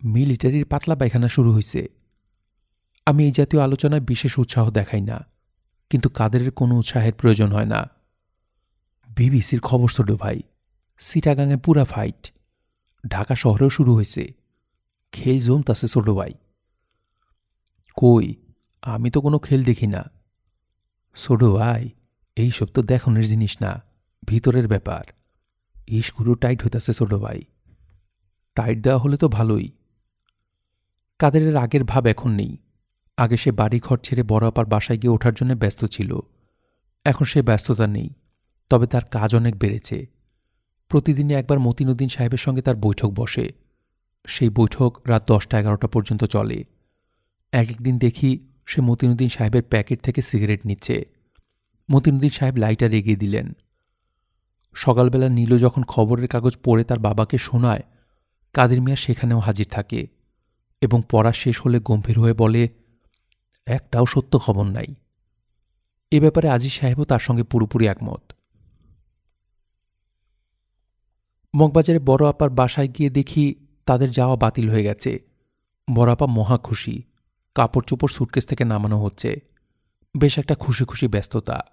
মিলিটারির 0.02 0.66
পাতলা 0.72 0.96
পায়খানা 1.00 1.30
শুরু 1.36 1.50
হয়েছে 1.56 1.82
আমি 3.08 3.22
এই 3.28 3.34
জাতীয় 3.40 3.62
আলোচনায় 3.68 4.04
বিশেষ 4.12 4.34
উৎসাহ 4.44 4.66
দেখাই 4.70 5.04
না, 5.10 5.18
কিন্তু 5.92 6.08
কাদেরের 6.18 6.52
কোনো 6.60 6.74
উৎসাহের 6.82 7.16
প্রয়োজন 7.20 7.50
হয় 7.56 7.70
না। 7.74 7.82
বিবিসির 9.10 9.62
খবর 9.70 9.90
ছোট 9.98 10.10
ভাই, 10.24 10.38
সিটাগাঙে 11.02 11.58
পুরা 11.66 11.86
ফাইট 11.94 12.22
ঢাকা 13.04 13.36
শহরেও 13.36 13.70
শুরু 13.78 13.92
হয়েছে 13.98 14.24
খেল 15.14 15.38
জমতাছে 15.46 15.88
ছোট 15.94 16.08
ভাই। 16.20 16.34
কই, 17.98 18.28
আমি 18.84 19.08
তো 19.14 19.20
কোনো 19.26 19.38
খেল 19.46 19.62
দেখি 19.70 19.88
না। 19.96 20.02
ছোট 21.18 21.42
ভাই, 21.58 21.84
এইসব 22.38 22.68
তো 22.76 22.80
দেখনের 22.92 23.26
জিনিস 23.32 23.54
না, 23.64 23.72
ভিতরের 24.24 24.68
ব্যাপার। 24.68 25.04
স্ক্রু 26.08 26.32
টাইট 26.36 26.60
হইতাছে 26.64 26.92
ছোট 27.00 27.12
ভাই। 27.26 27.40
টাইট 28.56 28.80
দেওয়া 28.80 29.00
হলে 29.00 29.18
তো 29.18 29.30
ভালোই। 29.30 29.72
কাদেরের 31.20 31.56
আগের 31.56 31.84
ভাব 31.84 32.06
এখন 32.06 32.32
নেই। 32.32 32.58
আগে 33.18 33.38
সে 33.38 33.52
বাড়িঘর 33.52 33.98
ছেড়ে 33.98 34.24
বড় 34.24 34.48
আপার 34.48 34.66
বাসায় 34.66 35.00
গিয়ে 35.00 35.14
ওঠার 35.14 35.34
জন্য 35.34 35.54
ব্যস্ত 35.54 35.86
ছিল। 35.86 36.20
এখন 37.06 37.26
সে 37.26 37.42
ব্যস্ততা 37.42 37.88
নেই। 37.88 38.10
তবে 38.70 38.88
তার 38.88 39.06
কাজ 39.06 39.36
অনেক 39.36 39.60
বেড়েছে। 39.60 40.08
প্রতিদিনই 40.90 41.34
একবার 41.34 41.60
মতিনুদ্দিন 41.60 42.10
সাহেবের 42.10 42.38
সঙ্গে 42.38 42.62
তার 42.62 42.76
বৈঠক 42.76 43.10
বসে। 43.16 43.50
সেই 44.28 44.50
বৈঠক 44.50 45.02
রাত 45.08 45.24
দশটা 45.28 45.60
এগারোটা 45.60 45.88
পর্যন্ত 45.88 46.24
চলে। 46.24 46.64
এক 47.52 47.72
একদিন 47.72 47.98
দেখি 47.98 48.48
সে 48.66 48.82
মতিনুদ্দিন 48.82 49.30
সাহেবের 49.30 49.64
প্যাকেট 49.64 50.02
থেকে 50.02 50.22
সিগারেট 50.22 50.66
নিচ্ছে। 50.66 51.06
মতিনুদ্দিন 51.92 52.30
সাহেব 52.30 52.56
লাইটার 52.56 52.94
এগিয়ে 52.94 53.16
দিলেন। 53.16 53.54
সকালবেলা 54.74 55.30
নীল 55.30 55.58
যখন 55.58 55.84
খবরের 55.84 56.28
কাগজ 56.28 56.58
পড়ে 56.64 56.84
তার 56.84 57.00
বাবাকে 57.00 57.38
শোনায় 57.38 57.84
কাদের 58.54 58.82
মিয়া 58.82 58.96
সেখানেও 58.96 59.40
হাজির 59.40 59.68
থাকে 59.72 60.08
এবং 60.82 61.02
পড়া 61.12 61.34
শেষ 61.34 61.62
হলে 61.62 61.80
গম্ভীর 61.80 62.20
হয়ে 62.20 62.34
বলে, 62.34 62.70
একটাও 63.66 64.06
সত্য 64.06 64.40
খবর 64.40 64.64
নাই। 64.64 64.96
এ 66.12 66.20
ব্যাপারে 66.20 66.50
আজিজ 66.50 66.74
সাহেবও 66.74 67.06
তার 67.06 67.20
সঙ্গে 67.20 67.44
পুরোপুরি 67.44 67.88
একমত। 67.88 68.34
মগবাজারে 71.56 72.00
বড় 72.00 72.30
আপার 72.30 72.50
বাসায় 72.50 72.88
গিয়ে 72.88 73.10
দেখি 73.10 73.56
তাদের 73.86 74.12
যাওয়া 74.12 74.36
বাতিল 74.36 74.70
হয়ে 74.70 74.84
গেছে। 74.84 75.20
বড় 75.96 76.12
আপা 76.12 76.26
মহা 76.26 76.58
খুশি। 76.58 77.04
কাপড় 77.56 77.84
চোপড় 77.88 78.12
সুটকেস 78.12 78.46
থেকে 78.46 78.64
নামানো 78.64 79.04
হচ্ছে। 79.04 79.40
বেশ 80.18 80.40
একটা 80.40 80.56
খুশি 80.56 80.86
খুশি 80.86 81.08
ব্যস্ততা। 81.08 81.66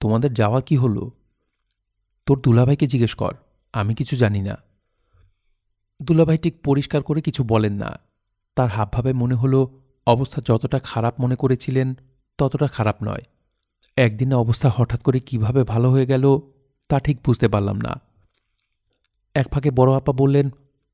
তোমাদের 0.00 0.34
যাওয়া 0.34 0.60
কি 0.60 0.76
হলো? 0.76 1.10
তোর 2.26 2.40
দুলাভাইকে 2.40 2.86
জিজ্ঞেস 2.86 3.14
কর, 3.14 3.34
আমি 3.72 3.94
কিছু 3.94 4.16
জানি 4.16 4.42
না। 4.42 4.65
দুলাভাই 6.02 6.38
ঠিক 6.38 6.60
পরিষ্কার 6.60 7.02
করে 7.02 7.20
কিছু 7.20 7.44
বলেন 7.44 7.72
না। 7.72 7.98
তার 8.56 8.68
হাবভাবে 8.68 9.12
মনে 9.12 9.34
হলো, 9.34 9.80
অবস্থা 10.06 10.42
যতটা 10.44 10.78
খারাপ 10.78 11.20
মনে 11.20 11.36
করেছিলেন, 11.36 11.94
ততটা 12.38 12.66
খারাপ 12.66 12.96
নয়। 13.02 13.22
একদিনে 13.96 14.34
অবস্থা 14.34 14.70
হঠাৎ 14.76 15.02
করে 15.02 15.20
কীভাবে 15.20 15.64
ভালো 15.64 15.90
হয়ে 15.90 16.06
গেল, 16.06 16.38
তা 16.88 17.00
ঠিক 17.00 17.18
বুঝতে 17.26 17.48
পারলাম 17.48 17.80
না। 17.80 18.00
এক 19.34 19.48
ফাঁকে 19.48 19.70
বড় 19.70 19.96
আপা 19.96 20.12
বললেন, 20.12 20.50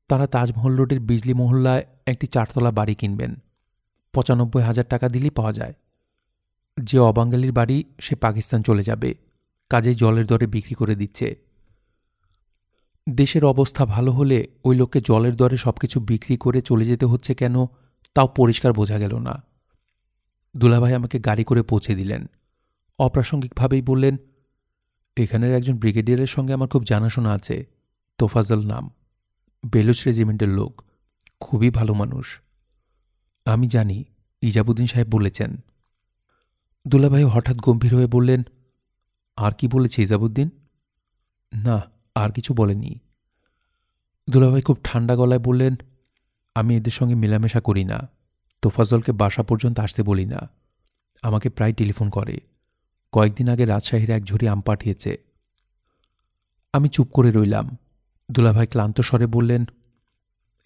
তারা 0.07 0.27
তাজমহল 0.27 0.75
রোডের 0.75 0.99
বিজলি 0.99 1.33
মহল্লায় 1.33 1.85
একটি 2.07 2.27
চারতলা 2.27 2.71
বাড়ি 2.71 2.95
কিনবেন। 2.95 3.35
পঁচানব্বই 4.13 4.61
হাজার 4.61 4.85
টাকা 4.89 5.09
দিলেই 5.09 5.29
পাওয়া 5.29 5.53
যায়। 5.53 5.73
যে 6.83 6.99
অবাঙ্গালির 6.99 7.51
বাড়ি, 7.51 7.83
সে 8.01 8.15
পাকিস্তান 8.15 8.61
চলে 8.61 8.83
যাবে। 8.83 9.15
কাজেই 9.69 9.93
জলের 9.93 10.25
দরে 10.25 10.47
বিক্রি 10.47 10.75
করে 10.75 10.95
দিচ্ছে। 10.95 11.35
দেশের 13.09 13.45
অবস্থা 13.45 13.85
ভালো 13.85 14.11
হলে 14.11 14.47
ওই 14.63 14.75
লোককে 14.75 15.01
জলের 15.01 15.35
দরে 15.35 15.57
সবকিছু 15.57 15.99
বিক্রি 15.99 16.37
করে 16.37 16.61
চলে 16.61 16.85
যেতে 16.85 17.05
হচ্ছে 17.05 17.35
কেন, 17.35 17.65
তাও 18.13 18.27
পরিষ্কার 18.27 18.73
বোঝা 18.73 18.99
গেল 18.99 19.17
না। 19.17 19.43
দুলাভাই 20.57 20.93
আমাকে 20.93 21.19
গাড়ি 21.19 21.43
করে 21.43 21.63
পৌঁছে 21.63 21.95
দিলেন। 21.95 22.29
অপ্রাসঙ্গিকভাবেই 22.99 23.81
বললেন, 23.81 24.17
এখানের 25.17 25.55
একজন 25.55 25.77
ব্রিগেডিয়ারের 25.77 26.27
সঙ্গে 26.27 26.53
আমার 26.53 26.67
খুব 26.67 26.83
জানাশোনা 26.83 27.31
আছে 27.31 27.67
তোফাজল 28.17 28.67
নাম। 28.67 28.89
বেলুচ 29.71 30.07
রেজিমেন্টের 30.07 30.49
লোক, 30.49 30.81
খুবই 31.39 31.69
ভালো 31.69 31.93
মানুষ। 31.93 32.41
আমি 33.45 33.67
জানি, 33.67 34.05
ইজাবুদ্দিন 34.41 34.85
সাহেব 34.85 35.07
বলেছেন। 35.07 35.57
দুলাভাই 36.87 37.23
হঠাৎ 37.23 37.57
গম্ভীর 37.57 37.95
হয়ে 37.95 38.07
বললেন, 38.07 38.43
আর 39.37 39.51
কি 39.51 39.67
বলেছে 39.67 40.01
ইজাবুদ্দিন? 40.01 40.49
না 41.51 41.93
আর 42.15 42.31
কিছু 42.31 42.53
বলেনি 42.53 42.99
দুলাভাই 44.29 44.61
খুব 44.61 44.77
ঠান্ডা 44.83 45.15
গলায় 45.15 45.39
বললেন, 45.39 45.75
আমি 46.55 46.77
এদের 46.77 46.91
সঙ্গে 46.91 47.15
মেলামেশা 47.15 47.61
করি 47.61 47.83
না। 47.83 48.09
তোফাজলকে 48.61 49.11
বাসা 49.11 49.43
পর্যন্ত 49.43 49.79
আসতে 49.79 50.03
বলি 50.03 50.25
না। 50.25 50.49
আমাকে 51.21 51.49
প্রায় 51.49 51.73
টেলিফোন 51.73 52.09
করে। 52.09 52.39
কয়েকদিন 53.11 53.49
আগে 53.49 53.65
রাজশাহীর 53.65 54.09
এক 54.09 54.23
ঝুড়ি 54.23 54.47
আম 54.47 54.61
পাঠিয়েছে। 54.61 55.17
আমি 56.73 56.89
চুপ 56.89 57.07
করে 57.07 57.31
রইলাম। 57.31 57.77
দুলাভাই 58.31 58.67
ক্লান্ত 58.67 59.01
স্বরে 59.01 59.27
বললেন, 59.27 59.65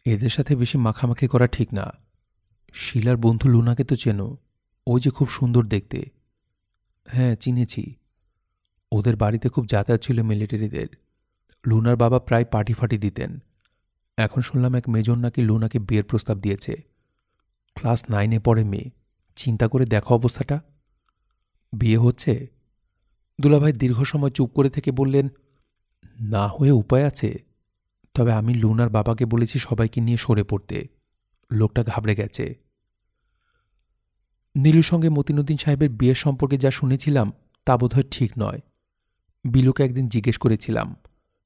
এদের 0.05 0.29
সাথে 0.29 0.55
বেশি 0.55 0.77
মাখামাখি 0.77 1.27
করা 1.27 1.47
ঠিক 1.47 1.73
না। 1.73 1.93
শিলার 2.73 3.17
বন্ধু 3.17 3.49
লুনাকে 3.49 3.83
তো 3.83 3.95
চেনো। 3.95 4.37
ওই 4.87 5.01
যে 5.01 5.11
খুব 5.11 5.29
সুন্দর 5.29 5.65
দেখতে। 5.65 6.05
হ্যাঁ 7.07 7.35
চিনেছি। 7.35 7.95
ওদের 8.91 9.15
বাড়িতে 9.15 9.49
খুব 9.49 9.65
যাতায়াত 9.65 10.01
ছিল 10.03 10.21
মিলিটারিদের 10.21 10.87
লুনার 11.67 11.95
বাবা 11.95 12.19
প্রায় 12.19 12.45
পার্টি 12.45 12.73
ফাটি 12.73 12.97
দিতেন। 12.97 13.39
এখন 14.17 14.41
শুনলাম 14.41 14.75
এক 14.75 14.89
মেজন 14.89 15.19
নাকি 15.19 15.41
লুনাকে 15.41 15.79
বিয়ের 15.79 16.03
প্রস্তাব 16.03 16.39
দিয়েছে। 16.39 16.83
ক্লাস 17.75 18.05
নাইনে 18.09 18.39
পড়ে 18.39 18.63
মেয়ে। 18.63 18.91
চিন্তা 19.35 19.67
করে 19.67 19.85
দেখো 19.85 20.15
অবস্থাটা। 20.15 20.61
বিয়ে 21.73 21.97
হচ্ছে? 21.97 22.47
দুলাভাই 23.41 23.73
দীর্ঘ 23.73 24.03
সময় 24.03 24.29
চুপ 24.29 24.49
করে 24.49 24.69
থেকে 24.69 24.91
বললেন, 24.91 25.29
না 26.19 26.47
হয়ে 26.47 26.71
উপায় 26.71 27.05
আছে। 27.05 27.43
তবে 28.13 28.33
আমি 28.33 28.53
লুনার 28.53 28.89
বাবাকে 28.89 29.25
বলেছি 29.25 29.59
সবাইকে 29.59 30.01
নিয়ে 30.01 30.17
সরে 30.17 30.43
পড়তে। 30.43 30.87
লোকটা 31.51 31.83
ঘাবড়ে 31.83 32.15
গেছে। 32.15 32.55
নীলুর 34.55 34.83
সঙ্গে 34.83 35.09
মতিনুদ্দিন 35.09 35.57
সাহেবের 35.57 35.89
বিয়ের 35.89 36.15
সম্পর্কে 36.15 36.57
যা 36.57 36.71
শুনেছিলাম 36.71 37.33
তা 37.65 37.77
বোধহয় 37.77 38.03
ঠিক 38.11 38.31
নয়। 38.39 38.61
বিলুকে 39.43 39.83
একদিন 39.83 40.07
জিজ্ঞেস 40.07 40.37
করেছিলাম 40.37 40.95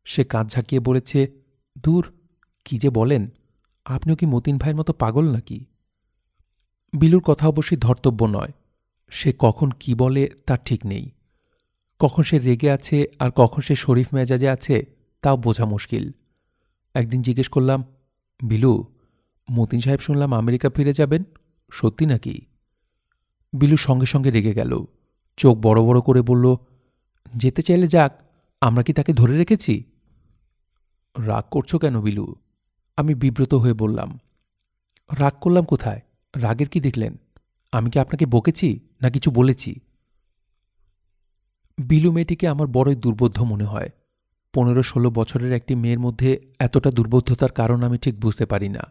সে 0.03 0.23
কাঁধ 0.23 0.47
ঝাঁকিয়ে 0.47 0.79
বলেছে, 0.79 1.31
দূর, 1.77 2.13
কি 2.65 2.77
যে 2.77 2.89
বলেন? 2.89 3.29
আপনিও 3.85 4.15
কি 4.15 4.25
মতিন 4.25 4.57
ভাইয়ের 4.57 4.75
মতো 4.75 4.93
পাগল 4.93 5.31
নাকি? 5.31 5.65
বিলুর 6.93 7.21
কথা 7.21 7.47
অবশ্যই 7.47 7.77
ধর্তব্য 7.77 8.25
নয়। 8.25 8.51
সে 9.09 9.33
কখন 9.39 9.71
কি 9.71 9.93
বলে 9.93 10.29
তার 10.45 10.57
ঠিক 10.65 10.85
নেই। 10.85 11.11
কখন 11.99 12.23
সে 12.23 12.39
রেগে 12.39 12.71
আছে 12.71 13.05
আর 13.19 13.31
কখন 13.31 13.61
সে 13.61 13.75
শরীফ 13.75 14.13
মেজাজে 14.13 14.49
আছে, 14.49 14.85
তাও 15.21 15.37
বোঝা 15.37 15.65
মুশকিল। 15.65 16.11
একদিন 16.95 17.21
জিজ্ঞেস 17.21 17.49
করলাম, 17.49 17.83
বিলু, 18.43 18.85
মতিন 19.51 19.79
সাহেব 19.79 19.99
শুনলাম 19.99 20.33
আমেরিকা 20.33 20.69
ফিরে 20.69 20.93
যাবেন? 20.93 21.23
সত্যি 21.71 22.05
নাকি? 22.05 22.41
বিলু 23.53 23.77
সঙ্গে 23.77 24.05
সঙ্গে 24.05 24.31
রেগে 24.31 24.53
গেল। 24.53 24.85
চোখ 25.37 25.57
বড় 25.57 25.81
বড় 25.83 26.01
করে 26.01 26.21
বলল, 26.21 26.55
যেতে 27.35 27.61
চাইলে 27.61 27.87
যাক, 27.87 28.21
আমরা 28.61 28.83
কি 28.83 28.93
তাকে 28.93 29.13
ধরে 29.13 29.37
রেখেছি? 29.37 29.83
রাগ 31.19 31.43
করছ 31.51 31.75
কেন 31.75 32.01
বিলু? 32.01 32.35
আমি 32.97 33.15
বিব্রত 33.15 33.53
হয়ে 33.53 33.73
বললাম, 33.73 34.19
রাগ 35.19 35.33
করলাম 35.41 35.65
কোথায়? 35.65 36.01
রাগের 36.35 36.69
কি 36.69 36.79
দেখলেন? 36.79 37.17
আমি 37.71 37.89
কি 37.89 37.99
আপনাকে 37.99 38.25
বকেছি 38.25 38.79
না 39.01 39.09
কিছু 39.09 39.31
বলেছি? 39.31 39.79
বিলু 41.77 42.11
মেয়েটিকে 42.11 42.47
আমার 42.47 42.67
বড়ই 42.67 42.95
দুর্বোধ্য 42.95 43.43
মনে 43.43 43.63
হয়। 43.63 43.89
পনেরো 44.53 44.83
ষোলো 44.83 45.09
বছরের 45.09 45.51
একটি 45.53 45.75
মেয়ের 45.75 45.99
মধ্যে 45.99 46.29
এতটা 46.59 46.91
দুর্বোধ্যতার 46.91 47.51
কারণ 47.51 47.83
আমি 47.83 47.97
ঠিক 47.97 48.19
বুঝতে 48.19 48.45
পারি 48.45 48.69
না। 48.69 48.83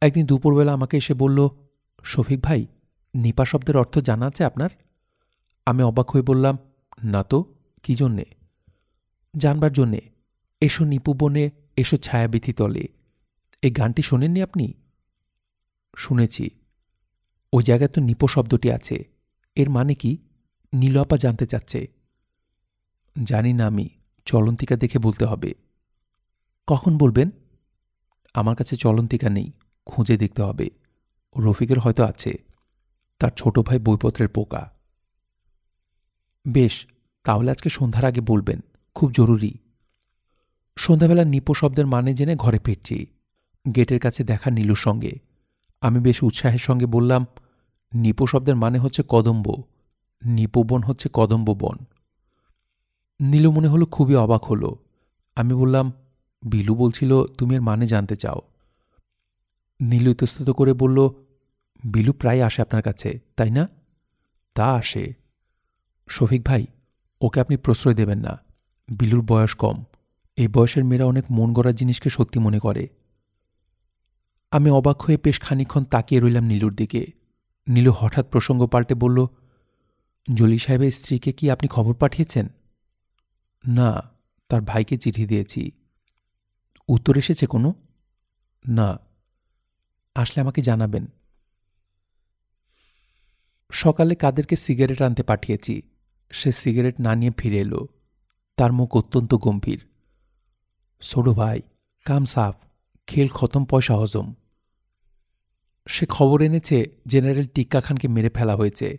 একদিন 0.00 0.26
দুপুরবেলা 0.26 0.72
আমাকে 0.72 0.96
এসে 0.96 1.14
বলল, 1.14 1.48
শফিক 2.04 2.40
ভাই, 2.42 2.66
নিপা 3.14 3.44
শব্দের 3.44 3.76
অর্থ 3.76 3.98
জানা 3.98 4.26
আছে 4.26 4.44
আপনার? 4.44 4.70
আমি 5.66 5.82
অবাক 5.82 6.10
হয়ে 6.10 6.22
বললাম, 6.22 6.58
না 7.04 7.22
তো, 7.22 7.54
কি 7.82 7.94
জন্যে? 7.94 8.24
জানবার 9.36 9.72
জন্যে 9.72 10.13
এসো 10.64 10.84
নিপু 10.84 11.14
বনে, 11.14 11.50
এসো 11.76 11.96
ছায়াবিথি 11.96 12.52
তলে। 12.52 12.88
এই 13.62 13.70
গানটি 13.70 14.02
শোনেননি 14.02 14.42
আপনি? 14.42 14.74
শুনেছি। 15.96 16.50
ওই 17.52 17.62
জায়গায় 17.62 17.88
তো 17.88 18.00
নিপো 18.00 18.28
শব্দটি 18.28 18.70
আছে। 18.70 19.04
এর 19.56 19.70
মানে 19.70 19.94
কি? 19.94 20.18
নীলপা 20.74 21.16
জানতে 21.16 21.46
চাচ্ছে। 21.46 21.88
জানি 23.22 23.52
না 23.52 23.66
আমি, 23.66 23.88
চলন্তিকা 24.24 24.76
দেখে 24.76 24.98
বলতে 24.98 25.24
হবে। 25.24 25.54
কখন 26.66 26.98
বলবেন? 26.98 27.30
আমার 28.34 28.56
কাছে 28.56 28.76
চলন্তিকা 28.76 29.28
নেই, 29.28 29.52
খুঁজে 29.86 30.16
দেখতে 30.16 30.42
হবে। 30.42 30.70
রফিকের 31.38 31.78
হয়তো 31.78 32.04
আছে। 32.04 32.44
তার 33.18 33.30
ছোট 33.36 33.58
ভাই 33.58 33.78
বইপত্রের 33.78 34.28
পোকা। 34.28 34.72
বেশ, 36.48 36.86
তাহলে 37.24 37.50
আজকে 37.50 37.68
সন্ধ্যার 37.68 38.04
আগে 38.04 38.20
বলবেন, 38.20 38.60
খুব 38.94 39.12
জরুরি। 39.12 39.58
সন্ধ্যাবেলা 40.78 41.24
নিপো 41.24 41.54
শব্দের 41.54 41.86
মানে 41.86 42.14
জেনে 42.14 42.36
ঘরে 42.36 42.58
ফিরছি। 42.58 43.06
গেটের 43.76 44.00
কাছে 44.00 44.24
দেখা 44.24 44.50
নীলুর 44.50 44.76
সঙ্গে। 44.76 45.12
আমি 45.80 46.00
বেশ 46.00 46.22
উৎসাহের 46.22 46.58
সঙ্গে 46.58 46.86
বললাম, 46.86 47.26
নিপো 47.94 48.26
শব্দের 48.26 48.56
মানে 48.56 48.78
হচ্ছে 48.78 49.02
কদম্ব। 49.08 49.62
নিপোবন 50.24 50.82
হচ্ছে 50.82 51.08
কদম্ব 51.12 51.54
বন। 51.54 51.76
নীলু 53.20 53.52
মনে 53.52 53.68
হলো 53.68 53.86
খুবই 53.86 54.14
অবাক 54.14 54.44
হলো। 54.44 54.78
আমি 55.36 55.54
বললাম, 55.54 55.92
বিলু 56.42 56.74
বলছিল 56.74 57.24
তুমি 57.24 57.54
এর 57.54 57.60
মানে 57.60 57.86
জানতে 57.86 58.16
চাও। 58.16 58.40
নীলু 59.80 60.10
ইতস্তত 60.10 60.50
করে 60.50 60.72
বলল, 60.72 61.08
বিলু 61.84 62.12
প্রায় 62.12 62.42
আসে 62.42 62.62
আপনার 62.62 62.82
কাছে, 62.82 63.20
তাই 63.36 63.50
না? 63.50 63.68
তা 64.54 64.72
আসে। 64.72 65.14
শফিক 66.08 66.44
ভাই, 66.44 66.66
ওকে 67.20 67.40
আপনি 67.40 67.56
প্রশ্রয় 67.56 67.94
দেবেন 67.94 68.18
না। 68.18 68.38
বিলুর 68.88 69.24
বয়স 69.24 69.54
কম। 69.54 69.84
এই 70.36 70.48
বয়সের 70.48 70.84
মেয়েরা 70.84 71.04
অনেক 71.04 71.24
মন 71.30 71.52
গড়া 71.52 71.72
জিনিসকে 71.72 72.10
সত্যি 72.10 72.40
মনে 72.40 72.58
করে। 72.58 72.88
আমি 74.50 74.70
অবাক 74.70 75.02
হয়ে 75.02 75.18
বেশ 75.24 75.40
খানিক্ষণ 75.40 75.84
তাকিয়ে 75.84 76.20
রইলাম 76.20 76.44
নীলুর 76.44 76.74
দিকে। 76.74 77.06
নীলু 77.68 77.92
হঠাৎ 77.96 78.30
প্রসঙ্গ 78.30 78.66
পাল্টে 78.66 78.94
বলল 78.94 79.26
জলি 80.34 80.58
সাহেবের 80.58 80.90
স্ত্রীকে 80.90 81.32
কি 81.32 81.50
আপনি 81.50 81.68
খবর 81.68 81.94
পাঠিয়েছেন? 81.94 82.48
না, 83.68 84.02
তার 84.48 84.62
ভাইকে 84.62 84.96
চিঠি 84.96 85.26
দিয়েছি। 85.26 85.70
উত্তর 86.88 87.18
এসেছে 87.18 87.46
কোনো? 87.46 87.74
না। 88.68 88.98
আসলে 90.14 90.40
আমাকে 90.40 90.62
জানাবেন। 90.62 91.06
সকালে 93.72 94.14
কাদেরকে 94.14 94.56
সিগারেট 94.56 95.02
আনতে 95.02 95.22
পাঠিয়েছি। 95.22 95.82
সে 96.30 96.52
সিগারেট 96.52 97.00
না 97.00 97.14
নিয়ে 97.14 97.32
ফিরে 97.38 97.58
এলো। 97.58 97.88
তার 98.56 98.72
মুখ 98.72 98.96
অত্যন্ত 98.96 99.34
গম্ভীর। 99.34 99.84
ছোট 101.04 101.28
ভাই, 101.28 101.60
কাম 102.04 102.24
সাফ, 102.24 102.54
খেল 103.06 103.28
খতম, 103.28 103.64
পয়সা 103.64 103.96
হজম। 103.96 104.34
সে 105.88 106.06
খবর 106.06 106.42
এনেছে, 106.42 106.84
জেনারেল 107.06 107.46
টিক্কা 107.46 107.80
খানকে 107.80 108.08
মেরে 108.08 108.28
ফেলা 108.28 108.56
হয়েছে। 108.56 108.98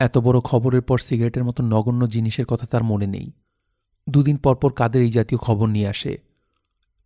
এত 0.00 0.18
বড় 0.18 0.40
খবরের 0.40 0.82
পর 0.82 0.98
সিগারেটের 0.98 1.44
মতো 1.44 1.62
নগণ্য 1.62 2.08
জিনিসের 2.08 2.46
কথা 2.46 2.66
তার 2.66 2.84
মনে 2.84 3.06
নেই। 3.06 3.32
দুদিন 4.10 4.36
পরপর 4.36 4.72
কাদের 4.72 5.02
এই 5.02 5.10
জাতীয় 5.10 5.38
খবর 5.38 5.66
নিয়ে 5.68 5.88
আসে। 5.88 6.18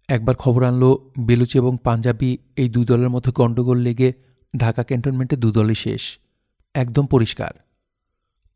একবার 0.08 0.34
খবর 0.34 0.64
আনলো 0.64 1.10
বেলুচি 1.18 1.58
এবং 1.58 1.78
পাঞ্জাবি 1.84 2.38
এই 2.56 2.68
দুই 2.68 2.84
দলের 2.84 3.08
মধ্যে 3.08 3.32
গণ্ডগোল 3.32 3.78
লেগে 3.78 4.12
ঢাকা 4.56 4.82
ক্যান্টনমেন্টে 4.82 5.36
দুদলই 5.36 5.74
শেষ। 5.74 6.18
একদম 6.74 7.06
পরিষ্কার। 7.06 7.50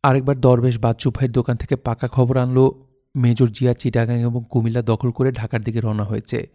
আরেকবার 0.03 0.41
দরবেশ 0.41 0.79
বাচ্চু 0.79 1.11
ভাইয়ের 1.11 1.33
দোকান 1.33 1.57
থেকে 1.57 1.77
পাকা 1.77 2.07
খবর 2.07 2.37
আনলো 2.37 2.86
মেজর 3.17 3.49
জিয়া 3.49 3.75
চিটাগাং 3.75 4.21
এবং 4.21 4.45
কুমিল্লা 4.51 4.83
দখল 4.83 5.11
করে 5.11 5.33
ঢাকার 5.33 5.63
দিকে 5.63 5.81
রওনা 5.81 6.05
হয়েছে। 6.05 6.51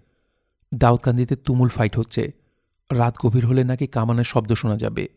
দাউদকান্দিতে 0.73 1.35
তুমুল 1.35 1.69
ফাইট 1.69 1.99
হচ্ছে। 1.99 2.31
রাত 2.91 3.15
গভীর 3.25 3.45
হলে 3.45 3.63
নাকি 3.63 3.88
কামানের 3.88 4.23
শব্দ 4.23 4.53
শোনা 4.53 4.77
যাবে। 4.77 5.09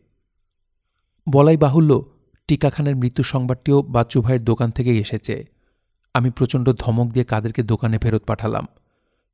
বলাই 1.29 1.57
বাহুল্য 1.57 2.05
টিকা 2.47 2.69
খানের 2.69 2.95
মৃত্যুর 2.95 3.25
সংবাদটিও 3.25 3.81
বাচ্চু 3.81 4.21
ভাইয়ের 4.21 4.43
দোকান 4.43 4.71
থেকেই 4.71 4.99
এসেছে। 4.99 5.45
আমি 6.13 6.29
প্রচণ্ড 6.29 6.73
ধমক 6.79 7.11
দিয়ে 7.11 7.25
কাদেরকে 7.25 7.63
দোকানে 7.63 7.97
ফেরত 7.97 8.23
পাঠালাম। 8.23 8.67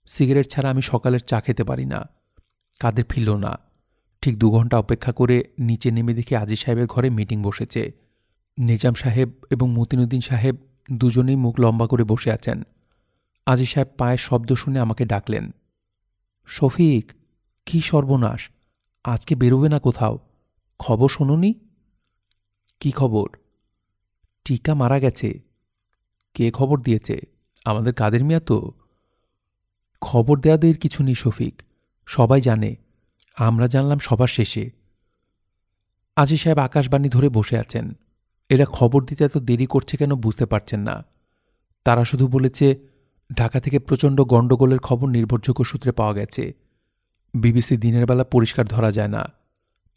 সিগারেট 0.05 0.47
ছাড়া 0.47 0.69
আমি 0.69 0.81
সকালের 0.81 1.19
চা 1.19 1.41
খেতে 1.41 1.63
পারি 1.63 1.85
না। 1.85 2.09
কাদের 2.79 3.03
ফিরল 3.09 3.37
না। 3.37 3.59
ঠিক 4.21 4.39
দু 4.39 4.51
ঘণ্টা 4.51 4.79
অপেক্ষা 4.79 5.11
করে 5.11 5.43
নিচে 5.59 5.91
নেমে 5.91 6.13
দেখি 6.13 6.35
আজি 6.35 6.55
সাহেবের 6.55 6.87
ঘরে 6.87 7.09
মিটিং 7.09 7.43
বসেছে। 7.43 7.91
নিজাম 8.57 8.93
সাহেব 8.93 9.29
এবং 9.49 9.71
মতিনুদ্দিন 9.71 10.21
সাহেব 10.21 10.55
দুজনেই 10.91 11.35
মুখ 11.35 11.59
লম্বা 11.59 11.87
করে 11.87 12.03
বসে 12.03 12.31
আছেন। 12.31 12.63
আজি 13.45 13.65
সাহেব 13.65 13.87
পায়ের 13.97 14.17
শব্দ 14.17 14.53
শুনে 14.53 14.79
আমাকে 14.79 15.05
ডাকলেন। 15.05 15.51
শফিক, 16.45 17.11
কি 17.65 17.81
সর্বনাশ, 17.81 18.49
আজকে 19.03 19.35
বেরোবে 19.35 19.69
না 19.69 19.79
কোথাও? 19.79 20.19
খবর 20.79 21.09
শোনুনি? 21.09 21.53
কি 22.79 22.91
খবর? 22.91 23.29
টিকা 24.45 24.75
মারা 24.75 24.99
গেছে। 24.99 25.39
কে 26.33 26.51
খবর 26.51 26.81
দিয়েছে? 26.81 27.21
আমাদের 27.65 27.93
কাদের 27.93 28.23
মিয়া 28.23 28.39
তো? 28.39 28.71
খবর 30.01 30.39
দেওয়াদের 30.39 30.77
কিছু 30.77 31.03
নেই 31.03 31.15
শফিক, 31.15 31.61
সবাই 32.05 32.41
জানে, 32.41 32.75
আমরা 33.37 33.67
জানলাম 33.67 33.99
সবার 33.99 34.27
শেষে। 34.27 34.69
আজি 36.15 36.37
সাহেব 36.37 36.57
আকাশবাণী 36.57 37.09
ধরে 37.09 37.29
বসে 37.29 37.57
আছেন। 37.57 37.91
এরা 38.51 38.65
খবর 38.65 39.05
দিতে 39.05 39.23
এত 39.23 39.37
দেরি 39.37 39.65
করছে 39.65 39.97
কেন 39.97 40.15
বুঝতে 40.15 40.45
পারছেন 40.45 40.79
না। 40.79 41.05
তারা 41.85 42.03
শুধু 42.03 42.27
বলেছে, 42.27 42.79
ঢাকা 43.37 43.59
থেকে 43.59 43.79
প্রচণ্ড 43.79 44.21
গণ্ডগোলের 44.21 44.79
খবর 44.79 45.09
নির্ভরযোগ্য 45.09 45.63
সূত্রে 45.63 45.91
পাওয়া 45.91 46.13
গেছে। 46.13 46.53
বিবিসি 47.33 47.77
দিনের 47.77 48.05
বেলা 48.05 48.23
পরিষ্কার 48.23 48.67
ধরা 48.67 48.91
যায় 48.91 49.07
না। 49.07 49.29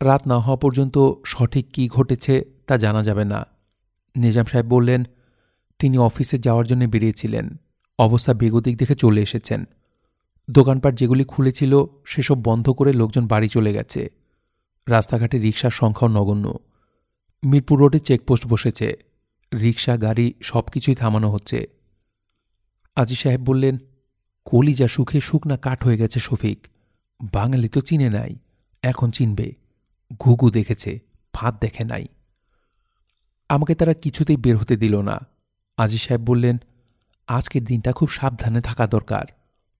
রাত 0.02 0.26
না 0.26 0.38
হওয়া 0.38 0.56
পর্যন্ত 0.56 0.98
সঠিক 1.24 1.66
কি 1.72 1.88
ঘটেছে 1.88 2.44
তা 2.66 2.76
জানা 2.76 3.02
যাবে 3.02 3.24
না। 3.24 3.46
নিজাম 4.16 4.44
সাহেব 4.44 4.66
বললেন, 4.66 5.04
তিনি 5.78 5.98
অফিসে 5.98 6.38
যাওয়ার 6.38 6.66
জন্য 6.66 6.84
বেরিয়েছিলেন। 6.84 7.56
অবস্থা 7.98 8.34
বেগতিক 8.34 8.76
দেখে 8.76 8.94
চলে 8.94 9.22
এসেছেন। 9.22 9.64
দোকানপাট 10.50 10.94
যেগুলি 10.94 11.24
খুলেছিল, 11.24 11.84
সেসব 12.06 12.44
বন্ধ 12.44 12.70
করে 12.70 12.92
লোকজন 12.92 13.26
বাড়ি 13.26 13.48
চলে 13.48 13.72
গেছে। 13.72 14.10
রাস্তাঘাটে 14.88 15.38
রিক্সার 15.38 15.70
সংখ্যাও 15.70 16.10
নগণ্য। 16.10 16.54
মিরপুর 17.44 17.78
রোডে 17.78 17.98
চেকপোস্ট 17.98 18.46
বসেছে। 18.46 18.96
রিক্সা 19.60 19.96
গাড়ি 19.96 20.34
সব 20.42 20.62
কিছুই 20.62 20.94
থামানো 20.94 21.30
হচ্ছে। 21.30 21.68
আজি 22.96 23.14
সাহেব 23.14 23.40
বললেন, 23.40 23.78
কলিজা 24.44 24.88
সুখে 24.88 25.20
শুকনা 25.20 25.56
কাঠ 25.56 25.84
হয়ে 25.84 25.96
গেছে 25.96 26.20
শফিক। 26.20 26.66
বাঙালি 27.32 27.68
তো 27.68 27.80
চিনে 27.80 28.10
নাই, 28.10 28.36
এখন 28.82 29.10
চিনবে। 29.10 29.54
ঘুঘু 30.20 30.50
দেখেছে 30.50 31.00
ফাঁদ 31.32 31.58
দেখে 31.60 31.84
নাই। 31.84 32.06
আমাকে 33.48 33.74
তারা 33.74 33.94
কিছুতেই 33.94 34.36
বের 34.36 34.56
হতে 34.56 34.76
দিল 34.76 35.00
না। 35.00 35.26
আজি 35.76 35.98
সাহেব 35.98 36.20
বললেন, 36.20 36.58
আজকের 37.28 37.64
দিনটা 37.64 37.92
খুব 37.92 38.08
সাবধানে 38.08 38.60
থাকা 38.60 38.86
দরকার। 38.86 39.24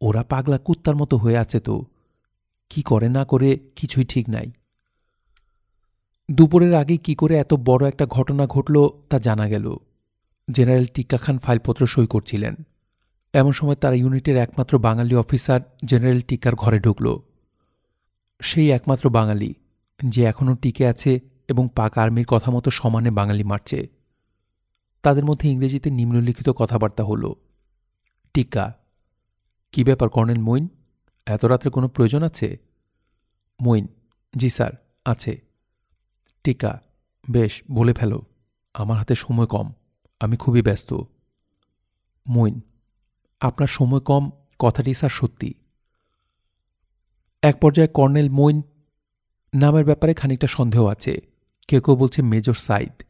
ওরা 0.01 0.23
পাগলা 0.23 0.59
কুত্তার 0.59 0.97
মতো 0.97 1.17
হয়ে 1.17 1.39
আছে 1.39 1.61
তো। 1.61 1.85
কি 2.71 2.83
করে 2.83 3.09
না 3.09 3.25
করে 3.25 3.59
কিছুই 3.77 4.05
ঠিক 4.05 4.29
নাই। 4.29 4.51
দুপুরের 6.31 6.75
আগে 6.75 6.97
কি 6.97 7.15
করে 7.15 7.35
এত 7.37 7.55
বড় 7.55 7.89
একটা 7.89 8.07
ঘটনা 8.07 8.47
ঘটল 8.47 8.89
তা 9.11 9.19
জানা 9.19 9.49
গেল। 9.49 9.77
জেনারেল 10.51 10.87
টিক্কা 10.87 11.17
খান 11.17 11.39
ফাইলপত্র 11.39 11.87
সই 11.87 12.07
করছিলেন। 12.07 12.55
এমন 13.33 13.53
সময় 13.53 13.75
তার 13.75 13.95
ইউনিটের 13.95 14.37
একমাত্র 14.37 14.79
বাঙালি 14.79 15.15
অফিসার 15.15 15.61
জেনারেল 15.85 16.21
টিকার 16.21 16.55
ঘরে 16.55 16.79
ঢুকল। 16.79 17.19
সেই 18.41 18.71
একমাত্র 18.71 19.11
বাঙালি, 19.11 19.55
যে 20.01 20.25
এখনও 20.25 20.55
টিকে 20.55 20.87
আছে 20.87 21.21
এবং 21.49 21.69
পাক 21.75 21.99
আর্মির 21.99 22.27
কথা 22.27 22.51
মতো 22.51 22.71
সমানে 22.71 23.11
বাঙালি 23.11 23.45
মারছে। 23.45 23.89
তাদের 25.03 25.25
মধ্যে 25.25 25.49
ইংরেজিতে 25.49 25.91
নিম্নলিখিত 25.91 26.49
কথাবার্তা 26.51 27.05
হল 27.05 27.33
টিকা 28.35 28.75
কি 29.73 29.85
ব্যাপার 29.85 30.09
কর্নেল 30.09 30.39
মইন 30.39 30.69
এত 31.27 31.45
রাত্রে 31.45 31.71
কোনো 31.71 31.89
প্রয়োজন 31.89 32.23
আছে? 32.23 32.59
মইন 33.61 33.87
জি 34.37 34.49
স্যার, 34.49 34.73
আছে। 35.05 35.54
টিকা। 36.45 36.81
বেশ, 37.31 37.63
বলে 37.71 37.95
ফেলো। 37.95 38.23
আমার 38.75 38.99
হাতে 38.99 39.15
সময় 39.15 39.47
কম। 39.47 39.73
আমি 40.21 40.37
খুবই 40.37 40.63
ব্যস্ত। 40.63 40.95
মইন, 42.29 42.61
আপনার 43.41 43.67
সময় 43.67 44.01
কম, 44.01 44.31
কথাটি 44.59 44.95
স্যার 44.95 45.11
সত্যি। 45.11 45.55
এক 47.43 47.61
পর্যায়ে 47.61 47.89
কর্নেল 47.89 48.29
মইন, 48.31 48.63
নামের 49.55 49.85
ব্যাপারে 49.85 50.15
খানিকটা 50.15 50.47
সন্দেহ 50.47 50.87
আছে। 50.87 51.21
কেউ 51.69 51.81
কেউ 51.81 51.97
বলছে 51.97 52.23
মেজর 52.23 52.55
সাইদ। 52.55 53.03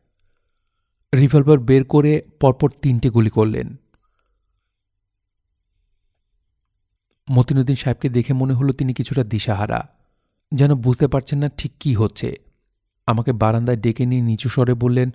রিভলভার 1.14 1.58
বের 1.58 1.84
করে 1.84 2.22
পরপর 2.40 2.70
তিনটে 2.70 3.10
গুলি 3.10 3.30
করলেন। 3.30 3.76
মতিনুদ্দিন 7.30 7.76
সাহেবকে 7.76 8.08
দেখে 8.08 8.32
মনে 8.32 8.54
হলো 8.54 8.72
তিনি 8.72 8.94
কিছুটা 8.94 9.24
দিশাহারা। 9.24 9.88
যেন 10.54 10.74
বুঝতে 10.74 11.08
পারছেন 11.08 11.38
না 11.38 11.48
ঠিক 11.48 11.72
কি 11.80 11.94
হচ্ছে। 11.94 12.43
আমাকে 13.06 13.32
বারান্দায় 13.32 13.76
ডেকে 13.76 14.06
নিয়ে 14.06 14.22
নিচু 14.22 14.48
স্বরে 14.48 14.74
বললেন, 14.74 15.10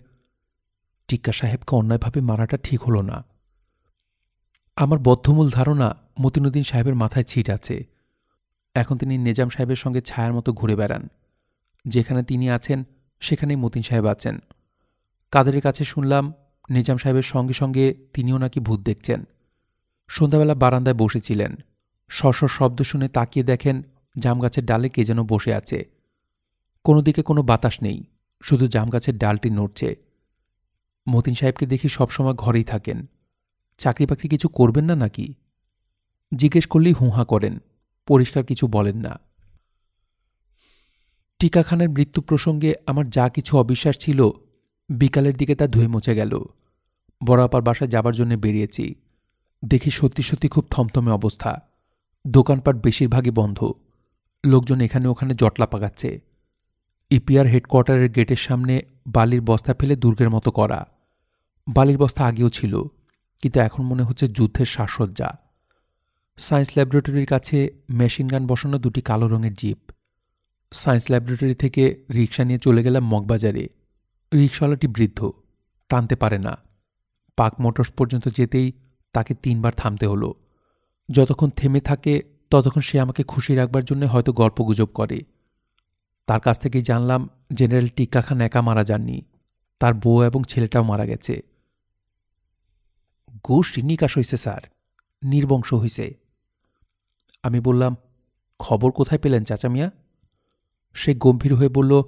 টিক্কা 1.08 1.32
সাহেবকে 1.32 1.76
অন্যায়ভাবে 1.76 2.22
মারাটা 2.22 2.58
ঠিক 2.58 2.82
হলো 2.82 3.02
না। 3.02 3.26
আমার 4.76 5.00
বদ্ধমূল 5.00 5.50
ধারণা 5.50 5.96
মতিনুদ্দিন 6.22 6.64
সাহেবের 6.64 6.96
মাথায় 6.96 7.24
ছিট 7.24 7.50
আছে। 7.50 7.88
এখন 8.76 8.98
তিনি 8.98 9.18
নিজাম 9.18 9.50
সাহেবের 9.50 9.76
সঙ্গে 9.76 10.02
ছায়ার 10.02 10.34
মতো 10.34 10.54
ঘুরে 10.54 10.76
বেড়ান। 10.76 11.10
যেখানে 11.88 12.24
তিনি 12.24 12.50
আছেন, 12.50 12.84
সেখানেই 13.20 13.56
মতিন 13.56 13.82
সাহেব 13.82 14.06
আছেন। 14.06 14.40
কাদের 15.32 15.62
কাছে 15.62 15.84
শুনলাম, 15.84 16.34
নিজাম 16.70 16.98
সাহেবের 16.98 17.22
সঙ্গে 17.22 17.54
সঙ্গে 17.54 18.08
তিনিও 18.14 18.38
নাকি 18.38 18.60
ভূত 18.60 18.80
দেখছেন। 18.80 19.24
সন্ধ্যাবেলা 20.08 20.56
বারান্দায় 20.56 20.96
বসেছিলেন। 20.96 21.56
সরসর 22.10 22.48
শব্দ 22.48 22.82
শুনে 22.82 23.08
তাকিয়ে 23.08 23.46
দেখেন 23.46 23.84
জামগাছের 24.20 24.66
ডালে 24.66 24.90
কে 24.90 25.04
যেন 25.04 25.24
বসে 25.24 25.54
আছে। 25.54 25.99
কোনো 26.84 27.02
দিকে 27.02 27.22
কোনো 27.22 27.42
বাতাস 27.44 27.84
নেই, 27.84 28.04
শুধু 28.44 28.68
জামগাছের 28.68 29.18
ডালটি 29.18 29.50
নড়ছে। 29.50 29.96
মতিন 31.10 31.34
সাহেবকে 31.34 31.66
দেখি 31.66 31.88
সবসময় 31.88 32.34
ঘরেই 32.34 32.64
থাকেন। 32.64 33.06
চাকরি 33.78 34.06
বাকরি 34.06 34.30
কিছু 34.30 34.48
করবেন 34.48 34.86
না 34.86 34.96
নাকি? 34.96 35.34
জিজ্ঞেস 36.36 36.66
করলেই 36.66 36.94
হুঁহা 36.94 37.26
করেন, 37.26 37.60
পরিষ্কার 38.08 38.44
কিছু 38.44 38.68
বলেন 38.68 38.98
না। 38.98 39.20
টিকা 41.40 41.64
খানের 41.64 41.90
মৃত্যু 41.90 42.22
প্রসঙ্গে 42.22 42.74
আমার 42.88 43.10
যা 43.10 43.30
কিছু 43.30 43.58
অবিশ্বাস 43.58 43.98
ছিল, 43.98 44.30
বিকালের 44.90 45.36
দিকে 45.38 45.56
তা 45.56 45.68
ধুয়ে 45.68 45.88
মুছে 45.88 46.16
গেল। 46.16 46.40
বড়াপার 47.26 47.62
বাসায় 47.62 47.90
যাবার 47.90 48.16
জন্য 48.16 48.34
বেরিয়েছি। 48.34 48.96
দেখি 49.66 49.90
সত্যি 49.90 50.24
সত্যি 50.24 50.48
খুব 50.48 50.66
থমথমে 50.72 51.12
অবস্থা। 51.12 51.62
দোকানপাট 52.28 52.76
বেশিরভাগই 52.76 53.30
বন্ধ। 53.30 53.74
লোকজন 54.46 54.82
এখানে 54.82 55.08
ওখানে 55.08 55.34
জটলা 55.34 55.66
পাকাচ্ছে। 55.66 56.29
ইপিআর 57.12 57.46
হেডকোয়ার্টারের 57.46 58.10
গেটের 58.10 58.36
সামনে 58.36 58.82
বালির 59.08 59.42
বস্তা 59.42 59.74
ফেলে 59.74 59.96
দুর্গের 59.96 60.30
মতো 60.30 60.52
করা। 60.52 60.88
বালির 61.68 61.98
বস্তা 61.98 62.26
আগেও 62.26 62.50
ছিল, 62.50 62.82
কিন্তু 63.42 63.60
এখন 63.60 63.84
মনে 63.86 64.04
হচ্ছে 64.04 64.28
যুদ্ধের 64.28 64.66
সাজসজ্জা। 64.66 65.30
সায়েন্স 66.38 66.70
ল্যাবরেটরির 66.76 67.26
কাছে 67.26 67.70
মেশিন 67.90 68.28
গান 68.28 68.48
বসানো 68.48 68.78
দুটি 68.78 69.02
কালো 69.02 69.28
রঙের 69.28 69.54
জিপ। 69.54 69.80
সায়েন্স 70.74 71.06
ল্যাবরেটরি 71.10 71.56
থেকে 71.56 72.04
রিক্সা 72.14 72.44
নিয়ে 72.44 72.60
চলে 72.60 72.84
গেলাম 72.84 73.04
মগবাজারে। 73.08 73.70
রিক্সাওয়ালাটি 74.34 74.88
বৃদ্ধ, 74.88 75.32
টানতে 75.90 76.16
পারে 76.16 76.38
না। 76.38 76.58
পাক 77.38 77.62
মোটরস 77.62 77.92
পর্যন্ত 77.92 78.28
যেতেই 78.28 78.72
তাকে 79.14 79.34
তিনবার 79.34 79.74
থামতে 79.78 80.06
হলো। 80.06 80.34
যতক্ষণ 81.10 81.50
থেমে 81.50 81.80
থাকে, 81.80 82.24
ততক্ষণ 82.50 82.82
সে 82.82 83.00
আমাকে 83.00 83.24
খুশি 83.24 83.56
রাখবার 83.56 83.84
জন্য 83.84 84.06
হয়তো 84.06 84.34
গল্পগুজব 84.34 84.86
করে। 84.86 85.22
তার 86.30 86.40
কাছ 86.40 86.60
থেকেই 86.60 86.82
জানলাম 86.82 87.30
জেনারেল 87.54 87.88
টিক্কা 87.88 88.22
খান 88.22 88.42
একা 88.42 88.62
মারা 88.62 88.84
যাননি। 88.84 89.22
তার 89.80 89.94
বউ 89.94 90.24
এবং 90.24 90.44
ছেলেটাও 90.48 90.84
মারা 90.84 91.06
গেছে। 91.06 91.42
গোষ্ঠী 93.44 93.82
নিকাশ 93.82 94.16
হয়েছে 94.16 94.38
স্যার। 94.38 94.62
নির্বংশ 95.24 95.74
হয়েছে 95.74 96.18
আমি 97.44 97.60
বললাম, 97.60 97.96
খবর 98.60 98.92
কোথায় 98.92 99.20
পেলেন, 99.20 99.44
চাচা 99.44 99.70
মিয়া? 99.70 99.92
সে 100.94 101.16
গম্ভীর 101.16 101.56
হয়ে 101.56 101.70
বলল, 101.70 102.02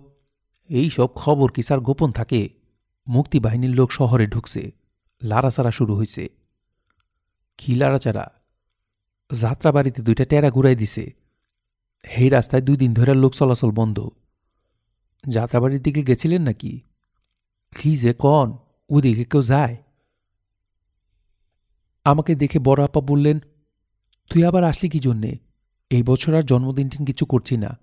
এই 0.70 0.90
সব 0.90 1.08
খবর 1.16 1.52
কি, 1.52 1.62
স্যার, 1.62 1.80
গোপন 1.80 2.12
থাকে? 2.12 2.50
মুক্তিবাহিনীর 3.08 3.70
লোক 3.70 3.92
শহরে 3.92 4.28
ঢুকছে। 4.28 4.72
লাড়াচাড়া 5.24 5.72
শুরু 5.72 5.96
হয়েছে 5.96 6.30
কি 7.58 7.76
লাড়াচাড়া? 7.76 8.32
যাত্রাবাড়িতে 9.34 10.02
দুইটা 10.02 10.26
টেরা 10.26 10.52
ঘুরাই 10.52 10.76
দিছে। 10.76 11.21
সেই 12.06 12.30
রাস্তায় 12.30 12.62
দুই 12.62 12.78
দিন 12.78 12.94
ধরে 12.94 13.14
লোক 13.14 13.34
চলাচল 13.34 13.72
বন্ধ। 13.72 14.10
যাত্রাবাড়ির 15.28 15.82
দিকে 15.82 16.02
গেছিলেন 16.02 16.42
নাকি? 16.42 16.80
কি 17.78 17.98
যে 17.98 18.14
কন, 18.14 18.58
ওদিকে 18.90 19.24
কেউ 19.24 19.42
যায়। 19.42 19.78
আমাকে 22.06 22.36
দেখে 22.36 22.60
বড় 22.60 22.84
আপা 22.84 23.02
বললেন, 23.02 23.40
তুই 24.30 24.46
আবার 24.46 24.64
আসলি 24.64 24.90
কি 24.90 25.00
জন্যে? 25.00 25.38
এই 25.90 26.04
বছর 26.04 26.36
আর 26.36 26.44
জন্মদিন 26.44 26.90
টিন 26.90 27.06
কিছু 27.06 27.26
করছি 27.26 27.58
না। 27.58 27.80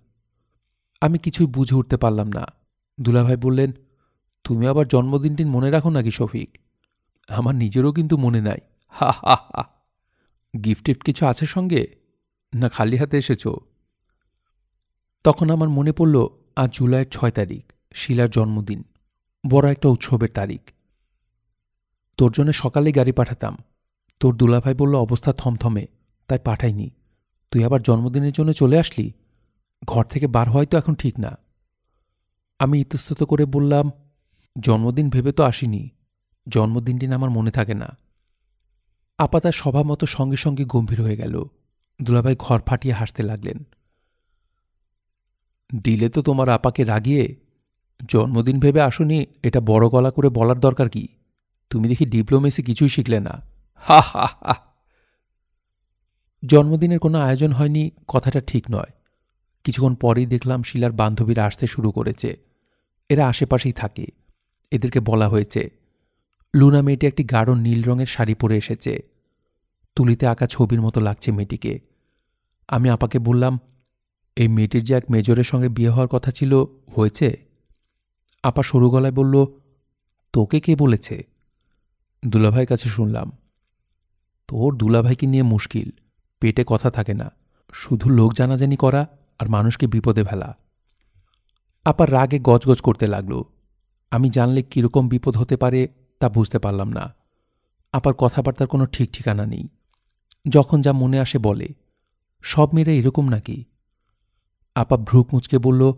আমি 1.01 1.19
কিছুই 1.19 1.47
বুঝে 1.47 1.75
উঠতে 1.75 1.97
পারলাম 1.97 2.33
না। 2.33 2.47
দুলাভাই 3.01 3.37
বললেন, 3.37 3.73
তুমি 4.45 4.67
আবার 4.67 4.89
জন্মদিনটিন 4.89 5.49
মনে 5.49 5.71
রাখো 5.71 5.91
নাকি 5.91 6.11
শফিক? 6.11 6.59
আমার 7.29 7.55
নিজেরও 7.55 7.93
কিন্তু 7.93 8.17
মনে 8.17 8.41
নাই। 8.41 8.59
হা 8.89 9.11
হা 9.11 9.37
হা 9.55 9.65
গিফট 10.65 10.85
টিফট 10.85 11.03
কিছু 11.03 11.27
আছে 11.27 11.47
সঙ্গে? 11.47 11.97
না 12.55 12.69
খালি 12.69 12.97
হাতে 12.97 13.19
এসেছ? 13.19 13.47
তখন 15.25 15.51
আমার 15.51 15.69
মনে 15.69 15.93
পড়ল, 15.93 16.27
আজ 16.57 16.71
জুলাইয়ের 16.73 17.09
ছয় 17.09 17.31
তারিখ, 17.31 17.73
শিলার 17.95 18.31
জন্মদিন। 18.31 18.85
বড় 19.51 19.71
একটা 19.71 19.89
উৎসবের 19.89 20.29
তারিখ। 20.31 20.61
তোর 22.17 22.33
জন্য 22.33 22.53
সকালে 22.53 22.93
গাড়ি 22.93 23.13
পাঠাতাম। 23.13 23.59
তোর 24.21 24.37
দুলাভাই 24.37 24.75
বলল, 24.75 24.95
অবস্থা 24.95 25.33
থমথমে, 25.33 25.87
তাই 26.27 26.39
পাঠাইনি। 26.39 26.91
তুই 27.51 27.65
আবার 27.65 27.83
জন্মদিনের 27.83 28.33
জন্য 28.33 28.53
চলে 28.53 28.79
আসলি? 28.79 29.13
ঘর 29.85 30.05
থেকে 30.05 30.27
বার 30.27 30.51
হয় 30.51 30.67
তো 30.67 30.79
এখন 30.79 30.95
ঠিক 30.95 31.21
না। 31.21 31.39
আমি 32.59 32.81
ইতস্তত 32.81 33.23
করে 33.25 33.45
বললাম, 33.45 33.91
জন্মদিন 34.61 35.11
ভেবে 35.11 35.33
তো 35.33 35.45
আসিনি। 35.45 35.89
জন্মদিনটি 36.49 37.07
আমার 37.07 37.31
মনে 37.31 37.51
থাকে 37.51 37.75
না। 37.75 37.97
আপা 39.19 39.41
তার 39.41 39.53
স্বভাব 39.53 39.87
মতো 39.87 40.07
সঙ্গে 40.07 40.37
সঙ্গে 40.37 40.65
গম্ভীর 40.65 41.03
হয়ে 41.03 41.17
গেল। 41.17 41.45
দুলাভাই 42.03 42.37
ঘর 42.39 42.61
ফাটিয়ে 42.61 42.95
হাসতে 42.95 43.23
লাগলেন। 43.23 43.65
দিলে 45.85 46.09
তো 46.09 46.23
তোমার 46.23 46.49
আপাকে 46.49 46.85
রাগিয়ে 46.85 47.37
জন্মদিন 48.09 48.61
ভেবে 48.61 48.81
আসনি, 48.81 49.27
এটা 49.43 49.61
বড় 49.61 49.89
গলা 49.89 50.11
করে 50.11 50.29
বলার 50.29 50.61
দরকার 50.61 50.89
কি? 50.89 51.09
তুমি 51.71 51.89
দেখি 51.89 52.07
ডিপ্লোমেসি 52.07 52.63
কিছুই 52.63 52.89
শিখলে 52.89 53.21
না। 53.21 53.43
হা 53.75 54.01
হা 54.01 54.55
জন্মদিনের 56.45 56.99
কোনো 56.99 57.19
আয়োজন 57.19 57.53
হয়নি, 57.53 57.91
কথাটা 58.09 58.41
ঠিক 58.41 58.65
নয়। 58.71 58.93
কিছুক্ষণ 59.65 59.95
পরেই 59.95 60.27
দেখলাম 60.27 60.63
শিলার 60.63 60.93
বান্ধবীরা 60.93 61.45
আসতে 61.45 61.67
শুরু 61.67 61.91
করেছে। 61.91 62.37
এরা 63.09 63.29
আশেপাশেই 63.29 63.73
থাকে। 63.73 64.07
এদেরকে 64.71 65.01
বলা 65.01 65.29
হয়েছে, 65.29 65.71
লুনা 66.55 66.83
মেয়েটি 66.83 67.07
একটি 67.07 67.25
গাঢ় 67.25 67.55
নীল 67.55 67.83
রঙের 67.83 68.07
শাড়ি 68.07 68.35
পরে 68.35 68.57
এসেছে। 68.57 69.03
তুলিতে 69.97 70.27
আঁকা 70.27 70.47
ছবির 70.47 70.81
মতো 70.81 71.01
লাগছে 71.01 71.33
মেয়েটিকে। 71.33 71.81
আমি 72.69 72.91
আপাকে 72.91 73.19
বললাম 73.19 73.59
এই 74.41 74.49
মেয়েটির 74.49 74.85
যে 74.85 74.93
এক 74.95 75.05
মেজরের 75.11 75.45
সঙ্গে 75.45 75.69
বিয়ে 75.69 75.91
হওয়ার 75.91 76.09
কথা 76.09 76.31
ছিল 76.31 76.53
হয়েছে? 76.97 77.29
আপা 78.45 78.63
সরু 78.63 78.87
গলায় 78.91 79.13
বলল, 79.13 79.35
তোকে 80.33 80.61
কে 80.61 80.73
বলেছে? 80.77 81.17
দুলাভাইয়ের 82.23 82.69
কাছে 82.69 82.89
শুনলাম, 82.89 83.29
তোর 84.49 84.71
দুলাভাইকে 84.77 85.27
নিয়ে 85.27 85.43
মুশকিল, 85.43 85.89
পেটে 86.43 86.63
কথা 86.67 86.91
থাকে 86.91 87.15
না, 87.15 87.29
শুধু 87.73 88.07
লোক 88.09 88.31
জানাজানি 88.35 88.77
করা 88.77 89.03
আর 89.39 89.47
মানুষকে 89.49 89.87
বিপদে 89.87 90.23
ফেলা। 90.25 90.51
আপার 91.85 92.09
রাগে 92.13 92.39
গজগজ 92.39 92.79
করতে 92.81 93.07
লাগল, 93.07 93.43
আমি 94.11 94.29
জানলে 94.31 94.63
কীরকম 94.63 95.09
বিপদ 95.09 95.35
হতে 95.37 95.57
পারে 95.57 95.89
তা 96.21 96.29
বুঝতে 96.29 96.59
পারলাম 96.59 96.89
না। 96.93 97.05
আপার 97.93 98.15
কথাবার্তার 98.19 98.67
কোনো 98.67 98.85
ঠিক 98.87 99.09
ঠিকানা 99.13 99.45
নেই, 99.47 99.65
যখন 100.49 100.81
যা 100.81 100.93
মনে 100.93 101.19
আসে 101.21 101.39
বলে, 101.39 101.69
সব 102.45 102.69
মেয়েরা 102.75 102.93
এরকম 102.93 103.29
নাকি? 103.29 103.57
আপা 104.79 104.97
ভ্রুক 104.97 105.35
মুচকে 105.35 105.59
বলল, 105.59 105.93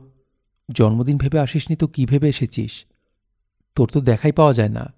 জন্মদিন 0.70 1.16
ভেবে 1.16 1.39
আসিসনি 1.39 1.77
তো, 1.77 1.86
কী 1.86 2.07
ভেবে 2.07 2.28
এসেছিস? 2.28 2.73
তোর 3.77 3.89
তো 3.89 4.01
দেখাই 4.01 4.32
পাওয়া 4.32 4.52
যায় 4.52 4.69
না। 4.69 4.94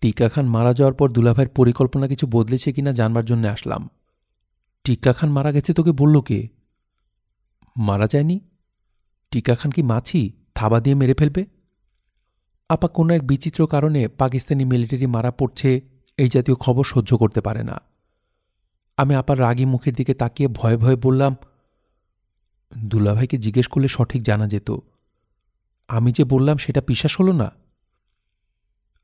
টিকা 0.00 0.28
খান 0.28 0.46
মারা 0.46 0.72
যাওয়ার 0.72 0.94
পর 0.94 1.08
দুলাভাইয়ের 1.10 1.50
পরিকল্পনা 1.56 2.06
কিছু 2.08 2.26
বদলেছে 2.26 2.72
কিনা 2.72 2.92
জানবার 2.92 3.24
জন্য 3.24 3.48
আসলাম। 3.48 3.88
টিকা 4.84 5.12
খান 5.12 5.30
মারা 5.30 5.52
গেছে 5.52 5.74
তোকে 5.74 5.92
বলল 5.92 6.20
কে? 6.20 6.48
মারা 7.76 8.06
যায়নি? 8.06 8.40
টিকা 9.30 9.54
খান 9.54 9.70
কি 9.70 9.82
মাছি, 9.82 10.32
থাবা 10.54 10.80
দিয়ে 10.80 10.96
মেরে 10.96 11.14
ফেলবে? 11.14 11.44
আপা 12.68 12.88
কোনো 12.88 13.14
এক 13.14 13.26
বিচিত্র 13.26 13.66
কারণে 13.66 14.08
পাকিস্তানি 14.08 14.64
মিলিটারি 14.64 15.06
মারা 15.06 15.30
পড়ছে, 15.30 15.70
এই 16.18 16.28
জাতীয় 16.28 16.56
খবর 16.56 16.84
সহ্য 16.84 17.10
করতে 17.16 17.40
পারে 17.40 17.62
না। 17.62 17.76
আমি 18.96 19.14
আপার 19.14 19.36
রাগী 19.40 19.64
মুখের 19.64 19.94
দিকে 19.94 20.14
তাকিয়ে 20.14 20.48
ভয়ে 20.48 20.76
ভয়ে 20.76 20.96
বললাম 20.96 21.36
দুলাভাইকে 22.78 23.38
জিজ্ঞেস 23.38 23.66
করলে 23.66 23.88
সঠিক 23.88 24.22
জানা 24.22 24.48
যেত। 24.48 24.70
আমি 25.88 26.12
যে 26.12 26.24
বললাম 26.24 26.56
সেটা 26.56 26.82
বিশ্বাস 26.86 27.20
হলো 27.20 27.32
না? 27.32 27.52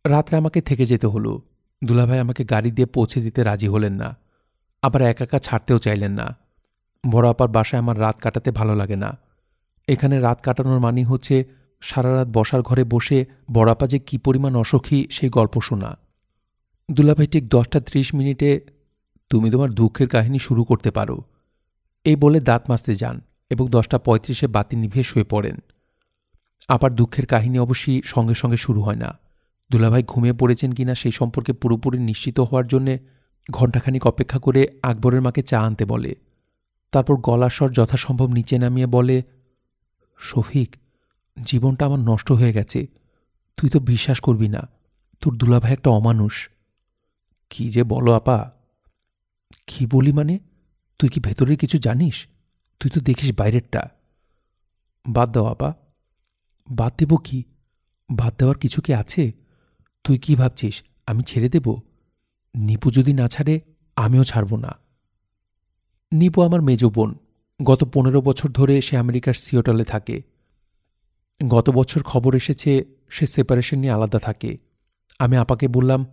রাত্রে 0.06 0.36
আমাকে 0.36 0.60
থেকে 0.60 0.86
যেতে 0.86 1.06
হলো। 1.06 1.42
দুলাভাই 1.84 2.18
আমাকে 2.18 2.44
গাড়ি 2.44 2.70
দিয়ে 2.70 2.86
পৌঁছে 2.86 3.20
দিতে 3.20 3.44
রাজি 3.44 3.68
হলেন 3.68 3.92
না। 3.92 4.16
আবার 4.82 5.02
একা 5.02 5.24
একা 5.24 5.38
ছাড়তেও 5.38 5.78
চাইলেন 5.78 6.12
না। 6.12 6.36
বড় 7.10 7.30
আপার 7.30 7.48
বাসায় 7.48 7.82
আমার 7.82 8.00
রাত 8.00 8.18
কাটাতে 8.18 8.50
ভালো 8.50 8.74
লাগে 8.74 8.96
না। 8.96 9.18
এখানে 9.88 10.20
রাত 10.20 10.40
কাটানোর 10.42 10.78
মানি 10.78 11.04
হচ্ছে 11.04 11.44
সারা 11.80 12.14
রাত 12.14 12.28
বসার 12.32 12.62
ঘরে 12.62 12.84
বসে 12.84 13.26
বড়াপা 13.50 13.86
যে 13.86 13.98
কী 13.98 14.18
পরিমাণ 14.18 14.56
অসুখী 14.56 15.06
সেই 15.10 15.28
গল্প 15.28 15.60
শোনা। 15.60 15.98
দুলাভাই 16.92 17.26
ঠিক 17.26 17.48
দশটা 17.48 17.80
ত্রিশ 17.80 18.14
মিনিটে, 18.14 18.60
তুমি 19.30 19.50
তোমার 19.50 19.70
দুঃখের 19.70 20.08
কাহিনী 20.08 20.38
শুরু 20.38 20.64
করতে 20.64 20.90
পারো। 20.90 21.24
এই 22.04 22.16
বলে 22.16 22.40
দাঁত 22.40 22.70
মাজতে 22.70 22.94
যান। 22.94 23.20
এবং 23.50 23.68
দশটা 23.68 23.98
পঁয়ত্রিশে 23.98 24.46
বাতি 24.46 24.76
নিভিয়ে 24.76 25.02
শুয়ে 25.02 25.24
পড়েন। 25.24 25.56
আবার 26.68 26.94
দুঃখের 26.94 27.26
কাহিনী 27.26 27.58
অবশ্যই 27.58 28.02
সঙ্গে 28.04 28.34
সঙ্গে 28.34 28.56
শুরু 28.56 28.82
হয় 28.82 28.96
না। 28.96 29.18
দুলাভাই 29.70 30.02
ঘুমিয়ে 30.06 30.34
পড়েছেন 30.34 30.72
কিনা 30.72 30.94
সেই 30.94 31.12
সম্পর্কে 31.12 31.52
পুরোপুরি 31.52 31.98
নিশ্চিত 31.98 32.40
হওয়ার 32.40 32.66
জন্যে 32.66 32.98
ঘণ্টাখানিক 33.50 34.06
অপেক্ষা 34.06 34.38
করে 34.38 34.68
আকবরের 34.82 35.20
মাকে 35.20 35.42
চা 35.42 35.60
আনতে 35.60 35.84
বলে। 35.84 36.14
তারপর 36.92 37.16
গলার 37.16 37.50
স্বর 37.50 37.72
যথাসম্ভব 37.72 38.32
নিচে 38.32 38.58
নামিয়ে 38.58 38.86
বলে, 38.86 39.22
শফিক, 40.18 40.76
জীবনটা 41.42 41.86
আমার 41.86 41.98
নষ্ট 41.98 42.32
হয়ে 42.32 42.52
গেছে। 42.52 42.86
তুই 43.56 43.70
তো 43.70 43.80
বিশ্বাস 43.80 44.20
করবি 44.20 44.48
না। 44.48 44.68
তোর 45.20 45.36
দুলাভাই 45.36 45.72
একটা 45.72 45.90
অমানুষ। 45.90 46.50
কি 47.50 47.70
যে 47.70 47.84
বলো 47.84 48.12
আপা। 48.12 48.50
কি 49.66 49.86
বলি 49.86 50.12
মানে? 50.12 50.38
তুই 50.98 51.08
কি 51.08 51.20
ভেতরের 51.20 51.56
কিছু 51.56 51.78
জানিস? 51.78 52.26
তুই 52.80 52.90
তো 52.90 53.00
দেখিস 53.00 53.38
বাইরেরটা। 53.38 53.90
বাদ 55.08 55.32
দাও, 55.32 55.44
আপা। 55.44 55.74
বাদ 56.70 56.92
দেব 56.98 57.16
কি? 57.24 57.44
বাদ 58.10 58.34
দেওয়ার 58.38 58.58
কিছু 58.58 58.82
কি 58.82 58.94
আছে? 58.94 59.32
তুই 60.04 60.18
কি 60.18 60.34
ভাবছিস, 60.34 60.82
আমি 61.06 61.22
ছেড়ে 61.22 61.48
দেব? 61.48 61.80
নিপু 62.56 62.90
যদি 62.90 63.12
না 63.12 63.28
ছাড়ে, 63.28 63.60
আমিও 63.96 64.24
ছাড়ব 64.24 64.56
না। 64.56 64.76
নিপু 66.12 66.42
আমার 66.42 66.62
মেজ 66.62 66.84
বোন। 66.84 67.14
গত 67.62 67.84
পনেরো 67.84 68.20
বছর 68.20 68.48
ধরে 68.48 68.80
সে 68.80 68.96
আমেরিকার 68.96 69.34
সিওটলে 69.34 69.84
থাকে। 69.84 70.22
গত 71.48 71.70
বছর 71.70 72.02
খবর 72.02 72.34
এসেছে, 72.34 72.84
সে 73.10 73.26
সেপারেশন 73.26 73.78
নিয়ে 73.78 73.92
আলাদা 73.92 74.18
থাকে। 74.18 74.56
আমি 75.18 75.36
আপাকে 75.36 75.68
বললাম, 75.68 76.06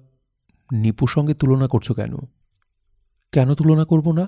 নিপুর 0.72 1.10
সঙ্গে 1.10 1.34
তুলনা 1.34 1.68
করছ 1.68 1.92
কেন? 1.92 2.16
কেন 3.32 3.56
তুলনা 3.56 3.86
করব 3.86 4.12
না? 4.12 4.28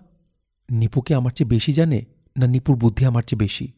নিপুকে 0.71 1.15
আমার 1.15 1.31
চেয়ে 1.31 1.49
বেশি 1.49 1.73
জানে? 1.73 2.05
না 2.37 2.47
নিপুর 2.47 2.75
বুদ্ধি 2.75 3.05
আমার 3.05 3.23
চেয়ে 3.23 3.39
বেশি? 3.39 3.71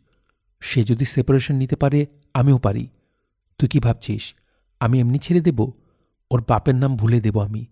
সে 0.59 0.83
যদি 0.83 1.05
সেপারেশন 1.05 1.55
নিতে 1.55 1.75
পারে, 1.75 2.05
আমিও 2.33 2.57
পারি। 2.57 2.87
তুই 3.57 3.69
কি 3.69 3.79
ভাবছিস? 3.79 4.35
আমি 4.79 4.99
এমনি 4.99 5.19
ছেড়ে 5.19 5.41
দেব? 5.41 5.71
ওর 6.31 6.43
বাপের 6.47 6.75
নাম 6.75 6.97
ভুলে 6.97 7.21
দেব 7.21 7.43
আমি। 7.43 7.65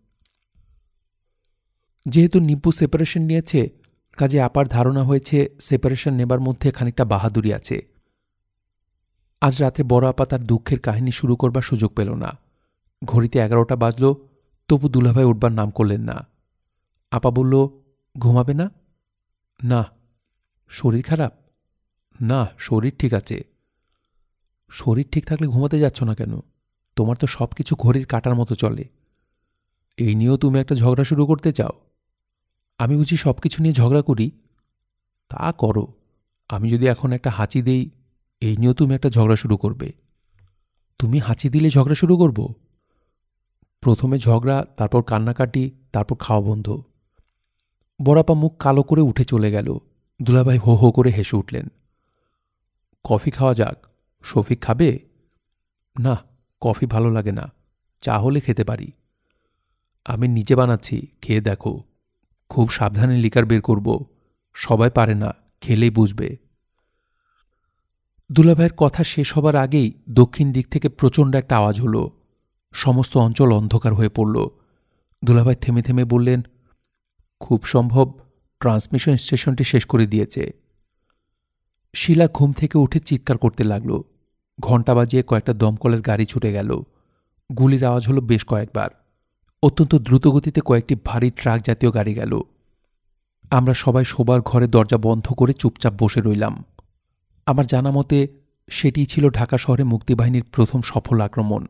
যেহেতু 2.05 2.39
নিপু 2.39 2.71
সেপারেশন 2.71 3.21
নিয়েছে, 3.21 3.69
কাজে 4.17 4.41
আপার 4.41 4.67
ধারণা 4.67 5.03
হয়েছে 5.03 5.49
সেপারেশন 5.59 6.13
নেবার 6.13 6.39
মধ্যে 6.39 6.71
খানিকটা 6.71 7.05
বাহাদুরি 7.05 7.53
আছে। 7.53 7.87
আজ 9.41 9.61
রাতে 9.61 9.83
বড় 9.83 10.09
আপা 10.09 10.25
তার 10.25 10.43
দুঃখের 10.43 10.79
কাহিনী 10.79 11.11
শুরু 11.11 11.35
করবার 11.35 11.61
সুযোগ 11.61 11.93
পেল 11.93 12.13
না। 12.13 12.37
ঘড়িতে 13.05 13.39
এগারোটা 13.39 13.75
বাজল, 13.75 14.13
তবু 14.67 14.89
দুলাভাই 14.89 15.23
উঠবার 15.23 15.51
নাম 15.51 15.69
করলেন 15.69 16.01
না। 16.01 16.27
আপা 17.11 17.31
বলল, 17.31 17.67
ঘুমাবে 18.17 18.53
না? 18.53 18.69
না। 19.63 19.94
শরীর 20.69 21.03
খারাপ? 21.03 21.33
না, 22.21 22.47
শরীর 22.57 22.93
ঠিক 22.99 23.13
আছে। 23.13 23.43
শরীর 24.69 25.07
ঠিক 25.11 25.25
থাকলে 25.25 25.47
ঘুমাতে 25.47 25.79
যাচ্ছ 25.79 26.03
না 26.03 26.15
কেন? 26.15 26.39
তোমার 26.95 27.17
তো 27.17 27.27
সব 27.27 27.45
কিছু 27.45 27.75
ঘড়ির 27.75 28.05
কাটার 28.05 28.35
মতো 28.35 28.55
চলে। 28.55 28.89
এই 29.97 30.15
নিয়েও 30.15 30.37
তুমি 30.37 30.59
একটা 30.59 30.75
ঝগড়া 30.75 31.03
শুরু 31.03 31.25
করতে 31.25 31.51
চাও। 31.51 31.71
আমি 32.77 32.95
বুঝি 32.95 33.17
সব 33.17 33.33
কিছু 33.33 33.61
নিয়ে 33.61 33.73
ঝগড়া 33.73 34.01
করি? 34.01 34.31
তা 35.29 35.51
করো। 35.51 35.93
আমি 36.49 36.69
যদি 36.69 36.87
এখন 36.87 37.11
একটা 37.11 37.29
হাঁচি 37.29 37.61
দেই, 37.61 37.89
এই 38.41 38.57
নিয়েও 38.57 38.73
তুমি 38.73 38.95
একটা 38.95 39.09
ঝগড়া 39.09 39.35
শুরু 39.35 39.57
করবে। 39.57 39.93
তুমি 40.99 41.19
হাঁচি 41.19 41.49
দিলে 41.49 41.69
ঝগড়া 41.69 41.95
শুরু 41.95 42.17
করব? 42.17 42.53
প্রথমে 43.81 44.19
ঝগড়া, 44.19 44.65
তারপর 44.77 45.03
কান্নাকাটি, 45.03 45.71
তারপর 45.91 46.15
খাওয়া 46.15 46.49
বন্ধ। 46.49 46.81
বড়াপা 48.05 48.33
মুখ 48.33 48.57
কালো 48.57 48.83
করে 48.83 49.01
উঠে 49.01 49.25
চলে 49.25 49.51
গেল। 49.51 49.77
দুলাভাই 50.21 50.57
হো 50.57 50.75
হো 50.75 50.91
করে 50.91 51.11
হেসে 51.11 51.37
উঠলেন। 51.37 51.67
কফি 53.03 53.31
খাওয়া 53.31 53.53
যাক, 53.53 53.87
শফিক 54.23 54.61
খাবে? 54.61 54.99
না, 55.99 56.17
কফি 56.61 56.85
ভালো 56.85 57.11
লাগে 57.11 57.31
না, 57.31 57.53
চা 58.01 58.19
হলে 58.19 58.39
খেতে 58.41 58.63
পারি। 58.63 58.91
আমি 60.05 60.27
নিজে 60.27 60.55
বানাচ্ছি, 60.55 61.07
খেয়ে 61.21 61.41
দেখো। 61.41 61.83
খুব 62.49 62.69
সাবধানে 62.69 63.17
লিকার 63.17 63.45
বের 63.45 63.61
করব, 63.61 64.05
সবাই 64.53 64.89
পারে 64.89 65.15
না, 65.15 65.35
খেলেই 65.61 65.89
বুঝবে। 65.89 66.37
দুলাভাইয়ের 68.31 68.73
কথা 68.73 69.03
শেষ 69.03 69.37
হবার 69.37 69.55
আগেই 69.55 69.93
দক্ষিণ 70.09 70.51
দিক 70.51 70.67
থেকে 70.67 70.89
প্রচণ্ড 70.89 71.35
একটা 71.35 71.57
আওয়াজ 71.57 71.81
হলো। 71.81 72.11
সমস্ত 72.73 73.17
অঞ্চল 73.17 73.53
অন্ধকার 73.53 73.93
হয়ে 73.93 74.09
পড়ল। 74.09 74.47
দুলাভাই 75.25 75.55
থেমে 75.55 75.81
থেমে 75.81 76.05
বললেন, 76.05 76.41
খুব 77.39 77.63
সম্ভব 77.63 78.24
ট্রান্সমিশন 78.65 79.15
স্টেশনটি 79.15 79.63
শেষ 79.63 79.85
করে 79.85 80.05
দিয়েছে। 80.07 80.53
শিলা 81.95 82.27
ঘুম 82.33 82.53
থেকে 82.53 82.77
উঠে 82.77 82.99
চিৎকার 82.99 83.37
করতে 83.37 83.63
লাগল। 83.63 84.01
ঘণ্টা 84.59 84.95
বাজিয়ে 84.95 85.23
কয়েকটা 85.23 85.53
দমকলের 85.53 86.01
গাড়ি 86.01 86.25
ছুটে 86.25 86.53
গেল। 86.53 86.81
গুলির 87.57 87.83
আওয়াজ 87.83 88.07
হলো 88.07 88.21
বেশ 88.21 88.45
কয়েকবার। 88.45 88.89
অত্যন্ত 89.63 89.95
দ্রুতগতিতে 89.95 90.61
কয়েকটি 90.65 90.95
ভারী 91.05 91.29
ট্রাক 91.29 91.61
জাতীয় 91.61 91.91
গাড়ি 91.91 92.13
গেল। 92.13 92.41
আমরা 93.51 93.73
সবাই 93.73 94.05
শোবার 94.05 94.41
ঘরে 94.41 94.67
দরজা 94.67 94.97
বন্ধ 94.97 95.33
করে 95.33 95.53
চুপচাপ 95.53 95.93
বসে 96.03 96.21
রইলাম। 96.21 96.63
আমার 97.45 97.65
জানা 97.67 97.91
মতে 97.91 98.27
সেটিই 98.69 99.05
ছিল 99.05 99.29
ঢাকা 99.29 99.57
শহরে 99.57 99.83
মুক্তিবাহিনীর 99.83 100.43
প্রথম 100.51 100.81
সফল 100.81 101.21
আক্রমণ। 101.21 101.65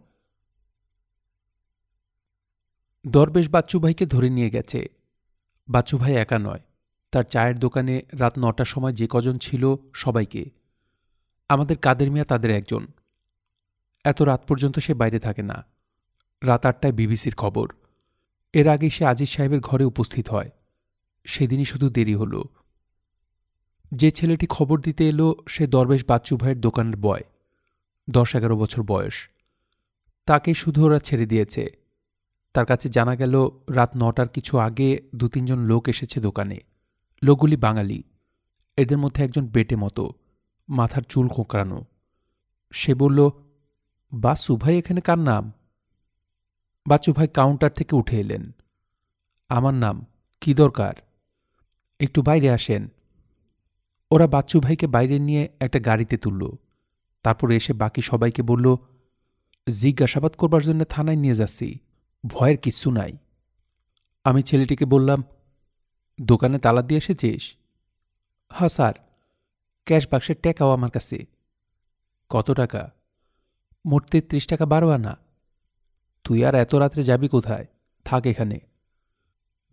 দরবেশ 3.08 3.50
বাচ্চু 3.50 3.80
ভাইকে 3.80 4.06
ধরে 4.06 4.30
নিয়ে 4.30 4.50
গেছে। 4.50 4.90
বাচ্চু 5.70 5.98
ভাই 5.98 6.16
একা 6.16 6.40
নয়। 6.40 6.60
তার 7.16 7.24
চায়ের 7.24 7.60
দোকানে 7.60 8.02
রাত 8.14 8.34
নটার 8.38 8.66
সময় 8.66 8.94
যে 8.94 9.08
কজন 9.10 9.38
ছিল 9.38 9.76
সবাইকে। 9.94 10.50
আমাদের 11.50 11.78
কাদের 11.78 12.12
মিয়া 12.12 12.26
তাদের 12.26 12.52
একজন। 12.52 12.88
এত 14.04 14.22
রাত 14.22 14.46
পর্যন্ত 14.46 14.80
সে 14.80 14.94
বাইরে 14.94 15.20
থাকে 15.20 15.42
না। 15.42 15.66
রাত 16.44 16.66
আটটায় 16.66 16.94
বিবিসির 16.94 17.36
খবর। 17.36 17.74
এর 18.54 18.68
আগে 18.68 18.90
সে 18.90 19.06
আজিজ 19.06 19.30
সাহেবের 19.30 19.60
ঘরে 19.60 19.84
উপস্থিত 19.84 20.30
হয়। 20.30 20.50
সেদিনই 21.26 21.66
শুধু 21.66 21.90
দেরি 21.90 22.16
হল। 22.16 22.44
যে 23.92 24.12
ছেলেটি 24.12 24.46
খবর 24.46 24.82
দিতে 24.82 25.10
এলো, 25.10 25.36
সে 25.50 25.68
দরবেশ 25.68 26.06
বাচ্চু 26.08 26.38
ভাইয়ের 26.38 26.62
দোকানের 26.62 26.96
বয়। 26.96 27.22
দশ 28.10 28.36
এগারো 28.36 28.58
বছর 28.58 28.84
বয়স। 28.84 29.30
তাকে 30.26 30.54
শুধু 30.54 30.86
ওরা 30.86 31.00
ছেড়ে 31.00 31.26
দিয়েছে। 31.26 31.68
তার 32.54 32.66
কাছে 32.66 32.90
জানা 32.90 33.16
গেল, 33.16 33.50
রাত 33.70 33.90
নটার 33.98 34.28
কিছু 34.28 34.58
আগে 34.58 34.98
দু 35.16 35.28
তিনজন 35.28 35.60
লোক 35.60 35.90
এসেছে 35.90 36.20
দোকানে। 36.20 36.58
লোকগুলি 37.24 37.58
বাঙালি। 37.58 38.04
এদের 38.78 38.98
মধ্যে 38.98 39.24
একজন 39.24 39.48
বেটে 39.48 39.76
মতো, 39.76 40.10
মাথার 40.70 41.02
চুল 41.02 41.28
কোঁকড়ানো। 41.28 41.86
সে 42.72 42.94
বলল, 42.94 43.30
বাসু 44.14 44.58
ভাই, 44.58 44.78
এখানে 44.78 45.02
কার 45.02 45.20
নাম? 45.20 45.54
বাচ্চু 46.88 47.14
ভাই 47.14 47.28
কাউন্টার 47.28 47.72
থেকে 47.72 47.96
উঠে 47.96 48.20
এলেন। 48.20 48.52
আমার 49.50 49.74
নাম 49.74 50.06
কি 50.42 50.54
দরকার? 50.54 50.94
একটু 52.00 52.22
বাইরে 52.22 52.50
আসেন। 52.50 52.90
ওরা 54.12 54.28
বাচ্চু 54.28 54.60
ভাইকে 54.60 54.88
বাইরে 54.88 55.20
নিয়ে 55.20 55.50
একটা 55.60 55.80
গাড়িতে 55.80 56.18
তুলল। 56.18 56.50
তারপর 57.24 57.52
এসে 57.52 57.74
বাকি 57.74 58.02
সবাইকে 58.02 58.42
বলল, 58.42 58.76
জিজ্ঞাসাবাদ 59.70 60.32
করবার 60.32 60.64
জন্য 60.64 60.86
থানায় 60.86 61.16
নিয়ে 61.16 61.34
যাচ্ছি। 61.34 61.80
ভয়ের 62.26 62.58
কিচ্ছু 62.58 62.92
নাই। 62.92 63.18
আমি 64.24 64.42
ছেলেটিকে 64.44 64.86
বললাম 64.86 65.24
দোকানে 66.22 66.60
তালা 66.60 66.82
দিয়ে 66.82 66.98
এসেছিস? 66.98 67.56
হ্যাঁ 68.54 68.70
স্যার। 68.70 68.94
ক্যাশ 69.86 70.08
বাক্সের 70.12 70.36
টেকাও 70.44 70.72
আমার 70.72 70.92
কাছে। 70.92 71.26
কত 72.30 72.52
টাকা? 72.52 72.92
মোট 73.86 74.10
তেত্রিশ 74.10 74.48
টাকা 74.48 74.66
বারো 74.66 74.90
আনা। 74.90 75.18
তুই 76.24 76.46
আর 76.46 76.56
এত 76.56 76.76
রাত্রে 76.76 77.04
যাবি 77.04 77.28
কোথায়? 77.28 77.66
থাক 78.06 78.26
এখানে। 78.26 78.60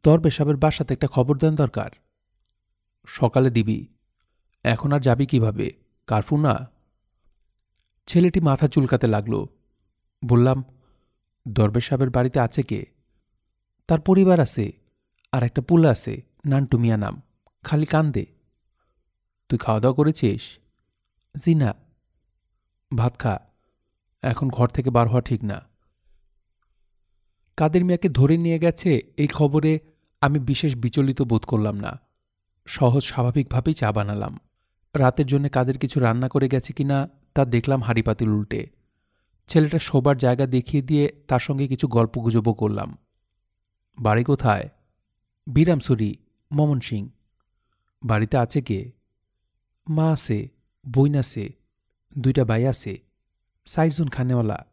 তোর 0.03 0.21
বেসাবের 0.21 0.57
বাসাতে 0.57 0.95
একটা 0.95 1.09
খবর 1.09 1.39
দেন 1.39 1.55
দরকার। 1.55 1.91
সকালে 3.07 3.51
দিবি। 3.51 3.87
এখন 4.65 4.93
আর 4.93 5.01
যাবি 5.01 5.27
কীভাবে? 5.27 5.73
কারফু 6.07 6.37
না? 6.37 6.71
ছেলেটি 8.07 8.41
মাথা 8.41 8.69
চুলকাতে 8.69 9.07
লাগল। 9.07 9.47
বললাম, 10.25 10.65
দরবেশ 11.49 11.85
সাহেবের 11.85 12.11
বাড়িতে 12.11 12.41
আছে 12.41 12.63
কে? 12.63 12.87
তার 13.87 14.01
পরিবার 14.01 14.41
আছে, 14.41 14.73
আর 15.33 15.43
একটা 15.43 15.63
পুল 15.63 15.87
আছে। 15.87 16.32
নান্টু 16.45 16.79
মিয়া 16.79 16.97
নাম, 16.97 17.23
খালি 17.65 17.87
কান্দে। 17.87 18.27
তুই 19.49 19.59
খাওয়া 19.59 19.81
দাওয়া 19.81 19.95
করেছিস? 19.95 20.43
জি 21.35 21.55
না 21.55 21.75
ভাত 22.97 23.15
খা, 23.19 23.35
এখন 24.23 24.49
ঘর 24.49 24.69
থেকে 24.69 24.91
বার 24.91 25.07
হওয়া 25.09 25.21
ঠিক 25.21 25.45
না। 25.45 25.59
কাদের 27.57 27.85
মিয়াকে 27.85 28.09
ধরে 28.09 28.37
নিয়ে 28.37 28.59
গেছে 28.59 28.91
এই 29.17 29.27
খবরে 29.27 29.73
আমি 30.23 30.39
বিশেষ 30.39 30.77
বিচলিত 30.77 31.23
বোধ 31.23 31.45
করলাম 31.45 31.77
না। 31.81 31.93
সহজ 32.67 33.03
স্বাভাবিকভাবেই 33.03 33.75
চা 33.75 33.93
বানালাম। 33.93 34.39
রাতের 34.95 35.27
জন্য 35.27 35.49
কাদের 35.49 35.79
কিছু 35.79 36.01
রান্না 36.01 36.29
করে 36.29 36.47
গেছে 36.49 36.73
কিনা 36.73 37.09
তা 37.35 37.45
দেখলাম 37.45 37.83
হাড়িপাতিল 37.83 38.29
উল্টে। 38.29 38.71
ছেলেটা 39.49 39.79
শোবার 39.79 40.17
জায়গা 40.17 40.47
দেখিয়ে 40.47 40.83
দিয়ে 40.83 41.05
তার 41.29 41.39
সঙ্গে 41.39 41.67
কিছু 41.69 41.87
গল্প 41.89 42.15
গুজবও 42.19 42.55
করলাম। 42.55 42.99
বাড়ি 43.99 44.25
কোথায়? 44.25 44.69
বিরামসুরি। 45.47 46.17
মমন 46.53 46.81
সিং 46.81 47.09
বাড়িতে 48.03 48.37
আছে 48.37 48.61
কে? 48.63 48.93
মা 49.89 50.13
আছে 50.13 50.49
বইন 50.95 51.15
আছে, 51.15 51.53
দুইটা 52.19 52.45
ভাই 52.45 52.67
আছে 52.67 53.03
ষাটজন 53.67 54.09
খানেওয়ালা। 54.09 54.67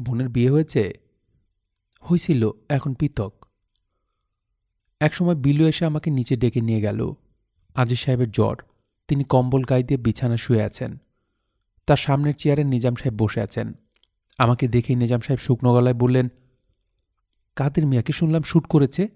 বোনের 0.00 0.28
বিয়ে 0.28 0.50
হয়েছে? 0.50 0.92
হয়েছিল 2.00 2.50
এখন 2.68 2.94
পৃথক। 2.94 3.46
একসময় 5.00 5.34
বিলু 5.34 5.66
এসে 5.66 5.84
আমাকে 5.84 6.10
নিচে 6.10 6.36
ডেকে 6.36 6.60
নিয়ে 6.60 6.80
গেল। 6.80 7.12
আজিজ 7.74 7.98
সাহেবের 7.98 8.30
জ্বর, 8.30 8.56
তিনি 9.08 9.24
কম্বল 9.24 9.62
গায়ে 9.64 9.82
দিয়ে 9.82 10.00
বিছানা 10.00 10.36
শুয়ে 10.36 10.62
আছেন। 10.62 10.98
তার 11.86 11.96
সামনের 11.96 12.34
চেয়ারে 12.34 12.64
নিজাম 12.64 12.94
সাহেব 12.94 13.14
বসে 13.18 13.40
আছেন। 13.40 13.72
আমাকে 14.38 14.68
দেখেই 14.68 14.96
নিজাম 14.96 15.20
সাহেব 15.20 15.38
শুকনো 15.38 15.72
গলায় 15.72 15.94
বললেন, 15.94 16.28
কাদের 17.56 17.86
মিয়াকে 17.86 18.12
শুনলাম 18.12 18.42
শ্যুট 18.42 18.66
করেছে? 18.66 19.08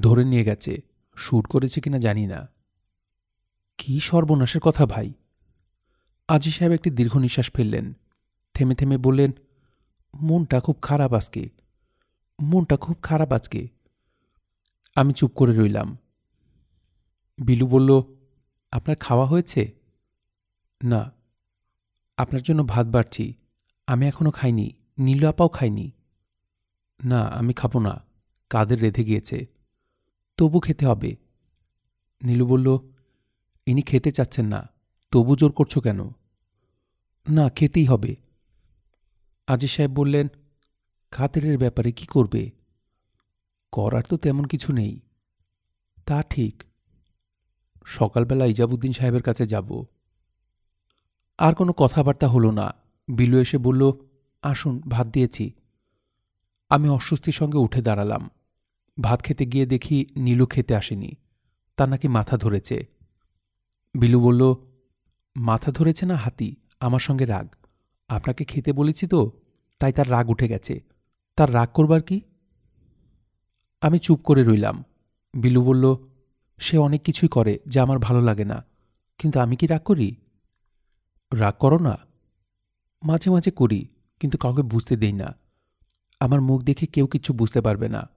ধরে 0.00 0.24
নিয়ে 0.24 0.44
গেছে 0.44 0.82
শ্যুট 1.16 1.46
করেছে 1.46 1.80
কিনা 1.80 1.98
জানি 1.98 2.26
না। 2.26 2.48
কি 3.78 4.00
সর্বনাশের 4.00 4.60
কথা 4.60 4.86
ভাই? 4.86 5.12
আজি 6.28 6.50
সাহেব 6.50 6.72
একটি 6.72 6.90
দীর্ঘ 6.90 7.16
নিঃশ্বাস 7.16 7.50
ফেললেন। 7.50 7.92
থেমে 8.54 8.74
থেমে 8.74 8.98
বললেন, 8.98 9.32
মনটা 10.20 10.60
খুব 10.60 10.76
খারাপ 10.82 11.12
আজকে। 11.12 11.48
মনটা 12.42 12.76
খুব 12.76 12.96
খারাপ 13.02 13.32
আজকে। 13.32 13.68
আমি 14.94 15.12
চুপ 15.12 15.30
করে 15.30 15.56
রইলাম। 15.56 15.98
বিলু 17.44 17.66
বলল, 17.66 18.02
আপনার 18.70 18.96
খাওয়া 18.96 19.26
হয়েছে? 19.26 19.72
না। 20.84 21.12
আপনার 22.16 22.42
জন্য 22.42 22.64
ভাত 22.66 22.86
বাড়ছি। 22.86 23.34
আমি 23.86 24.06
এখনও 24.06 24.30
খাইনি। 24.30 24.70
নীলু 24.98 25.28
আপাও 25.28 25.48
খাইনি 25.48 25.90
না, 27.04 27.20
আমি 27.20 27.52
খাব 27.52 27.78
না। 27.78 28.04
কাদের 28.50 28.80
রেধে 28.80 29.04
গিয়েছে? 29.04 29.46
তবু 30.36 30.60
খেতে 30.60 30.86
হবে। 30.86 31.16
নীলু 32.22 32.46
বলল, 32.46 32.78
ইনি 33.66 33.82
খেতে 33.82 34.10
চাচ্ছেন 34.10 34.46
না, 34.46 34.68
তবু 35.10 35.36
জোর 35.36 35.52
করছ 35.52 35.78
কেন? 35.78 36.08
না, 37.28 37.48
খেতেই 37.48 37.84
হবে। 37.84 38.16
আজি 39.46 39.66
সাহেব 39.66 39.90
বললেন, 39.90 40.28
খাতেরের 41.10 41.58
ব্যাপারে 41.58 41.92
কি 41.92 42.06
করবে? 42.06 42.50
করার 43.72 44.02
তো 44.08 44.16
তেমন 44.16 44.44
কিছু 44.44 44.72
নেই। 44.72 45.00
তা 46.06 46.22
ঠিক। 46.22 46.62
সকালবেলা 47.84 48.44
ইজাবুদ্দিন 48.44 48.92
সাহেবের 48.92 49.22
কাছে 49.22 49.46
যাব। 49.46 49.84
আর 51.38 51.54
কোনো 51.54 51.72
কথাবার্তা 51.72 52.28
হলো 52.28 52.50
না। 52.50 52.74
বিলু 53.08 53.38
এসে 53.38 53.58
বলল, 53.58 53.92
আসুন, 54.42 54.80
ভাত 54.80 55.06
দিয়েছি। 55.06 55.52
আমি 56.70 56.88
অস্বস্তির 56.88 57.32
সঙ্গে 57.32 57.58
উঠে 57.58 57.82
দাঁড়ালাম। 57.82 58.30
ভাত 59.00 59.22
খেতে 59.22 59.46
গিয়ে 59.46 59.66
দেখি 59.66 60.06
নীলু 60.16 60.46
খেতে 60.46 60.74
আসেনি। 60.74 61.12
তার 61.76 61.88
নাকি 61.88 62.08
মাথা 62.08 62.36
ধরেছে। 62.36 62.86
বিলু 63.98 64.20
বলল, 64.20 64.54
মাথা 65.36 65.72
ধরেছে 65.72 66.06
না 66.06 66.16
হাতি? 66.16 66.56
আমার 66.80 67.00
সঙ্গে 67.00 67.26
রাগ। 67.26 67.48
আপনাকে 68.08 68.44
খেতে 68.44 68.72
বলেছি 68.72 69.06
তো, 69.06 69.40
তাই 69.78 69.92
তার 69.92 70.10
রাগ 70.10 70.30
উঠে 70.30 70.48
গেছে। 70.48 70.80
তার 71.36 71.54
রাগ 71.54 71.68
করবার 71.68 72.02
কি? 72.02 72.20
আমি 73.80 73.98
চুপ 73.98 74.20
করে 74.22 74.44
রইলাম। 74.44 74.84
বিলু 75.34 75.64
বলল, 75.64 75.96
সে 76.58 76.78
অনেক 76.78 77.02
কিছুই 77.02 77.28
করে 77.28 77.58
যা 77.66 77.82
আমার 77.82 77.98
ভালো 77.98 78.20
লাগে 78.20 78.44
না। 78.44 78.64
কিন্তু 79.18 79.40
আমি 79.40 79.56
কি 79.56 79.66
রাগ 79.66 79.82
করি? 79.82 80.16
রাগ 81.34 81.54
করো 81.58 81.78
না। 81.78 81.98
মাঝে 83.02 83.30
মাঝে 83.30 83.50
করি, 83.50 83.88
কিন্তু 84.20 84.38
কাউকে 84.38 84.62
বুঝতে 84.62 84.96
দেই 84.96 85.12
না। 85.12 85.36
আমার 86.20 86.40
মুখ 86.40 86.62
দেখে 86.62 86.86
কেউ 86.86 87.06
কিছু 87.06 87.32
বুঝতে 87.32 87.60
পারবে 87.60 87.88
না। 87.88 88.08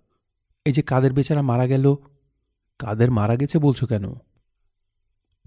এই 0.65 0.71
যে 0.71 0.81
কাদের 0.81 1.13
বেচারা 1.13 1.41
মারা 1.41 1.67
গেল, 1.67 1.95
কাদের 2.79 3.11
মারা 3.11 3.35
গেছে 3.35 3.59
বলছো 3.59 3.87
কেন? 3.87 4.13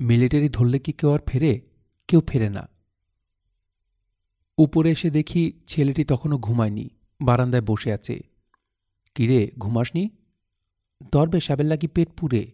মিলিটারি 0.01 0.49
ধরলে 0.49 0.79
কি 0.79 0.93
কেউ 0.93 1.11
আর 1.11 1.19
ফেরে? 1.27 1.61
কেউ 2.09 2.21
ফেরে 2.29 2.49
না। 2.49 2.69
উপরে 4.59 4.91
এসে 4.91 5.11
দেখি 5.11 5.53
ছেলেটি 5.67 6.05
তখনও 6.05 6.39
ঘুমায়নি, 6.39 6.91
বারান্দায় 7.21 7.63
বসে 7.63 7.93
আছে। 7.93 8.23
কিরে, 9.15 9.51
ঘুমাসনি? 9.59 10.11
দরবে 11.13 11.41
সাবের 11.41 11.67
লাগি 11.67 11.87
পেট 11.87 12.09
পুরে 12.17 12.53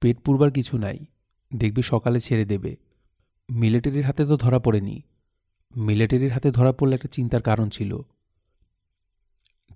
পেট 0.00 0.20
পুরবার 0.20 0.50
কিছু 0.50 0.78
নাই, 0.78 0.98
দেখবি 1.56 1.82
সকালে 1.82 2.20
ছেড়ে 2.20 2.44
দেবে। 2.44 2.76
মিলিটারির 3.50 4.04
হাতে 4.04 4.26
তো 4.26 4.36
ধরা 4.36 4.58
পড়েনি। 4.58 5.02
মিলিটারির 5.76 6.32
হাতে 6.32 6.50
ধরা 6.50 6.72
পড়লে 6.72 6.94
একটা 6.94 7.08
চিন্তার 7.08 7.42
কারণ 7.42 7.68
ছিল। 7.68 8.00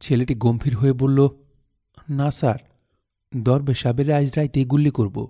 ছেলেটি 0.01 0.35
গম্ভীর 0.35 0.77
হয়ে 0.77 0.93
বলল 0.93 1.29
না 2.11 2.31
স্যার 2.31 2.59
দরবে 3.37 3.75
সাবেরে 3.75 4.15
আজ 4.15 4.33
রাইতে 4.37 4.65
গুল্লি 4.65 4.91
করব। 4.91 5.29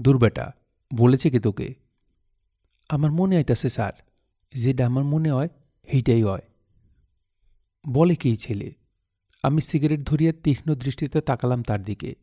দূর 0.00 0.18
বেটা, 0.18 0.52
বলেছে 0.94 1.30
কে 1.30 1.40
তোকে? 1.40 1.74
আমার 2.88 3.12
মনে 3.12 3.36
আইতাছে 3.36 3.68
স্যার, 3.68 3.92
যেটা 4.54 4.86
আমার 4.86 5.04
মনে 5.04 5.30
হয় 5.30 5.48
সেইটাই 5.90 6.22
হয়। 6.22 6.40
বলে 7.88 8.16
কি 8.16 8.36
ছেলে? 8.36 8.74
আমি 9.42 9.60
সিগারেট 9.60 10.00
ধরিয়া 10.00 10.32
তীক্ষ্ণ 10.42 10.74
দৃষ্টিতে 10.74 11.20
তাকালাম 11.20 11.62
তার 11.62 11.82
দিকে। 11.82 12.14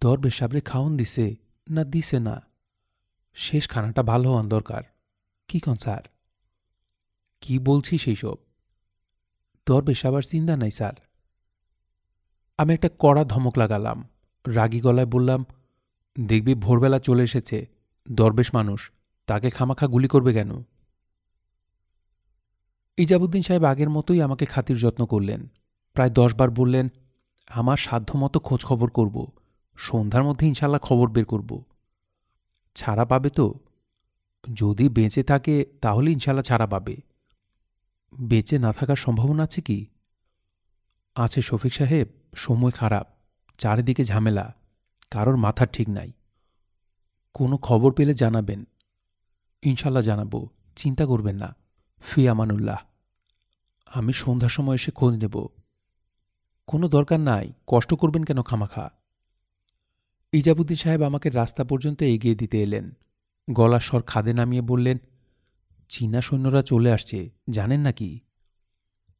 দরবে 0.00 0.30
সাবরে 0.30 0.60
খাওন 0.60 0.96
দিছে 0.96 1.36
না 1.70 1.84
দিছে 1.84 2.18
না? 2.18 2.42
শেষ 3.34 3.68
খানাটা 3.68 4.02
ভালো 4.02 4.28
হওয়ান 4.28 4.48
দরকার। 4.48 4.82
কি 5.48 5.60
কন 5.60 5.74
স্যার? 5.74 6.02
কি 7.40 7.58
বলছি 7.58 7.98
সেই 7.98 8.16
সব 8.16 8.34
দরবে 9.66 9.94
সাবার 9.94 10.22
চিন্তা 10.22 10.56
নাই 10.56 10.70
স্যার। 10.70 10.92
আমি 12.60 12.74
একটা 12.74 12.88
কড়া 12.98 13.24
ধমক 13.24 13.58
লাগালাম। 13.58 14.08
রাগী 14.46 14.80
গলায় 14.80 15.06
বললাম, 15.06 15.44
দেখবি 16.26 16.54
ভোরবেলা 16.54 16.98
চলে 16.98 17.22
এসেছে, 17.22 17.68
দরবেশ 18.10 18.54
মানুষ, 18.54 18.90
তাকে 19.26 19.50
খামাখা 19.50 19.86
গুলি 19.86 20.08
করবে 20.08 20.32
কেন? 20.32 20.64
ইজাবুদ্দিন 22.96 23.42
সাহেব 23.42 23.64
আগের 23.64 23.90
মতোই 23.90 24.22
আমাকে 24.22 24.46
খাতির 24.46 24.76
যত্ন 24.76 25.06
করলেন। 25.06 25.48
প্রায় 25.94 26.10
দশবার 26.10 26.50
বললেন, 26.50 26.88
আমার 27.48 27.76
সাধ্যমতো 27.76 28.40
খোঁজ 28.40 28.64
খবর 28.64 28.90
করব, 28.90 29.30
সন্ধ্যার 29.76 30.24
মধ্যে 30.24 30.46
ইনশাল্লাহ 30.46 30.80
খবর 30.80 31.10
বের 31.10 31.24
করব। 31.24 31.64
ছাড়া 32.74 33.04
পাবে 33.04 33.30
তো? 33.30 33.54
যদি 34.54 34.88
বেঁচে 34.88 35.22
থাকে, 35.22 35.64
তাহলে 35.80 36.12
ইনশাল্লাহ 36.12 36.42
ছাড়া 36.42 36.66
পাবে। 36.66 36.96
বেঁচে 38.20 38.58
না 38.58 38.72
থাকার 38.72 38.96
সম্ভাবনা 38.96 39.42
আছে 39.42 39.60
কি? 39.60 39.86
আছে 41.14 41.42
শফিক 41.42 41.72
সাহেব 41.72 42.19
সময় 42.34 42.70
খারাপ, 42.70 43.06
চারিদিকে 43.58 44.04
ঝামেলা, 44.04 44.54
কারোর 45.10 45.36
মাথার 45.36 45.66
ঠিক 45.72 45.88
নাই। 45.88 46.12
কোনো 47.34 47.56
খবর 47.56 47.92
পেলে 47.92 48.14
জানাবেন। 48.14 48.64
ইনশাল্লাহ 49.62 50.02
জানাব, 50.02 50.46
চিন্তা 50.76 51.06
করবেন 51.06 51.36
না। 51.36 51.56
ফি 52.00 52.28
আমানুল্লাহ। 52.28 52.78
আমি 53.86 54.12
সন্ধ্যার 54.12 54.50
সময় 54.50 54.74
এসে 54.74 54.90
খোঁজ 54.90 55.16
নেব। 55.16 55.46
কোনো 56.66 56.88
দরকার 56.88 57.20
নাই, 57.20 57.52
কষ্ট 57.66 57.94
করবেন 57.94 58.24
কেন 58.24 58.42
খামাখা? 58.42 58.90
ইজাবুদ্দিন 60.32 60.76
সাহেব 60.76 61.02
আমাকে 61.02 61.30
রাস্তা 61.30 61.64
পর্যন্ত 61.64 62.02
এগিয়ে 62.02 62.34
দিতে 62.34 62.62
এলেন। 62.62 62.90
গলার 63.50 63.80
স্বর 63.80 64.02
খাদে 64.02 64.32
নামিয়ে 64.32 64.62
বললেন, 64.62 64.98
চীনা 65.88 66.20
সৈন্যরা 66.20 66.62
চলে 66.62 66.92
আসছে, 66.92 67.30
জানেন 67.50 67.80
নাকি? 67.80 68.20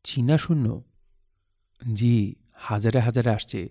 চীনা 0.05 0.39
সৈন্য? 0.39 0.83
জি। 1.93 2.35
হাজারে 2.63 2.99
হাজারে 2.99 3.31
আসছে। 3.31 3.69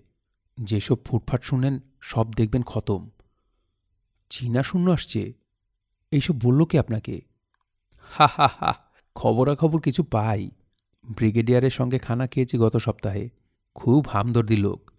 যেসব 0.60 0.96
ফুটফাট 1.04 1.42
শুনেন, 1.42 1.80
সব 2.00 2.34
দেখবেন 2.34 2.62
খতম। 2.62 3.10
চীনা 4.30 4.62
শূন্য 4.62 4.90
আসছে। 4.90 5.32
এইসব 6.10 6.34
বলল 6.42 6.64
কি 6.64 6.78
আপনাকে? 6.78 7.20
হা 7.98 8.28
হা 8.36 8.48
হা, 8.60 8.74
খবরাখবর 9.14 9.80
কিছু 9.80 10.02
পাই। 10.02 10.50
ব্রিগেডিয়ারের 11.16 11.70
সঙ্গে 11.70 11.98
খানা 11.98 12.26
খেয়েছি 12.26 12.58
গত 12.58 12.76
সপ্তাহে। 12.76 13.28
খুব 13.74 14.06
হামদর্দি 14.08 14.56
লোক। 14.56 14.90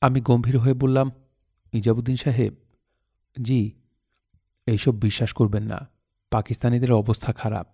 আমি 0.00 0.20
গম্ভীর 0.20 0.58
হয়ে 0.58 0.74
বললাম, 0.74 1.10
ইজাবুদ্দিন 1.72 2.16
সাহেব, 2.16 2.54
জি, 3.42 3.72
এইসব 4.66 4.94
বিশ্বাস 4.94 5.32
করবেন 5.32 5.62
না। 5.62 5.88
পাকিস্তানিদের 6.30 6.92
অবস্থা 6.92 7.32
খারাপ। 7.32 7.66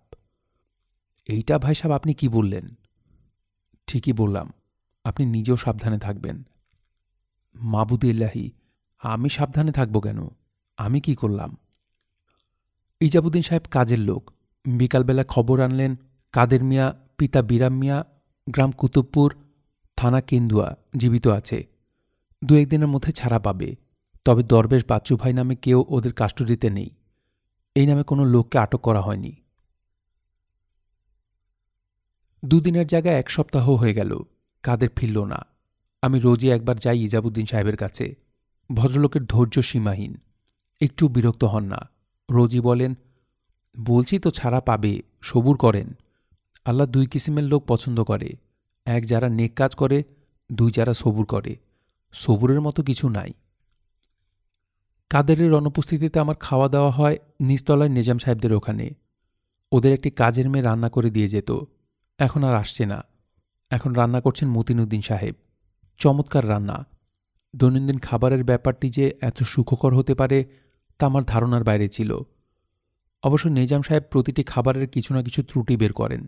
এইটা 1.25 1.59
ভাই 1.59 1.75
সাহেব 1.75 1.95
আপনি 1.95 2.13
কি 2.13 2.27
বললেন? 2.27 2.75
ঠিকই 3.87 4.13
বললাম। 4.13 4.53
আপনি 5.03 5.25
নিজেও 5.25 5.55
সাবধানে 5.55 5.99
থাকবেন। 5.99 6.43
মাবুদিল্লাহি, 7.55 8.51
আমি 8.99 9.29
সাবধানে 9.29 9.71
থাকব 9.71 9.99
কেন? 9.99 10.27
আমি 10.77 11.01
কি 11.01 11.15
করলাম? 11.15 11.57
ইজাবুদ্দিন 13.01 13.41
সাহেব 13.41 13.61
কাজের 13.71 13.99
লোক। 13.99 14.31
বিকালবেলা 14.65 15.23
খবর 15.23 15.59
আনলেন, 15.59 15.95
কাদের 16.31 16.63
মিয়া, 16.63 16.99
পিতা 17.17 17.41
বিরাম 17.41 17.73
মিয়া, 17.73 18.03
গ্রাম 18.49 18.71
কুতুবপুর, 18.71 19.35
থানা 19.97 20.21
কেন্দুয়া, 20.21 20.77
জীবিত 20.97 21.27
আছে। 21.27 21.67
দু 22.45 22.55
একদিনের 22.55 22.87
মধ্যে 22.87 23.11
ছাড়া 23.11 23.39
পাবে। 23.39 23.75
তবে 24.25 24.43
দরবেশ 24.43 24.85
বাচ্চু 24.89 25.17
ভাই 25.17 25.33
নামে 25.33 25.55
কেউ 25.55 25.85
ওদের 25.87 26.13
কাস্টডিতে 26.13 26.69
নেই। 26.69 26.89
এই 27.75 27.87
নামে 27.87 28.03
কোনো 28.03 28.25
লোককে 28.25 28.57
আটক 28.57 28.81
করা 28.81 29.01
হয়নি। 29.01 29.35
দুদিনের 32.45 32.87
জায়গায় 32.87 33.19
এক 33.19 33.31
সপ্তাহ 33.31 33.71
হয়ে 33.71 33.93
গেল। 33.93 34.19
কাদের 34.63 34.89
ফিরল 34.95 35.25
না। 35.25 35.45
আমি 36.01 36.19
রোজই 36.19 36.49
একবার 36.49 36.75
যাই 36.75 36.99
ইজাবুদ্দিন 36.99 37.45
সাহেবের 37.45 37.77
কাছে। 37.77 38.15
ভদ্রলোকের 38.73 39.25
ধৈর্য 39.25 39.61
সীমাহীন। 39.61 40.17
একটু 40.81 41.07
বিরক্ত 41.07 41.43
হন 41.43 41.63
না। 41.63 41.89
রোজই 42.31 42.59
বলেন, 42.59 42.95
বলছি 43.85 44.19
তো 44.19 44.31
ছাড়া 44.31 44.61
পাবে, 44.61 45.01
সবুর 45.21 45.57
করেন। 45.57 45.93
আল্লাহ 46.65 46.87
দুই 46.87 47.05
কিসিমের 47.05 47.43
লোক 47.43 47.65
পছন্দ 47.67 48.03
করে। 48.03 48.33
এক 48.85 49.05
যারা 49.05 49.29
নেক 49.29 49.53
কাজ 49.53 49.75
করে, 49.75 50.03
দুই 50.51 50.71
যারা 50.71 50.93
সবুর 50.93 51.25
করে। 51.25 51.57
সবুরের 52.11 52.61
মতো 52.61 52.83
কিছু 52.83 53.09
নাই। 53.09 53.33
কাদেরের 55.09 55.53
অনুপস্থিতিতে 55.53 56.19
আমার 56.19 56.35
খাওয়া 56.35 56.69
দাওয়া 56.69 56.91
হয় 56.91 57.17
নিচতলায় 57.41 57.89
নিজাম 57.89 58.17
সাহেবদের 58.17 58.53
ওখানে। 58.53 58.89
ওদের 59.71 59.93
একটি 59.93 60.09
কাজের 60.09 60.49
মেয়ে 60.49 60.63
রান্না 60.63 60.89
করে 60.89 61.09
দিয়ে 61.09 61.27
যেত। 61.27 61.51
এখন 62.17 62.43
আর 62.43 62.55
আসছে 62.55 62.85
না। 62.85 63.03
এখন 63.73 63.93
রান্না 63.93 64.21
করছেন 64.21 64.49
মতিনুদ্দিন 64.49 65.01
সাহেব। 65.01 65.35
চমৎকার 65.99 66.49
রান্না। 66.49 66.85
দৈনন্দিন 67.55 67.99
খাবারের 67.99 68.43
ব্যাপারটি 68.43 68.89
যে 68.89 69.17
এত 69.21 69.43
সুখকর 69.43 69.95
হতে 69.95 70.15
পারে, 70.15 70.45
তা 70.99 71.05
আমার 71.05 71.23
ধারণার 71.23 71.63
বাইরে 71.63 71.89
ছিল। 71.89 72.17
অবশ্য 73.23 73.47
নিজাম 73.47 73.81
সাহেব 73.81 74.03
প্রতিটি 74.11 74.43
খাবারের 74.43 74.87
কিছু 74.87 75.13
না 75.13 75.23
কিছু 75.23 75.43
ত্রুটি 75.43 75.77
বের 75.77 75.93
করেন। 75.93 76.27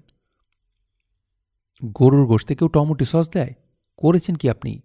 গরুর 1.86 2.28
গোষ্ঠে 2.28 2.56
কেউ 2.56 2.68
টমেটো 2.68 3.06
সস 3.06 3.30
দেয়? 3.30 3.54
করেছেন 3.98 4.36
কি 4.36 4.50
আপনি? 4.50 4.82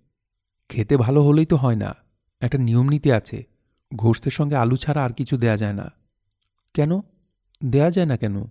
খেতে 0.69 0.97
ভালো 0.97 1.23
হলেই 1.23 1.47
তো 1.47 1.57
হয় 1.57 1.77
না। 1.77 1.95
একটা 2.41 2.59
নিয়ম 2.59 2.89
নীতি 2.89 3.13
আছে। 3.13 3.47
ঘোষতের 3.97 4.33
সঙ্গে 4.33 4.57
আলু 4.57 4.77
ছাড়া 4.77 5.05
আর 5.05 5.13
কিছু 5.13 5.37
দেয়া 5.37 5.57
যায় 5.57 5.73
না। 5.73 5.91
কেন? 6.75 7.01
দেয়া 7.65 7.91
যায় 7.91 8.07
না 8.07 8.17
কেন? 8.17 8.45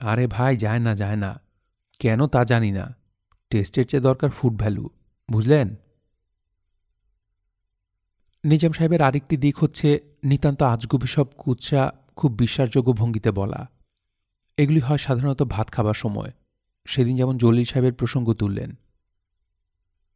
আরে 0.00 0.26
ভাই, 0.26 0.56
যায় 0.56 0.78
না 0.78 0.94
যায় 0.94 1.16
না। 1.16 1.40
কেন 1.98 2.26
তা 2.26 2.44
জানি 2.44 2.72
না। 2.72 3.03
টেস্টের 3.54 3.86
চেয়ে 3.86 4.02
দরকার 4.02 4.30
ফুড 4.30 4.56
ভ্যালু 4.56 4.88
বুঝলেন? 5.32 5.74
নিজাম 8.44 8.72
সাহেবের 8.72 9.02
আরেকটি 9.02 9.36
দিক 9.36 9.58
হচ্ছে 9.58 10.00
নিতান্ত 10.24 10.62
আজগুবি 10.62 11.06
সব 11.06 11.26
কুৎসা 11.36 11.92
খুব 12.16 12.32
বিশ্বাসযোগ্য 12.32 12.92
ভঙ্গিতে 12.92 13.30
বলা। 13.30 13.70
এগুলি 14.56 14.80
হয় 14.80 14.98
সাধারণত 14.98 15.42
ভাত 15.42 15.70
খাবার 15.70 15.94
সময়। 15.94 16.32
সেদিন 16.86 17.16
যেমন 17.16 17.38
জলিল 17.38 17.64
সাহেবের 17.64 17.92
প্রসঙ্গ 17.92 18.32
তুললেন। 18.32 18.70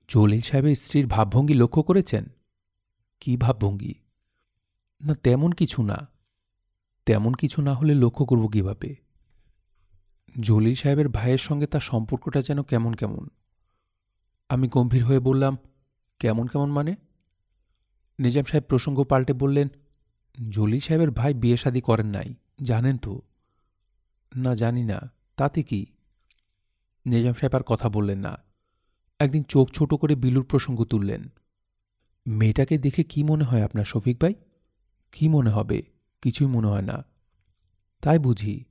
জলিল 0.09 0.41
সাহেবের 0.41 0.75
স্ত্রীর 0.75 1.07
ভাবভঙ্গি 1.07 1.55
লক্ষ্য 1.55 1.83
করেছেন? 1.83 2.25
কি 3.21 3.37
ভাবভঙ্গি? 3.37 3.95
না 5.05 5.15
তেমন 5.15 5.53
কিছু 5.53 5.83
না। 5.83 6.09
তেমন 7.07 7.35
কিছু 7.35 7.63
না 7.63 7.75
হলে 7.75 7.95
লক্ষ্য 7.95 8.25
করব 8.25 8.49
কীভাবে? 8.49 9.08
জলিল 10.41 10.75
সাহেবের 10.75 11.09
ভাইয়ের 11.09 11.39
সঙ্গে 11.39 11.67
তার 11.67 11.81
সম্পর্কটা 11.81 12.43
যেন 12.43 12.63
কেমন 12.63 12.93
কেমন? 12.93 13.29
আমি 14.49 14.69
গম্ভীর 14.69 15.05
হয়ে 15.05 15.19
বললাম, 15.19 15.59
কেমন 16.19 16.47
কেমন 16.47 16.71
মানে? 16.71 16.97
নিজাম 18.19 18.45
সাহেব 18.45 18.65
প্রসঙ্গ 18.65 19.05
পাল্টে 19.05 19.33
বললেন, 19.33 19.69
জলিল 20.51 20.81
সাহেবের 20.81 21.11
ভাই 21.11 21.35
বিয়ে 21.35 21.57
শাদী 21.57 21.81
করেন 21.81 22.07
নাই, 22.07 22.35
জানেন 22.63 22.97
তো? 22.99 23.23
না, 24.37 24.55
জানি 24.55 24.85
না, 24.85 25.13
তাতে 25.37 25.63
কি? 25.63 25.87
নিজাম 27.07 27.33
সাহেব 27.33 27.55
আর 27.55 27.63
কথা 27.63 27.89
বললেন 27.89 28.19
না। 28.19 28.33
একদিন 29.21 29.43
চোখ 29.43 29.71
ছোট 29.71 29.95
করে 29.95 30.15
বিলুর 30.15 30.45
প্রসঙ্গ 30.45 30.85
তুললেন, 30.85 31.23
মেয়েটাকে 32.27 32.79
দেখে 32.79 33.03
কি 33.03 33.23
মনে 33.23 33.45
হয় 33.45 33.63
আপনার, 33.63 33.85
শফিক 33.85 34.21
ভাই? 34.21 34.35
কি 35.13 35.29
মনে 35.29 35.51
হবে? 35.51 35.83
কিছুই 36.23 36.47
মনে 36.47 36.69
হয় 36.69 36.83
না। 36.83 37.05
তাই 38.03 38.19
বুঝি 38.19 38.65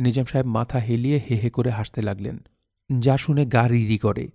নিজাম 0.00 0.24
সাহেব 0.24 0.46
মাথা 0.46 0.78
হেলিয়ে 0.78 1.18
হে 1.18 1.36
হে 1.36 1.50
করে 1.50 1.70
হাসতে 1.70 2.02
লাগলেন। 2.02 2.38
যা 2.98 3.16
শুনে 3.16 3.46
গা 3.46 3.68
রিরি 3.68 3.98
করে। 3.98 4.28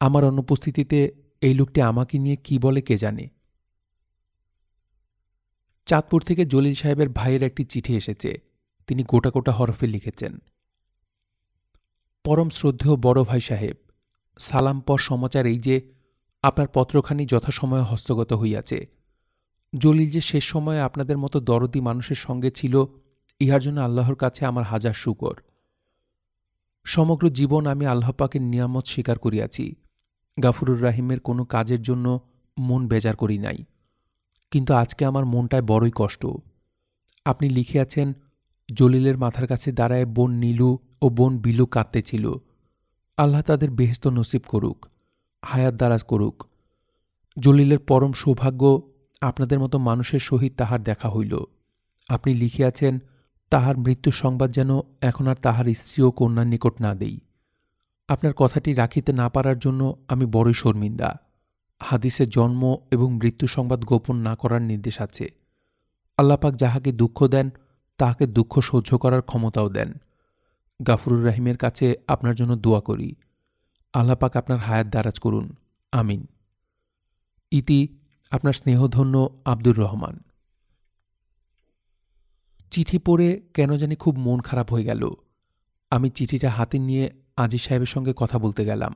আমার 0.00 0.24
অনুপস্থিতিতে 0.24 1.12
এই 1.40 1.54
লোকটি 1.54 1.80
আমাকে 1.80 2.18
নিয়ে 2.18 2.36
কি 2.36 2.58
বলে 2.58 2.80
কে 2.80 2.96
জানে? 2.96 3.28
চাঁদপুর 5.86 6.22
থেকে 6.22 6.44
জলিল 6.44 6.74
সাহেবের 6.74 7.08
ভাইয়ের 7.08 7.42
একটি 7.42 7.64
চিঠি 7.64 7.96
এসেছে। 7.96 8.40
তিনি 8.86 9.04
গোটা 9.08 9.30
গোটা 9.30 9.52
হরফে 9.52 9.86
লিখেছেন। 9.86 10.38
পরম 12.24 12.48
শ্রদ্ধেয় 12.48 12.96
বড় 12.96 13.22
ভাই 13.22 13.40
সাহেব, 13.40 13.76
সালাম 14.38 14.80
পর 14.80 14.98
সমাচার 14.98 15.46
এই 15.46 15.58
যে 15.58 15.92
আপনার 16.42 16.68
পত্রখানি 16.74 17.26
যথাসময়ে 17.26 17.82
হস্তগত 17.82 18.32
হইয়াছে। 18.32 18.86
জলিল 19.78 20.10
যে 20.10 20.20
শেষ 20.20 20.44
সময়ে 20.44 20.80
আপনাদের 20.80 21.18
মতো 21.18 21.40
দরদি 21.40 21.80
মানুষের 21.80 22.16
সঙ্গে 22.16 22.50
ছিল 22.50 22.84
ইহার 23.44 23.62
জন্য 23.62 23.80
আল্লাহর 23.80 24.14
কাছে 24.14 24.44
আমার 24.46 24.64
হাজার 24.64 24.94
শুকর। 24.94 25.34
সমগ্র 26.84 27.30
জীবন 27.30 27.66
আমি 27.66 27.86
আল্লাহ 27.86 28.12
পাকের 28.12 28.42
নিয়ামত 28.42 28.86
স্বীকার 28.86 29.18
করিয়াছি। 29.18 29.74
গাফুরুর 30.42 30.82
রাহিমের 30.82 31.20
কোনো 31.20 31.44
কাজের 31.44 31.82
জন্য 31.82 32.20
মন 32.58 32.88
বেজার 32.88 33.16
করি 33.16 33.38
নাই। 33.38 33.64
কিন্তু 34.50 34.74
আজকে 34.74 35.04
আমার 35.04 35.24
মনটায় 35.24 35.62
বড়ই 35.62 35.90
কষ্ট। 35.94 36.26
আপনি 37.24 37.48
লিখিয়াছেন, 37.48 38.12
জলিলের 38.74 39.18
মাথার 39.18 39.46
কাছে 39.46 39.72
দাঁড়ায় 39.72 40.06
বোন 40.06 40.30
নীলু 40.32 40.78
ও 41.02 41.08
বোন 41.08 41.38
বিলু 41.38 41.66
কাঁদতেছিল 41.66 42.32
আল্লাহ 43.16 43.42
তাদের 43.42 43.70
বেহেস্ত 43.70 44.06
নসিব 44.06 44.42
করুক, 44.48 44.86
হায়াত 45.44 45.74
দারাজ 45.74 46.02
করুক। 46.02 46.36
জলিলের 47.38 47.78
পরম 47.78 48.12
সৌভাগ্য 48.12 48.92
আপনাদের 49.20 49.58
মতো 49.60 49.78
মানুষের 49.78 50.18
সহিত 50.18 50.52
তাহার 50.56 50.82
দেখা 50.82 51.08
হইল। 51.08 51.34
আপনি 52.08 52.34
লিখিয়াছেন 52.34 52.98
তাহার 53.54 53.78
মৃত্যুর 53.78 54.12
সংবাদ 54.12 54.50
যেন 54.50 54.80
এখন 55.00 55.26
আর 55.26 55.34
তাহার 55.34 55.74
স্ত্রী 55.74 56.04
ও 56.04 56.10
কন্যার 56.10 56.46
নিকট 56.46 56.80
না 56.80 56.94
দেই। 56.94 57.20
আপনার 58.08 58.32
কথাটি 58.32 58.74
রাখিতে 58.74 59.12
না 59.12 59.28
পারার 59.28 59.58
জন্য 59.58 59.96
আমি 60.08 60.26
বড়ই 60.26 60.52
শর্মিন্দা। 60.52 61.20
হাদিসে 61.82 62.26
জন্ম 62.26 62.76
এবং 62.90 63.14
মৃত্যু 63.14 63.46
সংবাদ 63.46 63.84
গোপন 63.84 64.16
না 64.16 64.36
করার 64.36 64.62
নির্দেশ 64.62 65.00
আছে। 65.00 65.28
আল্লাপাক 66.16 66.54
যাহাকে 66.54 66.92
দুঃখ 66.92 67.26
দেন, 67.26 67.50
তাহাকে 67.98 68.26
দুঃখ 68.26 68.60
সহ্য 68.60 68.98
করার 68.98 69.22
ক্ষমতাও 69.22 69.68
দেন। 69.68 69.92
গাফরুর 70.86 71.26
রাহিমের 71.26 71.56
কাছে 71.56 71.94
আপনার 72.08 72.34
জন্য 72.34 72.56
দোয়া 72.56 72.80
করি। 72.80 73.14
আল্লাপাক 73.92 74.36
আপনার 74.36 74.58
হায়াত 74.58 74.86
দারাজ 74.86 75.18
করুন। 75.18 75.56
আমিন। 75.92 76.26
ইতি 77.50 77.88
আপনার 78.30 78.52
স্নেহধন্য 78.52 79.38
আব্দুর 79.44 79.78
রহমান। 79.78 80.20
চিঠি 82.70 82.98
পড়ে 82.98 83.42
কেন 83.54 83.76
জানি 83.76 83.96
খুব 83.96 84.18
মন 84.18 84.40
খারাপ 84.40 84.72
হয়ে 84.72 84.84
গেল। 84.84 85.10
আমি 85.90 86.10
চিঠিটা 86.10 86.50
হাতে 86.50 86.78
নিয়ে 86.78 87.10
আজিজ 87.36 87.60
সাহেবের 87.60 87.86
সঙ্গে 87.86 88.12
কথা 88.16 88.38
বলতে 88.38 88.64
গেলাম। 88.64 88.94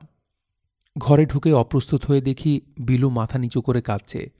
ঘরে 0.97 1.25
ঢুকে 1.25 1.53
অপ্রস্তুত 1.53 2.05
হয়ে 2.05 2.21
দেখি 2.21 2.61
বিলু 2.79 3.09
মাথা 3.09 3.39
নিচু 3.39 3.61
করে 3.61 3.81
কাঁদছে। 3.81 4.31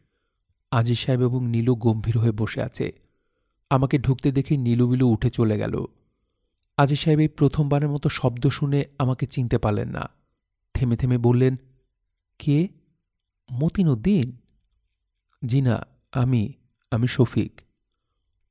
আজিজ 0.71 0.99
সাহেব 0.99 1.21
এবং 1.21 1.47
নীলু 1.47 1.75
গম্ভীর 1.75 2.17
হয়ে 2.17 2.31
বসে 2.31 2.61
আছে। 2.61 2.91
আমাকে 3.69 3.97
ঢুকতে 3.97 4.31
দেখে 4.31 4.57
নীলু 4.57 4.87
বিলু 4.87 5.07
উঠে 5.07 5.29
চলে 5.29 5.57
গেল। 5.57 5.85
আজিজ 6.77 6.99
সাহেব 6.99 7.19
এই 7.19 7.27
প্রথমবারের 7.27 7.89
মতো 7.89 8.09
শব্দ 8.09 8.47
শুনে 8.47 8.83
আমাকে 8.99 9.25
চিনতে 9.25 9.57
পারলেন 9.57 9.89
না। 9.89 10.09
থেমে 10.73 10.97
থেমে 10.97 11.17
বললেন, 11.17 11.55
কে? 12.39 12.67
মতিনুদ্দিন 13.53 14.37
জি 15.45 15.61
না, 15.61 15.85
আমি 16.11 16.53
আমি 16.91 17.07
শফিক। 17.07 17.61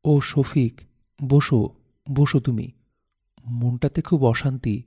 ও 0.09 0.21
শফিক, 0.21 0.81
বসো 1.29 1.71
বসো 2.13 2.41
তুমি। 2.41 2.71
মনটাতে 3.47 4.03
খুব 4.03 4.25
অশান্তি। 4.25 4.83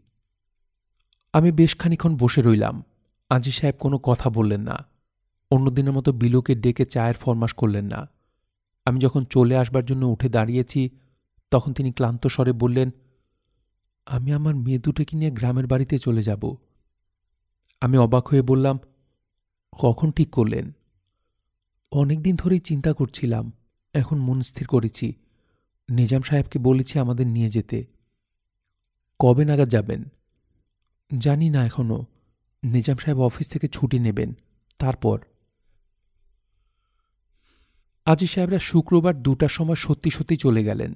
আমি 1.33 1.51
বেশ 1.51 1.75
খানিক্ষণ 1.75 2.17
বসে 2.17 2.41
রইলাম। 2.41 2.83
আজি 3.29 3.51
সাহেব 3.51 3.75
কোনো 3.79 3.97
কথা 3.97 4.29
বললেন 4.29 4.61
না। 4.61 4.85
অন্যদিনের 5.51 5.93
মতো 5.93 6.11
বিলুকে 6.11 6.55
ডেকে 6.55 6.85
চায়ের 6.85 7.15
ফরমাস 7.15 7.53
করলেন 7.53 7.85
না। 7.85 8.09
আমি 8.85 8.99
যখন 8.99 9.25
চলে 9.25 9.57
আসবার 9.57 9.85
জন্য 9.85 10.05
উঠে 10.05 10.29
দাঁড়িয়েছি, 10.29 10.89
তখন 11.51 11.73
তিনি 11.73 11.91
ক্লান্ত 11.91 12.27
স্বরে 12.27 12.51
বললেন, 12.51 12.91
আমি 14.05 14.33
আমার 14.33 14.55
মেয়ে 14.55 14.79
দুটোকে 14.79 15.17
নিয়ে 15.17 15.31
গ্রামের 15.31 15.67
বাড়িতে 15.67 15.99
চলে 15.99 16.23
যাব। 16.23 16.55
আমি 17.81 17.97
অবাক 17.97 18.27
হয়ে 18.27 18.41
বললাম, 18.41 18.79
কখন 19.79 20.11
ঠিক 20.11 20.29
করলেন? 20.29 20.71
অনেক 21.91 22.21
দিন 22.21 22.35
ধরেই 22.35 22.59
চিন্তা 22.59 22.93
করছিলাম। 22.93 23.51
এখন 23.93 24.17
মন 24.19 24.41
স্থির 24.41 24.67
করেছি। 24.67 25.13
নিজাম 25.89 26.21
সাহেবকে 26.21 26.59
বলেছি 26.59 26.99
আমাদের 26.99 27.27
নিয়ে 27.27 27.49
যেতে। 27.49 27.85
কবে 29.19 29.45
নাগাদ 29.45 29.69
যাবেন? 29.69 30.03
জানি 31.17 31.49
না 31.49 31.65
এখনও 31.65 32.05
নিজাম 32.63 32.97
সাহেব 32.97 33.21
অফিস 33.21 33.49
থেকে 33.49 33.67
ছুটি 33.67 33.99
নেবেন। 33.99 34.33
তারপর। 34.79 35.19
আজি 38.05 38.27
সাহেবরা 38.27 38.59
শুক্রবার 38.59 39.21
দুটার 39.21 39.49
সময় 39.49 39.75
সত্যি 39.75 40.09
সত্যি 40.09 40.37
চলে 40.37 40.63
গেলেন। 40.63 40.93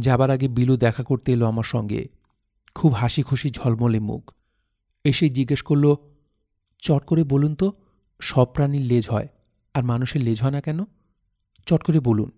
যাবার 0.00 0.30
আগে 0.30 0.48
বিলু 0.48 0.76
দেখা 0.76 1.02
করতে 1.02 1.32
এলো 1.32 1.46
আমার 1.46 1.64
সঙ্গে। 1.64 2.08
খুব 2.74 2.92
হাসি 2.92 3.22
খুশি 3.22 3.50
ঝলমলে 3.50 4.00
মুখ। 4.00 4.32
এসে 5.04 5.28
জিজ্ঞেস 5.28 5.62
করল, 5.62 5.94
চট 6.78 7.04
করে 7.04 7.24
বলুন 7.24 7.54
তো, 7.54 7.72
সব 8.20 8.44
প্রাণীর 8.44 8.80
লেজ 8.80 9.08
হয়, 9.10 9.28
আর 9.74 9.82
মানুষের 9.84 10.22
লেজ 10.22 10.42
হয় 10.42 10.50
না 10.50 10.60
কেন? 10.60 10.84
চট 11.66 11.82
করে 11.82 12.00
বলুন। 12.00 12.30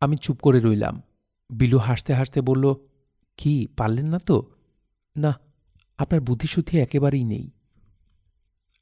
আমি 0.00 0.16
চুপ 0.16 0.40
করে 0.40 0.60
রইলাম। 0.60 1.02
বিলু 1.50 1.78
হাসতে 1.78 2.14
হাসতে 2.14 2.40
বলল, 2.40 2.74
কি, 3.36 3.68
পারলেন 3.76 4.06
না 4.06 4.18
তো? 4.18 4.42
না, 5.16 5.40
আপনার 5.98 6.20
বুদ্ধিশুদ্ধি 6.20 6.78
একেবারেই 6.78 7.24
নেই। 7.24 7.50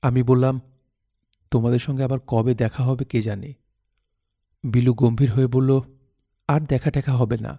আমি 0.03 0.23
বললাম, 0.23 0.61
তোমাদের 1.51 1.79
সঙ্গে 1.79 2.05
আবার 2.05 2.19
কবে 2.27 2.55
দেখা 2.55 2.85
হবে 2.85 3.05
কে 3.05 3.23
জানে? 3.23 3.55
বিলু 4.65 4.95
গম্ভীর 4.95 5.33
হয়ে 5.33 5.47
বলল, 5.47 5.81
আর 6.49 6.61
দেখা 6.61 6.91
টেখা 6.91 7.13
হবে 7.13 7.39
না। 7.39 7.59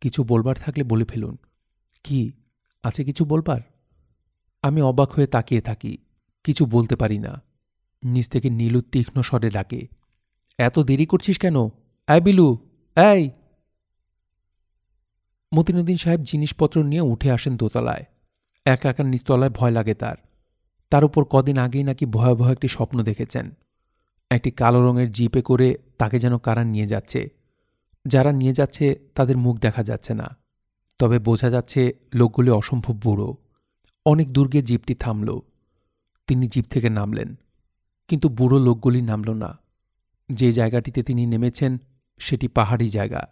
কিছু 0.00 0.24
বলবার 0.24 0.56
থাকলে 0.56 0.84
বলে 0.84 1.04
ফেলুন। 1.04 1.36
কি, 2.04 2.32
আছে 2.82 3.04
কিছু 3.04 3.24
বলবার? 3.24 3.60
আমি 4.62 4.82
অবাক 4.82 5.10
হয়ে 5.10 5.26
তাকিয়ে 5.26 5.60
থাকি। 5.60 5.98
কিছু 6.44 6.66
বলতে 6.66 6.96
পারি 6.96 7.18
না। 7.18 7.42
নিচ 8.04 8.28
থেকে 8.28 8.50
নীলু 8.50 8.80
তীক্ষ্ণ 8.82 9.22
স্বরে 9.22 9.50
ডাকে 9.50 9.88
এত 10.58 10.78
দেরি 10.78 11.06
করছিস 11.06 11.38
কেন? 11.38 11.64
এই 12.08 12.20
বিলু, 12.20 12.58
এই। 12.96 13.30
মতিনুদ্দিন 15.54 15.96
সাহেব 15.96 16.20
জিনিসপত্র 16.20 16.84
নিয়ে 16.84 17.00
উঠে 17.00 17.30
আসেন 17.30 17.56
দোতলায়। 17.56 18.04
একা 18.64 18.90
একা 18.90 19.04
নিচতলায় 19.04 19.50
ভয় 19.50 19.70
লাগে 19.70 19.94
তার। 19.94 20.16
তার 20.90 21.04
উপর 21.04 21.24
কদিন 21.24 21.58
আগেই 21.58 21.82
নাকি 21.82 22.06
ভয়াবহ 22.06 22.52
একটি 22.52 22.68
স্বপ্ন 22.68 23.02
দেখেছেন। 23.02 23.50
একটি 24.30 24.50
কালো 24.50 24.86
রঙের 24.86 25.10
জিপে 25.10 25.42
করে 25.42 25.78
তাকে 25.98 26.18
যেন 26.18 26.38
কারা 26.38 26.64
নিয়ে 26.64 26.86
যাচ্ছে। 26.86 27.28
যারা 28.06 28.32
নিয়ে 28.32 28.52
যাচ্ছে 28.52 28.98
তাদের 29.14 29.36
মুখ 29.36 29.58
দেখা 29.58 29.82
যাচ্ছে 29.82 30.14
না। 30.14 30.36
তবে 30.98 31.18
বোঝা 31.18 31.50
যাচ্ছে 31.50 31.92
লোকগুলি 32.14 32.50
অসম্ভব 32.50 32.94
বুড়ো। 33.02 33.36
অনেক 34.06 34.30
দূর্গে 34.32 34.62
জিপটি 34.62 34.94
থামল। 34.94 35.40
তিনি 36.26 36.46
জিপ 36.46 36.64
থেকে 36.70 36.90
নামলেন। 36.90 37.34
কিন্তু 38.08 38.28
বুড়ো 38.28 38.58
লোকগুলি 38.58 39.02
নামল 39.02 39.30
না। 39.30 39.63
যে 40.32 40.52
জায়গাটিতে 40.52 41.02
তিনি 41.02 41.26
নেমেছেন, 41.26 41.78
সেটি 42.18 42.48
পাহাড়ি 42.48 42.88
জায়গা। 42.88 43.28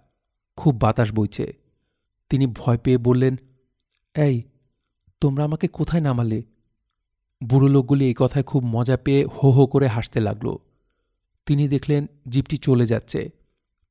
খুব 0.56 0.80
বাতাস 0.80 1.12
বইছে। 1.12 1.52
তিনি 2.30 2.46
ভয় 2.46 2.78
পেয়ে 2.78 2.98
বললেন, 2.98 3.36
এই, 4.16 4.42
তোমরা 5.20 5.44
আমাকে 5.44 5.68
কোথায় 5.68 6.02
নামালে? 6.02 6.42
বুড়ো 7.44 7.68
লোকগুলি 7.68 8.04
এই 8.04 8.14
কথায় 8.18 8.44
খুব 8.44 8.62
মজা 8.66 8.96
পেয়ে 8.96 9.24
হো 9.24 9.50
হো 9.50 9.66
করে 9.66 9.86
হাসতে 9.86 10.20
লাগল। 10.20 10.56
তিনি 11.46 11.68
দেখলেন, 11.68 12.06
জিপটি 12.28 12.56
চলে 12.56 12.86
যাচ্ছে। 12.86 13.30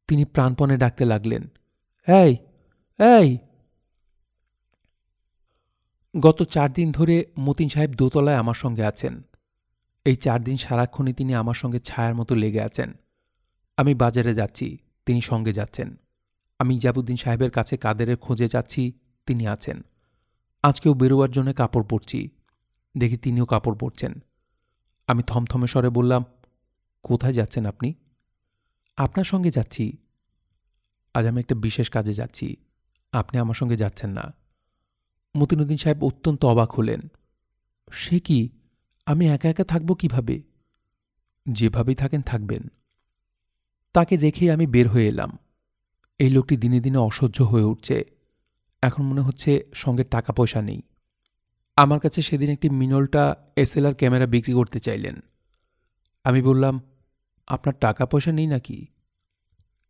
তিনি 0.08 0.26
প্রাণপণে 0.26 0.78
ডাকতে 0.78 1.06
লাগলেন, 1.06 1.50
এই 2.08 2.38
এই! 3.00 3.38
গত 6.20 6.44
চার 6.44 6.74
দিন 6.74 6.92
ধরে 6.92 7.26
মতিন 7.40 7.70
সাহেব 7.70 7.92
দোতলায় 7.92 8.38
আমার 8.38 8.54
সঙ্গে 8.54 8.84
আছেন। 8.84 9.22
এই 10.06 10.16
চার 10.16 10.44
দিন 10.44 10.58
সারাক্ষণই 10.58 11.14
তিনি 11.14 11.36
আমার 11.36 11.54
সঙ্গে 11.54 11.80
ছায়ার 11.80 12.16
মতো 12.16 12.36
লেগে 12.36 12.62
আছেন। 12.62 12.94
আমি 13.78 13.94
বাজারে 13.94 14.34
যাচ্ছি, 14.34 14.78
তিনি 15.06 15.22
সঙ্গে 15.22 15.54
যাচ্ছেন। 15.54 15.98
আমি 16.60 16.76
ইজাবুদ্দিন 16.76 17.16
সাহেবের 17.16 17.52
কাছে 17.52 17.78
কাদেরের 17.78 18.18
খোঁজে 18.18 18.48
যাচ্ছি, 18.48 18.94
তিনি 19.28 19.48
আছেন। 19.48 19.84
আজকেও 20.64 20.94
বেরোবার 20.94 21.32
জন্য 21.32 21.54
কাপড় 21.54 21.84
পরছি, 21.84 22.30
দেখি 22.98 23.18
তিনিও 23.18 23.46
কাপড় 23.46 23.76
পরছেন। 23.76 24.20
আমি 25.08 25.24
থমথমে 25.28 25.68
স্বরে 25.68 25.90
বললাম, 25.90 26.24
কোথায় 27.04 27.34
যাচ্ছেন 27.34 27.66
আপনি? 27.66 27.94
আপনার 28.98 29.24
সঙ্গে 29.24 29.52
যাচ্ছি। 29.52 29.98
আজ 31.14 31.26
আমি 31.26 31.40
একটা 31.40 31.56
বিশেষ 31.56 31.90
কাজে 31.90 32.14
যাচ্ছি, 32.14 32.56
আপনি 33.12 33.40
আমার 33.40 33.54
সঙ্গে 33.54 33.78
যাচ্ছেন 33.78 34.10
না। 34.10 34.34
মতিনুদ্দিন 35.38 35.78
সাহেব 35.78 36.04
অত্যন্ত 36.04 36.46
অবাক 36.46 36.72
হলেন। 36.72 37.02
সে 37.92 38.20
কি? 38.20 38.50
আমি 39.06 39.28
একা 39.28 39.50
একা 39.50 39.64
থাকব 39.64 39.94
কীভাবে? 39.94 40.42
যেভাবেই 41.50 41.96
থাকেন 41.96 42.22
থাকবেন। 42.22 42.62
তাকে 43.94 44.18
রেখে 44.18 44.52
আমি 44.52 44.68
বের 44.68 44.88
হয়ে 44.88 45.08
এলাম। 45.08 45.38
এই 46.20 46.30
লোকটি 46.30 46.58
দিনে 46.58 46.80
দিনে 46.80 46.98
অসহ্য 46.98 47.42
হয়ে 47.42 47.64
উঠছে। 47.64 48.06
এখন 48.82 49.04
মনে 49.04 49.22
হচ্ছে 49.22 49.66
সঙ্গে 49.74 50.04
টাকা 50.04 50.34
পয়সা 50.34 50.62
নেই। 50.62 50.82
আমার 51.76 52.00
কাছে 52.00 52.22
সেদিন 52.22 52.50
একটি 52.50 52.70
মিনলটা 52.70 53.36
এসএলআর 53.56 53.96
ক্যামেরা 53.96 54.26
বিক্রি 54.26 54.54
করতে 54.54 54.80
চাইলেন। 54.80 55.20
আমি 56.24 56.42
বললাম, 56.42 56.82
আপনার 57.48 57.76
টাকা 57.80 58.06
পয়সা 58.06 58.32
নেই 58.32 58.48
নাকি? 58.48 58.86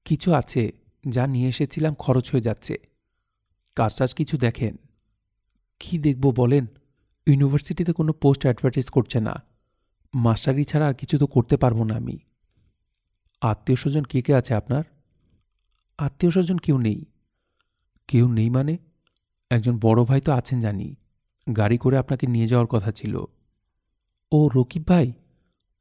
কিছু 0.05 0.33
আছে, 0.33 0.71
যা 1.09 1.27
নিয়ে 1.27 1.49
এসেছিলাম 1.49 1.93
খরচ 1.93 2.31
হয়ে 2.31 2.41
যাচ্ছে। 2.41 2.77
কাজ 3.75 3.97
টাজ 3.97 4.13
কিছু 4.13 4.37
দেখেন। 4.37 4.77
কি 5.79 5.99
দেখব 5.99 6.33
বলেন? 6.35 6.65
ইউনিভার্সিটিতে 7.27 7.93
কোনো 7.93 8.13
পোস্ট 8.13 8.41
অ্যাডভার্টাইজ 8.41 8.89
করছে 8.89 9.19
না। 9.19 9.43
মাস্টারি 10.13 10.63
ছাড়া 10.63 10.87
আর 10.87 10.93
কিছু 10.93 11.17
তো 11.17 11.27
করতে 11.27 11.57
পারব 11.57 11.83
না 11.83 11.95
আমি। 11.95 12.19
আত্মীয় 13.41 13.75
স্বজন 13.75 14.03
কে 14.03 14.21
কে 14.21 14.35
আছে 14.35 14.53
আপনার? 14.53 14.83
আত্মীয় 15.97 16.31
স্বজন 16.31 16.57
কেউ 16.57 16.77
নেই। 16.77 17.05
কেউ 18.07 18.31
নেই 18.31 18.49
মানে? 18.49 18.77
একজন 19.49 19.79
বড় 19.81 20.03
ভাই 20.03 20.21
তো 20.21 20.31
আছেন 20.31 20.61
জানি। 20.61 20.95
গাড়ি 21.57 21.77
করে 21.77 21.97
আপনাকে 21.97 22.27
নিয়ে 22.27 22.47
যাওয়ার 22.47 22.67
কথা 22.67 22.91
ছিল। 22.91 23.23
ও 24.31 24.49
রকিব 24.55 24.87
ভাই, 24.87 25.13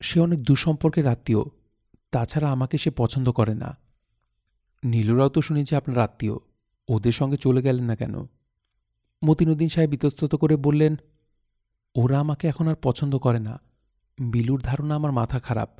সে 0.03 0.21
অনেক 0.21 0.43
দুঃসম্পর্কের 0.43 1.07
আত্মীয়। 1.07 1.39
তাছাড়া 2.11 2.53
আমাকে 2.53 2.79
সে 2.79 2.91
পছন্দ 2.91 3.33
করে 3.33 3.55
না। 3.55 3.79
নীলুরাও 4.85 5.29
তো 5.29 5.41
শুনেছি 5.41 5.77
আপনার 5.77 5.99
আত্মীয়। 5.99 6.33
ওদের 6.89 7.13
সঙ্গে 7.13 7.37
চলে 7.37 7.63
গেলেন 7.63 7.85
না 7.85 7.97
কেন? 7.97 8.27
মতিনুদ্দিন 9.25 9.69
সাহেব 9.69 9.95
ইতস্তত 9.95 10.35
করে 10.35 10.57
বললেন 10.57 10.97
ওরা 11.95 12.21
আমাকে 12.21 12.49
এখন 12.49 12.69
আর 12.69 12.75
পছন্দ 12.75 13.19
করে 13.19 13.39
না। 13.39 13.61
বিলুর 14.19 14.61
ধারণা 14.61 14.95
আমার 14.95 15.13
মাথা 15.13 15.41
খারাপ। 15.41 15.71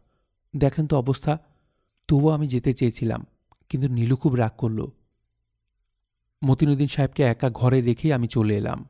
দেখেন 0.57 0.87
তো 0.87 0.97
অবস্থা। 0.97 1.39
তবুও 2.09 2.31
আমি 2.31 2.47
যেতে 2.49 2.73
চেয়েছিলাম, 2.73 3.27
কিন্তু 3.69 3.89
নীলু 3.89 4.17
খুব 4.17 4.35
রাগ 4.35 4.51
করল। 4.59 4.87
মতিনুদ্দিন 6.45 6.89
সাহেবকে 6.89 7.23
একা 7.23 7.51
ঘরে 7.51 7.81
রেখেই 7.81 8.13
আমি 8.13 8.29
চলে 8.29 8.57
এলাম। 8.57 8.89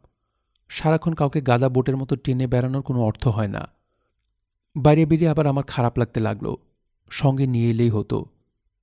সারাক্ষণ 0.69 1.13
কাউকে 1.13 1.41
গাদা 1.41 1.69
বোটের 1.69 1.97
মতো 1.97 2.17
টেনে 2.17 2.47
বেড়ানোর 2.47 2.83
কোনো 2.83 3.01
অর্থ 3.01 3.29
হয় 3.29 3.49
না। 3.49 3.69
বাইরে 4.77 5.07
বেরিয়ে 5.07 5.31
আবার 5.31 5.47
আমার 5.47 5.65
খারাপ 5.65 5.99
লাগতে 5.99 6.21
লাগল। 6.21 6.55
সঙ্গে 7.11 7.47
নিয়ে 7.47 7.71
এলেই 7.71 7.91
হতো। 7.91 8.25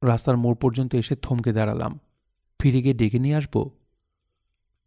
রাস্তার 0.04 0.38
মোড় 0.38 0.56
পর্যন্ত 0.56 0.96
এসে 0.96 1.16
থমকে 1.16 1.54
দাঁড়ালাম। 1.54 2.00
ফিরে 2.60 2.82
গিয়ে 2.82 2.94
ডেকে 2.94 3.20
নিয়ে 3.20 3.36
আসব? 3.36 3.70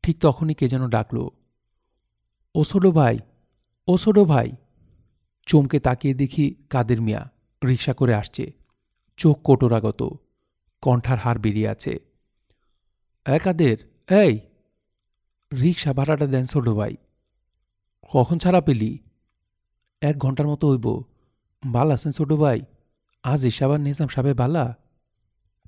ঠিক 0.03 0.17
তখনই 0.21 0.55
কে 0.55 0.69
যেন 0.69 0.89
ডাকল। 0.89 1.19
ও 2.55 2.65
ভাই 2.91 3.19
ও 3.89 3.97
ছোটো 3.97 4.25
ভাই। 4.25 4.53
চমকে 5.47 5.81
তাকিয়ে 5.81 6.15
দেখি 6.15 6.55
কাদের 6.71 7.01
মিয়া 7.03 7.31
রিক্সা 7.69 7.93
করে 7.93 8.15
আসছে। 8.15 8.53
চোখ 9.17 9.43
কোটরাগত, 9.43 10.03
কণ্ঠার 10.83 11.19
হার 11.19 11.39
বেরিয়ে 11.39 11.69
আছে। 11.69 12.01
একাদের 13.27 13.77
এই! 14.09 14.41
রিক্সা 15.63 15.93
ভাড়াটা 15.93 16.27
দেন 16.27 16.45
ছোটো 16.45 16.75
ভাই। 16.75 16.97
কখন 18.13 18.39
ছাড়া 18.39 18.61
পেলি? 18.61 18.99
এক 20.03 20.19
ঘণ্টার 20.19 20.47
মতো 20.49 20.71
হইব। 20.71 21.03
ভালো 21.73 21.95
আছেন 21.95 22.13
ছোটো 22.13 22.37
ভাই? 22.37 22.61
আজ 23.25 23.47
ইসাবার 23.47 23.81
নিজাম 23.81 24.09
সাহেব 24.09 24.37
বালা। 24.37 24.75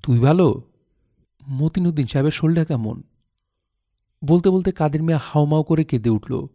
তুই 0.03 0.19
ভালো? 0.19 0.61
মতিনুদ্দিন 1.49 2.07
সাহেবের 2.07 2.31
শোলটা 2.31 2.65
কেমন? 2.65 3.01
বলতে 4.21 4.49
বলতে 4.49 4.71
কাদের 4.71 5.03
মেয়ে 5.03 5.19
হাওমাও 5.23 5.63
করে 5.63 5.83
কেঁদে 5.83 6.09
উঠল। 6.09 6.47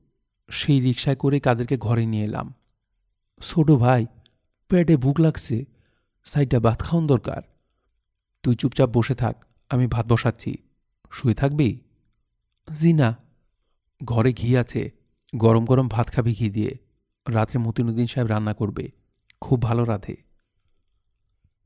সেই 0.50 0.80
রিক্সায় 0.80 1.16
করে 1.16 1.40
কাদেরকে 1.40 1.76
ঘরে 1.76 2.06
নিয়ে 2.06 2.24
এলাম। 2.24 2.54
ছোটো 3.42 3.76
ভাই, 3.76 4.06
পেটে 4.68 4.96
ভুক 4.96 5.20
লাগছে, 5.20 5.64
সাইডটা 6.24 6.60
ভাত 6.60 6.80
খাওয়ান 6.80 7.06
দরকার। 7.06 7.42
তুই 8.42 8.56
চুপচাপ 8.56 8.90
বসে 8.92 9.14
থাক, 9.14 9.44
আমি 9.70 9.86
ভাত 9.86 10.06
বসাচ্ছি। 10.06 10.54
শুয়ে 11.10 11.34
থাকবি? 11.34 11.80
জি 12.80 12.92
না। 12.92 13.16
ঘরে 14.04 14.32
ঘি 14.32 14.56
আছে, 14.56 14.92
গরম 15.36 15.64
গরম 15.64 15.88
ভাত 15.88 16.08
খাবি 16.08 16.34
ঘি 16.34 16.50
দিয়ে। 16.50 16.78
রাত্রে 17.28 17.58
মতিনুদ্দিন 17.58 18.06
সাহেব 18.06 18.28
রান্না 18.28 18.54
করবে, 18.54 18.90
খুব 19.40 19.62
ভালো 19.62 19.84
রাধে। 19.84 20.16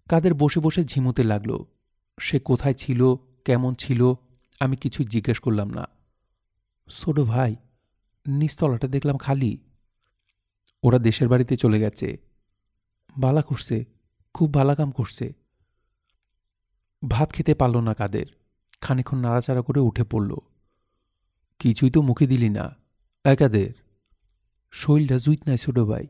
কাদের 0.08 0.34
বসে 0.34 0.60
বসে 0.60 0.84
ঝিমুতে 0.84 1.22
লাগল, 1.22 1.64
সে 2.20 2.38
কোথায় 2.38 2.74
ছিল, 2.74 3.14
কেমন 3.44 3.74
ছিল, 3.74 4.12
আমি 4.60 4.76
কিছু 4.76 5.04
জিজ্ঞেস 5.04 5.38
করলাম 5.38 5.70
না। 5.70 5.88
ছোট 6.90 7.20
ভাই 7.20 7.56
নিস্তলাটা 8.26 8.88
দেখলাম 8.88 9.16
খালি। 9.16 9.58
ওরা 10.82 10.98
দেশের 10.98 11.28
বাড়িতে 11.28 11.56
চলে 11.56 11.80
গেছে। 11.80 12.18
বালা 13.16 13.42
করছে 13.42 13.84
খুব 14.34 14.50
বালা 14.50 14.74
কাম 14.74 14.90
করছে। 14.90 15.32
ভাত 17.08 17.32
খেতে 17.32 17.54
পারল 17.54 17.80
না 17.80 17.94
কাদের। 17.94 18.26
খানিক্ষণ 18.80 19.18
নাড়াচাড়া 19.18 19.62
করে 19.62 19.80
উঠে 19.80 20.04
পড়ল। 20.04 20.36
কিছুই 21.58 21.90
তো 21.90 22.02
মুখে 22.02 22.26
দিলি 22.26 22.48
না। 22.48 22.76
একাদের 23.24 23.72
শৈলটা 24.70 25.16
জুইত 25.16 25.40
নাই 25.46 25.56
ছোট 25.56 25.78
ভাই। 25.78 26.06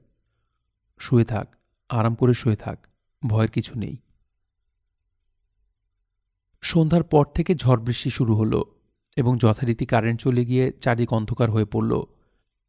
শুয়ে 0.98 1.24
থাক, 1.24 1.56
আরাম 1.88 2.14
করে 2.14 2.34
শুয়ে 2.34 2.56
থাক, 2.56 2.86
ভয়ের 3.26 3.50
কিছু 3.50 3.78
নেই। 3.78 3.96
সন্ধ্যার 6.60 7.02
পর 7.02 7.24
থেকে 7.24 7.54
ঝড় 7.54 7.80
বৃষ্টি 7.80 8.10
শুরু 8.10 8.36
হলো। 8.36 8.81
এবং 9.16 9.38
যথারীতি 9.38 9.86
কারেন্ট 9.86 10.20
চলে 10.20 10.44
গিয়ে 10.44 10.72
চারদিক 10.80 11.12
অন্ধকার 11.12 11.50
হয়ে 11.50 11.64
পড়ল। 11.64 12.02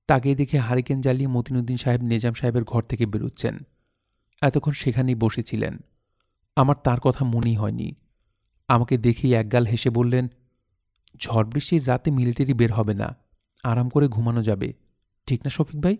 তাকে 0.08 0.36
দেখে 0.36 0.58
হারিকেন 0.60 1.02
জ্বালিয়ে 1.02 1.28
মতিনুদ্দিন 1.28 1.78
সাহেব 1.78 2.02
নিজাম 2.02 2.34
সাহেবের 2.34 2.64
ঘর 2.64 2.84
থেকে 2.84 3.06
বেরোচ্ছেন। 3.06 3.60
এতক্ষণ 4.42 4.72
সেখানেই 4.72 5.16
বসেছিলেন। 5.16 5.78
আমার 6.56 6.76
তার 6.84 7.00
কথা 7.00 7.26
মনেই 7.26 7.56
হয়নি। 7.56 7.96
আমাকে 8.68 8.98
দেখেই 8.98 9.34
একগাল 9.34 9.66
হেসে 9.66 9.90
বললেন, 9.90 10.28
ঝড় 11.18 11.44
বৃষ্টির 11.44 11.88
রাতে 11.88 12.12
মিলিটারি 12.12 12.54
বের 12.54 12.74
হবে 12.74 12.94
না। 12.94 13.16
আরাম 13.64 13.90
করে 13.90 14.08
ঘুমানো 14.08 14.44
যাবে। 14.44 14.74
ঠিক 15.26 15.42
না 15.44 15.50
শফিক 15.50 15.82
ভাই? 15.82 15.98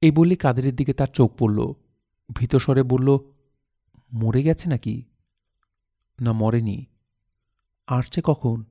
এই 0.00 0.10
বললে 0.10 0.36
কাদেরের 0.36 0.76
দিকে 0.76 0.92
তার 0.92 1.06
চোখ 1.06 1.36
পড়ল। 1.38 1.72
ভীতস্বরে 2.36 2.82
বলল, 2.82 3.18
মরে 4.12 4.42
গেছে 4.42 4.70
নাকি? 4.70 5.02
না, 6.20 6.32
মরেনি। 6.32 6.86
আসছে 7.86 8.20
কখন? 8.24 8.64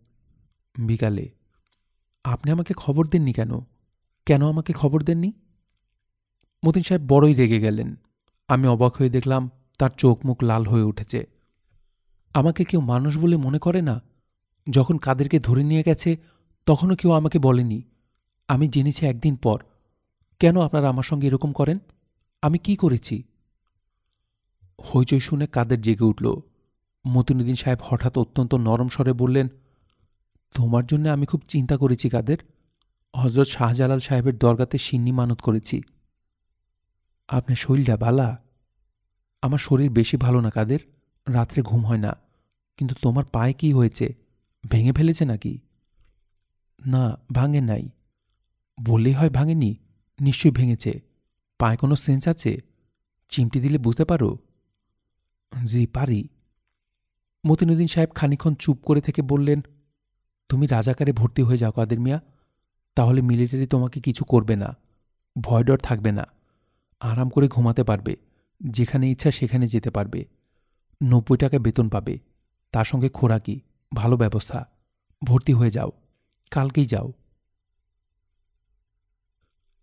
বিকালে, 0.79 1.29
আপনি 2.23 2.51
আমাকে 2.51 2.73
খবর 2.73 3.07
দেননি 3.07 3.33
কেন? 3.33 3.59
কেন 4.25 4.49
আমাকে 4.49 4.73
খবর 4.73 5.03
দেননি? 5.03 5.31
মতিন 6.65 6.83
সাহেব 6.83 7.01
বড়ই 7.07 7.33
রেগে 7.33 7.59
গেলেন। 7.59 7.95
আমি 8.47 8.67
অবাক 8.67 8.95
হয়ে 8.95 9.09
দেখলাম 9.09 9.49
তার 9.77 9.89
চোখ 9.89 10.25
মুখ 10.25 10.43
লাল 10.43 10.65
হয়ে 10.65 10.83
উঠেছে। 10.83 11.27
আমাকে 12.33 12.63
কেউ 12.63 12.81
মানুষ 12.81 13.17
বলে 13.17 13.37
মনে 13.37 13.59
করে 13.59 13.81
না? 13.81 14.01
যখন 14.69 14.97
কাদেরকে 14.97 15.39
ধরে 15.39 15.63
নিয়ে 15.63 15.83
গেছে, 15.85 16.17
তখনও 16.65 16.95
কেউ 16.95 17.11
আমাকে 17.11 17.39
বলেনি। 17.39 17.81
আমি 18.47 18.67
জেনেছি 18.67 19.05
একদিন 19.05 19.35
পর। 19.35 19.63
কেন 20.39 20.61
আপনারা 20.61 20.89
আমার 20.89 21.03
সঙ্গে 21.03 21.27
এরকম 21.27 21.51
করেন? 21.51 21.79
আমি 22.41 22.57
কি 22.57 22.75
করেছি? 22.75 23.23
হইচই 24.81 25.19
শুনে 25.19 25.47
কাদের 25.47 25.81
জেগে 25.81 26.05
উঠল। 26.05 26.35
মতিনুদ্দিন 27.07 27.55
সাহেব 27.55 27.79
হঠাৎ 27.83 28.17
অত্যন্ত 28.17 28.55
নরম 28.55 28.87
স্বরে 28.87 29.13
বললেন 29.13 29.47
তোমার 30.55 30.85
জন্য 30.85 31.09
আমি 31.09 31.25
খুব 31.25 31.41
চিন্তা 31.47 31.77
করেছি, 31.77 32.09
কাদের। 32.09 32.37
হজরত 33.15 33.47
শাহজালাল 33.47 33.99
সাহেবের 33.99 34.37
দরগাতে 34.37 34.77
সিন্নি 34.77 35.11
মানত 35.11 35.41
করেছি। 35.41 35.81
আপনার 37.27 37.55
শরীরটা 37.55 37.97
বালা 37.97 38.43
আমার 39.41 39.59
শরীর 39.59 39.89
বেশি 39.89 40.17
ভালো 40.17 40.41
না, 40.41 40.49
কাদের। 40.49 40.79
রাত্রে 41.27 41.61
ঘুম 41.61 41.85
হয় 41.85 41.97
না। 41.97 42.17
কিন্তু 42.77 42.95
তোমার 43.01 43.25
পায়ে 43.25 43.53
কি 43.53 43.73
হয়েছে? 43.73 44.13
ভেঙে 44.69 44.91
ফেলেছে 44.91 45.25
নাকি? 45.25 45.59
না, 46.85 47.19
ভাঙে 47.31 47.61
নাই। 47.61 47.89
বললেই 48.83 49.13
হয় 49.13 49.29
ভাঙেনি? 49.29 49.75
নিশ্চয়ই 50.21 50.51
ভেঙেছে। 50.51 51.01
পায়ে 51.59 51.77
কোনো 51.77 51.95
সেন্স 51.95 52.27
আছে? 52.27 52.57
চিমটি 53.29 53.59
দিলে 53.59 53.77
বুঝতে 53.77 54.05
পারো? 54.05 54.37
জি, 55.65 55.87
পারি। 55.87 56.27
মতিনুদ্দিন 57.47 57.87
সাহেব 57.87 58.09
খানিক্ষণ 58.15 58.55
চুপ 58.55 58.77
করে 58.85 59.01
থেকে 59.01 59.21
বললেন 59.21 59.61
তুমি 60.49 60.67
রাজাকারে 60.67 61.11
ভর্তি 61.11 61.41
হয়ে 61.41 61.57
যাও, 61.57 61.71
কাদের 61.71 61.99
মিয়া। 61.99 62.21
তাহলে 62.95 63.21
মিলিটারি 63.21 63.67
তোমাকে 63.67 64.01
কিছু 64.01 64.25
করবে 64.25 64.55
না, 64.55 64.77
ভয় 65.41 65.63
ডর 65.63 65.77
থাকবে 65.77 66.11
না। 66.11 66.27
আরাম 67.01 67.29
করে 67.29 67.47
ঘুমাতে 67.47 67.83
পারবে, 67.83 68.15
যেখানে 68.61 69.11
ইচ্ছা 69.11 69.31
সেখানে 69.31 69.67
যেতে 69.67 69.89
পারবে। 69.89 70.25
নব্বই 71.03 71.37
টাকা 71.37 71.59
বেতন 71.59 71.89
পাবে, 71.89 72.19
তার 72.71 72.85
সঙ্গে 72.85 73.09
খোরাকি, 73.09 73.59
ভালো 73.95 74.17
ব্যবস্থা। 74.17 74.69
ভর্তি 75.23 75.53
হয়ে 75.53 75.69
যাও, 75.69 75.91
কালকেই 76.51 76.85
যাও। 76.85 77.11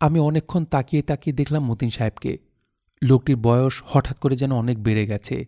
আমি 0.00 0.18
অনেকক্ষণ 0.18 0.64
তাকিয়ে 0.64 1.02
তাকিয়ে 1.02 1.36
দেখলাম 1.36 1.64
মতিন 1.64 1.90
সাহেবকে। 1.90 2.38
লোকটির 3.02 3.36
বয়স 3.36 3.82
হঠাৎ 3.86 4.18
করে 4.18 4.36
যেন 4.36 4.52
অনেক 4.52 4.82
বেড়ে 4.82 5.06
গেছে। 5.06 5.46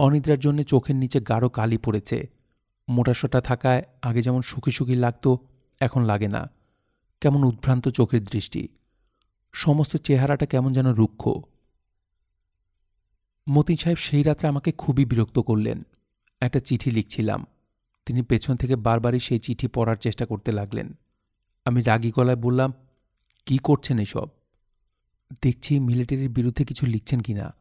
অনিদ্রার 0.00 0.38
জন্য 0.38 0.62
চোখের 0.62 0.96
নিচে 0.96 1.20
গাঢ় 1.20 1.48
কালি 1.48 1.78
পড়েছে। 1.78 2.28
মোটাসোটা 2.88 3.40
থাকায় 3.40 3.82
আগে 4.02 4.22
যেমন 4.22 4.42
সুখী 4.42 4.70
সুখী 4.70 4.94
লাগতো, 4.94 5.38
এখন 5.80 6.04
লাগে 6.04 6.28
না। 6.28 6.50
কেমন 7.20 7.44
উদ্ভ্রান্ত 7.44 7.88
চোখের 7.88 8.24
দৃষ্টি। 8.24 8.68
সমস্ত 9.52 9.96
চেহারাটা 9.96 10.46
কেমন 10.46 10.72
যেন 10.72 10.86
রুক্ষ। 10.86 11.28
মতিন 13.50 13.76
সাহেব 13.76 13.96
সেই 13.96 14.22
রাত্রে 14.22 14.48
আমাকে 14.48 14.72
খুবই 14.72 15.04
বিরক্ত 15.04 15.38
করলেন। 15.38 15.82
একটা 16.40 16.60
চিঠি 16.60 16.90
লিখছিলাম। 16.90 17.46
তিনি 18.06 18.22
পেছন 18.22 18.56
থেকে 18.56 18.76
বারবারই 18.76 19.20
সেই 19.20 19.38
চিঠি 19.38 19.68
পড়ার 19.68 19.96
চেষ্টা 19.96 20.26
করতে 20.26 20.52
লাগলেন। 20.52 20.92
আমি 21.64 21.82
রাগী 21.82 22.10
গলায় 22.10 22.36
বললাম, 22.36 22.72
কি 23.46 23.58
করছেন 23.58 23.98
এসব? 23.98 24.28
দেখছি 25.42 25.80
মিলিটারির 25.80 26.28
বিরুদ্ধে 26.28 26.64
কিছু 26.64 26.86
লিখছেন 26.86 27.20
কি 27.20 27.34
না 27.34 27.54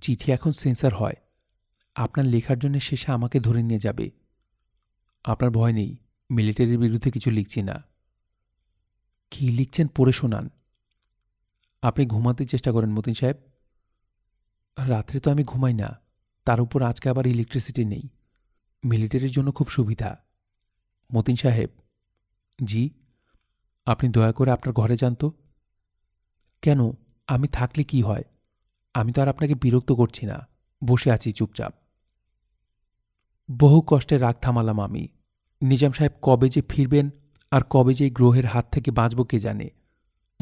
চিঠি 0.00 0.32
এখন 0.32 0.52
সেন্সার 0.52 0.94
হয়। 0.94 1.14
আপনার 1.94 2.26
লেখার 2.26 2.58
জন্য 2.58 2.80
শেষে 2.80 3.12
আমাকে 3.12 3.40
ধরে 3.40 3.62
নিয়ে 3.62 3.80
যাবে। 3.80 4.10
আপনার 5.26 5.50
ভয় 5.50 5.72
নেই 5.72 5.96
মিলিটারির 6.30 6.78
বিরুদ্ধে 6.78 7.10
কিছু 7.10 7.30
লিখছি 7.30 7.62
না। 7.62 7.84
কি 9.30 9.48
লিখছেন 9.48 9.88
পড়ে 9.88 10.12
শোনান। 10.12 10.50
আপনি 11.82 12.06
ঘুমাতে 12.06 12.44
চেষ্টা 12.44 12.72
করেন 12.72 12.90
মতিন 12.90 13.14
সাহেব। 13.14 13.36
রাত্রে 14.78 15.20
তো 15.20 15.30
আমি 15.30 15.44
ঘুমাই 15.44 15.74
না, 15.74 16.00
তার 16.44 16.60
উপর 16.60 16.82
আজকে 16.82 17.08
আবার 17.08 17.26
ইলেকট্রিসিটি 17.26 17.84
নেই। 17.84 18.08
মিলিটারির 18.84 19.30
জন্য 19.30 19.52
খুব 19.52 19.68
সুবিধা। 19.68 20.24
মতিন 21.14 21.36
সাহেব, 21.36 21.70
জি, 22.64 22.90
আপনি 23.86 24.10
দয়া 24.10 24.32
করে 24.32 24.50
আপনার 24.50 24.74
ঘরে 24.74 24.96
যান 24.96 25.14
তো। 25.14 25.32
কেন, 26.62 26.78
আমি 27.26 27.48
থাকলে 27.48 27.84
কি 27.84 28.02
হয়? 28.02 28.22
আমি 28.94 29.12
তো 29.12 29.22
আর 29.22 29.28
আপনাকে 29.28 29.54
বিরক্ত 29.54 29.92
করছি 29.92 30.26
না। 30.26 30.48
বসে 30.84 31.10
আছি 31.10 31.32
চুপচাপ। 31.32 31.74
বহু 33.58 33.82
কষ্টে 33.86 34.18
রাগ 34.18 34.36
থামালাম 34.42 34.80
আমি। 34.80 35.08
নিজাম 35.62 35.92
সাহেব 35.92 36.12
কবে 36.22 36.48
যে 36.48 36.62
ফিরবেন 36.68 37.10
আর 37.50 37.60
কবে 37.70 37.94
যে 37.94 38.10
গ্রহের 38.10 38.46
হাত 38.46 38.72
থেকে 38.72 38.90
বাঁচব 38.90 39.22
কে 39.22 39.40
জানে? 39.40 39.70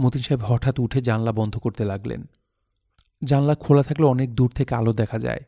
মতিন 0.00 0.22
সাহেব 0.22 0.40
হঠাৎ 0.44 0.78
উঠে 0.78 1.00
জানলা 1.00 1.32
বন্ধ 1.32 1.56
করতে 1.56 1.84
লাগলেন। 1.84 2.24
জানলা 3.24 3.54
খোলা 3.54 3.82
থাকলে 3.82 4.06
অনেক 4.06 4.34
দূর 4.34 4.50
থেকে 4.50 4.74
আলো 4.74 4.92
দেখা 4.92 5.18
যায়। 5.18 5.40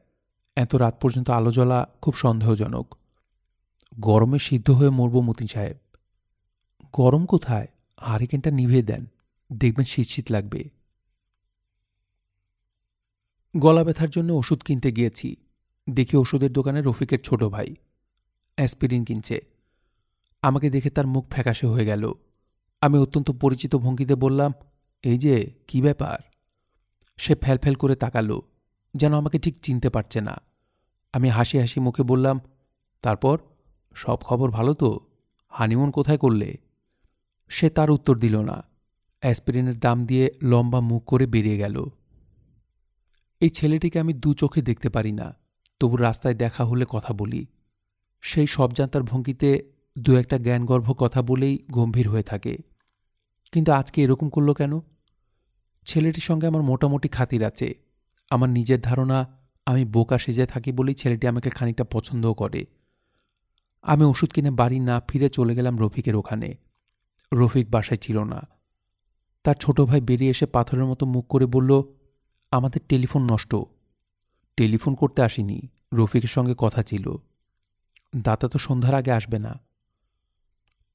এত 0.57 0.75
রাত 0.75 0.99
পর্যন্ত 1.01 1.31
আলো 1.31 1.53
জ্বলা 1.53 1.89
খুব 2.03 2.15
সন্দেহজনক। 2.15 2.95
গরমে 4.01 4.39
সিদ্ধ 4.39 4.71
হয়ে 4.71 4.91
মরব 4.91 5.21
মতিন 5.21 5.47
সাহেব। 5.47 5.77
গরম 6.93 7.27
কোথায়? 7.27 7.69
হারিকেনটা 8.01 8.51
নিভিয়ে 8.51 8.83
দেন। 8.83 9.07
দেখবেন 9.53 9.85
শীত 9.85 10.07
শীত 10.07 10.31
লাগবে। 10.31 10.71
গলা 13.57 13.85
ব্যথার 13.85 14.11
জন্য 14.11 14.33
ওষুধ 14.33 14.63
কিনতে 14.63 14.93
গিয়েছি। 14.93 15.37
দেখি 15.91 16.17
ওষুধের 16.17 16.53
দোকানে 16.53 16.83
রফিকের 16.83 17.21
ছোট 17.21 17.45
ভাই। 17.45 17.75
অ্যাসপিরিন 18.57 19.05
কিনছে। 19.05 19.56
আমাকে 20.43 20.71
দেখে 20.71 20.91
তার 20.91 21.07
মুখ 21.07 21.29
ফ্যাকাশে 21.31 21.67
হয়ে 21.67 21.87
গেল। 21.87 22.13
আমি 22.81 22.99
অত্যন্ত 22.99 23.31
পরিচিত 23.31 23.77
ভঙ্গিতে 23.77 24.15
বললাম, 24.15 24.53
এই 25.03 25.19
যে, 25.19 25.53
কি 25.69 25.83
ব্যাপার? 25.83 26.19
সে 27.17 27.35
ফ্যাল 27.35 27.75
করে 27.75 27.95
তাকালো, 27.95 28.43
যেন 28.95 29.15
আমাকে 29.15 29.39
ঠিক 29.39 29.61
চিনতে 29.61 29.91
পারছে 29.91 30.21
না। 30.21 30.41
আমি 31.13 31.29
হাসি 31.29 31.59
হাসি 31.59 31.81
মুখে 31.81 32.03
বললাম, 32.03 32.41
তারপর? 33.03 33.39
সব 33.95 34.17
খবর 34.17 34.51
ভালো 34.51 34.75
তো? 34.75 35.01
হানিমুন 35.49 35.91
কোথায় 35.91 36.19
করলে? 36.19 36.57
সে 37.49 37.71
তার 37.71 37.91
উত্তর 37.91 38.19
দিল 38.19 38.41
না। 38.43 38.65
অ্যাসপিরিনের 39.21 39.79
দাম 39.79 40.07
দিয়ে 40.07 40.31
লম্বা 40.43 40.81
মুখ 40.81 41.05
করে 41.05 41.27
বেরিয়ে 41.27 41.57
গেল। 41.57 41.85
এই 43.41 43.49
ছেলেটিকে 43.49 44.01
আমি 44.01 44.13
দু 44.13 44.35
চোখে 44.35 44.63
দেখতে 44.63 44.89
পারি 44.89 45.13
না, 45.13 45.37
তবু 45.81 45.97
রাস্তায় 45.97 46.35
দেখা 46.35 46.65
হলে 46.65 46.85
কথা 46.89 47.13
বলি। 47.13 47.47
সেই 48.21 48.47
সব 48.47 48.73
জানতার 48.73 49.03
ভঙ্গিতে 49.03 49.76
দু 49.99 50.17
একটা 50.17 50.39
জ্ঞানগর্ভ 50.39 50.93
কথা 50.93 51.23
বলেই 51.23 51.59
গম্ভীর 51.71 52.09
হয়ে 52.09 52.23
থাকে। 52.23 52.59
কিন্তু 53.53 53.73
আজকে 53.73 54.03
এরকম 54.03 54.29
করল 54.29 54.53
কেন? 54.53 54.81
ছেলেটির 55.87 56.23
সঙ্গে 56.23 56.47
আমার 56.47 56.63
মোটামুটি 56.63 57.09
খাতির 57.09 57.45
আছে। 57.45 57.75
আমার 58.31 58.51
নিজের 58.51 58.81
ধারণা, 58.81 59.27
আমি 59.67 59.85
বোকা 59.85 60.19
সেজে 60.19 60.47
থাকি 60.47 60.73
বলেই 60.73 60.95
ছেলেটি 60.95 61.27
আমাকে 61.27 61.51
খানিকটা 61.51 61.85
পছন্দও 61.85 62.35
করে। 62.35 62.67
আমি 63.83 64.05
ওষুধ 64.05 64.31
কিনে 64.31 64.51
বাড়ি 64.51 64.79
না 64.79 65.03
ফিরে 65.09 65.29
চলে 65.29 65.55
গেলাম 65.55 65.81
রফিকের 65.81 66.17
ওখানে। 66.17 66.57
রফিক 67.35 67.71
বাসায় 67.71 67.99
ছিল 67.99 68.25
না। 68.25 68.43
তার 69.45 69.55
ছোট 69.55 69.81
ভাই 69.81 70.01
বেরিয়ে 70.01 70.31
এসে 70.31 70.47
পাথরের 70.47 70.85
মতো 70.85 71.07
মুখ 71.07 71.27
করে 71.29 71.47
বলল, 71.47 71.83
আমাদের 72.51 72.81
টেলিফোন 72.89 73.23
নষ্ট। 73.33 73.57
টেলিফোন 74.57 74.95
করতে 74.95 75.23
আসিনি। 75.23 75.63
রফিকের 75.95 76.29
সঙ্গে 76.29 76.55
কথা 76.59 76.83
ছিল। 76.83 77.17
দাতা 78.17 78.49
তো 78.49 78.59
সন্ধ্যার 78.59 78.95
আগে 78.95 79.13
আসবে 79.13 79.39
না। 79.39 79.66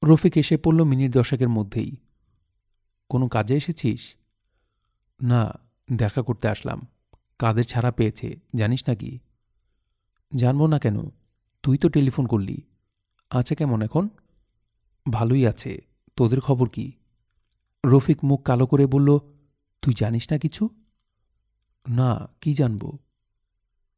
রফিক 0.04 0.36
এসে 0.36 0.56
পড়ল 0.56 0.84
মিনিট 0.84 1.12
দশকের 1.12 1.48
মধ্যেই। 1.48 1.96
কোনো 3.08 3.28
কাজে 3.28 3.56
এসেছিস? 3.56 4.14
না, 5.22 5.58
দেখা 5.92 6.22
করতে 6.22 6.48
আসলাম। 6.48 6.86
কাদের 7.38 7.64
ছাড়া 7.64 7.90
পেয়েছে, 7.90 8.40
জানিস 8.54 8.84
নাকি? 8.88 9.18
জানব 10.36 10.66
না 10.66 10.78
কেন? 10.78 11.10
তুই 11.62 11.78
তো 11.78 11.88
টেলিফোন 11.88 12.26
করলি। 12.26 12.62
আছে 13.30 13.54
কেমন 13.54 13.82
এখন? 13.82 14.08
ভালোই 15.12 15.46
আছে। 15.46 15.84
তোদের 16.16 16.40
খবর 16.40 16.68
কি? 16.68 16.92
রফিক 17.86 18.24
মুখ 18.24 18.42
কালো 18.42 18.66
করে 18.66 18.86
বলল, 18.86 19.18
তুই 19.82 19.94
জানিস 19.94 20.32
না 20.32 20.38
কিছু? 20.38 20.68
না, 21.88 22.28
কি 22.40 22.54
জানব? 22.54 22.98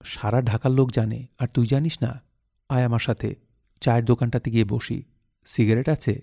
সারা 0.04 0.42
ঢাকার 0.42 0.72
লোক 0.72 0.90
জানে, 0.90 1.26
আর 1.38 1.48
তুই 1.48 1.66
জানিস 1.66 2.02
না? 2.02 2.22
আয় 2.68 2.84
আমার 2.84 2.98
সাথে, 2.98 3.36
চায়ের 3.80 4.04
দোকানটাতে 4.04 4.50
গিয়ে 4.50 4.64
বসি। 4.64 5.02
সিগারেট 5.44 5.88
আছে? 5.88 6.22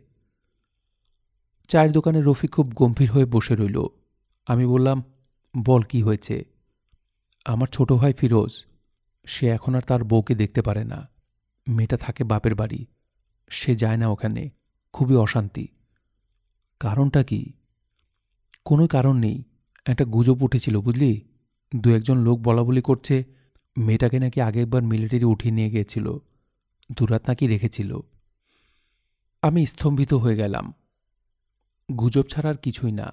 চায়ের 1.68 1.92
দোকানে 1.92 2.22
রফিক 2.22 2.56
খুব 2.56 2.68
গম্ভীর 2.68 3.12
হয়ে 3.12 3.26
বসে 3.26 3.56
রইল। 3.56 3.84
আমি 4.48 4.66
বললাম, 4.66 5.04
বল 5.66 5.82
কি 5.82 6.02
হয়েছে? 6.02 6.46
আমার 7.46 7.68
ছোট 7.68 7.94
ভাই 7.94 8.14
ফিরোজ। 8.14 8.66
সে 9.26 9.48
এখন 9.48 9.76
আর 9.76 9.82
তার 9.82 10.04
বউকে 10.04 10.36
দেখতে 10.36 10.62
পারে 10.62 10.84
না। 10.84 11.10
মেয়েটা 11.68 11.98
থাকে 11.98 12.24
বাপের 12.24 12.56
বাড়ি। 12.56 12.86
সে 13.50 13.76
যায় 13.76 13.98
না 13.98 14.08
ওখানে। 14.08 14.50
খুবই 14.94 15.16
অশান্তি। 15.16 15.68
কারণটা 16.80 17.24
কি? 17.24 17.54
কোনো 18.66 18.88
কারণ 18.88 19.18
নেই। 19.18 19.44
একটা 19.86 20.06
গুজব 20.06 20.44
উঠেছিল, 20.44 20.82
বুঝলি? 20.82 21.22
দু 21.76 21.96
একজন 21.96 22.18
লোক 22.18 22.40
বলা 22.40 22.64
বলি 22.64 22.82
করছে, 22.82 23.24
মেয়েটাকে 23.78 24.20
নাকি 24.20 24.42
আগে 24.42 24.62
একবার 24.62 24.84
মিলিটারি 24.84 25.24
উঠিয়ে 25.24 25.54
নিয়ে 25.54 25.70
গিয়েছিল। 25.70 26.18
দুরাত 26.98 27.30
নাকি 27.30 27.48
রেখেছিল। 27.48 28.00
আমি 29.44 29.62
স্তম্ভিত 29.66 30.12
হয়ে 30.14 30.36
গেলাম। 30.36 30.66
গুজব 31.90 32.26
ছাড়া 32.32 32.50
আর 32.50 32.58
কিছুই 32.66 32.92
না। 32.92 33.08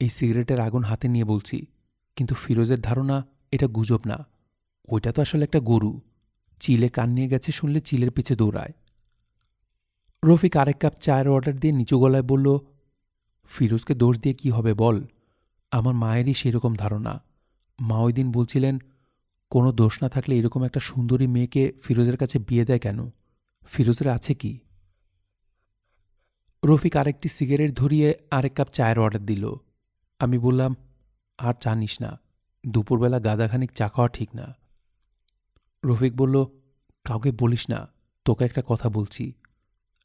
এই 0.00 0.08
সিগারেটের 0.08 0.60
আগুন 0.60 0.82
হাতে 0.82 1.08
নিয়ে 1.08 1.24
বলছি, 1.24 1.58
কিন্তু 2.16 2.34
ফিরোজের 2.34 2.80
ধারণা 2.80 3.16
এটা 3.52 3.66
গুজব 3.66 4.02
না। 4.06 4.18
ওইটা 4.88 5.10
তো 5.12 5.18
আসলে 5.22 5.42
একটা 5.44 5.60
গরু। 5.60 5.92
চিলে 6.60 6.88
কান 6.88 7.08
নিয়ে 7.08 7.28
গেছে 7.28 7.50
শুনলে 7.52 7.80
চিলের 7.80 8.10
পিছে 8.10 8.34
দৌড়ায়। 8.36 8.72
রফিক 10.22 10.54
আরেক 10.56 10.78
কাপ 10.78 10.94
চায়ের 11.00 11.28
অর্ডার 11.28 11.56
দিয়ে 11.58 11.72
নিচু 11.72 11.96
গলায় 11.98 12.22
বলল, 12.22 12.46
ফিরোজকে 13.50 13.94
দোষ 13.94 14.14
দিয়ে 14.22 14.34
কি 14.34 14.48
হবে 14.50 14.72
বল? 14.74 14.96
আমার 15.72 15.94
মায়েরই 15.94 16.34
সেরকম 16.34 16.72
ধারণা। 16.74 17.12
মা 17.78 17.98
ওই 17.98 18.12
দিন 18.12 18.28
বলছিলেন, 18.30 18.74
কোনো 19.50 19.68
দোষ 19.72 19.94
না 20.02 20.08
থাকলে 20.08 20.32
এরকম 20.36 20.60
একটা 20.64 20.80
সুন্দরী 20.80 21.26
মেয়েকে 21.26 21.62
ফিরোজের 21.82 22.16
কাছে 22.16 22.36
বিয়ে 22.38 22.64
দেয় 22.64 22.78
কেন? 22.78 22.98
ফিরোজের 23.66 24.08
আছে 24.08 24.34
কি? 24.34 24.52
রফিক 26.64 26.96
আরেকটি 26.96 27.28
সিগারেট 27.28 27.74
ধরিয়ে 27.74 28.14
আরেক 28.30 28.54
কাপ 28.54 28.68
চায়ের 28.68 28.98
অর্ডার 28.98 29.26
দিল। 29.26 29.52
আমি 30.18 30.38
বললাম, 30.38 30.76
আর 31.38 31.54
চা 31.54 31.74
নিস 31.74 32.00
না, 32.00 32.20
দুপুরবেলা 32.66 33.20
গাদাখানিক 33.20 33.72
চা 33.72 33.88
খাওয়া 33.88 34.08
ঠিক 34.08 34.34
না। 34.34 34.54
রফিক 35.84 36.16
বলল, 36.16 36.44
কাউকে 37.04 37.32
বলিস 37.32 37.70
না, 37.70 37.88
তোকে 38.24 38.44
একটা 38.44 38.62
কথা 38.66 38.88
বলছি। 38.88 39.32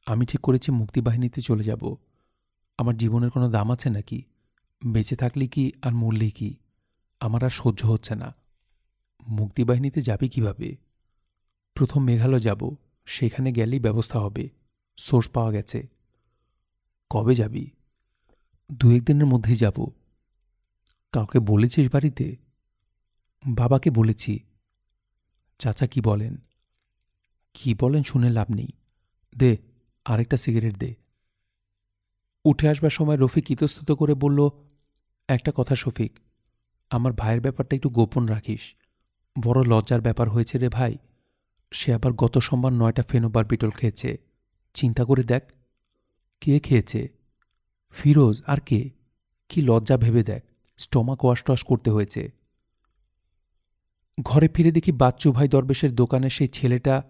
আমি 0.05 0.25
ঠিক 0.25 0.39
করেছি 0.39 0.71
মুক্তিবাহিনীতে 0.71 1.41
চলে 1.41 1.63
যাব। 1.63 1.95
আমার 2.77 2.97
জীবনের 2.97 3.29
কোনো 3.29 3.49
দাম 3.49 3.71
আছে 3.71 3.89
নাকি? 3.89 4.23
বেঁচে 4.85 5.15
থাকলে 5.15 5.47
কি 5.47 5.71
আর 5.81 5.93
মরলেই 5.93 6.31
কি? 6.31 6.55
আমার 7.19 7.43
আর 7.43 7.49
সহ্য 7.49 7.85
হচ্ছে 7.85 8.15
না। 8.15 8.35
মুক্তিবাহিনীতে 9.27 10.01
যাবি 10.01 10.29
কীভাবে? 10.29 10.77
প্রথম 11.73 12.03
মেঘালয় 12.03 12.39
যাব, 12.39 12.75
সেখানে 13.05 13.51
গেলেই 13.51 13.79
ব্যবস্থা 13.79 14.19
হবে। 14.19 14.49
সোর্স 14.97 15.29
পাওয়া 15.29 15.51
গেছে। 15.51 15.94
কবে 17.09 17.35
যাবি? 17.35 17.69
দু 18.71 18.95
একদিনের 18.95 19.25
মধ্যেই 19.25 19.55
যাব। 19.55 19.87
কাউকে 21.11 21.39
বলেছিস 21.39 21.89
বাড়িতে? 21.93 22.35
বাবাকে 23.47 23.89
বলেছি। 23.89 24.39
চাচা 25.59 25.87
কি 25.87 26.01
বলেন? 26.01 26.37
কি 27.53 27.75
বলেন 27.79 28.03
শুনে 28.03 28.29
লাভ 28.29 28.51
নেই। 28.51 28.67
দে, 29.37 29.57
আরেকটা 30.05 30.37
সিগারেট 30.37 30.77
দে। 30.77 30.95
উঠে 32.45 32.69
আসবার 32.69 32.89
সময় 32.89 33.17
রফিক 33.19 33.51
ইতস্তত 33.51 33.91
করে 33.91 34.13
বলল, 34.13 34.49
একটা 35.27 35.51
কথা 35.55 35.75
শফিক, 35.75 36.19
আমার 36.89 37.13
ভাইয়ের 37.13 37.41
ব্যাপারটা 37.41 37.75
একটু 37.75 37.89
গোপন 37.89 38.25
রাখিস। 38.25 38.75
বড় 39.43 39.63
লজ্জার 39.63 40.01
ব্যাপার 40.01 40.29
হয়েছে 40.29 40.57
রে 40.57 40.69
ভাই। 40.69 40.97
সে 41.71 41.93
আবার 41.93 42.13
গত 42.13 42.37
সোমবার 42.37 42.73
নয়টা 42.73 43.03
ফেনোবার 43.03 43.45
বিটল 43.45 43.69
খেয়েছে। 43.69 44.17
চিন্তা 44.73 45.05
করে 45.05 45.23
দেখ 45.23 45.54
কে 46.45 46.59
খেয়েছে? 46.59 47.09
ফিরোজ 47.89 48.41
আর 48.47 48.57
কে? 48.59 48.89
কি 49.49 49.61
লজ্জা 49.61 49.97
ভেবে 49.97 50.23
দেখ, 50.23 50.43
স্টমাক 50.77 51.25
ওয়াশ 51.25 51.43
টস 51.43 51.63
করতে 51.63 51.89
হয়েছে। 51.89 52.31
ঘরে 54.23 54.47
ফিরে 54.47 54.71
দেখি 54.71 54.91
বাচ্চু 54.91 55.31
ভাই 55.31 55.47
দরবেশের 55.47 55.95
দোকানে 55.95 56.29
সেই 56.29 56.47
ছেলেটা, 56.47 57.03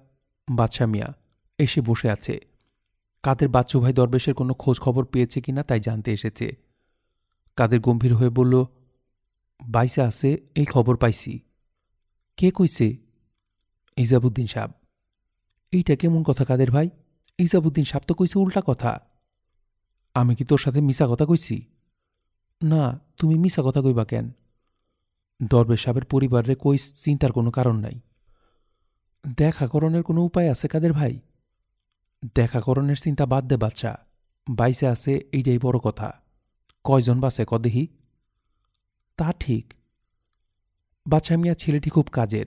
বাদশা 0.51 0.85
মিয়া, 0.85 1.13
এসে 1.59 1.81
বসে 1.81 2.09
আছে। 2.09 2.39
কাদের 3.23 3.49
বাচ্চু 3.49 3.79
ভাই 3.79 3.93
দরবেশের 3.93 4.33
কোনো 4.33 4.53
খোঁজ 4.53 4.79
খবর 4.79 5.05
পেয়েছে 5.05 5.41
কিনা 5.41 5.63
তাই 5.63 5.79
জানতে 5.79 6.13
এসেছে। 6.13 6.55
কাদের 7.55 7.79
গম্ভীর 7.79 8.13
হয়ে 8.13 8.29
বলল, 8.29 8.65
বাইসে 9.63 10.01
আছে, 10.01 10.37
এই 10.55 10.65
খবর 10.65 10.97
পাইছি। 10.97 11.39
কে 12.37 12.51
কইছে? 12.51 12.97
ইজাবুদ্দিন 13.97 14.47
সাহ 14.47 14.71
এইটা 15.71 15.95
কেমন 15.95 16.23
কথা 16.23 16.45
কাদের 16.45 16.71
ভাই? 16.71 16.89
ইজাবুদ্দিন 17.37 17.85
সাহ 17.85 18.01
তো 18.07 18.13
কইছে 18.13 18.39
উল্টা 18.39 18.61
কথা। 18.65 19.14
আমি 20.15 20.35
কি 20.35 20.43
তোর 20.45 20.57
সাথে 20.57 20.81
মিশা 20.81 21.07
কথা 21.07 21.25
কইছি? 21.25 21.65
না, 22.63 22.99
তুমি 23.17 23.35
মিশা 23.35 23.61
কথা 23.65 23.81
কইবা 23.81 24.05
কেন? 24.05 24.31
দরবেশ 25.43 25.83
সাহেবের 25.83 26.05
পরিবারে 26.05 26.55
কই 26.59 26.77
চিন্তার 26.77 27.31
কোনো 27.31 27.51
কারণ 27.51 27.75
নাই। 27.75 27.99
দেখাকরণের 29.37 30.03
কোনো 30.03 30.21
উপায় 30.21 30.51
আছে 30.51 30.67
কাদের 30.67 30.93
ভাই? 30.93 31.19
দেখাকরণের 32.35 32.95
চিন্তা 32.95 33.25
বাদ 33.25 33.47
দে 33.47 33.57
বাচ্চা 33.57 33.97
বাইসে 34.49 34.87
আছে 34.87 35.29
এইটাই 35.31 35.59
বড় 35.59 35.79
কথা। 35.79 36.13
কয়জন 36.83 37.19
বাসে 37.19 37.45
কদেহি 37.47 37.87
তা 39.17 39.33
ঠিক। 39.33 39.73
বাচ্চা 41.07 41.37
মিয়া 41.37 41.53
ছেলেটি 41.53 41.89
খুব 41.89 42.07
কাজের। 42.11 42.45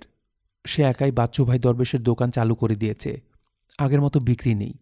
সে 0.66 0.82
একাই 0.82 1.10
বাচ্চু 1.10 1.44
ভাই 1.44 1.58
দরবেশের 1.58 2.02
দোকান 2.02 2.30
চালু 2.30 2.54
করে 2.54 2.74
দিয়েছে। 2.74 3.20
আগের 3.78 4.00
মতো 4.00 4.20
বিক্রি 4.20 4.54
নেই। 4.54 4.74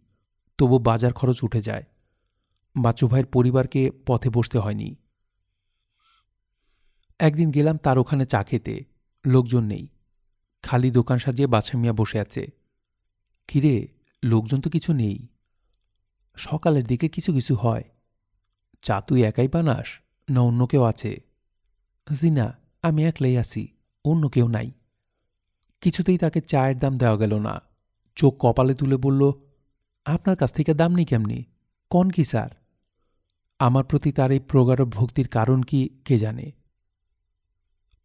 তবু 0.59 0.79
বাজার 0.79 1.13
খরচ 1.13 1.43
উঠে 1.43 1.63
যায়। 1.63 1.85
বাচ্চু 2.77 3.09
ভাইয়ের 3.09 3.27
পরিবারকে 3.27 3.91
পথে 4.07 4.31
বসতে 4.31 4.59
হয়নি। 4.59 4.97
একদিন 7.19 7.51
গেলাম 7.51 7.77
তার 7.77 7.99
ওখানে 7.99 8.27
চা 8.27 8.43
খেতে, 8.45 8.85
লোকজন 9.27 9.65
নেই। 9.65 9.89
খালি 10.63 10.91
দোকান 10.91 11.19
সাজিয়ে 11.19 11.49
বাছা 11.49 11.79
মিয়া 11.79 11.93
বসে 11.93 12.21
আছে। 12.21 12.51
কিরে, 13.49 13.89
লোকজন 14.25 14.61
তো 14.61 14.71
কিছু 14.71 14.93
নেই। 14.93 15.29
সকালের 16.37 16.85
দিকে 16.85 17.09
কিছু 17.09 17.33
কিছু 17.33 17.55
হয়। 17.55 17.85
চা 18.83 19.01
তুই 19.01 19.25
একাই 19.25 19.49
বানাস, 19.49 20.01
না 20.31 20.41
অন্য 20.41 20.67
কেউ 20.67 20.83
আছে? 20.83 21.21
জি 22.13 22.31
না 22.31 22.59
আমি 22.83 23.05
একলাই 23.05 23.37
আছি, 23.37 23.69
অন্য 24.05 24.29
কেউ 24.29 24.49
নাই। 24.49 24.73
কিছুতেই 25.81 26.19
তাকে 26.19 26.41
চায়ের 26.41 26.79
দাম 26.79 26.99
দেওয়া 26.99 27.17
গেল 27.17 27.39
না। 27.39 27.63
চোখ 28.15 28.37
কপালে 28.39 28.75
তুলে 28.75 28.97
বলল, 28.97 29.33
আপনার 30.05 30.37
কাছ 30.37 30.53
থেকে 30.53 30.75
দাম 30.75 30.95
নেই 30.95 31.05
কেমনি? 31.05 31.45
কন 31.91 32.11
কি, 32.11 32.25
স্যার? 32.25 32.66
আমার 33.59 33.85
প্রতি 33.85 34.13
তার 34.13 34.31
এই 34.31 34.39
প্রগাঢ় 34.39 34.85
ভক্তির 34.85 35.29
কারণ 35.29 35.63
কি, 35.63 35.89
কে 36.05 36.19
জানে? 36.19 36.53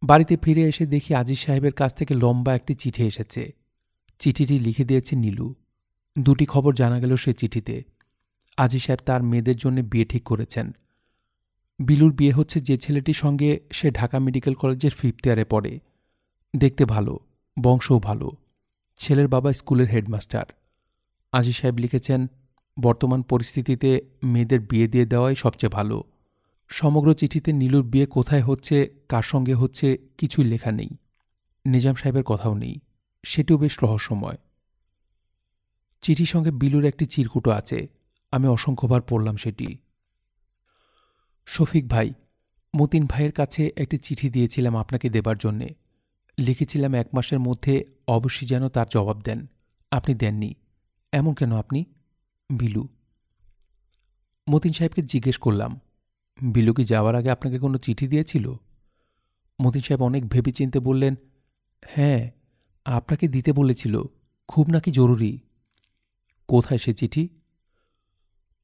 বাড়িতে 0.02 0.36
ফিরে 0.42 0.62
এসে 0.62 0.86
দেখি 0.86 1.14
আজিজ 1.14 1.38
সাহেবের 1.38 1.72
কাছ 1.72 1.94
থেকে 1.94 2.14
লম্বা 2.14 2.54
একটি 2.54 2.74
চিঠি 2.74 3.06
এসেছে। 3.06 3.54
চিঠিটি 4.18 4.58
লিখে 4.58 4.84
দিয়েছে 4.84 5.16
নীলু। 5.16 5.54
দুটি 6.18 6.46
খবর 6.46 6.74
জানা 6.74 7.00
গেল 7.00 7.16
সে 7.16 7.32
চিঠিতে। 7.32 7.84
আজি 8.56 8.78
সাহেব 8.78 8.98
তার 9.06 9.22
মেয়েদের 9.22 9.56
জন্য 9.56 9.80
বিয়ে 9.80 10.04
ঠিক 10.04 10.24
করেছেন। 10.24 10.72
বিলুর 11.78 12.12
বিয়ে 12.12 12.32
হচ্ছে 12.32 12.60
যে 12.60 12.78
ছেলেটির 12.78 13.14
সঙ্গে 13.14 13.60
সে 13.72 13.90
ঢাকা 13.90 14.18
মেডিকেল 14.18 14.54
কলেজের 14.54 14.90
ফিফথ 14.90 15.26
ইয়ারে 15.26 15.44
পড়ে। 15.44 15.80
দেখতে 16.56 16.84
ভালো, 16.84 17.18
বংশও 17.62 17.98
ভালো। 17.98 18.30
ছেলের 18.98 19.28
বাবা 19.28 19.52
স্কুলের 19.52 19.88
হেডমাস্টার। 19.88 20.44
আজি 21.32 21.52
সাহেব 21.52 21.76
লিখেছেন 21.76 22.26
বর্তমান 22.80 23.22
পরিস্থিতিতে 23.22 24.00
মেয়েদের 24.22 24.60
বিয়ে 24.60 24.88
দিয়ে 24.88 25.06
দেওয়াই 25.06 25.34
সবচেয়ে 25.34 25.70
ভালো। 25.70 26.04
সমগ্র 26.68 27.14
চিঠিতে 27.14 27.52
নীলুর 27.52 27.84
বিয়ে 27.84 28.06
কোথায় 28.06 28.42
হচ্ছে, 28.42 28.90
কার 29.08 29.22
সঙ্গে 29.22 29.54
হচ্ছে, 29.54 29.98
কিছুই 30.18 30.44
লেখা 30.44 30.72
নেই। 30.72 30.88
নিজাম 31.66 31.94
সাহেবের 31.94 32.22
কথাও 32.22 32.54
নেই। 32.54 32.80
সেটিও 33.26 33.58
বেশ 33.58 33.78
রহস্যময়। 33.82 34.36
চিঠির 36.02 36.26
সঙ্গে 36.26 36.50
বিলুর 36.50 36.84
একটি 36.84 37.06
চিরকুটো 37.06 37.50
আছে। 37.50 37.88
আমি 38.32 38.46
অসংখ্যবার 38.46 39.02
পড়লাম 39.02 39.36
সেটি। 39.36 39.78
শফিক 41.46 41.88
ভাই, 41.88 42.12
মতিন 42.76 43.06
ভাইয়ের 43.06 43.32
কাছে 43.32 43.70
একটি 43.76 43.98
চিঠি 43.98 44.30
দিয়েছিলাম 44.30 44.76
আপনাকে 44.76 45.08
দেবার 45.08 45.38
জন্যে। 45.38 45.68
লিখেছিলাম 46.38 46.94
এক 46.94 47.06
মাসের 47.14 47.40
মধ্যে, 47.40 47.84
অবশ্যই 48.08 48.46
যেন 48.46 48.68
তার 48.68 48.86
জবাব 48.90 49.20
দেন। 49.20 49.46
আপনি 49.90 50.14
দেননি। 50.14 50.54
এমন 51.12 51.34
কেন 51.34 51.56
আপনি? 51.56 51.84
বিলু, 52.58 52.88
মতিন 54.50 54.72
সাহেবকে 54.72 55.02
জিজ্ঞেস 55.02 55.38
করলাম, 55.38 55.80
বিলু 56.52 56.74
কি 56.74 56.84
যাওয়ার 56.84 57.14
আগে 57.14 57.30
আপনাকে 57.30 57.58
কোনো 57.58 57.78
চিঠি 57.78 58.08
দিয়েছিল? 58.08 58.52
মতিন 59.62 59.82
সাহেব 59.82 60.02
অনেক 60.02 60.28
ভেবে 60.28 60.52
চিনতে 60.52 60.80
বললেন 60.80 61.14
হ্যাঁ 61.84 62.30
আপনাকে 62.84 63.28
দিতে 63.28 63.52
বলেছিল, 63.52 64.02
খুব 64.48 64.68
নাকি 64.68 64.90
জরুরি। 64.90 65.40
কোথায় 66.48 66.78
সে 66.78 66.94
চিঠি? 66.94 67.28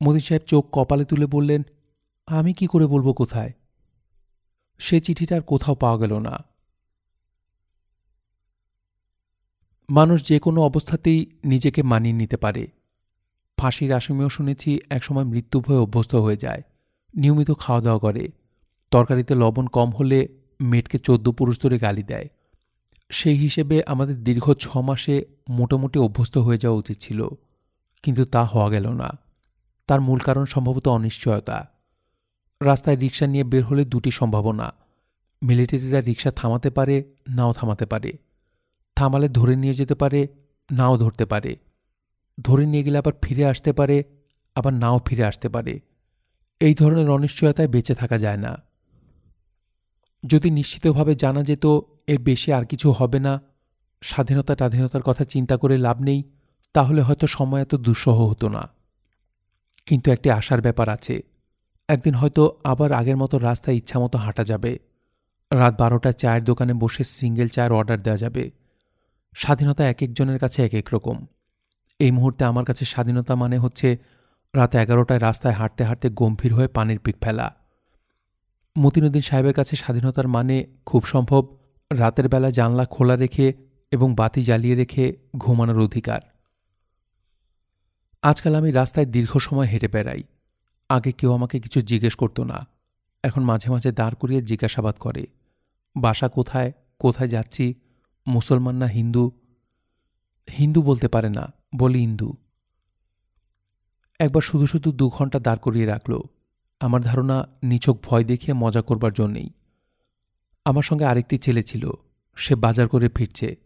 মতিন 0.04 0.20
সাহেব 0.20 0.42
চোখ 0.42 0.68
কপালে 0.72 1.04
তুলে 1.04 1.26
বললেন, 1.26 1.62
আমি 2.26 2.52
কি 2.52 2.66
করে 2.66 2.86
বলব 2.86 3.12
কোথায়? 3.12 3.52
সে 4.78 5.00
চিঠিটা 5.00 5.36
আর 5.36 5.42
কোথাও 5.42 5.74
পাওয়া 5.74 5.98
গেল 5.98 6.18
না। 6.18 6.44
মানুষ 9.90 10.24
যে 10.24 10.38
কোনো 10.38 10.60
অবস্থাতেই 10.62 11.26
নিজেকে 11.44 11.82
মানিয়ে 11.82 12.14
নিতে 12.14 12.36
পারে। 12.36 12.77
ফাঁসির 13.58 13.92
আসামিও 13.92 14.28
শুনেছি 14.28 14.80
একসময় 14.90 15.24
মৃত্যু 15.24 15.60
ভয়ে 15.60 15.76
অভ্যস্ত 15.76 16.14
হয়ে 16.14 16.36
যায়। 16.36 16.62
নিয়মিত 17.14 17.50
খাওয়া 17.58 17.82
দাওয়া 17.82 17.98
করে। 17.98 18.28
তরকারিতে 18.90 19.34
লবণ 19.34 19.66
কম 19.66 19.90
হলে 19.90 20.28
মেটকে 20.60 20.98
চোদ্দ 20.98 21.28
পুরুষ 21.28 21.62
ধরে 21.62 21.78
গালি 21.78 22.02
দেয়। 22.02 22.28
সেই 23.10 23.36
হিসেবে 23.36 23.82
আমাদের 23.86 24.24
দীর্ঘ 24.24 24.52
ছ 24.52 24.76
মাসে 24.76 25.24
মোটামুটি 25.48 25.98
অভ্যস্ত 25.98 26.38
হয়ে 26.38 26.58
যাওয়া 26.58 26.78
উচিত 26.78 26.96
ছিল। 27.00 27.28
কিন্তু 28.02 28.24
তা 28.24 28.44
হওয়া 28.44 28.70
গেল 28.70 28.92
না। 28.92 29.10
তার 29.86 30.00
মূল 30.00 30.18
কারণ 30.18 30.44
সম্ভবত 30.44 30.88
অনিশ্চয়তা। 30.88 31.68
রাস্তায় 32.62 32.96
রিক্সা 32.96 33.26
নিয়ে 33.26 33.44
বের 33.44 33.64
হলে 33.64 33.84
দুটি 33.84 34.10
সম্ভাবনা। 34.10 34.72
মিলিটারিরা 35.42 36.00
রিক্সা 36.00 36.30
থামাতে 36.30 36.70
পারে, 36.70 37.04
নাও 37.28 37.52
থামাতে 37.52 37.86
পারে। 37.86 38.12
থামালে 38.96 39.28
ধরে 39.28 39.56
নিয়ে 39.56 39.74
যেতে 39.74 39.94
পারে, 39.94 40.28
নাও 40.72 40.98
ধরতে 40.98 41.26
পারে। 41.26 41.56
ধরে 42.40 42.66
নিয়ে 42.66 42.82
গেলে 42.82 42.98
আবার 42.98 43.12
ফিরে 43.22 43.44
আসতে 43.44 43.72
পারে, 43.72 44.04
আবার 44.54 44.74
নাও 44.74 44.98
ফিরে 44.98 45.24
আসতে 45.24 45.48
পারে। 45.48 45.80
এই 46.60 46.74
ধরনের 46.74 47.10
অনিশ্চয়তায় 47.10 47.68
বেঁচে 47.68 47.94
থাকা 47.94 48.18
যায় 48.18 48.36
না। 48.36 48.62
যদি 50.26 50.50
নিশ্চিতভাবে 50.50 51.14
জানা 51.14 51.42
যেত 51.42 51.66
এর 52.06 52.18
বেশি 52.18 52.52
আর 52.52 52.64
কিছু 52.64 52.92
হবে 52.92 53.20
না, 53.20 53.40
স্বাধীনতা 54.02 54.54
স্বাধীনতার 54.54 55.02
কথা 55.02 55.24
চিন্তা 55.24 55.56
করে 55.56 55.76
লাভ 55.76 56.00
নেই, 56.00 56.22
তাহলে 56.74 57.02
হয়তো 57.02 57.26
সময় 57.26 57.62
এত 57.62 57.74
দুঃসহ 57.74 58.26
হতো 58.26 58.48
না। 58.48 58.68
কিন্তু 59.86 60.10
একটি 60.10 60.30
আশার 60.30 60.60
ব্যাপার 60.60 60.88
আছে। 60.88 61.22
একদিন 61.88 62.14
হয়তো 62.14 62.58
আবার 62.64 62.92
আগের 62.92 63.16
মতো 63.16 63.38
রাস্তায় 63.38 63.76
ইচ্ছামতো 63.76 64.18
হাঁটা 64.18 64.44
যাবে। 64.44 64.78
রাত 65.52 65.80
বারোটা 65.80 66.12
চায়ের 66.12 66.44
দোকানে 66.44 66.72
বসে 66.72 67.04
সিঙ্গেল 67.04 67.48
চায়ের 67.48 67.72
অর্ডার 67.72 68.02
দেওয়া 68.02 68.16
যাবে। 68.16 68.50
স্বাধীনতা 69.34 69.88
এক 69.88 70.02
একজনের 70.02 70.38
কাছে 70.38 70.64
এক 70.64 70.74
এক 70.74 70.86
রকম। 70.92 71.26
এই 71.98 72.10
মুহূর্তে 72.10 72.44
আমার 72.44 72.64
কাছে 72.64 72.84
স্বাধীনতা 72.84 73.34
মানে 73.34 73.58
হচ্ছে 73.58 73.98
রাত 74.54 74.74
এগারোটায় 74.74 75.20
রাস্তায় 75.20 75.54
হাঁটতে 75.54 75.84
হাঁটতে 75.84 76.10
গম্ভীর 76.10 76.54
হয়ে 76.54 76.68
পানির 76.68 76.98
পিক 76.98 77.16
ফেলা। 77.22 77.54
মতিনুদ্দিন 78.78 79.22
সাহেবের 79.22 79.54
কাছে 79.54 79.76
স্বাধীনতার 79.76 80.28
মানে 80.28 80.66
খুব 80.86 81.04
সম্ভব 81.04 81.56
রাতের 81.92 82.28
বেলা 82.28 82.50
জানলা 82.50 82.84
খোলা 82.84 83.16
রেখে 83.16 83.52
এবং 83.90 84.14
বাতি 84.14 84.42
জ্বালিয়ে 84.42 84.74
রেখে 84.74 85.16
ঘুমানোর 85.36 85.80
অধিকার। 85.80 86.20
আজকাল 88.22 88.54
আমি 88.54 88.70
রাস্তায় 88.70 89.06
দীর্ঘ 89.06 89.38
সময় 89.38 89.66
হেঁটে 89.66 89.88
বেড়াই। 89.88 90.22
আগে 90.88 91.12
কেউ 91.12 91.32
আমাকে 91.32 91.60
কিছু 91.60 91.80
জিজ্ঞেস 91.80 92.14
করতো 92.14 92.44
না। 92.44 92.66
এখন 93.24 93.42
মাঝে 93.42 93.70
মাঝে 93.70 93.92
দাঁড় 93.92 94.14
করিয়ে 94.20 94.42
জিজ্ঞাসাবাদ 94.42 94.94
করে। 94.94 95.26
বাসা 95.96 96.28
কোথায়? 96.28 96.72
কোথায় 96.98 97.28
যাচ্ছি? 97.28 97.74
মুসলমান 98.26 98.74
না 98.74 98.86
হিন্দু? 98.86 99.30
হিন্দু 100.58 100.82
বলতে 100.82 101.08
পারে 101.08 101.30
না। 101.30 101.57
বলি, 101.76 102.02
ইন্দু, 102.02 102.36
একবার 104.18 104.42
শুধু 104.42 104.66
শুধু 104.66 104.92
দু 104.92 105.08
ঘণ্টা 105.08 105.38
দাঁড় 105.38 105.58
করিয়ে 105.62 105.86
রাখল। 105.86 106.20
আমার 106.80 107.00
ধারণা, 107.00 107.48
নিছক 107.62 107.98
ভয় 108.02 108.24
দেখিয়ে 108.24 108.52
মজা 108.52 108.82
করবার 108.82 109.12
জন্যেই। 109.12 109.50
আমার 110.64 110.82
সঙ্গে 110.82 111.04
আরেকটি 111.04 111.38
ছেলে 111.38 111.62
ছিল, 111.62 111.90
সে 112.36 112.54
বাজার 112.54 112.88
করে 112.88 113.08
ফিরছে। 113.08 113.56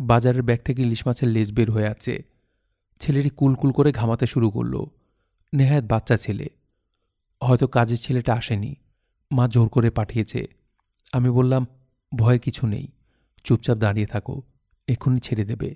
বাজারের 0.00 0.42
ব্যাগ 0.42 0.60
থেকে 0.60 0.82
ইলিশ 0.82 1.06
মাছের 1.06 1.28
লেজ 1.28 1.52
বের 1.52 1.70
হয়ে 1.70 1.88
আছে। 1.88 2.24
ছেলেটি 3.00 3.30
কুলকুল 3.30 3.72
করে 3.72 3.92
ঘামাতে 3.92 4.26
শুরু 4.26 4.50
করল। 4.50 4.84
নেহায়ত 5.54 5.84
বাচ্চা 5.84 6.16
ছেলে। 6.16 6.50
হয়তো 7.42 7.66
কাজের 7.66 7.98
ছেলেটা 7.98 8.34
আসেনি। 8.34 8.74
মা 9.32 9.48
জোর 9.48 9.68
করে 9.68 9.90
পাঠিয়েছে। 9.90 10.46
আমি 11.12 11.30
বললাম, 11.30 11.66
ভয়ের 12.14 12.40
কিছু 12.40 12.66
নেই। 12.66 12.88
চুপচাপ 13.44 13.78
দাঁড়িয়ে 13.78 14.06
থাকো। 14.06 14.42
এক্ষুনি 14.88 15.20
ছেড়ে 15.20 15.44
দেবে। 15.44 15.74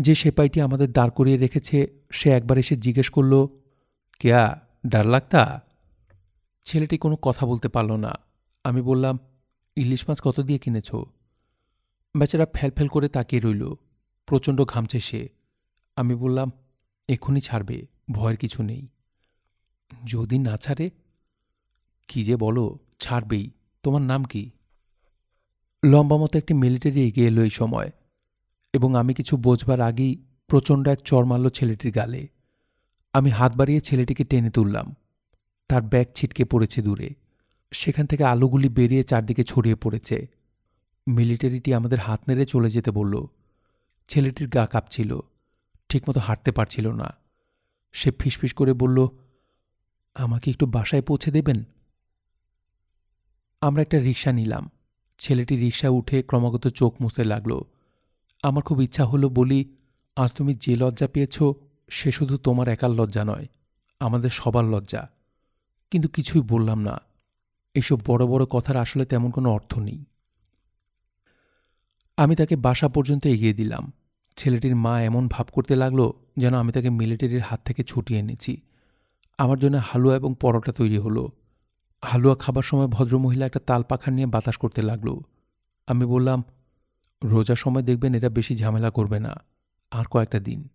যে 0.00 0.14
সেপাইটি 0.14 0.60
আমাদের 0.60 0.92
দাঁড় 0.92 1.10
করিয়ে 1.10 1.36
রেখেছে, 1.36 1.86
সে 2.12 2.30
একবার 2.30 2.58
এসে 2.58 2.76
জিজ্ঞেস 2.76 3.10
করল, 3.10 3.46
কেয়া, 4.18 4.68
ডার 4.86 5.06
লাগতা? 5.06 5.62
ছেলেটি 6.64 6.98
কোনো 6.98 7.16
কথা 7.16 7.46
বলতে 7.46 7.68
পারল 7.68 7.96
না। 7.96 8.18
আমি 8.64 8.82
বললাম, 8.82 9.18
ইলিশ 9.76 10.08
মাছ 10.08 10.20
কত 10.20 10.40
দিয়ে 10.40 10.58
কিনেছ? 10.58 10.94
বেচারা 12.16 12.46
ফেল 12.54 12.88
করে 12.88 13.08
তাকিয়ে 13.08 13.42
রইল। 13.42 13.74
প্রচণ্ড 14.26 14.64
ঘামছে 14.64 15.00
সে। 15.00 15.28
আমি 15.96 16.14
বললাম, 16.14 16.52
এক্ষুনি 17.08 17.40
ছাড়বে, 17.40 17.86
ভয়ের 18.10 18.36
কিছু 18.36 18.62
নেই। 18.62 18.88
যদি 20.04 20.38
না 20.38 20.56
ছাড়ে? 20.56 20.90
কি 22.08 22.24
যে 22.24 22.36
বলো, 22.36 22.78
ছাড়বেই। 23.00 23.50
তোমার 23.82 24.02
নাম 24.02 24.24
কি? 24.24 24.50
লম্বা 25.84 26.16
মতো 26.16 26.38
একটি 26.38 26.54
মিলিটারি 26.54 27.08
এগিয়ে 27.08 27.26
এলো 27.26 27.42
এই 27.42 27.50
সময়। 27.50 27.90
এবং 28.72 28.94
আমি 28.94 29.14
কিছু 29.14 29.36
বোঝবার 29.36 29.80
আগেই 29.80 30.24
প্রচণ্ড 30.46 30.88
এক 30.88 30.98
চর 31.00 31.24
মারল 31.24 31.48
ছেলেটির 31.48 31.92
গালে। 31.92 32.28
আমি 33.12 33.30
হাত 33.30 33.56
বাড়িয়ে 33.56 33.80
ছেলেটিকে 33.80 34.24
টেনে 34.24 34.50
তুললাম। 34.50 34.94
তার 35.68 35.82
ব্যাগ 35.82 36.06
ছিটকে 36.14 36.44
পড়েছে 36.44 36.82
দূরে। 36.82 37.14
সেখান 37.72 38.06
থেকে 38.06 38.24
আলোগুলি 38.24 38.68
বেরিয়ে 38.68 39.02
চারদিকে 39.02 39.44
ছড়িয়ে 39.44 39.74
পড়েছে। 39.74 40.28
মিলিটারিটি 41.08 41.74
আমাদের 41.74 41.98
হাত 41.98 42.20
নেড়ে 42.28 42.44
চলে 42.44 42.70
যেতে 42.70 42.90
বলল। 42.90 43.26
ছেলেটির 44.08 44.48
গা 44.48 44.66
কাঁপছিল। 44.66 45.20
ঠিকমতো 45.88 46.20
হাঁটতে 46.20 46.52
পারছিল 46.52 46.92
না। 46.92 47.14
সে 47.92 48.12
ফিসফিস 48.18 48.52
করে 48.52 48.72
বলল, 48.72 49.08
আমাকে 50.14 50.50
একটু 50.50 50.66
বাসায় 50.66 51.02
পৌঁছে 51.02 51.30
দেবেন? 51.30 51.64
আমরা 53.60 53.82
একটা 53.82 53.98
রিক্সা 53.98 54.32
নিলাম। 54.32 54.70
ছেলেটি 55.18 55.56
রিক্সা 55.56 55.88
উঠে 55.88 56.22
ক্রমাগত 56.22 56.68
চোখ 56.68 56.94
মুছতে 57.00 57.24
লাগল। 57.24 57.60
আমার 58.42 58.62
খুব 58.62 58.82
ইচ্ছা 58.82 59.04
হলো 59.04 59.28
বলি, 59.28 59.76
আজ 60.16 60.32
তুমি 60.32 60.54
যে 60.54 60.76
লজ্জা 60.76 61.08
পেয়েছ, 61.08 61.42
সে 61.90 62.12
শুধু 62.12 62.38
তোমার 62.38 62.68
একার 62.68 62.90
লজ্জা 62.90 63.24
নয়, 63.24 63.46
আমাদের 64.00 64.30
সবার 64.30 64.64
লজ্জা। 64.64 65.10
কিন্তু 65.90 66.08
কিছুই 66.08 66.42
বললাম 66.42 66.80
না। 66.80 67.00
এসব 67.74 67.98
বড় 68.06 68.26
বড় 68.26 68.44
কথার 68.46 68.76
আসলে 68.76 69.04
তেমন 69.04 69.30
কোনো 69.30 69.50
অর্থ 69.50 69.78
নেই। 69.78 70.04
আমি 72.16 72.36
তাকে 72.36 72.56
বাসা 72.56 72.88
পর্যন্ত 72.88 73.26
এগিয়ে 73.26 73.52
দিলাম। 73.52 73.92
ছেলেটির 74.36 74.76
মা 74.76 75.02
এমন 75.02 75.28
ভাব 75.28 75.46
করতে 75.52 75.76
লাগল 75.76 76.10
যেন 76.36 76.54
আমি 76.54 76.72
তাকে 76.72 76.90
মিলিটারির 76.90 77.40
হাত 77.40 77.60
থেকে 77.64 77.82
ছুটিয়ে 77.82 78.20
এনেছি। 78.20 78.60
আমার 79.38 79.58
জন্য 79.58 79.78
হালুয়া 79.82 80.16
এবং 80.16 80.34
পরোটা 80.40 80.72
তৈরি 80.72 80.98
হলো। 80.98 81.32
হালুয়া 82.04 82.36
খাবার 82.36 82.62
সময় 82.62 82.86
ভদ্রমহিলা 82.86 83.46
একটা 83.46 83.60
তাল 83.66 83.82
পাখা 83.82 84.10
নিয়ে 84.10 84.26
বাতাস 84.26 84.56
করতে 84.56 84.82
লাগল। 84.82 85.18
আমি 85.86 86.04
বললাম 86.04 86.44
রোজার 87.24 87.56
সময় 87.56 87.82
দেখবেন 87.82 88.14
এরা 88.14 88.28
বেশি 88.28 88.56
ঝামেলা 88.56 88.90
করবে 88.90 89.20
না। 89.20 89.36
আর 89.90 90.04
কয়েকটা 90.04 90.40
দিন। 90.40 90.68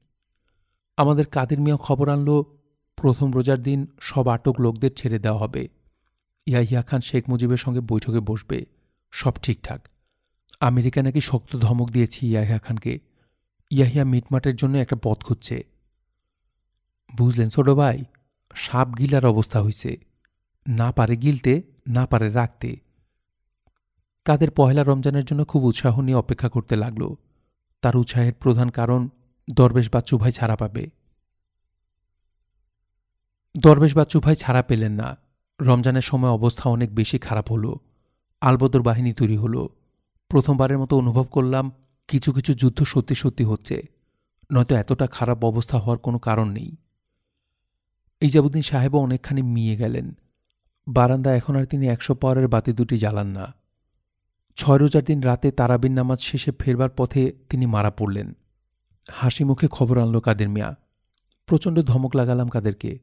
আমাদের 0.98 1.26
কাদের 1.26 1.60
মিয়া 1.60 1.78
খবর 1.78 2.10
আনলো, 2.10 2.58
প্রথম 2.96 3.32
রোজার 3.32 3.64
দিন 3.64 3.88
সব 4.02 4.28
আটক 4.28 4.62
লোকদের 4.62 4.94
ছেড়ে 4.94 5.20
দেওয়া 5.20 5.40
হবে। 5.40 5.68
ইয়াহিয়া 6.46 6.82
খান, 6.82 7.02
শেখ 7.02 7.30
মুজিবের 7.30 7.58
সঙ্গে 7.58 7.80
বৈঠকে 7.80 8.20
বসবে। 8.20 8.66
সব 9.12 9.34
ঠিকঠাক। 9.42 9.88
আমেরিকা 10.60 11.04
নাকি 11.04 11.22
শক্ত 11.22 11.60
ধমক 11.60 11.90
দিয়েছি 11.90 12.28
ইয়াহিয়া 12.28 12.60
খানকে। 12.60 13.00
ইয়াহিয়া 13.70 14.06
মিটমাটের 14.06 14.56
জন্য 14.56 14.78
একটা 14.78 14.96
পথ 15.04 15.24
খুঁজছে। 15.24 15.64
বুঝলেন 17.18 17.50
ছোট 17.50 17.70
ভাই, 17.70 18.04
সাপ 18.56 18.98
গিলার 18.98 19.26
অবস্থা 19.26 19.64
হইছে। 19.64 19.98
না 20.68 20.92
পারে 20.92 21.18
গিলতে, 21.18 21.62
না 21.88 22.06
পারে 22.06 22.30
রাখতে। 22.30 22.76
কাদের 24.26 24.52
পহেলা 24.52 24.84
রমজানের 24.84 25.26
জন্য 25.26 25.46
খুব 25.46 25.64
উৎসাহ 25.64 26.02
নিয়ে 26.02 26.18
অপেক্ষা 26.18 26.50
করতে 26.50 26.76
লাগল। 26.76 27.16
তার 27.82 27.96
উৎসাহের 27.98 28.34
প্রধান 28.34 28.70
কারণ 28.70 29.10
দরবেশ 29.54 29.90
বাচ্চু 29.94 30.18
ভাই 30.18 30.32
ছাড়া 30.32 30.56
পাবে। 30.56 30.90
দরবেশ 33.58 33.96
বাচ্চু 33.96 34.20
ভাই 34.20 34.36
ছাড়া 34.36 34.64
পেলেন 34.64 34.94
না। 34.94 35.18
রমজানের 35.62 36.02
সময় 36.02 36.30
অবস্থা 36.30 36.70
অনেক 36.70 36.96
বেশি 36.96 37.20
খারাপ 37.20 37.52
হলো। 37.52 37.80
আলবদর 38.42 38.82
বাহিনী 38.82 39.14
তৈরি 39.14 39.38
হলো। 39.38 39.70
প্রথমবারের 40.30 40.78
মতো 40.78 40.98
অনুভব 40.98 41.24
করলাম 41.24 41.72
কিছু 42.08 42.34
কিছু 42.34 42.54
যুদ্ধ 42.54 42.84
সত্যি 42.84 43.16
সত্যি 43.16 43.44
হচ্ছে। 43.44 43.82
নয়তো 44.52 44.76
এতটা 44.76 45.08
খারাপ 45.08 45.46
অবস্থা 45.46 45.78
হওয়ার 45.78 45.98
কোনো 45.98 46.20
কারণ 46.20 46.50
নেই। 46.50 46.76
ইজাবুদ্দিন 48.22 48.62
সাহেবও 48.62 48.98
অনেকখানি 48.98 49.42
মিয়ে 49.42 49.76
গেলেন। 49.76 50.16
বারান্দা 50.88 51.36
এখন 51.36 51.56
আর 51.56 51.66
তিনি 51.66 51.88
একশো 51.88 52.16
পাওয়ারের 52.16 52.48
বাতি 52.48 52.74
দুটি 52.74 52.98
জ্বালান 52.98 53.28
না। 53.28 53.63
ছয় 54.56 54.78
রোজার 54.78 55.04
দিন 55.04 55.22
রাতে 55.22 55.52
তারাবিন 55.52 55.94
নামাজ 55.94 56.20
শেষে 56.22 56.52
ফেরবার 56.60 56.90
পথে 56.90 57.34
তিনি 57.50 57.66
মারা 57.66 57.92
পড়লেন। 57.92 58.34
হাসি 59.12 59.44
মুখে 59.44 59.68
খবর 59.68 60.02
আনল 60.02 60.20
কাদের 60.20 60.50
মিয়া। 60.50 60.76
প্রচণ্ড 61.46 61.82
ধমক 61.82 62.16
লাগালাম 62.16 62.50
কাদেরকে। 62.50 63.00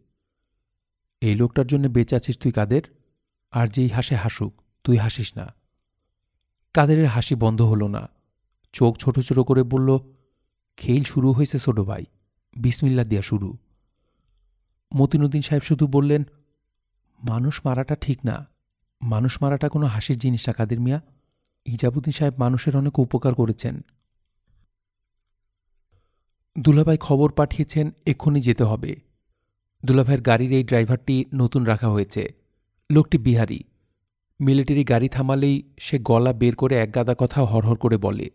এই 1.21 1.35
লোকটার 1.35 1.67
জন্য 1.67 1.89
বেঁচে 1.89 2.17
আছিস 2.17 2.39
তুই 2.39 2.53
কাদের? 2.53 2.83
আর 3.51 3.69
যেই 3.69 3.89
হাসে 3.89 4.17
হাসুক, 4.17 4.63
তুই 4.85 4.97
হাসিস 4.97 5.37
না। 5.37 5.55
কাদেরের 6.75 7.07
হাসি 7.07 7.35
বন্ধ 7.35 7.63
হলো 7.63 7.89
না। 7.89 8.09
চোখ 8.73 8.97
ছোট 8.97 9.21
ছোট 9.21 9.39
করে 9.39 9.63
বলল 9.63 9.99
খেল 10.77 11.05
শুরু 11.05 11.33
হয়েছে 11.33 11.59
ছোট 11.59 11.81
ভাই। 11.81 12.05
বিসমিল্লা 12.57 13.05
দিয়া 13.05 13.23
শুরু। 13.23 13.57
মতিনুদ্দিন 14.95 15.43
সাহেব 15.43 15.63
শুধু 15.63 15.87
বললেন, 15.87 16.25
মানুষ 17.23 17.61
মারাটা 17.65 17.95
ঠিক 17.95 18.19
না। 18.25 18.47
মানুষ 19.03 19.43
মারাটা 19.43 19.69
কোনো 19.69 19.87
হাসির 19.87 20.19
জিনিস 20.19 20.49
না 20.49 20.53
কাদের 20.53 20.81
মিয়া। 20.81 21.01
ইজাবুদ্দিন 21.71 22.13
সাহেব 22.13 22.35
মানুষের 22.39 22.77
অনেক 22.77 22.99
উপকার 22.99 23.35
করেছেন। 23.35 23.81
দুলাভাই 26.59 26.97
খবর 26.97 27.33
পাঠিয়েছেন, 27.33 27.91
এক্ষুনি 28.07 28.41
যেতে 28.41 28.65
হবে। 28.65 28.97
দুলাভাইয়ের 29.85 30.23
গাড়ির 30.23 30.53
এই 30.53 30.65
ড্রাইভারটি 30.65 31.25
নতুন 31.35 31.65
রাখা 31.65 31.89
হয়েছে। 31.89 32.35
লোকটি 32.93 33.19
বিহারি। 33.19 33.65
মিলিটারি 34.41 34.85
গাড়ি 34.85 35.09
থামালেই 35.09 35.63
সে 35.81 35.99
গলা 35.99 36.33
বের 36.33 36.55
করে 36.55 36.77
এক 36.77 36.95
গাদা 36.95 37.15
কথা 37.19 37.45
হরহর 37.45 37.77
করে 37.77 37.97
বলে। 37.97 38.31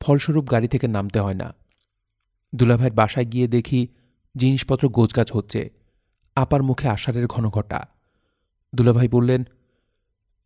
ফলস্বরূপ 0.00 0.50
গাড়ি 0.50 0.68
থেকে 0.68 0.88
নামতে 0.88 1.20
হয় 1.20 1.34
না। 1.34 1.54
দুলাভাইয়ের 2.54 2.94
বাসায় 2.94 3.24
গিয়ে 3.24 3.48
দেখি 3.48 3.88
জিনিসপত্র 4.36 4.88
গোছগাছ 4.88 5.36
হচ্ছে। 5.36 5.70
আপার 6.36 6.62
মুখে 6.62 6.88
আষাঢ়ের 6.88 7.26
ঘনঘটা। 7.26 7.88
দুলাভাই 8.74 9.08
বললেন 9.08 9.44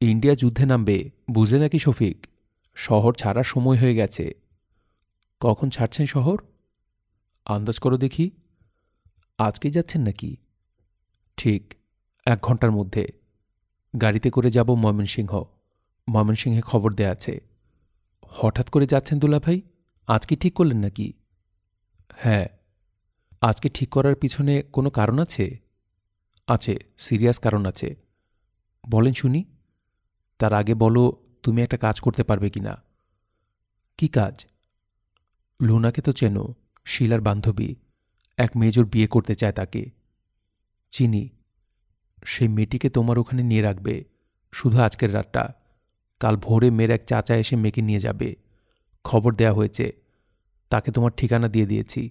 ইন্ডিয়া 0.01 0.35
যুদ্ধে 0.35 0.67
নামবে, 0.67 1.11
বুঝলে 1.31 1.59
নাকি 1.59 1.79
শফিক? 1.79 2.27
শহর 2.75 3.15
ছাড়ার 3.15 3.45
সময় 3.45 3.79
হয়ে 3.79 3.95
গেছে। 3.95 4.35
কখন 5.41 5.71
ছাড়ছেন 5.71 6.07
শহর? 6.07 6.39
আন্দাজ 7.45 7.79
করো 7.79 7.97
দেখি। 7.97 8.31
আজকে 9.39 9.71
যাচ্ছেন 9.71 10.03
নাকি? 10.03 10.37
ঠিক, 11.37 11.75
এক 12.27 12.39
ঘণ্টার 12.43 12.71
মধ্যে। 12.71 13.09
গাড়িতে 14.01 14.31
করে 14.31 14.51
যাব 14.51 14.75
ময়মনসিংহ। 14.75 15.43
ময়মনসিংহে 16.11 16.61
খবর 16.61 16.95
দেয়া 16.95 17.11
আছে। 17.11 17.41
হঠাৎ 18.29 18.71
করে 18.71 18.87
যাচ্ছেন 18.87 19.19
দুলাভাই? 19.19 19.61
আজকে 20.07 20.37
ঠিক 20.37 20.55
করলেন 20.55 20.79
নাকি? 20.79 21.13
হ্যাঁ। 22.17 22.49
আজকে 23.41 23.69
ঠিক 23.69 23.89
করার 23.89 24.15
পিছনে 24.15 24.63
কোনো 24.63 24.91
কারণ 24.91 25.19
আছে? 25.19 25.59
আছে, 26.47 26.77
সিরিয়াস 26.97 27.39
কারণ 27.39 27.67
আছে। 27.67 27.97
বলেন 28.91 29.13
শুনি। 29.13 29.45
তার 30.41 30.53
আগে 30.53 30.75
বলো, 30.75 31.05
তুমি 31.43 31.63
একটা 31.63 31.77
কাজ 31.77 32.01
করতে 32.01 32.23
পারবে 32.23 32.51
কি 32.51 32.61
না 32.61 32.83
কি 33.99 34.09
কাজ? 34.09 34.47
লুনাকে 35.63 36.03
তো 36.03 36.13
চেনো, 36.13 36.55
শিলার 36.85 37.21
বান্ধবী। 37.21 37.75
এক 38.39 38.51
মেজর 38.57 38.85
বিয়ে 38.85 39.07
করতে 39.07 39.35
চায় 39.35 39.53
তাকে। 39.53 39.91
চিনি, 40.91 41.29
সেই 42.25 42.49
মেয়েটিকে 42.49 42.91
তোমার 42.91 43.19
ওখানে 43.19 43.43
নিয়ে 43.43 43.63
রাখবে, 43.63 44.05
শুধু 44.53 44.81
আজকের 44.81 45.15
রাতটা। 45.15 45.55
কাল 46.21 46.37
ভোরে 46.37 46.71
মেয়ের 46.71 46.91
এক 46.91 47.05
চাচা 47.05 47.37
এসে 47.37 47.57
মেয়েকে 47.57 47.83
নিয়ে 47.83 48.01
যাবে। 48.01 48.37
খবর 49.05 49.35
দেয়া 49.35 49.53
হয়েছে, 49.53 49.93
তাকে 50.71 50.91
তোমার 50.91 51.13
ঠিকানা 51.17 51.49
দিয়ে 51.49 51.67
দিয়েছি। 51.67 52.11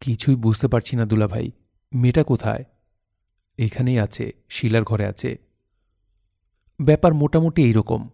কিছুই 0.00 0.36
বুঝতে 0.36 0.68
পারছি 0.68 0.96
না 0.96 1.04
দুলাভাই, 1.04 1.50
মেয়েটা 1.92 2.22
কোথায়? 2.22 2.64
এখানেই 3.58 3.98
আছে, 3.98 4.32
শিলার 4.48 4.84
ঘরে 4.84 5.06
আছে। 5.06 5.43
ব্যাপার 6.82 7.14
মোটামুটি 7.14 7.62
এইরকম। 7.62 8.08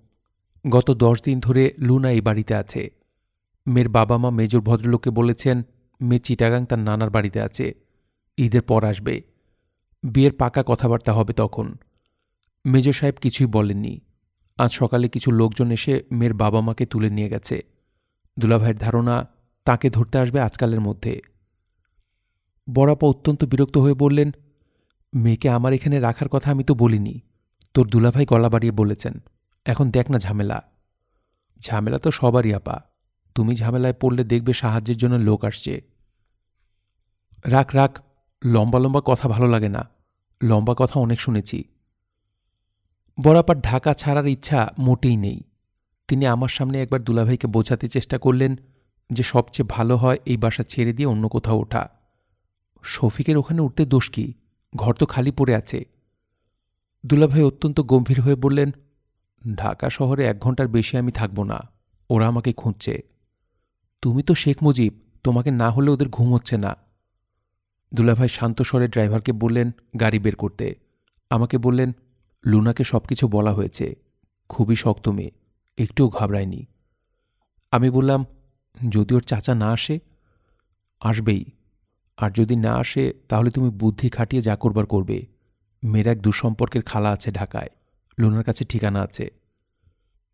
গত 0.70 0.90
দশ 0.90 1.22
দিন 1.22 1.40
ধরে 1.40 1.72
লুনা 1.78 2.10
এই 2.10 2.20
বাড়িতে 2.20 2.54
আছে। 2.54 2.90
মেয়ের 3.66 3.88
বাবা 3.88 4.16
মা 4.16 4.30
মেজর 4.30 4.60
ভদ্রলোককে 4.60 5.10
বলেছেন, 5.10 5.62
মেয়ে 6.00 6.18
চিটাগাং 6.18 6.66
তার 6.66 6.78
নানার 6.78 7.10
বাড়িতে 7.10 7.40
আছে। 7.40 7.74
ঈদের 8.38 8.62
পর 8.62 8.84
আসবে। 8.84 9.22
বিয়ের 10.02 10.32
পাকা 10.32 10.64
কথাবার্তা 10.66 11.12
হবে 11.12 11.32
তখন। 11.32 11.76
মেজর 12.66 12.92
সাহেব 12.92 13.14
কিছুই 13.20 13.46
বলেননি। 13.46 14.00
আজ 14.56 14.72
সকালে 14.72 15.08
কিছু 15.08 15.30
লোকজন 15.30 15.70
এসে 15.70 16.02
মেয়ের 16.12 16.34
বাবা 16.34 16.60
মাকে 16.60 16.86
তুলে 16.86 17.10
নিয়ে 17.10 17.28
গেছে। 17.28 17.62
দুলাভাইয়ের 18.38 18.76
ধারণা, 18.76 19.28
তাকে 19.64 19.90
ধরতে 19.90 20.18
আসবে 20.18 20.40
আজকালের 20.40 20.80
মধ্যে। 20.80 21.20
বড়াপা 22.74 23.08
অত্যন্ত 23.08 23.44
বিরক্ত 23.44 23.78
হয়ে 23.78 23.94
বললেন, 23.94 24.30
মেয়েকে 25.14 25.48
আমার 25.48 25.72
এখানে 25.72 26.00
রাখার 26.00 26.28
কথা 26.28 26.50
আমি 26.50 26.64
তো 26.64 26.74
বলিনি। 26.74 27.20
তোর 27.74 27.88
দুলাভাই 27.88 28.26
গলা 28.26 28.48
বাড়িয়ে 28.48 28.72
বলেছেন, 28.72 29.14
এখন 29.66 29.90
দেখ 29.90 30.10
না 30.10 30.18
ঝামেলা। 30.18 30.62
ঝামেলা 31.60 31.98
তো 31.98 32.10
সবারই, 32.10 32.54
আপা। 32.54 32.76
তুমি 33.34 33.56
ঝামেলায় 33.56 33.94
পড়লে 34.00 34.24
দেখবে 34.24 34.52
সাহায্যের 34.52 34.96
জন্য 34.96 35.14
লোক 35.14 35.44
আসছে। 35.44 35.80
রাখ 37.46 37.74
রাখ, 37.74 38.00
লম্বা 38.44 38.78
লম্বা 38.78 39.02
কথা 39.04 39.28
ভালো 39.28 39.46
লাগে 39.46 39.68
না। 39.68 39.88
লম্বা 40.42 40.74
কথা 40.78 41.00
অনেক 41.00 41.20
শুনেছি। 41.20 41.64
বরাপার 43.24 43.60
ঢাকা 43.60 43.94
ছাড়ার 43.94 44.26
ইচ্ছা 44.26 44.72
মোটেই 44.78 45.16
নেই। 45.16 45.40
তিনি 46.08 46.26
আমার 46.26 46.48
সামনে 46.48 46.82
একবার 46.82 47.00
দুলাভাইকে 47.02 47.46
বোঝাতে 47.46 47.88
চেষ্টা 47.88 48.18
করলেন 48.18 48.56
যে 49.10 49.22
সবচেয়ে 49.22 49.68
ভালো 49.70 49.96
হয় 49.96 50.18
এই 50.26 50.36
বাসা 50.36 50.62
ছেড়ে 50.62 50.92
দিয়ে 50.92 51.08
অন্য 51.08 51.28
কোথাও 51.28 51.58
ওঠা। 51.58 51.88
শফিকের 52.82 53.36
ওখানে 53.36 53.60
উঠতে 53.62 53.84
দোষ 53.84 54.10
কি? 54.10 54.34
ঘর 54.76 54.94
তো 54.94 55.06
খালি 55.06 55.30
পড়ে 55.30 55.54
আছে। 55.54 55.84
দুলাভাই 57.06 57.42
অত্যন্ত 57.42 57.80
গম্ভীর 57.80 58.20
হয়ে 58.20 58.34
বললেন, 58.34 58.70
ঢাকা 59.56 59.90
শহরে 59.90 60.24
এক 60.24 60.38
ঘণ্টার 60.38 60.68
বেশি 60.68 60.96
আমি 60.96 61.12
থাকব 61.12 61.42
না। 61.42 61.60
ওরা 62.10 62.28
আমাকে 62.28 62.52
খুঁজছে। 62.52 63.02
তুমি 64.02 64.22
তো 64.22 64.34
শেখ 64.34 64.62
মুজিব, 64.62 65.00
তোমাকে 65.24 65.50
না 65.50 65.70
হলে 65.70 65.90
ওদের 65.90 66.08
ঘুম 66.08 66.34
হচ্ছে 66.34 66.56
না। 66.56 66.76
দুলাভাই 67.94 68.28
শান্ত 68.28 68.62
স্বরে 68.62 68.88
ড্রাইভারকে 68.88 69.32
বললেন, 69.32 69.70
গাড়ি 70.00 70.18
বের 70.18 70.36
করতে। 70.36 70.74
আমাকে 71.30 71.58
বললেন, 71.58 71.92
লুনাকে 72.46 72.84
সব 72.84 72.98
কিছু 72.98 73.28
বলা 73.28 73.52
হয়েছে। 73.52 73.96
খুবই 74.48 74.76
শক্ত 74.76 75.08
মেয়ে, 75.08 75.30
একটুও 75.78 76.08
ঘাবড়ায়নি। 76.08 76.66
আমি 77.70 77.90
বললাম, 77.90 78.26
যদি 78.88 79.14
ওর 79.14 79.20
চাচা 79.20 79.54
না 79.54 79.68
আসে? 79.68 79.98
আসবেই। 81.00 81.44
আর 82.16 82.30
যদি 82.30 82.56
না 82.56 82.74
আসে, 82.74 83.14
তাহলে 83.28 83.50
তুমি 83.50 83.70
বুদ্ধি 83.70 84.10
খাটিয়ে 84.10 84.42
যা 84.42 84.56
করবার 84.56 84.86
করবে। 84.86 85.26
মেয়ের 85.82 86.06
এক 86.06 86.22
দুঃসম্পর্কের 86.22 86.82
খালা 86.82 87.10
আছে 87.10 87.32
ঢাকায়, 87.32 87.68
লুনার 88.18 88.44
কাছে 88.44 88.64
ঠিকানা 88.64 89.02
আছে। 89.02 89.30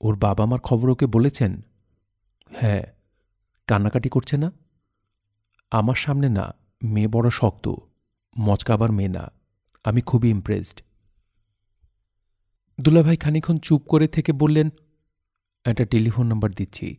ওর 0.01 0.16
বাবা 0.16 0.47
মার 0.47 0.60
খবর 0.60 0.90
ওকে 0.90 1.06
বলেছেন? 1.06 1.62
হ্যাঁ। 2.51 2.82
কান্নাকাটি 3.66 4.09
করছে 4.09 4.36
না? 4.36 4.52
আমার 5.70 5.94
সামনে 5.94 6.28
না, 6.28 6.55
মেয়ে 6.82 7.09
বড় 7.09 7.31
শক্ত, 7.31 7.74
মচকাবার 8.39 8.93
মেয়ে 8.93 9.09
না, 9.09 9.32
আমি 9.85 10.01
খুবই 10.01 10.28
ইমপ্রেসড 10.28 10.81
দুলাভাই 12.81 13.16
খানিক্ষণ 13.16 13.59
চুপ 13.59 13.82
করে 13.89 14.09
থেকে 14.09 14.32
বললেন, 14.32 14.70
একটা 15.64 15.85
টেলিফোন 15.85 16.27
নাম্বার 16.27 16.52
দিচ্ছি। 16.52 16.97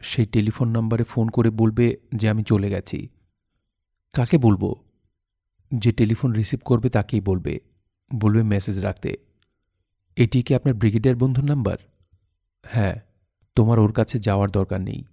সেই 0.00 0.26
টেলিফোন 0.26 0.68
নাম্বারে 0.68 1.04
ফোন 1.04 1.28
করে 1.28 1.50
বলবে 1.50 1.96
যে 2.14 2.28
আমি 2.28 2.42
চলে 2.42 2.70
গেছি। 2.70 3.08
কাকে 4.14 4.38
বলব? 4.38 4.74
যে 5.78 5.92
টেলিফোন 5.92 6.32
রিসিভ 6.32 6.60
করবে 6.64 6.90
তাকেই 6.90 7.20
বলবে। 7.20 7.67
বলবে 8.10 8.42
মেসেজ 8.42 8.76
রাখতে, 8.80 9.10
এটি 10.16 10.38
কি 10.42 10.52
আপনার 10.54 10.74
ব্রিগেডিয়ার 10.74 11.16
বন্ধুর 11.16 11.44
নাম্বার? 11.44 11.78
হ্যাঁ 12.64 12.96
তোমার 13.56 13.78
ওর 13.78 13.92
কাছে 13.92 14.16
যাওয়ার 14.18 14.50
দরকার 14.50 14.80
নেই। 14.80 15.04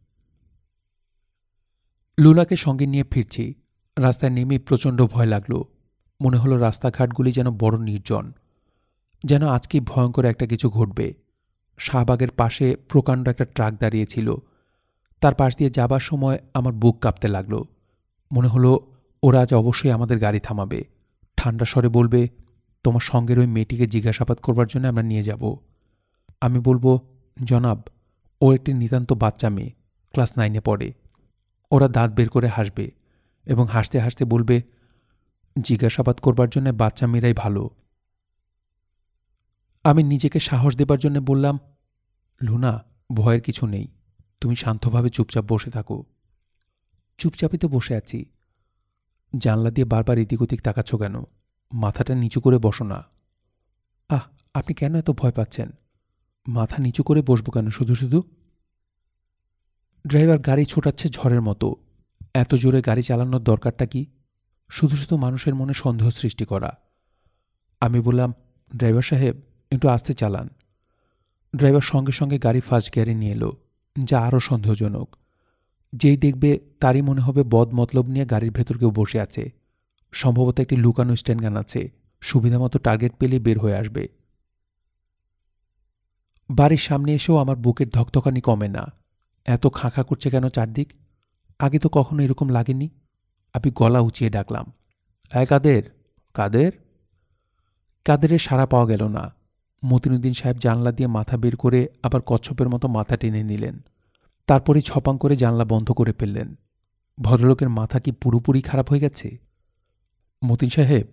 লুনাকে 2.18 2.56
সঙ্গে 2.56 2.86
নিয়ে 2.86 3.06
ফিরছি। 3.12 3.54
রাস্তায় 3.98 4.32
নেমে 4.32 4.58
প্রচণ্ড 4.60 5.00
ভয় 5.06 5.26
লাগল। 5.26 5.54
মনে 6.22 6.38
হলো 6.38 6.58
রাস্তাঘাটগুলি 6.58 7.32
যেন 7.32 7.48
বড় 7.58 7.76
নির্জন, 7.80 8.32
যেন 9.24 9.44
আজকেই 9.48 9.82
ভয়ঙ্কর 9.82 10.26
একটা 10.26 10.46
কিছু 10.48 10.70
ঘটবে। 10.70 11.14
শাহবাগের 11.80 12.32
পাশে 12.32 12.76
প্রকাণ্ড 12.90 13.24
একটা 13.30 13.46
ট্রাক 13.46 13.74
দাঁড়িয়েছিল। 13.80 14.36
তার 15.22 15.36
পাশ 15.36 15.52
দিয়ে 15.58 15.70
যাবার 15.70 16.00
সময় 16.00 16.38
আমার 16.54 16.74
বুক 16.74 16.96
কাঁপতে 17.00 17.28
লাগল। 17.28 17.64
মনে 18.32 18.48
হলো, 18.48 18.72
ওরা 19.24 19.42
আজ 19.42 19.54
অবশ্যই 19.54 19.92
আমাদের 19.92 20.18
গাড়ি 20.20 20.40
থামাবে। 20.40 20.84
ঠান্ডা 21.38 21.66
স্বরে 21.66 21.90
বলবে 21.90 22.22
তোমার 22.86 23.02
সঙ্গের 23.02 23.40
ওই 23.40 23.48
মেয়েটিকে 23.48 23.88
জিজ্ঞাসাবাদ 23.88 24.38
করবার 24.38 24.68
জন্য 24.68 24.88
আমরা 24.88 25.04
নিয়ে 25.04 25.24
যাব। 25.24 25.58
আমি 26.42 26.60
বলব, 26.60 27.00
জনাব, 27.44 27.82
ও 28.42 28.54
একটি 28.54 28.74
নিতান্ত 28.74 29.14
বাচ্চা 29.14 29.50
মেয়ে, 29.50 29.72
ক্লাস 30.14 30.38
নাইনে 30.38 30.60
পড়ে। 30.60 30.94
ওরা 31.72 31.88
দাঁত 31.88 32.12
বের 32.12 32.30
করে 32.30 32.48
হাসবে 32.48 32.92
এবং 33.46 33.66
হাসতে 33.68 34.00
হাসতে 34.00 34.26
বলবে, 34.26 34.62
জিজ্ঞাসাবাদ 35.62 36.20
করবার 36.20 36.50
জন্য 36.50 36.70
বাচ্চা 36.70 37.08
মেয়েরাই 37.08 37.34
ভালো। 37.34 37.70
আমি 39.84 40.04
নিজেকে 40.04 40.40
সাহস 40.40 40.78
দেবার 40.78 41.00
জন্য 41.00 41.20
বললাম, 41.20 41.60
লুনা, 42.44 42.86
ভয়ের 43.14 43.42
কিছু 43.42 43.68
নেই। 43.68 43.88
তুমি 44.42 44.56
শান্তভাবে 44.56 45.10
চুপচাপ 45.10 45.46
বসে 45.48 45.72
থাকো। 45.72 46.04
চুপচাপই 47.18 47.58
তো 47.58 47.68
বসে 47.68 47.96
আছি। 47.96 48.26
জানলা 49.38 49.72
দিয়ে 49.72 49.86
বারবার 49.86 50.18
এদিক 50.18 50.42
ওদিক 50.42 50.62
তাকাচ্ছ 50.62 50.96
কেন? 50.96 51.16
মাথাটা 51.76 52.16
নিচু 52.16 52.42
করে 52.42 52.58
বসো 52.58 52.84
না। 52.84 53.04
আহ, 54.10 54.22
আপনি 54.54 54.74
কেন 54.74 54.96
এত 54.96 55.12
ভয় 55.12 55.32
পাচ্ছেন? 55.32 55.72
মাথা 56.48 56.82
নিচু 56.82 57.04
করে 57.04 57.22
বসবো 57.22 57.52
কেন 57.52 57.70
শুধু 57.70 57.96
শুধু? 57.96 58.22
ড্রাইভার 60.08 60.40
গাড়ি 60.40 60.66
ছোটাচ্ছে 60.66 61.10
ঝড়ের 61.10 61.42
মতো। 61.42 61.76
এত 62.34 62.56
জোরে 62.56 62.82
গাড়ি 62.82 63.04
চালানোর 63.04 63.44
দরকারটা 63.44 63.86
কি? 63.86 64.06
শুধু 64.70 64.96
শুধু 64.96 65.18
মানুষের 65.18 65.56
মনে 65.56 65.74
সন্দেহ 65.74 66.10
সৃষ্টি 66.10 66.46
করা। 66.46 66.78
আমি 67.82 68.00
বললাম, 68.00 68.34
ড্রাইভার 68.76 69.02
সাহেব, 69.02 69.42
একটু 69.72 69.88
আস্তে 69.88 70.14
চালান। 70.14 70.50
ড্রাইভার 71.56 71.82
সঙ্গে 71.82 72.12
সঙ্গে 72.12 72.40
গাড়ি 72.40 72.60
ফার্স্ট 72.60 72.96
গিয়ারে 72.96 73.14
নিয়ে 73.14 73.32
এলো, 73.32 73.52
যা 74.04 74.20
আরও 74.20 74.40
সন্দেহজনক। 74.40 75.16
যেই 75.94 76.18
দেখবে 76.18 76.60
তারই 76.80 77.02
মনে 77.02 77.22
হবে 77.22 77.44
বদ 77.44 77.74
মতলব 77.74 78.08
নিয়ে 78.08 78.26
গাড়ির 78.26 78.52
ভেতর 78.52 78.78
কেউ 78.78 78.92
বসে 78.92 79.20
আছে। 79.20 79.52
সম্ভবত 80.16 80.60
একটি 80.60 80.76
লুকানো 80.76 81.16
স্ট্যান্ড 81.16 81.44
গান 81.44 81.56
আছে। 81.58 81.92
সুবিধা 82.22 82.60
মতো 82.60 82.80
টার্গেট 82.80 83.14
পেলেই 83.20 83.40
বের 83.40 83.60
হয়ে 83.60 83.76
আসবে। 83.76 84.08
বাড়ির 86.50 86.78
সামনে 86.78 87.14
এসেও 87.14 87.38
আমার 87.38 87.56
বুকের 87.56 87.90
ধকধকানি 87.90 88.42
কমে 88.42 88.68
না। 88.68 88.84
এত 89.46 89.68
খাঁখা 89.68 90.04
করছে 90.04 90.30
কেন 90.30 90.50
চারদিক? 90.50 90.94
আগে 91.60 91.80
তো 91.80 91.90
কখনো 91.90 92.24
এরকম 92.24 92.50
লাগেনি। 92.50 92.90
আমি 93.54 93.72
গলা 93.72 94.00
উঁচিয়ে 94.00 94.30
ডাকলাম 94.30 94.72
এক 95.32 95.48
কাদের? 95.48 95.84
কাদের? 96.34 96.72
কাদেরের 98.06 98.40
সাড়া 98.40 98.66
পাওয়া 98.66 98.88
গেল 98.88 99.08
না। 99.08 99.36
মতিনুদ্দিন 99.86 100.34
সাহেব 100.34 100.58
জানলা 100.58 100.92
দিয়ে 100.92 101.08
মাথা 101.08 101.38
বের 101.38 101.56
করে 101.56 101.88
আবার 102.04 102.22
কচ্ছপের 102.22 102.70
মতো 102.70 102.88
মাথা 102.88 103.18
টেনে 103.18 103.44
নিলেন। 103.44 103.80
তারপরে 104.48 104.82
ছপাং 104.82 105.18
করে 105.18 105.36
জানলা 105.36 105.66
বন্ধ 105.66 105.92
করে 105.92 106.14
ফেললেন। 106.14 106.56
ভদ্রলোকের 107.22 107.70
মাথা 107.70 108.00
কি 108.00 108.12
পুরোপুরি 108.12 108.62
খারাপ 108.62 108.90
হয়ে 108.90 109.00
গেছে? 109.00 109.45
মতিন 110.44 110.70
সাহেব, 110.70 111.08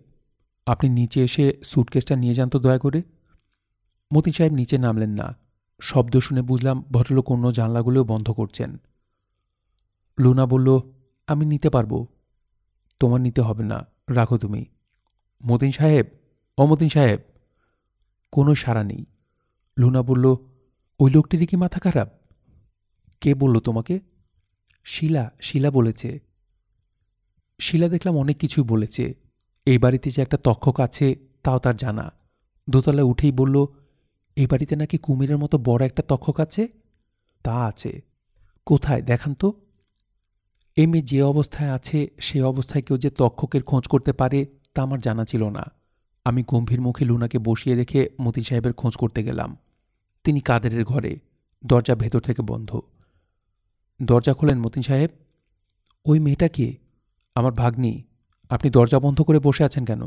আপনি 0.66 0.90
নিচে 0.90 1.24
এসে 1.24 1.61
সুটকেসটা 1.65 2.16
নিয়ে 2.16 2.35
যান 2.35 2.49
তো 2.49 2.59
দয়া 2.59 2.78
করে। 2.78 3.03
মতিন 4.15 4.32
সাহেব 4.32 4.53
নিচে 4.53 4.78
নামলেন 4.78 5.11
না। 5.11 5.36
শব্দ 5.81 6.16
শুনে 6.16 6.43
বুঝলাম 6.43 6.85
ভদ্রলোক 6.93 7.31
অন্য 7.31 7.53
জানলাগুলোও 7.53 8.05
বন্ধ 8.05 8.31
করছেন। 8.31 8.77
লুনা 10.20 10.47
বলল, 10.47 10.78
আমি 11.27 11.47
নিতে 11.47 11.70
পারব। 11.70 12.07
তোমার 13.01 13.20
নিতে 13.20 13.40
হবে 13.40 13.65
না, 13.65 13.86
রাখো 14.11 14.39
তুমি। 14.39 14.65
মতিন 15.47 15.70
সাহেব 15.70 16.07
অমতিন 16.59 16.89
সাহেব, 16.89 17.20
কোনো 18.32 18.55
সাড়া 18.55 18.85
নেই। 18.85 19.05
লুনা 19.78 20.03
বলল, 20.03 20.36
ওই 21.01 21.11
লোকটিরই 21.11 21.47
কি 21.47 21.57
মাথা 21.57 21.81
খারাপ? 21.81 22.09
কে 23.20 23.35
বলল 23.35 23.59
তোমাকে? 23.59 24.01
শিলা 24.85 25.31
শিলা 25.40 25.70
বলেছে। 25.70 26.32
শিলা 27.63 27.89
দেখলাম 27.89 28.17
অনেক 28.17 28.37
কিছুই 28.37 28.65
বলেছে। 28.65 29.15
এই 29.67 29.79
বাড়িতে 29.79 30.11
যে 30.11 30.23
একটা 30.23 30.37
তক্ষক 30.37 30.81
আছে, 30.81 31.17
তাও 31.43 31.59
তার 31.59 31.77
জানা। 31.77 32.13
দোতলায় 32.71 33.07
উঠেই 33.07 33.33
বলল, 33.33 33.67
এই 34.37 34.47
বাড়িতে 34.47 34.77
নাকি 34.77 34.99
কুমিরের 34.99 35.39
মতো 35.39 35.59
বড় 35.59 35.87
একটা 35.87 36.03
তক্ষক 36.03 36.41
আছে? 36.41 36.69
তা 37.43 37.65
আছে। 37.65 38.03
কোথায়? 38.67 39.03
দেখান 39.03 39.35
তো। 39.35 39.53
এ 40.77 40.87
যে 41.05 41.23
অবস্থায় 41.23 41.71
আছে, 41.71 42.11
সে 42.21 42.43
অবস্থায় 42.43 42.83
কেউ 42.83 42.99
যে 42.99 43.11
তক্ষকের 43.11 43.63
খোঁজ 43.63 43.87
করতে 43.87 44.13
পারে, 44.13 44.47
তা 44.75 44.83
আমার 44.83 45.01
জানা 45.01 45.25
ছিল 45.25 45.49
না। 45.49 45.65
আমি 46.25 46.45
গম্ভীর 46.49 46.81
মুখে 46.81 47.05
লুনাকে 47.05 47.39
বসিয়ে 47.39 47.77
রেখে 47.77 48.11
মতিন 48.21 48.45
সাহেবের 48.45 48.73
খোঁজ 48.73 48.97
করতে 48.97 49.25
গেলাম। 49.25 49.57
তিনি 50.25 50.41
কাদেরের 50.41 50.85
ঘরে, 50.85 51.19
দরজা 51.67 51.95
ভেতর 51.95 52.21
থেকে 52.21 52.43
বন্ধ। 52.43 52.81
দরজা 54.03 54.35
খোলেন 54.35 54.61
মতিন 54.61 54.83
সাহেব? 54.83 55.11
ওই 56.07 56.19
মেয়েটা 56.19 56.49
কে? 56.49 56.82
আমার 57.35 57.53
ভাগ্নি, 57.53 58.03
আপনি 58.51 58.71
দরজা 58.71 59.01
বন্ধ 59.01 59.21
করে 59.21 59.39
বসে 59.39 59.65
আছেন 59.65 59.85
কেন? 59.85 60.03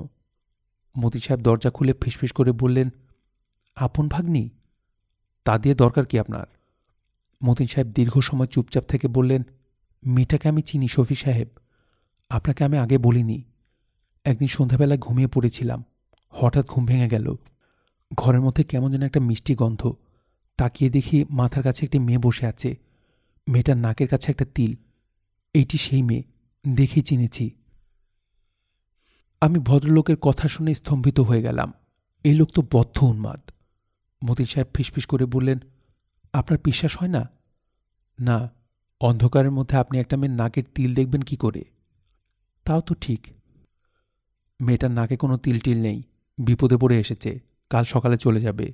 মতি 1.00 1.20
সাহেব 1.20 1.42
দরজা 1.42 1.70
খুলে 1.70 1.94
ফিসফিস 2.02 2.32
করে 2.32 2.52
বললেন, 2.52 2.90
আপন 3.76 4.08
ভাগ্নি? 4.08 4.50
তা 5.46 5.58
দিয়ে 5.58 5.76
দরকার 5.76 6.06
কি 6.06 6.20
আপনার? 6.20 6.46
মতিন 7.44 7.68
সাহেব 7.68 7.88
দীর্ঘ 7.88 8.20
সময় 8.20 8.48
চুপচাপ 8.48 8.84
থেকে 8.84 9.08
বললেন, 9.08 9.44
মেয়েটাকে 10.08 10.50
আমি 10.50 10.62
চিনি, 10.62 10.88
শফি 10.88 11.16
সাহেব। 11.16 11.48
আপনাকে 12.30 12.64
আমি 12.64 12.78
আগে 12.78 12.98
বলিনি। 12.98 13.44
একদিন 14.26 14.48
সন্ধ্যাবেলায় 14.48 15.00
ঘুমিয়ে 15.00 15.28
পড়েছিলাম। 15.28 15.84
হঠাৎ 16.30 16.68
ঘুম 16.68 16.86
ভেঙে 16.86 17.10
গেল। 17.10 17.36
ঘরের 18.18 18.42
মধ্যে 18.42 18.64
কেমন 18.64 18.92
যেন 18.92 19.02
একটা 19.02 19.20
মিষ্টি 19.20 19.56
গন্ধ। 19.56 19.94
তাকিয়ে 20.58 20.92
দেখি 20.92 21.26
মাথার 21.30 21.64
কাছে 21.64 21.86
একটি 21.86 22.00
মেয়ে 22.00 22.18
বসে 22.18 22.46
আছে। 22.46 22.78
মেয়েটার 23.48 23.78
নাকের 23.78 24.08
কাছে 24.08 24.32
একটা 24.32 24.46
তিল। 24.56 24.76
এইটি 25.54 25.78
সেই 25.78 26.02
মেয়ে। 26.02 26.24
দেখেই 26.74 27.04
চিনেছি। 27.04 27.50
আমি 29.42 29.60
ভদ্রলোকের 29.60 30.18
কথা 30.18 30.48
শুনে 30.48 30.74
স্তম্ভিত 30.74 31.20
হয়ে 31.20 31.42
গেলাম। 31.42 31.74
এই 32.24 32.36
লোক 32.36 32.50
তো 32.52 32.62
বদ্ধ 32.74 33.04
উন্মাদ। 33.04 33.52
মতিন 34.30 34.46
সাহেব 34.46 34.68
ফিসফিস 34.74 35.06
করে 35.06 35.26
বললেন, 35.26 35.60
আপনার 36.34 36.60
বিশ্বাস 36.64 36.98
হয় 36.98 37.08
না? 37.08 37.30
না, 38.20 38.52
অন্ধকারের 39.02 39.52
মধ্যে 39.52 39.78
আপনি 39.78 40.00
একটা 40.00 40.18
মেয়ের 40.18 40.36
নাকের 40.36 40.64
তিল 40.76 40.94
দেখবেন 40.94 41.22
কি 41.22 41.36
করে? 41.36 41.64
তাও 42.66 42.82
তো 42.82 42.96
ঠিক। 42.96 43.28
মেয়েটার 44.62 44.92
নাকে 44.92 45.18
কোনো 45.18 45.38
তিল 45.38 45.60
টিল 45.60 45.82
নেই। 45.82 46.04
বিপদে 46.38 46.78
পড়ে 46.78 47.00
এসেছে। 47.00 47.40
কাল 47.70 47.84
সকালে 47.84 48.18
চলে 48.18 48.42
যাবে। 48.42 48.74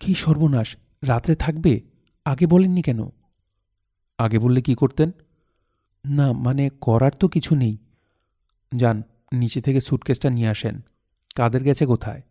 কি 0.00 0.14
সর্বনাশ! 0.14 0.76
রাত্রে 1.02 1.34
থাকবে? 1.34 1.80
আগে 2.24 2.46
বলেননি 2.46 2.82
কেন? 2.82 3.08
আগে 4.18 4.38
বললে 4.38 4.62
কি 4.62 4.74
করতেন? 4.74 5.10
না 6.06 6.32
মানে 6.32 6.70
করার 6.80 7.10
তো 7.20 7.28
কিছু 7.28 7.54
নেই। 7.54 7.76
যান 8.76 9.02
নিচে 9.32 9.60
থেকে 9.60 9.80
সুটকেসটা 9.80 10.30
নিয়ে 10.30 10.48
আসেন। 10.48 10.80
কাদের 11.34 11.62
গেছে 11.62 11.86
কোথায়? 11.86 12.22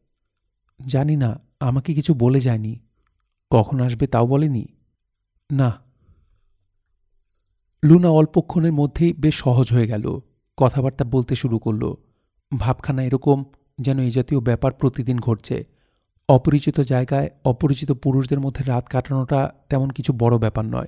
জানি 0.86 1.16
না, 1.16 1.40
আমাকে 1.60 1.94
কিছু 1.94 2.14
বলে 2.14 2.40
যায়নি। 2.40 2.80
কখন 3.52 3.80
আসবে 3.80 4.08
তাও 4.08 4.28
বলেনি? 4.28 4.66
না। 5.52 5.82
লুনা 7.84 8.10
অল্পক্ষণের 8.10 8.72
মধ্যেই 8.72 9.14
বেশ 9.14 9.36
সহজ 9.36 9.72
হয়ে 9.72 9.88
গেল। 9.88 10.20
কথাবার্তা 10.58 11.06
বলতে 11.06 11.36
শুরু 11.36 11.60
করল। 11.60 11.94
ভাবখানা 12.58 13.04
এরকম 13.04 13.44
যেন 13.82 14.00
এই 14.00 14.12
জাতীয় 14.12 14.42
ব্যাপার 14.42 14.74
প্রতিদিন 14.74 15.20
ঘটছে। 15.20 15.68
অপরিচিত 16.30 16.80
জায়গায় 16.80 17.30
অপরিচিত 17.46 17.92
পুরুষদের 17.92 18.40
মধ্যে 18.40 18.64
রাত 18.64 18.88
কাটানোটা 18.88 19.54
তেমন 19.70 19.90
কিছু 19.90 20.14
বড় 20.14 20.38
ব্যাপার 20.38 20.66
নয়। 20.66 20.88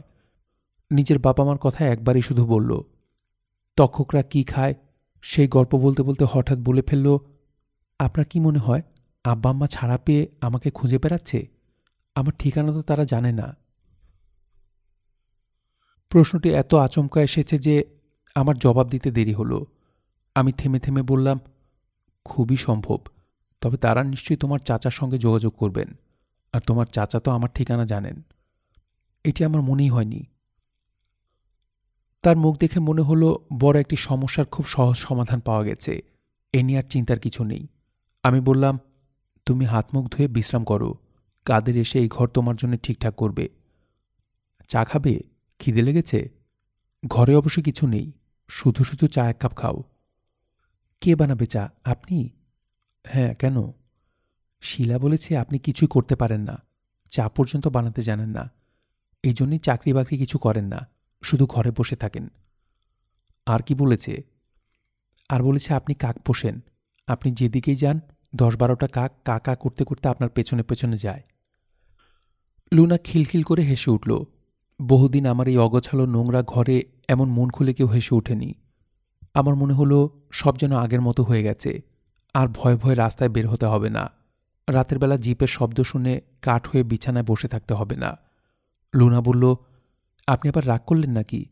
নিজের 0.92 1.20
বাবা 1.20 1.46
মার 1.46 1.58
কথা 1.58 1.88
একবারই 1.88 2.22
শুধু 2.22 2.46
বলল, 2.46 2.82
তক্ষকরা 3.78 4.22
কি 4.22 4.44
খায়? 4.44 4.74
সেই 5.22 5.48
গল্প 5.48 5.76
বলতে 5.76 6.04
বলতে 6.04 6.26
হঠাৎ 6.30 6.60
বলে 6.60 6.82
ফেলল, 6.82 7.18
আপনার 8.00 8.26
কি 8.26 8.40
মনে 8.40 8.60
হয় 8.60 8.82
আব্বা 9.26 9.50
আম্মা 9.50 9.68
ছাড়া 9.68 9.98
পেয়ে 9.98 10.28
আমাকে 10.42 10.72
খুঁজে 10.72 10.98
বেড়াচ্ছে? 10.98 11.48
আমার 12.16 12.34
ঠিকানা 12.40 12.72
তো 12.72 12.82
তারা 12.82 13.06
জানে 13.06 13.32
না। 13.32 13.58
প্রশ্নটি 16.10 16.50
এত 16.50 16.76
আচমকা 16.76 17.22
এসেছে 17.22 17.58
যে 17.58 17.84
আমার 18.36 18.58
জবাব 18.58 18.90
দিতে 18.90 19.12
দেরি 19.12 19.34
হলো। 19.34 19.66
আমি 20.36 20.52
থেমে 20.52 20.80
থেমে 20.80 21.02
বললাম, 21.02 21.40
খুবই 22.26 22.58
সম্ভব, 22.58 23.00
তবে 23.62 23.78
তারা 23.78 24.04
নিশ্চয়ই 24.04 24.38
তোমার 24.38 24.60
চাচার 24.60 24.92
সঙ্গে 24.92 25.18
যোগাযোগ 25.18 25.54
করবেন, 25.54 25.94
আর 26.54 26.62
তোমার 26.62 26.86
চাচা 26.86 27.20
তো 27.20 27.32
আমার 27.32 27.50
ঠিকানা 27.54 27.86
জানেন। 27.86 28.22
এটি 29.24 29.44
আমার 29.44 29.62
মনেই 29.62 29.90
হয়নি। 29.90 30.26
তার 32.22 32.38
মুখ 32.38 32.58
দেখে 32.58 32.80
মনে 32.80 33.02
হলো 33.02 33.46
বড় 33.60 33.80
একটি 33.80 33.96
সমস্যার 33.96 34.46
খুব 34.46 34.66
সহজ 34.66 34.98
সমাধান 34.98 35.40
পাওয়া 35.40 35.64
গেছে। 35.64 36.02
এ 36.54 36.64
নিয়ে 36.64 36.80
আর 36.80 36.84
চিন্তার 36.84 37.20
কিছু 37.20 37.44
নেই। 37.44 37.68
আমি 38.24 38.40
বললাম, 38.40 38.80
তুমি 39.46 39.66
হাত 39.66 39.86
মুখ 39.94 40.06
ধুয়ে 40.06 40.28
বিশ্রাম 40.28 40.64
করো। 40.64 40.96
কাদের 41.46 41.78
এসে 41.78 42.00
এই 42.00 42.08
ঘর 42.08 42.28
তোমার 42.28 42.56
জন্য 42.56 42.78
ঠিকঠাক 42.78 43.16
করবে। 43.16 43.50
চা 44.68 44.86
খাবে? 44.86 45.20
খিদে 45.60 45.82
লেগেছে? 45.82 46.30
ঘরে 47.08 47.36
অবশ্য 47.36 47.62
কিছু 47.62 47.88
নেই। 47.88 48.12
শুধু 48.48 48.84
শুধু 48.84 49.08
চা 49.08 49.30
এক 49.30 49.38
কাপ 49.40 49.56
খাও। 49.56 49.84
কে 51.02 51.16
বানাবে 51.16 51.46
চা? 51.46 51.70
আপনি? 51.84 52.30
হ্যাঁ 53.08 53.36
কেন? 53.36 53.72
শিলা 54.62 55.00
বলেছে 55.00 55.38
আপনি 55.38 55.60
কিছুই 55.60 55.88
করতে 55.88 56.16
পারেন 56.16 56.42
না। 56.42 56.64
চা 57.10 57.30
পর্যন্ত 57.30 57.68
বানাতে 57.68 58.02
জানেন 58.02 58.30
না। 58.30 58.52
এই 59.24 59.34
জন্যই 59.34 59.58
চাকরি 59.58 59.94
বাকরি 59.94 60.18
কিছু 60.18 60.38
করেন 60.38 60.66
না। 60.66 60.88
শুধু 61.24 61.46
ঘরে 61.46 61.72
বসে 61.78 61.96
থাকেন। 61.96 62.28
আর 63.46 63.60
কি 63.60 63.76
বলেছে? 63.76 64.24
আর 65.30 65.44
বলেছে, 65.44 65.74
আপনি 65.74 65.96
কাক 65.96 66.20
পোষেন। 66.20 66.60
আপনি 67.08 67.32
যেদিকেই 67.32 67.76
যান 67.76 68.00
দশ 68.36 68.56
বারোটা 68.56 68.88
কাক 68.88 69.12
কাকা 69.26 69.56
করতে 69.56 69.84
করতে 69.84 70.10
আপনার 70.10 70.30
পেছনে 70.30 70.64
পেছনে 70.64 70.98
যায়। 70.98 71.22
লুনা 72.74 72.98
খিলখিল 72.98 73.44
করে 73.44 73.64
হেসে 73.64 73.92
উঠল, 73.92 74.24
বহুদিন 74.82 75.26
আমার 75.26 75.48
এই 75.48 75.58
অগোছালো 75.58 76.06
নোংরা 76.06 76.44
ঘরে 76.48 76.84
এমন 77.08 77.30
মন 77.30 77.50
খুলে 77.50 77.74
কেউ 77.74 77.88
হেসে 77.88 78.16
ওঠেনি। 78.16 78.54
আমার 79.34 79.56
মনে 79.56 79.74
হলো 79.74 80.22
সব 80.32 80.58
যেন 80.58 80.76
আগের 80.76 81.02
মতো 81.02 81.24
হয়ে 81.24 81.44
গেছে। 81.44 81.82
আর 82.34 82.48
ভয় 82.48 82.78
ভয়ে 82.78 82.96
রাস্তায় 82.96 83.30
বের 83.30 83.48
হতে 83.48 83.66
হবে 83.66 83.90
না। 83.90 84.12
রাতের 84.70 85.00
বেলা 85.00 85.18
জিপের 85.18 85.48
শব্দ 85.48 85.82
শুনে 85.82 86.22
কাঠ 86.42 86.68
হয়ে 86.68 86.84
বিছানায় 86.84 87.26
বসে 87.26 87.48
থাকতে 87.48 87.74
হবে 87.74 87.96
না। 87.96 88.18
লুনা 88.96 89.22
বলল 89.22 89.56
আপনি 90.28 90.50
আবার 90.50 90.68
রাগ 90.68 90.82
করলেন 90.88 91.12
নাকি? 91.12 91.46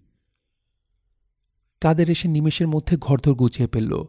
কাদের 1.82 2.10
এসে 2.10 2.28
নিমেষের 2.28 2.68
মধ্যে 2.68 2.98
ঘরধর 2.98 3.34
গুছিয়ে 3.34 3.68
ফেলল। 3.68 4.04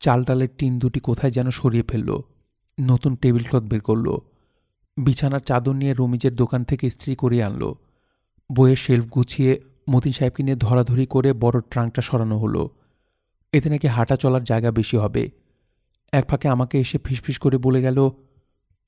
চাল 0.00 0.24
ডালের 0.24 0.48
টিন 0.58 0.78
দুটি 0.78 1.00
কোথায় 1.00 1.32
যেন 1.32 1.50
সরিয়ে 1.50 1.82
ফেলল। 1.82 2.20
নতুন 2.80 3.16
টেবিল 3.16 3.42
ক্লথ 3.42 3.62
বের 3.62 3.80
করল। 3.80 4.16
বিছানার 4.96 5.40
চাদর 5.40 5.72
নিয়ে 5.72 5.94
রমিজের 5.98 6.36
দোকান 6.36 6.64
থেকে 6.64 6.90
স্ত্রী 6.90 7.14
করিয়ে 7.14 7.44
আনলো। 7.44 7.76
বইয়ের 8.52 8.76
শেলফ 8.76 9.04
গুছিয়ে 9.04 9.60
মতিন 9.90 10.12
সাহেবকে 10.12 10.42
নিয়ে 10.42 10.56
ধরাধরি 10.56 11.06
করে 11.06 11.32
বড় 11.32 11.60
ট্রাঙ্কটা 11.70 12.02
সরানো 12.02 12.38
হলো। 12.38 12.70
এতে 13.52 13.70
নাকি 13.70 13.88
হাঁটা 13.88 14.16
চলার 14.16 14.44
জায়গা 14.44 14.70
বেশি 14.70 14.96
হবে। 14.96 15.30
এক 16.12 16.28
ফাঁকে 16.28 16.48
আমাকে 16.48 16.80
এসে 16.80 16.98
ফিসফিস 17.04 17.38
করে 17.38 17.58
বলে 17.58 17.82
গেল 17.82 18.10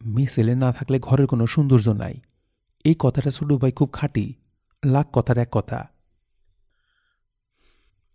মিস 0.05 0.39
এলে 0.39 0.55
না 0.55 0.73
থাকলে 0.73 0.99
ঘরের 0.99 1.27
কোনো 1.27 1.47
সৌন্দর্য 1.47 1.89
নাই। 1.89 2.21
এই 2.85 2.95
কথাটা 2.99 3.31
ছোটু 3.31 3.59
ভাই 3.59 3.73
খুব 3.73 3.93
খাঁটি। 3.93 4.35
লাখ 4.87 5.07
কথার 5.13 5.39
এক 5.39 5.49
কথা। 5.53 5.89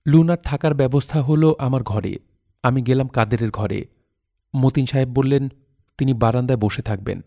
লুনার 0.07 0.37
থাকার 0.43 0.73
ব্যবস্থা 0.73 1.21
হলো 1.21 1.55
আমার 1.59 1.83
ঘরে। 1.83 2.19
আমি 2.63 2.81
গেলাম 2.81 3.07
কাদেরের 3.07 3.51
ঘরে। 3.51 3.85
মতিন 4.55 4.85
সাহেব 4.85 5.09
বললেন, 5.09 5.49
তিনি 5.97 6.13
বারান্দায় 6.13 6.59
বসে 6.59 6.81
থাকবেন। 6.81 7.21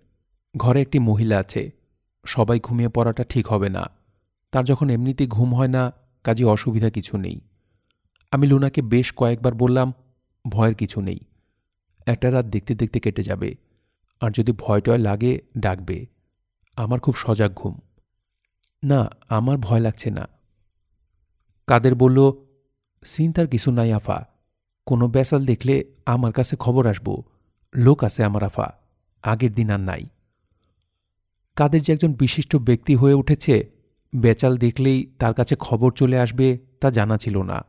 ঘরে 0.57 0.83
একটি 0.83 0.99
মহিলা 0.99 1.39
আছে। 1.39 1.71
সবাই 2.27 2.61
ঘুমিয়ে 2.61 2.89
পড়াটা 2.89 3.25
ঠিক 3.25 3.49
হবে 3.49 3.69
না। 3.69 3.91
তার 4.53 4.65
যখন 4.65 4.91
এমনিতেই 4.91 5.27
ঘুম 5.27 5.55
হয় 5.55 5.69
না, 5.69 5.93
কাজে 6.25 6.45
অসুবিধা 6.45 6.91
কিছু 6.91 7.17
নেই। 7.17 7.41
আমি 8.31 8.47
লুনাকে 8.47 8.83
বেশ 8.83 9.13
কয়েকবার 9.17 9.55
বললাম, 9.55 9.93
ভয়ের 10.49 10.75
কিছু 10.75 11.01
নেই। 11.01 11.21
একটা 12.07 12.31
রাত 12.31 12.47
দেখতে 12.47 12.75
দেখতে 12.75 13.01
কেটে 13.01 13.23
যাবে। 13.23 13.55
আর 14.21 14.31
যদি 14.31 14.53
ভয় 14.53 14.81
টয় 14.81 14.99
লাগে, 14.99 15.41
ডাকবে। 15.59 16.07
আমার 16.77 17.01
খুব 17.01 17.15
সজাগ 17.15 17.55
ঘুম। 17.55 17.79
না, 18.85 19.11
আমার 19.29 19.57
ভয় 19.59 19.81
লাগছে 19.81 20.11
না। 20.11 20.29
কাদের 21.67 21.95
বলল 21.95 22.33
চিন্তার 23.05 23.47
কিছু 23.47 23.71
নাই, 23.71 23.93
আফা। 23.93 24.27
কোনো 24.87 25.09
বেসাল 25.09 25.47
দেখলে 25.47 25.85
আমার 26.07 26.33
কাছে 26.33 26.57
খবর 26.57 26.87
আসব। 26.87 27.23
লোক 27.75 28.05
আছে 28.05 28.25
আমার, 28.25 28.45
আফা। 28.45 28.73
আগের 29.23 29.55
দিন 29.55 29.71
আর 29.71 29.81
নাই। 29.81 30.07
কাদের 31.57 31.83
যে 31.83 31.93
একজন 31.93 32.13
বিশিষ্ট 32.13 32.57
ব্যক্তি 32.57 32.95
হয়ে 32.95 33.15
উঠেছে, 33.15 33.71
বেচাল 34.17 34.57
দেখলেই 34.57 35.13
তার 35.19 35.35
কাছে 35.35 35.57
খবর 35.57 35.93
চলে 35.93 36.19
আসবে 36.19 36.59
তা 36.81 36.91
জানা 36.91 37.19
ছিল 37.19 37.43
না। 37.43 37.65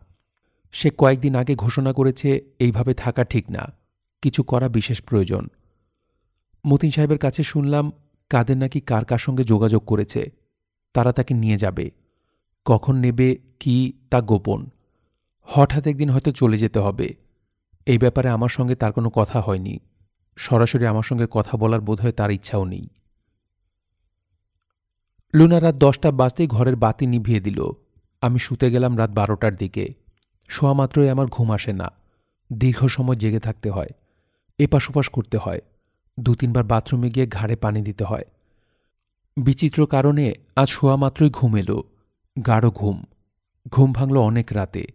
সে 0.71 0.91
কয়েকদিন 0.97 1.35
আগে 1.35 1.55
ঘোষণা 1.55 1.93
করেছে, 1.93 2.41
এইভাবে 2.59 2.93
থাকা 2.93 3.23
ঠিক 3.23 3.51
না। 3.51 3.73
কিছু 4.21 4.43
করা 4.43 4.69
বিশেষ 4.69 5.01
প্রয়োজন। 5.01 5.47
মতিন 6.67 6.91
সাহেবের 6.91 7.17
কাছে 7.17 7.43
শুনলাম, 7.43 7.91
কাদের 8.29 8.57
নাকি 8.57 8.81
কার 8.81 9.05
কার 9.05 9.17
সঙ্গে 9.17 9.43
যোগাযোগ 9.43 9.85
করেছে? 9.85 10.42
তারা 10.93 11.13
তাকে 11.13 11.33
নিয়ে 11.33 11.57
যাবে। 11.57 11.91
কখন 12.65 12.95
নেবে, 12.95 13.37
কি, 13.59 13.93
তা 14.09 14.21
গোপন। 14.21 14.69
হঠাৎ 15.41 15.87
একদিন 15.87 16.09
হয়তো 16.09 16.31
চলে 16.31 16.57
যেতে 16.57 16.79
হবে। 16.79 17.15
এই 17.85 17.97
ব্যাপারে 17.97 18.29
আমার 18.29 18.49
সঙ্গে 18.49 18.75
তার 18.75 18.93
কোনো 18.93 19.09
কথা 19.09 19.41
হয়নি। 19.41 19.79
সরাসরি 20.37 20.85
আমার 20.85 21.03
সঙ্গে 21.03 21.27
কথা 21.31 21.57
বলার 21.57 21.81
বোধহয় 21.81 22.11
তার 22.11 22.31
ইচ্ছাও 22.31 22.65
নেই। 22.65 22.89
লুনা 25.35 25.59
রাত 25.59 25.75
দশটা 25.75 26.11
বাজতেই 26.11 26.47
ঘরের 26.47 26.75
বাতি 26.75 27.05
নিভিয়ে 27.05 27.39
দিল। 27.39 27.63
আমি 28.21 28.39
শুতে 28.39 28.71
গেলাম 28.71 28.97
রাত 28.97 29.09
বারোটার 29.09 29.55
দিকে। 29.55 29.93
শোয়া 30.49 30.73
মাত্রই 30.73 31.09
আমার 31.09 31.27
ঘুম 31.27 31.51
আসে 31.51 31.73
না। 31.73 31.91
দীর্ঘ 32.53 32.85
সময় 32.85 33.15
জেগে 33.15 33.39
থাকতে 33.39 33.69
হয়। 33.69 33.89
এপাশ 34.59 34.89
ওপাশ 34.89 35.09
করতে 35.09 35.37
হয়। 35.37 35.61
দু 36.19 36.35
তিনবার 36.35 36.63
বাথরুমে 36.63 37.09
গিয়ে 37.09 37.27
ঘাড়ে 37.27 37.55
পানি 37.55 37.81
দিতে 37.81 38.03
হয়। 38.03 38.23
বিচিত্র 39.37 39.85
কারণে 39.85 40.33
আজ 40.55 40.69
শোয়া 40.69 40.95
মাত্রই 40.95 41.29
ঘুম 41.29 41.57
এলো। 41.57 41.83
গাঢ় 42.45 42.69
ঘুম। 42.69 43.03
ঘুম 43.71 43.93
ভাঙল 43.93 44.17
অনেক 44.17 44.47
রাতে। 44.51 44.87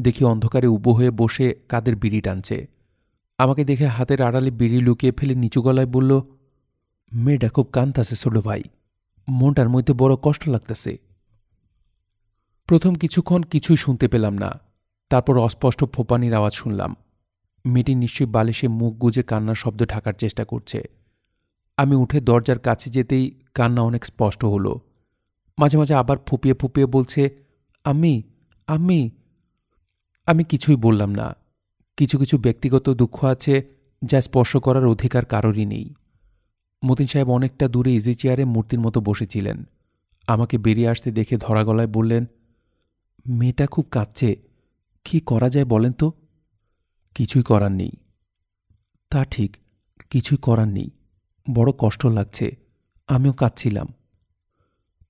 দেখি 0.00 0.24
অন্ধকারে 0.24 0.66
উবো 0.66 0.92
হয়ে 0.92 1.10
বসে 1.10 1.54
কাদের 1.68 1.96
বিড়ি 1.96 2.20
টানছে। 2.20 2.68
আমাকে 3.38 3.64
দেখে 3.64 3.86
হাতের 3.86 4.22
আড়ালে 4.22 4.50
বিড়ি 4.50 4.80
লুকিয়ে 4.80 5.12
ফেলে 5.12 5.34
নিচু 5.34 5.62
গলায় 5.62 5.86
বলল, 5.86 6.20
মেয়েটা 7.12 7.48
খুব 7.48 7.66
কান্তাছে 7.72 8.16
ছোট 8.16 8.38
ভাই। 8.38 8.62
মনটার 9.28 9.68
মধ্যে 9.68 9.94
বড় 9.94 10.16
কষ্ট 10.22 10.48
লাগতেছে। 10.48 10.98
প্রথম 12.66 12.94
কিছুক্ষণ 12.94 13.42
কিছুই 13.42 13.76
শুনতে 13.76 14.08
পেলাম 14.08 14.38
না। 14.38 14.60
তারপর 15.10 15.38
অস্পষ্ট 15.38 15.84
ফোপানির 15.84 16.34
আওয়াজ 16.34 16.52
শুনলাম। 16.52 16.96
মেয়েটি 17.66 17.94
নিশ্চয়ই 17.94 18.30
বালিশে 18.30 18.68
মুখ 18.68 18.94
গুজে 18.94 19.22
কান্নার 19.22 19.54
শব্দ 19.54 19.84
ঢাকার 19.86 20.12
চেষ্টা 20.12 20.44
করছে। 20.44 20.99
আমি 21.80 21.96
উঠে 21.96 22.20
দরজার 22.20 22.58
কাছে 22.58 22.90
যেতেই 22.90 23.40
কান্না 23.54 23.80
অনেক 23.80 24.04
স্পষ্ট 24.04 24.44
হলো। 24.44 24.80
মাঝে 25.58 25.78
মাঝে 25.78 25.94
আবার 25.94 26.16
ফুপিয়ে 26.26 26.54
ফুপিয়ে 26.54 26.86
বলছে 26.86 27.44
আমি 27.84 28.22
আমি 28.66 29.10
আমি 30.26 30.44
কিছুই 30.44 30.76
বললাম 30.76 31.10
না। 31.10 31.36
কিছু 31.96 32.18
কিছু 32.18 32.38
ব্যক্তিগত 32.38 32.90
দুঃখ 32.90 33.24
আছে 33.24 33.64
যা 34.04 34.20
স্পর্শ 34.20 34.56
করার 34.56 34.86
অধিকার 34.86 35.24
কারোরই 35.24 35.66
নেই। 35.66 35.94
মতিন 36.84 37.06
সাহেব 37.06 37.30
অনেকটা 37.30 37.68
দূরে 37.68 37.94
ইজি 37.94 38.14
চেয়ারে 38.14 38.44
মূর্তির 38.44 38.80
মতো 38.80 39.00
বসেছিলেন। 39.00 39.64
আমাকে 40.26 40.58
বেরিয়ে 40.58 40.88
আসতে 40.88 41.10
দেখে 41.10 41.36
ধরা 41.36 41.64
গলায় 41.64 41.86
বললেন, 41.86 42.26
মেয়েটা 43.26 43.66
খুব 43.66 43.86
কাঁদছে। 43.90 44.36
কি 45.04 45.20
করা 45.20 45.48
যায় 45.48 45.64
বলেন 45.64 45.92
তো? 45.92 46.12
কিছুই 47.14 47.42
করার 47.42 47.72
নেই। 47.72 47.90
তা 49.10 49.24
ঠিক, 49.24 49.56
কিছুই 50.10 50.38
করার 50.38 50.68
নেই। 50.68 50.90
বড় 51.54 51.72
কষ্ট 51.78 52.06
লাগছে, 52.06 52.56
আমিও 53.08 53.32
কাঁদছিলাম। 53.32 53.86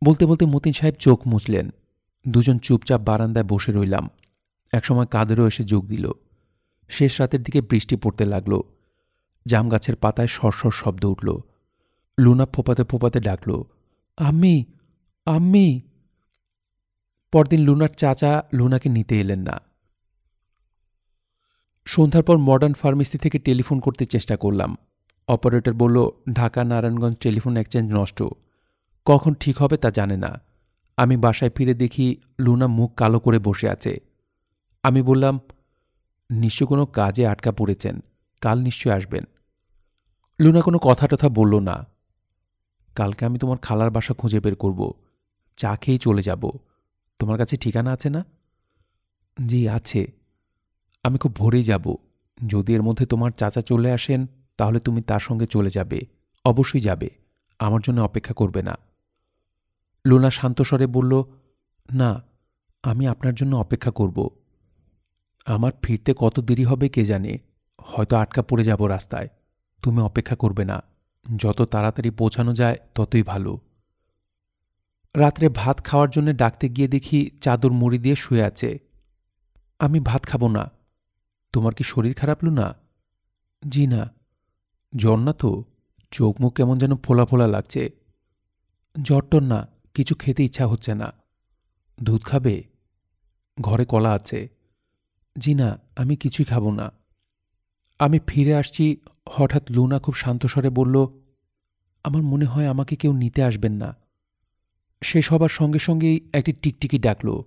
বলতে 0.05 0.27
বলতে 0.27 0.47
মতিন 0.47 0.73
সাহেব 0.73 0.95
চোখ 0.95 1.27
মুছলেন। 1.27 1.71
দুজন 2.29 2.59
চুপচাপ 2.59 3.01
বারান্দায় 3.01 3.45
বসে 3.45 3.73
রইলাম। 3.73 4.11
একসময় 4.73 5.07
কাদেরও 5.07 5.47
এসে 5.47 5.65
যোগ 5.65 5.87
দিল। 5.87 6.11
শেষ 6.89 7.21
রাতের 7.21 7.43
দিকে 7.43 7.61
বৃষ্টি 7.61 7.97
পড়তে 7.97 8.25
লাগল। 8.25 8.61
জাম 9.47 9.69
গাছের 9.69 9.97
পাতায় 9.97 10.27
সরসর 10.27 10.71
শব্দ 10.71 11.05
উঠল। 11.05 11.39
লুনা 12.21 12.47
ফোপাতে 12.47 12.85
ফোপাতে 12.85 13.21
ডাকল 13.21 13.63
আমি 14.17 14.65
আমি 15.27 15.81
পরদিন 17.33 17.61
লুনার 17.61 17.89
চাচা 17.89 18.45
লুনাকে 18.53 18.89
নিতে 18.89 19.21
এলেন 19.21 19.41
না। 19.41 19.61
সন্ধ্যার 21.87 22.23
পর 22.23 22.39
মডার্ন 22.39 22.73
ফার্মেসি 22.73 23.19
থেকে 23.19 23.39
টেলিফোন 23.39 23.81
করতে 23.81 24.05
চেষ্টা 24.05 24.37
করলাম। 24.37 24.77
অপারেটর 25.31 25.73
বলল, 25.73 26.11
ঢাকা 26.33 26.65
নারায়ণগঞ্জ 26.65 27.17
টেলিফোন 27.17 27.57
এক্সচেঞ্জ 27.57 27.93
নষ্ট। 27.93 28.23
কখন 29.07 29.35
ঠিক 29.35 29.63
হবে 29.63 29.77
তা 29.77 29.91
জানে 29.91 30.17
না। 30.17 30.41
আমি 30.97 31.17
বাসায় 31.17 31.51
ফিরে 31.51 31.75
দেখি 31.75 32.17
লুনা 32.41 32.67
মুখ 32.67 32.95
কালো 32.95 33.21
করে 33.21 33.39
বসে 33.39 33.69
আছে। 33.69 34.01
আমি 34.83 35.03
বললাম, 35.03 35.41
নিশ্চয় 36.31 36.69
কোনো 36.69 36.87
কাজে 36.87 37.27
আটকা 37.27 37.53
পড়েছেন। 37.53 38.01
কাল 38.41 38.59
নিশ্চয় 38.59 38.93
আসবেন। 38.93 39.25
লুনা 40.41 40.61
কোনো 40.61 40.79
কথা 40.79 41.09
টথা 41.09 41.29
বলল 41.29 41.59
না। 41.59 41.87
কালকে 42.95 43.25
আমি 43.25 43.39
তোমার 43.39 43.59
খালার 43.59 43.91
বাসা 43.91 44.15
খুঁজে 44.15 44.41
বের 44.41 44.55
করব। 44.55 44.95
চা 45.57 45.77
খেয়েই 45.77 45.99
চলে 45.99 46.23
যাব। 46.23 46.51
তোমার 47.19 47.39
কাছে 47.39 47.57
ঠিকানা 47.57 47.93
আছে 47.93 48.11
না? 48.11 48.25
জি, 49.47 49.69
আছে। 49.69 50.13
আমি 51.05 51.19
খুব 51.19 51.35
ভোরেই 51.35 51.63
যাব। 51.63 51.95
যদি 52.47 52.75
এর 52.75 52.83
মধ্যে 52.83 53.07
তোমার 53.07 53.31
চাচা 53.31 53.61
চলে 53.61 53.93
আসেন 53.93 54.27
তাহলে 54.61 54.81
তুমি 54.81 55.03
তার 55.03 55.21
সঙ্গে 55.21 55.47
চলে 55.47 55.71
যাবে। 55.71 56.01
অবশ্যই 56.45 56.81
যাবে। 56.81 57.11
আমার 57.59 57.81
জন্য 57.85 58.01
অপেক্ষা 58.01 58.35
করবে 58.35 58.63
না। 58.63 58.79
লুনা 60.07 60.31
শান্তস্বরে 60.31 60.87
বলল, 60.87 61.25
না, 61.95 62.23
আমি 62.83 63.07
আপনার 63.07 63.35
জন্য 63.35 63.57
অপেক্ষা 63.57 63.91
করব। 63.91 64.31
আমার 65.47 65.73
ফিরতে 65.83 66.15
কত 66.17 66.41
দেরি 66.41 66.65
হবে 66.65 66.89
কে 66.89 67.05
জানে? 67.05 67.39
হয়তো 67.81 68.17
আটকা 68.17 68.43
পড়ে 68.43 68.65
যাব 68.65 68.87
রাস্তায়। 68.87 69.29
তুমি 69.83 70.01
অপেক্ষা 70.01 70.37
করবে 70.37 70.65
না। 70.65 70.83
যত 71.37 71.63
তাড়াতাড়ি 71.63 72.11
পৌঁছানো 72.11 72.55
যায়, 72.55 72.77
ততই 72.95 73.23
ভালো। 73.23 73.61
রাত্রে 75.17 75.49
ভাত 75.49 75.85
খাওয়ার 75.85 76.11
জন্য 76.11 76.37
ডাকতে 76.37 76.69
গিয়ে 76.69 76.89
দেখি 76.89 77.31
চাদর 77.41 77.71
মুড়ি 77.71 77.99
দিয়ে 77.99 78.17
শুয়ে 78.17 78.43
আছে। 78.43 78.79
আমি 79.79 80.01
ভাত 80.01 80.27
খাব 80.27 80.47
না। 80.47 80.71
তোমার 81.53 81.75
কি 81.75 81.85
শরীর 81.85 82.15
খারাপ 82.15 82.45
না 82.45 82.75
জি 83.69 83.87
না। 83.87 84.20
না 84.99 85.33
তো 85.33 85.65
চোখ 86.11 86.41
মুখ 86.41 86.57
কেমন 86.57 86.79
যেন 86.79 86.97
ফোলা 86.97 87.25
ফোলা 87.25 87.47
লাগছে। 87.47 87.91
জ্বরটর 89.03 89.43
না, 89.43 89.69
কিছু 89.95 90.15
খেতে 90.15 90.45
ইচ্ছা 90.45 90.67
হচ্ছে 90.67 90.95
না। 90.95 91.13
দুধ 92.03 92.23
খাবে? 92.23 92.65
ঘরে 93.61 93.85
কলা 93.85 94.13
আছে। 94.13 94.49
জি 95.39 95.55
না, 95.55 95.79
আমি 95.97 96.17
কিছুই 96.17 96.45
খাব 96.45 96.71
না। 96.71 96.93
আমি 97.99 98.19
ফিরে 98.27 98.55
আসছি, 98.55 98.97
হঠাৎ 99.29 99.71
লুনা 99.71 99.99
খুব 99.99 100.15
শান্তস্বরে 100.15 100.71
বলল, 100.71 101.07
আমার 102.05 102.23
মনে 102.23 102.45
হয় 102.45 102.67
আমাকে 102.67 102.97
কেউ 102.97 103.13
নিতে 103.13 103.43
আসবেন 103.43 103.73
না। 103.73 103.97
সে 105.03 105.23
সবার 105.23 105.49
সঙ্গে 105.49 105.79
সঙ্গেই 105.79 106.31
একটি 106.33 106.53
টিকটিকি 106.53 106.99
ডাকল। 106.99 107.43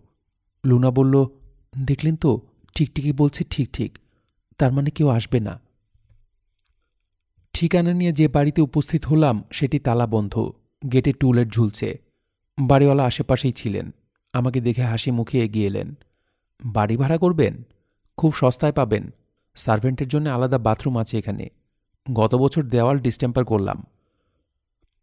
লুনা 0.65 0.91
বলল, 0.91 1.25
দেখলেন 1.85 2.15
তো, 2.15 2.41
টিকটিকি 2.75 3.11
বলছে 3.11 3.43
ঠিক 3.43 3.69
ঠিক, 3.73 3.97
তার 4.57 4.71
মানে 4.71 4.89
কেউ 4.89 5.07
আসবে 5.07 5.39
না। 5.39 5.59
ঠিকানা 7.53 7.93
নিয়ে 7.93 8.11
যে 8.11 8.27
বাড়িতে 8.27 8.61
উপস্থিত 8.61 9.05
হলাম, 9.05 9.43
সেটি 9.51 9.79
তালা 9.79 10.07
বন্ধ 10.07 10.51
গেটে 10.93 11.13
টুলেট 11.13 11.49
ঝুলছে। 11.49 11.99
বাড়িওয়ালা 12.61 13.05
আশেপাশেই 13.05 13.51
ছিলেন। 13.51 13.93
আমাকে 14.33 14.61
দেখে 14.61 14.81
হাসি 14.81 15.11
মুখে 15.11 15.39
এগিয়ে 15.39 15.67
এলেন। 15.67 15.93
বাড়ি 16.65 16.97
ভাড়া 16.97 17.17
করবেন? 17.17 17.63
খুব 18.17 18.33
সস্তায় 18.33 18.71
পাবেন। 18.71 19.13
সার্ভেন্টের 19.55 20.07
জন্য 20.07 20.29
আলাদা 20.29 20.57
বাথরুম 20.57 20.97
আছে 20.97 21.17
এখানে। 21.17 21.49
গত 22.13 22.35
বছর 22.35 22.63
দেওয়াল 22.63 22.99
ডিস্টেম্পার 22.99 23.45
করলাম। 23.45 23.83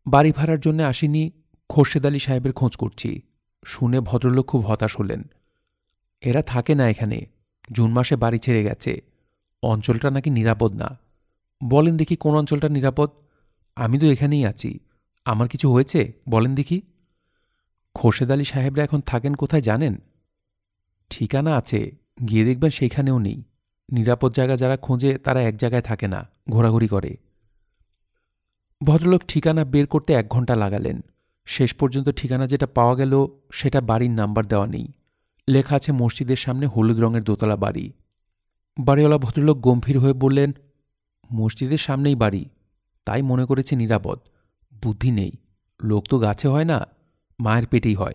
বাড়ি 0.06 0.32
ভাড়ার 0.32 0.60
জন্য 0.60 0.82
আসিনি, 0.82 1.30
খোরশেদ 1.68 2.06
আলী 2.06 2.18
সাহেবের 2.18 2.52
খোঁজ 2.52 2.76
করছি। 2.76 3.22
শুনে 3.64 4.00
ভদ্রলোক 4.00 4.46
খুব 4.46 4.60
হতাশ 4.60 4.96
হলেন। 4.98 5.22
এরা 6.20 6.42
থাকে 6.42 6.74
না 6.74 6.88
এখানে। 6.88 7.26
জুন 7.72 7.90
মাসে 7.90 8.16
বাড়ি 8.16 8.38
ছেড়ে 8.38 8.64
গেছে। 8.64 9.00
অঞ্চলটা 9.62 10.10
নাকি 10.10 10.30
নিরাপদ 10.30 10.72
না। 10.72 10.99
বলেন 11.64 11.96
দেখি 11.96 12.16
কোন 12.16 12.34
অঞ্চলটা 12.34 12.68
নিরাপদ। 12.68 13.10
আমি 13.76 13.98
তো 13.98 14.06
এখানেই 14.06 14.46
আছি। 14.46 14.78
আমার 15.24 15.48
কিছু 15.48 15.72
হয়েছে? 15.72 16.12
বলেন 16.28 16.54
দেখি। 16.54 16.82
খোরশেদ 17.94 18.30
আলী 18.30 18.44
সাহেবরা 18.44 18.84
এখন 18.84 19.00
থাকেন 19.00 19.34
কোথায় 19.34 19.62
জানেন? 19.62 20.00
ঠিকানা 21.10 21.56
আছে। 21.56 21.96
গিয়ে 22.28 22.44
দেখবেন 22.44 22.70
সেখানেও 22.70 23.18
নেই। 23.18 23.42
নিরাপদ 23.92 24.32
জায়গা 24.32 24.56
যারা 24.56 24.76
খোঁজে, 24.76 25.18
তারা 25.18 25.42
এক 25.42 25.56
জায়গায় 25.56 25.82
থাকে 25.82 26.08
না। 26.08 26.28
ঘোরাঘুরি 26.50 26.88
করে। 26.88 27.16
ভদ্রলোক 28.84 29.22
ঠিকানা 29.28 29.64
বের 29.64 29.86
করতে 29.86 30.12
এক 30.12 30.28
ঘণ্টা 30.28 30.56
লাগালেন। 30.56 31.00
শেষ 31.46 31.74
পর্যন্ত 31.74 32.08
ঠিকানা 32.08 32.46
যেটা 32.46 32.66
পাওয়া 32.66 32.94
গেল, 32.94 33.26
সেটা 33.52 33.80
বাড়ির 33.80 34.10
নাম্বার 34.10 34.46
দেওয়া 34.46 34.66
নেই। 34.66 34.92
লেখা 35.48 35.76
আছে 35.76 35.92
মসজিদের 35.92 36.36
সামনে 36.36 36.66
হলুদ 36.66 37.00
রঙের 37.00 37.24
দোতলা 37.24 37.56
বাড়ি। 37.56 37.92
বাড়িওয়ালা 38.78 39.18
ভদ্রলোক 39.18 39.58
গম্ভীর 39.58 39.98
হয়ে 39.98 40.12
বললেন 40.12 40.52
মসজিদের 41.32 41.78
সামনেই 41.78 42.14
বাড়ি। 42.14 42.44
তাই 43.04 43.22
মনে 43.22 43.44
করেছে 43.44 43.76
নিরাপদ। 43.76 44.18
বুদ্ধি 44.82 45.10
নেই। 45.10 45.32
লোক 45.82 46.06
তো 46.08 46.18
গাছে 46.18 46.48
হয় 46.48 46.64
না, 46.64 46.86
মায়ের 47.40 47.66
পেটেই 47.66 47.94
হয়। 47.94 48.14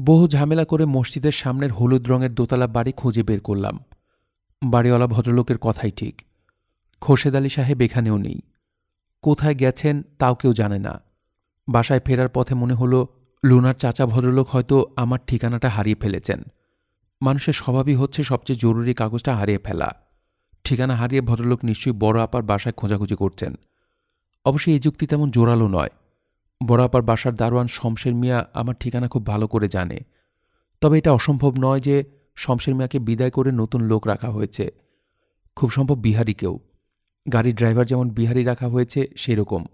বহু 0.00 0.28
ঝামেলা 0.28 0.64
করে 0.64 0.84
মসজিদের 0.84 1.32
সামনের 1.32 1.72
হলুদ 1.72 2.08
রঙের 2.08 2.34
দোতলা 2.34 2.66
বাড়ি 2.66 2.92
খুঁজে 2.92 3.22
বের 3.22 3.40
করলাম। 3.40 3.78
বাড়িওয়ালা 4.64 5.06
ভদ্রলোকের 5.06 5.58
কথাই 5.58 5.90
ঠিক। 5.90 6.22
খোরশেদ 7.00 7.34
আলী 7.34 7.48
সাহেব 7.48 7.80
এখানেও 7.80 8.16
নেই। 8.16 8.40
কোথায় 9.22 9.54
গেছেন 9.54 10.02
তাও 10.18 10.34
কেউ 10.34 10.52
জানে 10.52 10.78
না। 10.78 11.00
বাসায় 11.68 12.00
ফেরার 12.00 12.28
পথে 12.28 12.54
মনে 12.54 12.74
হলো, 12.74 13.08
লুনার 13.44 13.74
চাচা 13.74 14.06
ভদ্রলোক 14.06 14.48
হয়তো 14.48 14.86
আমার 14.96 15.18
ঠিকানাটা 15.26 15.68
হারিয়ে 15.68 15.96
ফেলেছেন। 16.00 16.42
মানুষের 17.22 17.52
স্বভাবই 17.52 17.94
হচ্ছে 17.94 18.22
সবচেয়ে 18.22 18.58
জরুরি 18.62 18.94
কাগজটা 18.94 19.36
হারিয়ে 19.36 19.58
ফেলা। 19.58 19.94
ঠিকানা 20.64 20.96
হারিয়ে 20.96 21.20
ভদ্রলোক 21.20 21.64
নিশ্চয়ই 21.64 21.96
বড় 21.98 22.22
আপার 22.22 22.42
বাসায় 22.42 22.72
খোঁজাখুঁজি 22.72 23.14
করছেন। 23.14 23.54
অবশ্যই 24.44 24.72
এই 24.72 24.78
যুক্তি 24.78 25.06
তেমন 25.06 25.30
জোরালো 25.30 25.68
নয়। 25.68 25.88
বড় 26.66 26.84
আপার 26.84 27.02
বাসার 27.02 27.34
দারোয়ান 27.34 27.66
শমশের 27.66 28.14
মিয়া 28.14 28.46
আমার 28.54 28.74
ঠিকানা 28.80 29.08
খুব 29.08 29.26
ভালো 29.26 29.46
করে 29.46 29.68
জানে। 29.68 30.00
তবে 30.80 30.98
এটা 30.98 31.12
অসম্ভব 31.12 31.54
নয় 31.58 31.80
যে 31.80 32.04
শমশের 32.36 32.74
মিয়াকে 32.74 32.98
বিদায় 32.98 33.30
করে 33.30 33.52
নতুন 33.52 33.82
লোক 33.82 34.06
রাখা 34.06 34.30
হয়েছে। 34.30 34.72
খুব 35.56 35.70
সম্ভব 35.70 35.94
বিহারি 35.94 36.34
কেউ। 36.34 36.58
গাড়ির 37.32 37.54
ড্রাইভার 37.54 37.86
যেমন 37.86 38.10
বিহারি 38.10 38.44
রাখা 38.44 38.68
হয়েছে 38.68 39.08
সেই 39.16 39.34
রকম 39.34 39.64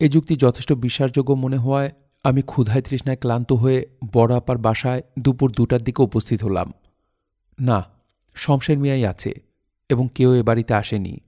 এ 0.00 0.08
যুক্তি 0.08 0.36
যথেষ্ট 0.36 0.72
বিশ্বাসযোগ্য 0.72 1.32
মনে 1.32 1.56
হওয়ায় 1.56 1.90
আমি 2.24 2.42
ক্ষুধায় 2.42 2.82
তৃষ্ণায় 2.82 3.16
ক্লান্ত 3.16 3.52
হয়ে 3.52 3.86
বড় 4.12 4.36
আপার 4.36 4.58
বাসায় 4.58 5.02
দুপুর 5.18 5.50
দুটার 5.50 5.82
দিকে 5.82 6.02
উপস্থিত 6.02 6.44
হলাম। 6.44 6.72
না, 7.60 7.84
শমশের 8.34 8.78
মিয়াই 8.78 9.04
আছে। 9.04 9.45
এবং 9.88 10.08
কেউ 10.14 10.34
এ 10.34 10.42
বাড়িতে 10.42 10.74
আসেনি। 10.74 11.20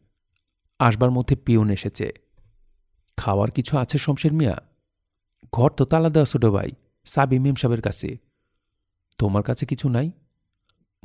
আসবার 0.79 1.11
মধ্যে 1.11 1.37
পিয়ন 1.37 1.71
এসেছে। 1.71 2.13
খাওয়ার 3.17 3.51
কিছু 3.51 3.79
আছে 3.79 3.99
শমশের 3.99 4.33
মিয়া? 4.33 4.63
ঘর 5.53 5.71
তো 5.71 5.85
তালা 5.85 6.11
দেওয়া 6.11 6.27
ছোট 6.27 6.45
ভাই, 6.45 6.71
সাবি 7.05 7.39
মেম 7.39 7.55
সাহেবের 7.55 7.83
কাছে। 7.83 8.17
তোমার 9.19 9.43
কাছে 9.43 9.67
কিছু 9.67 9.89
নাই? 9.89 10.11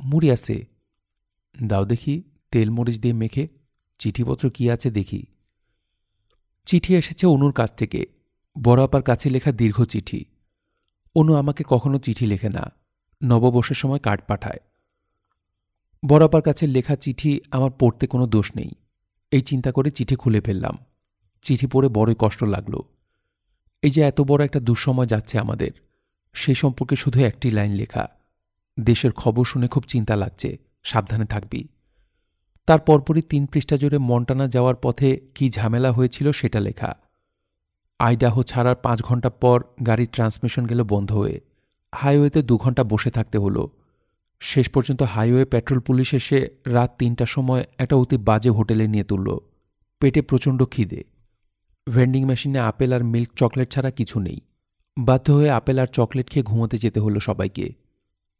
মুড়ি 0.00 0.30
আছে। 0.30 0.66
দাও 1.62 1.84
দেখি, 1.84 2.22
তেল 2.50 2.70
মরিচ 2.70 3.00
দিয়ে 3.00 3.14
মেখে, 3.14 3.48
চিঠিপত্র 3.98 4.50
কি 4.50 4.70
আছে 4.70 4.90
দেখি। 4.90 5.26
চিঠি 6.66 6.94
এসেছে 6.94 7.26
অনুর 7.26 7.52
কাছ 7.52 7.74
থেকে। 7.74 8.06
বড় 8.62 8.84
আপার 8.84 9.02
কাছে 9.02 9.30
লেখা 9.30 9.52
দীর্ঘ 9.52 9.84
চিঠি। 9.84 10.24
অনু 11.14 11.34
আমাকে 11.34 11.64
কখনো 11.66 11.98
চিঠি 11.98 12.26
লেখে 12.26 12.48
না। 12.48 12.72
নববর্ষের 13.24 13.76
সময় 13.76 13.98
কার্ড 13.98 14.22
পাঠায়। 14.26 14.58
বড় 16.06 16.24
আপার 16.24 16.42
কাছে 16.42 16.66
লেখা 16.66 16.96
চিঠি 16.96 17.40
আমার 17.50 17.70
পড়তে 17.70 18.06
কোনো 18.06 18.26
দোষ 18.26 18.52
নেই। 18.56 18.70
এই 19.30 19.40
চিন্তা 19.40 19.72
করে 19.72 19.90
চিঠি 19.90 20.16
খুলে 20.16 20.40
ফেললাম। 20.40 20.78
চিঠি 21.42 21.66
পড়ে 21.66 21.88
বড়ই 21.88 22.14
কষ্ট 22.18 22.44
লাগল। 22.44 22.80
এই 23.82 23.90
যে 23.90 24.02
এত 24.02 24.20
বড় 24.20 24.44
একটা 24.44 24.60
দুঃসময় 24.60 25.06
যাচ্ছে 25.06 25.38
আমাদের 25.38 25.70
সেই 26.32 26.54
সম্পর্কে 26.54 26.96
শুধু 26.96 27.20
একটি 27.20 27.50
লাইন 27.50 27.72
লেখা। 27.72 28.08
দেশের 28.80 29.12
খবর 29.12 29.44
শুনে 29.44 29.68
খুব 29.68 29.82
চিন্তা 29.82 30.16
লাগছে, 30.16 30.58
সাবধানে 30.82 31.24
থাকবি। 31.24 31.68
তার 32.66 32.78
পরপরই 32.78 33.22
তিন 33.22 33.46
পৃষ্ঠা 33.46 33.76
জুড়ে 33.76 33.98
মন্টানা 33.98 34.48
যাওয়ার 34.48 34.74
পথে 34.74 35.20
কি 35.34 35.50
ঝামেলা 35.50 35.92
হয়েছিল 35.92 36.32
সেটা 36.32 36.60
লেখা। 36.60 36.96
আইডাহো 37.98 38.42
ছাড়ার 38.42 38.76
পাঁচ 38.76 39.02
ঘণ্টা 39.02 39.30
পর 39.30 39.62
গাড়ির 39.86 40.08
ট্রান্সমিশন 40.12 40.66
গেল 40.66 40.84
বন্ধ 40.84 41.12
হয়ে। 41.12 41.40
হাইওয়েতে 41.94 42.42
দু 42.42 42.56
ঘণ্টা 42.56 42.84
বসে 42.84 43.10
থাকতে 43.10 43.38
হলো। 43.38 43.70
শেষ 44.40 44.68
পর্যন্ত 44.68 45.02
হাইওয়ে 45.02 45.44
পেট্রোল 45.44 45.80
পুলিশ 45.80 46.14
এসে 46.14 46.48
রাত 46.66 46.94
তিনটার 46.98 47.26
সময় 47.26 47.64
একটা 47.78 47.96
অতি 47.96 48.16
বাজে 48.16 48.50
হোটেলে 48.50 48.88
নিয়ে 48.88 49.04
তুলল। 49.04 49.38
পেটে 50.00 50.22
প্রচণ্ড 50.22 50.64
খিদে। 50.70 51.04
ভেন্ডিং 51.94 52.24
মেশিনে 52.24 52.58
আপেল 52.58 52.92
আর 52.92 53.04
মিল্ক 53.04 53.28
চকলেট 53.36 53.70
ছাড়া 53.70 53.90
কিছু 53.90 54.20
নেই। 54.20 54.40
বাধ্য 54.98 55.32
হয়ে 55.32 55.50
আপেল 55.50 55.78
আর 55.78 55.86
চকলেট 55.86 56.30
খেয়ে 56.30 56.44
ঘুমোতে 56.44 56.78
যেতে 56.78 57.00
হলো 57.00 57.20
সবাইকে। 57.20 57.72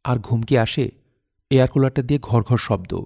আর 0.03 0.17
ঘুম 0.17 0.41
কি 0.41 0.57
আসে? 0.57 0.91
এয়ার 1.49 1.67
কুলারটা 1.67 2.01
দিয়ে 2.01 2.19
ঘর 2.21 2.41
ঘর 2.41 2.57
শব্দ। 2.57 3.03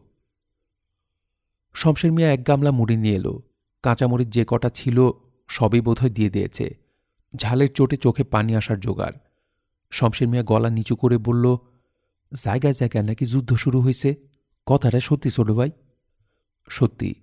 শমশের 1.73 2.11
মিয়া 2.11 2.33
এক 2.33 2.47
গামলা 2.47 2.71
মুড়ি 2.71 2.95
নিয়ে 2.95 3.15
এলো। 3.15 3.41
কাঁচামরিচ 3.83 4.27
যে 4.27 4.45
কটা 4.47 4.69
ছিল 4.69 5.11
সবই 5.47 5.81
বোধহয় 5.81 6.09
দিয়ে 6.09 6.29
দিয়েছে। 6.29 6.77
ঝালের 7.35 7.69
চোটে 7.73 7.97
চোখে 7.97 8.23
পানি 8.23 8.55
আসার 8.55 8.79
জোগাড়। 8.79 9.13
শমশের 9.91 10.27
মিয়া 10.27 10.43
গলা 10.43 10.69
নিচু 10.69 10.95
করে 10.95 11.17
বলল 11.17 11.57
জায়গায় 12.33 12.73
জায়গায় 12.73 13.03
নাকি 13.03 13.25
যুদ্ধ 13.25 13.55
শুরু 13.55 13.81
হয়েছে। 13.81 14.15
কথাটা 14.65 14.99
সত্যি 14.99 15.29
ছোট 15.29 15.51
ভাই। 15.51 15.71
সত্যি, 16.69 17.15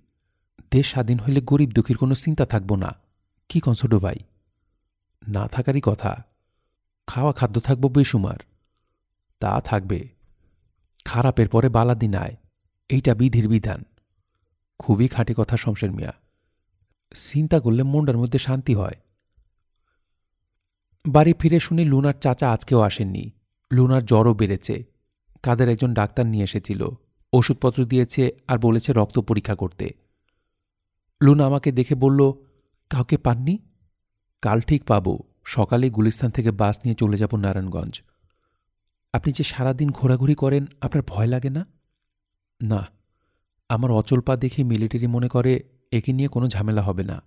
দেশ 0.70 0.86
স্বাধীন 0.86 1.18
হইলে 1.18 1.40
গরিব 1.40 1.70
দুঃখীর 1.70 1.96
কোনো 1.96 2.14
চিন্তা 2.14 2.46
থাকব 2.46 2.74
না। 2.74 2.94
কি 3.48 3.60
কন 3.60 3.72
ছোট 3.72 3.94
ভাই? 3.94 4.14
না 5.28 5.48
থাকারই 5.48 5.80
কথা। 5.84 6.22
খাওয়া 7.06 7.32
খাদ্য 7.32 7.60
থাকব 7.60 7.92
বেসুমার। 7.92 8.36
তা 9.40 9.60
থাকবে। 9.60 10.08
খারাপের 11.04 11.48
পরে 11.48 11.68
বালাদিন 11.68 12.14
আয় 12.14 12.36
এইটা 12.88 13.14
বিধির 13.14 13.48
বিধান। 13.48 13.84
খুবই 14.78 15.08
খাঁটি 15.08 15.34
কথা 15.36 15.56
শমশের 15.56 15.92
মিয়া। 15.92 16.12
চিন্তা 17.14 17.60
করলে 17.60 17.82
মনটার 17.82 18.16
মধ্যে 18.16 18.38
শান্তি 18.38 18.74
হয়। 18.74 18.94
বাড়ি 21.08 21.34
ফিরে 21.38 21.60
শুনি 21.60 21.84
লুনার 21.84 22.14
চাচা 22.20 22.52
আজকেও 22.52 22.80
আসেননি। 22.80 23.30
লুনার 23.72 24.04
জ্বরও 24.04 24.34
বেড়েছে। 24.34 24.95
কাদের 25.46 25.68
একজন 25.68 25.94
ডাক্তার 25.94 26.26
নিয়ে 26.26 26.44
এসেছিল। 26.44 26.88
ওষুধপত্র 27.32 27.84
দিয়েছে 27.84 28.30
আর 28.48 28.58
বলেছে 28.58 28.92
রক্ত 28.92 29.18
পরীক্ষা 29.18 29.54
করতে। 29.54 29.94
লুনা 31.22 31.46
আমাকে 31.46 31.72
দেখে 31.72 31.94
বলল, 31.94 32.32
কাউকে 32.90 33.16
পাননি? 33.16 33.58
কাল 34.42 34.60
ঠিক 34.60 34.84
পাবো। 34.84 35.18
সকালে 35.44 35.90
গুলিস্তান 35.90 36.30
থেকে 36.30 36.50
বাস 36.50 36.78
নিয়ে 36.84 36.94
চলে 36.94 37.16
যাব 37.16 37.36
নারায়ণগঞ্জ। 37.36 38.02
আপনি 39.12 39.32
যে 39.32 39.44
সারাদিন 39.44 39.90
ঘোরাঘুরি 39.90 40.34
করেন, 40.34 40.66
আপনার 40.80 41.02
ভয় 41.06 41.26
লাগে 41.26 41.50
না? 41.50 41.66
না। 42.62 42.86
আমার 43.68 43.90
অচল 43.90 44.20
পা 44.20 44.36
দেখে 44.36 44.64
মিলিটারি 44.64 45.06
মনে 45.06 45.28
করে, 45.28 45.62
একে 45.92 46.12
নিয়ে 46.12 46.28
কোনো 46.28 46.48
ঝামেলা 46.48 46.82
হবে 46.82 47.04
না। 47.04 47.22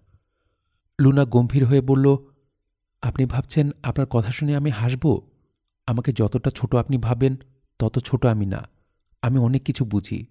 লুনা 1.01 1.25
গম্ভীর 1.25 1.65
হয়ে 1.65 1.81
বলল, 1.81 2.17
আপনি 3.01 3.25
ভাবছেন 3.25 3.71
আপনার 3.83 4.07
কথা 4.07 4.31
শুনে 4.31 4.55
আমি 4.55 4.69
হাসব? 4.69 5.21
আমাকে 5.87 6.13
যতটা 6.13 6.49
ছোট 6.49 6.75
আপনি 6.75 6.97
ভাবেন 6.97 7.35
তত 7.79 7.99
ছোট 7.99 8.25
আমি 8.25 8.45
না, 8.45 8.69
আমি 9.21 9.37
অনেক 9.39 9.63
কিছু 9.63 9.85
বুঝি। 9.85 10.25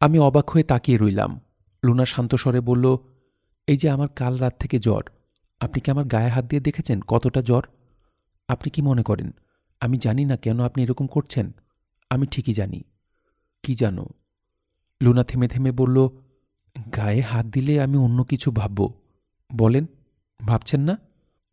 আমি 0.00 0.18
অবাক 0.18 0.50
হয়ে 0.50 0.62
তাকিয়ে 0.62 0.98
রইলাম। 0.98 1.40
লুনা 1.82 2.04
শান্তস্বরে 2.04 2.60
বলল, 2.60 2.96
এই 3.66 3.76
যে 3.76 3.90
আমার 3.90 4.08
কাল 4.08 4.36
রাত 4.36 4.54
থেকে 4.60 4.78
জ্বর, 4.78 5.04
আপনি 5.60 5.80
কি 5.80 5.90
আমার 5.90 6.04
গায়ে 6.04 6.28
হাত 6.28 6.44
দিয়ে 6.44 6.60
দেখেছেন 6.60 7.00
কতটা 7.00 7.42
জ্বর? 7.42 7.62
আপনি 8.48 8.70
কি 8.70 8.82
মনে 8.82 9.02
করেন, 9.02 9.30
আমি 9.80 9.98
জানি 9.98 10.24
না 10.24 10.36
কেন 10.36 10.60
আপনি 10.60 10.82
এরকম 10.82 11.06
করছেন? 11.06 11.52
আমি 12.10 12.26
ঠিকই 12.26 12.52
জানি। 12.52 12.80
কি 13.62 13.74
জানো? 13.74 14.04
লুনা 15.00 15.24
থেমে 15.24 15.48
থেমে 15.48 15.72
বলল, 15.72 16.08
গায়ে 16.96 17.20
হাত 17.20 17.46
দিলে 17.46 17.80
আমি 17.80 17.96
অন্য 17.96 18.24
কিছু 18.24 18.50
ভাবব। 18.50 18.92
বলেন, 19.50 19.86
ভাবছেন 20.40 20.80
না? 20.80 20.98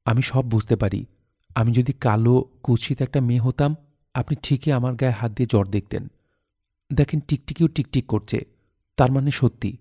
আমি 0.05 0.21
সব 0.21 0.43
বুঝতে 0.45 0.75
পারি। 0.75 1.05
আমি 1.55 1.71
যদি 1.71 1.93
কালো, 1.93 2.35
কুৎসিত 2.63 3.01
একটা 3.01 3.21
মেয়ে 3.21 3.39
হতাম 3.39 3.75
আপনি 4.13 4.37
ঠিকই 4.43 4.71
আমার 4.71 4.95
গায়ে 4.95 5.11
হাত 5.11 5.31
দিয়ে 5.31 5.47
জ্বর 5.47 5.67
দেখতেন। 5.67 6.07
দেখেন 6.93 7.19
টিকটিকিও 7.19 7.67
টিকটিক 7.67 8.07
করছে। 8.07 8.45
তার 8.97 9.11
মানে 9.11 9.31
সত্যি। 9.31 9.77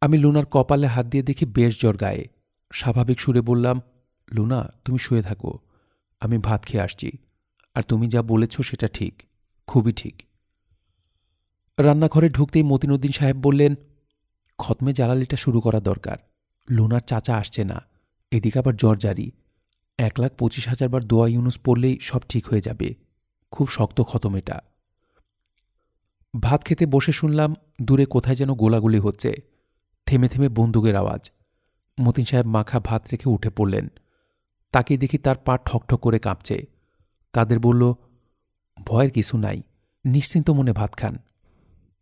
আমি 0.00 0.18
লুনার 0.18 0.46
কপালে 0.46 0.86
হাত 0.86 1.06
দিয়ে 1.06 1.22
দেখি 1.22 1.46
বেশ 1.46 1.80
জ্বর 1.80 1.96
গায়ে। 1.96 2.28
স্বাভাবিক 2.72 3.20
সুরে 3.20 3.40
বললাম, 3.40 3.80
লুনা, 4.32 4.68
তুমি 4.84 4.98
শুয়ে 4.98 5.22
থাকো। 5.22 5.58
আমি 6.20 6.38
ভাত 6.38 6.64
খেয়ে 6.64 6.82
আসছি। 6.82 7.12
আর 7.74 7.82
তুমি 7.82 8.08
যা 8.08 8.22
বলেছ 8.22 8.60
সেটা 8.60 8.88
ঠিক। 8.88 9.22
খুবই 9.66 9.92
ঠিক। 9.92 10.22
রান্নাঘরে 11.78 12.28
ঢুকতেই 12.28 12.62
মতিনুদ্দিন 12.62 13.12
সাহেব 13.12 13.36
বললেন, 13.36 13.74
খতমে 14.58 14.92
জ্বালালিটা 14.92 15.36
শুরু 15.36 15.60
করা 15.60 15.80
দরকার। 15.80 16.16
লুনার 16.70 17.00
চাচা 17.00 17.36
আসছে 17.36 17.64
না। 17.64 17.82
এদিকে 18.30 18.58
আবার 18.58 18.76
জ্বর 18.76 18.96
জারি। 18.96 19.30
এক 19.98 20.20
লাখ 20.20 20.32
পঁচিশ 20.36 20.68
হাজার 20.68 20.88
বার 20.88 21.04
দোয়া 21.04 21.28
ইউনুস 21.28 21.58
পড়লেই 21.58 21.98
সব 22.00 22.20
ঠিক 22.28 22.46
হয়ে 22.46 22.60
যাবে। 22.60 22.94
খুব 23.50 23.68
শক্ত 23.68 24.00
খতম 24.00 24.36
এটা। 24.36 24.60
ভাত 26.40 26.64
খেতে 26.64 26.86
বসে 26.86 27.12
শুনলাম 27.12 27.54
দূরে 27.82 28.06
কোথায় 28.06 28.36
যেন 28.36 28.54
গোলাগুলি 28.54 28.98
হচ্ছে। 28.98 29.34
থেমে 30.06 30.28
থেমে 30.28 30.48
বন্দুকের 30.48 30.96
আওয়াজ। 30.96 31.30
মতিন 32.00 32.24
সাহেব 32.24 32.46
মাখা 32.46 32.80
ভাত 32.80 33.06
রেখে 33.12 33.30
উঠে 33.30 33.50
পড়লেন। 33.50 33.88
তাকে 34.72 34.96
দেখি 34.96 35.18
তার 35.18 35.36
পা 35.36 35.58
ঠকঠক 35.58 36.00
করে 36.00 36.18
কাঁপছে। 36.18 36.66
কাদের 37.32 37.58
বলল, 37.58 37.94
ভয়ের 38.86 39.10
কিছু 39.10 39.38
নাই, 39.38 39.62
নিশ্চিন্ত 40.04 40.50
মনে 40.50 40.72
ভাত 40.72 40.96
খান। 40.96 41.16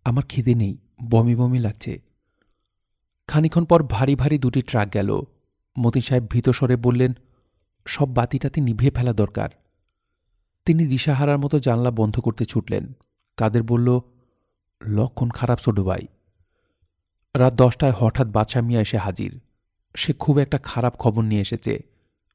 আমার 0.04 0.22
খিদে 0.24 0.54
নেই, 0.54 0.78
বমি 1.10 1.36
বমি 1.36 1.58
লাগছে। 1.58 2.02
খানিক্ষণ 3.26 3.64
পর 3.64 3.82
ভারী 3.82 4.14
ভারী 4.14 4.38
দুটি 4.38 4.62
ট্রাক 4.62 4.94
গেল। 4.94 5.20
মতিন 5.78 6.02
সাহেব 6.02 6.26
ভীতস্বরে 6.30 6.76
বললেন, 6.76 7.12
সব 7.86 8.14
বাতিটাতে 8.14 8.60
নিভিয়ে 8.60 8.90
ফেলা 8.90 9.12
দরকার। 9.12 9.48
তিনি 10.68 10.86
দিশাহারার 10.86 11.38
মতো 11.38 11.58
জানলা 11.58 11.90
বন্ধ 11.90 12.20
করতে 12.20 12.44
ছুটলেন। 12.44 12.92
কাদের 13.36 13.62
বলল, 13.62 14.00
লক্ষণ 14.86 15.30
খারাপ 15.30 15.58
ছোট 15.58 15.80
ভাই। 15.80 16.06
রাত 17.36 17.54
দশটায় 17.54 17.92
হঠাৎ 17.96 18.26
বাছা 18.26 18.60
মিয়া 18.60 18.80
এসে 18.80 18.96
হাজির। 18.96 19.40
সে 19.96 20.12
খুব 20.12 20.38
একটা 20.38 20.58
খারাপ 20.58 20.96
খবর 20.96 21.22
নিয়ে 21.22 21.40
এসেছে। 21.40 21.82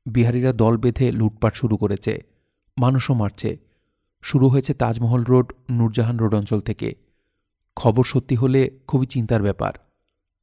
বিহারিরা 0.05 0.53
দল 0.53 0.77
বেঁধে 0.77 1.11
লুটপাট 1.11 1.55
শুরু 1.55 1.77
করেছে। 1.77 2.23
মানুষও 2.79 3.13
মারছে। 3.13 3.57
শুরু 4.21 4.49
হয়েছে 4.49 4.73
তাজমহল 4.73 5.23
রোড, 5.23 5.53
নূরজাহান 5.71 6.17
রোড 6.17 6.35
অঞ্চল 6.35 6.61
থেকে। 6.61 6.95
খবর 7.75 8.03
সত্যি 8.03 8.35
হলে 8.35 8.79
খুবই 8.87 9.05
চিন্তার 9.05 9.41
ব্যাপার। 9.41 9.73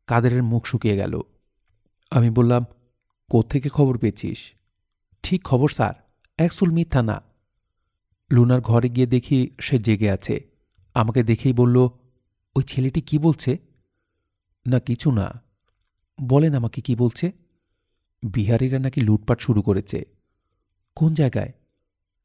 কাদেরের 0.06 0.42
মুখ 0.42 0.66
শুকিয়ে 0.66 0.96
গেল। 0.96 1.20
আমি 2.10 2.30
বললাম, 2.30 2.64
কোত্থেকে 3.30 3.68
খবর 3.68 3.98
পেয়েছিস? 3.98 4.52
ঠিক 5.22 5.44
খবর, 5.44 5.68
স্যার। 5.68 5.94
একসুল 6.38 6.70
মিথ্যা 6.70 7.02
না। 7.02 7.29
লুনার 8.32 8.60
ঘরে 8.60 8.88
গিয়ে 8.88 9.06
দেখি 9.06 9.50
সে 9.60 9.78
জেগে 9.78 10.10
আছে। 10.10 10.50
আমাকে 10.94 11.22
দেখেই 11.22 11.52
বলল, 11.52 11.88
ওই 12.56 12.62
ছেলেটি 12.62 13.00
কি 13.00 13.18
বলছে? 13.18 13.58
না, 14.66 14.80
কিছু 14.80 15.10
না। 15.10 15.42
বলেন 16.22 16.54
আমাকে 16.54 16.80
কি 16.80 16.96
বলছে? 16.96 17.32
বিহারিরা 18.22 18.78
নাকি 18.78 19.00
লুটপাট 19.00 19.40
শুরু 19.40 19.62
করেছে। 19.62 20.04
কোন 20.94 21.14
জায়গায়? 21.14 21.52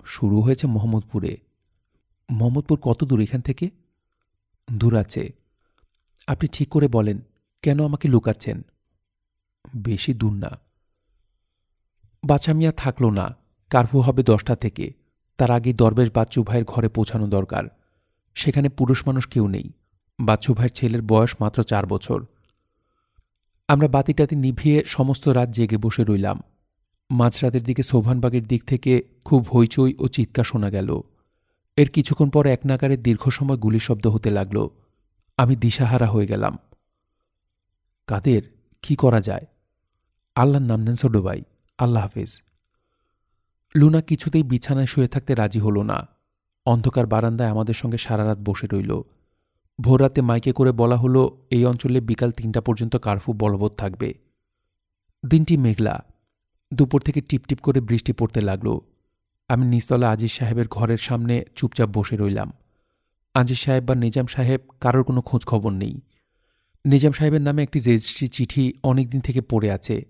শুরু 0.06 0.42
হয়েছে 0.42 0.68
মোহাম্মদপুরে। 0.68 1.38
মোহাম্মদপুর 2.32 2.80
কত 2.82 3.04
দূর 3.04 3.22
এখান 3.22 3.42
থেকে? 3.42 3.70
দূর 4.74 4.96
আছে। 4.96 5.34
আপনি 6.28 6.48
ঠিক 6.48 6.70
করে 6.70 6.88
বলেন, 6.88 7.20
কেন 7.62 7.86
আমাকে 7.86 8.08
লুকাচ্ছেন? 8.08 8.62
বেশি 9.76 10.14
দূর 10.14 10.34
না। 10.34 10.60
বাছা 12.28 12.54
মিয়া 12.54 12.72
থাকল 12.72 13.10
না। 13.10 13.36
কারফু 13.70 14.02
হবে 14.02 14.24
দশটা 14.24 14.56
থেকে। 14.56 15.05
তার 15.38 15.52
আগে 15.52 15.74
দরবেশ 15.74 16.10
বাচ্চু 16.14 16.44
ভাইয়ের 16.44 16.66
ঘরে 16.66 16.90
পৌঁছানো 16.90 17.28
দরকার। 17.28 17.64
সেখানে 18.36 18.70
পুরুষ 18.70 19.08
মানুষ 19.08 19.28
কেউ 19.28 19.48
নেই। 19.48 19.72
বাচ্চু 20.20 20.54
ভাইয়ের 20.54 20.72
ছেলের 20.72 21.02
বয়স 21.02 21.36
মাত্র 21.40 21.64
চার 21.64 21.86
বছর। 21.86 22.26
আমরা 23.68 23.88
বাতিটাতে 23.88 24.36
নিভিয়ে 24.36 24.84
সমস্ত 24.88 25.28
রাত 25.28 25.50
জেগে 25.50 25.78
বসে 25.78 26.04
রইলাম। 26.04 26.44
মাঝরাতের 27.12 27.64
দিকে 27.64 27.84
সোভানবাগের 27.84 28.48
দিক 28.48 28.64
থেকে 28.64 29.04
খুব 29.26 29.48
হইচই 29.56 29.94
ও 30.00 30.08
চিৎকার 30.08 30.44
শোনা 30.44 30.70
গেল। 30.70 31.02
এর 31.78 31.90
কিছুক্ষণ 31.90 32.30
পর 32.30 32.46
এক 32.46 32.60
নাগারে 32.66 32.98
দীর্ঘ 32.98 33.30
সময় 33.30 33.58
গুলি 33.58 33.80
শব্দ 33.80 34.08
হতে 34.08 34.30
লাগল। 34.30 34.68
আমি 35.38 35.56
দিশাহারা 35.56 36.08
হয়ে 36.08 36.28
গেলাম। 36.28 36.58
কাদের? 38.08 38.42
কি 38.82 38.96
করা 38.96 39.22
যায়? 39.22 39.46
আল্লাহর 40.36 40.66
নাম 40.66 40.80
নেন 40.80 40.96
ছোটভাই 40.96 41.42
আল্লাহ 41.78 42.04
হাফেজ। 42.04 42.42
লুনা 43.76 44.02
কিছুতেই 44.02 44.44
বিছানায় 44.44 44.86
শুয়ে 44.86 45.08
থাকতে 45.08 45.36
রাজি 45.36 45.60
হল 45.60 45.82
না। 45.82 46.08
অন্ধকার 46.66 47.06
বারান্দায় 47.06 47.50
আমাদের 47.50 47.74
সঙ্গে 47.74 47.98
সারা 47.98 48.26
রাত 48.26 48.38
বসে 48.46 48.68
রইল। 48.68 49.02
ভোররাতে 49.82 50.22
মাইকে 50.22 50.52
করে 50.52 50.72
বলা 50.72 50.98
হলো, 50.98 51.48
এই 51.50 51.66
অঞ্চলে 51.66 52.02
বিকাল 52.02 52.32
তিনটা 52.32 52.62
পর্যন্ত 52.62 52.96
কারফু 52.96 53.34
বলবৎ 53.34 53.76
থাকবে। 53.76 54.14
দিনটি 55.30 55.58
মেঘলা। 55.58 56.06
দুপুর 56.74 57.02
থেকে 57.02 57.22
টিপটিপ 57.22 57.60
করে 57.60 57.82
বৃষ্টি 57.82 58.14
পড়তে 58.14 58.42
লাগল। 58.42 58.80
আমি 59.50 59.66
নিস্তলা 59.66 60.12
আজিজ 60.12 60.32
সাহেবের 60.32 60.66
ঘরের 60.68 60.98
সামনে 60.98 61.46
চুপচাপ 61.56 61.90
বসে 61.98 62.18
রইলাম। 62.18 62.54
আজিজ 63.34 63.58
সাহেব 63.58 63.84
বা 63.84 63.96
নিজাম 63.96 64.26
সাহেব 64.26 64.62
কারোর 64.82 65.04
কোনো 65.04 65.22
খোঁজ 65.22 65.46
খবর 65.46 65.72
নেই। 65.72 66.02
নিজাম 66.86 67.12
সাহেবের 67.12 67.42
নামে 67.42 67.64
একটি 67.64 67.80
রেজিস্ট্রি 67.80 68.28
চিঠি 68.28 68.74
অনেকদিন 68.84 69.22
থেকে 69.22 69.42
পড়ে 69.42 69.72
আছে। 69.72 70.06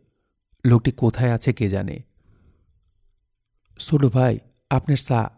লোকটি 0.66 0.92
কোথায় 0.92 1.32
আছে 1.32 1.54
কে 1.54 1.70
জানে? 1.70 2.00
সোলো 3.80 4.10
ভাই, 4.10 4.40
আপনার 4.70 4.98
চা। 4.98 5.30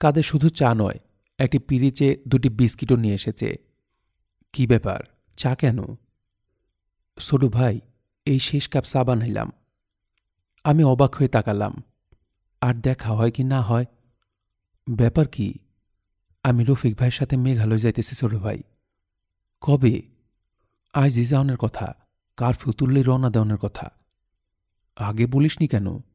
কাদের 0.00 0.22
শুধু 0.22 0.48
চা 0.48 0.74
নয়, 0.74 0.98
একটি 1.38 1.58
পিরিচে 1.58 2.22
দুটি 2.28 2.48
বিস্কিটও 2.48 2.96
নিয়ে 2.96 3.14
এসেছে। 3.14 3.54
কি 4.52 4.66
ব্যাপার, 4.66 5.00
চা 5.36 5.54
কেন? 5.54 5.78
সোলু 7.18 7.48
ভাই, 7.48 7.80
এই 8.26 8.38
শেষ 8.38 8.68
কাপ 8.68 8.84
চা 8.84 9.04
বানাইলাম। 9.04 9.52
আমি 10.64 10.84
অবাক 10.84 11.14
হয়ে 11.14 11.28
তাকালাম। 11.28 11.82
আর 12.60 12.74
দেখা 12.74 13.12
হয় 13.12 13.30
কি 13.30 13.44
না 13.44 13.60
হয়? 13.60 13.84
ব্যাপার 14.90 15.28
কি? 15.28 15.54
আমি 16.44 16.64
রফিক 16.64 16.96
ভাইয়ের 16.98 17.12
সাথে 17.12 17.36
মেঘালয় 17.36 17.78
যাইতেছি 17.78 18.14
ছোট 18.14 18.34
ভাই। 18.34 18.62
কবে? 19.60 20.02
আজ 20.94 21.18
ইজাউনের 21.18 21.56
কথা, 21.56 21.94
কারফিউ 22.36 22.72
তুললেই 22.72 23.02
রওনা 23.02 23.30
দেওয়ানের 23.30 23.56
কথা। 23.56 23.90
আগে 24.96 25.26
বলিসনি 25.26 25.68
কেন? 25.68 26.09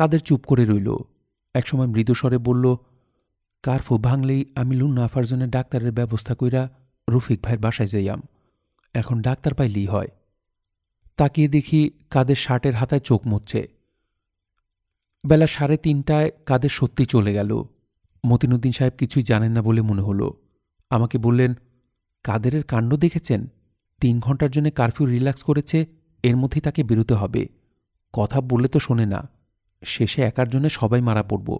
কাদের 0.00 0.20
চুপ 0.20 0.44
করে 0.44 0.64
রইল? 0.64 0.96
একসময় 1.54 1.86
মৃদুস্বরে 1.86 2.38
বলল, 2.38 2.76
কার্ফু 3.62 3.98
ভাঙলেই 3.98 4.44
আমি 4.54 4.76
লুন্না 4.76 5.22
জন্য 5.22 5.50
ডাক্তারের 5.50 5.92
ব্যবস্থা 5.92 6.34
কইরা 6.34 6.70
রফিক 7.10 7.40
ভাইয়ের 7.42 7.60
বাসায় 7.60 7.88
যাইয়াম। 7.88 8.22
এখন 8.94 9.22
ডাক্তার 9.22 9.54
পাইলেই 9.54 9.86
হয়। 9.86 10.08
তাকিয়ে 11.16 11.48
দেখি 11.48 11.90
কাদের 12.10 12.36
শার্টের 12.36 12.74
হাতায় 12.74 13.00
চোখ 13.00 13.26
মুচ্ছে 13.26 13.68
বেলা 15.26 15.46
সাড়ে 15.46 15.76
তিনটায় 15.76 16.30
কাদের 16.46 16.70
সত্যি 16.70 17.06
চলে 17.06 17.32
গেল। 17.32 17.62
মতিনুদ্দিন 18.26 18.72
সাহেব 18.72 18.92
কিছুই 18.98 19.22
জানেন 19.22 19.52
না 19.52 19.62
বলে 19.62 19.80
মনে 19.80 20.02
হলো। 20.02 20.30
আমাকে 20.90 21.18
বললেন, 21.18 21.54
কাদেরের 22.24 22.62
কাণ্ড 22.62 22.94
দেখেছেন? 22.94 23.46
তিন 24.00 24.20
ঘণ্টার 24.20 24.50
জন্য 24.50 24.70
কারফিউ 24.70 25.06
রিল্যাক্স 25.06 25.42
করেছে, 25.42 25.86
এর 26.22 26.36
মধ্যেই 26.36 26.60
তাকে 26.60 26.84
বেরোতে 26.84 27.14
হবে। 27.14 27.48
কথা 28.12 28.40
বললে 28.40 28.68
তো 28.68 28.78
শোনে 28.78 29.06
না। 29.06 29.39
শেষে 29.84 30.22
একার 30.22 30.48
জন্য 30.48 30.68
সবাই 30.68 31.00
মারা 31.00 31.22
পড়ব। 31.22 31.58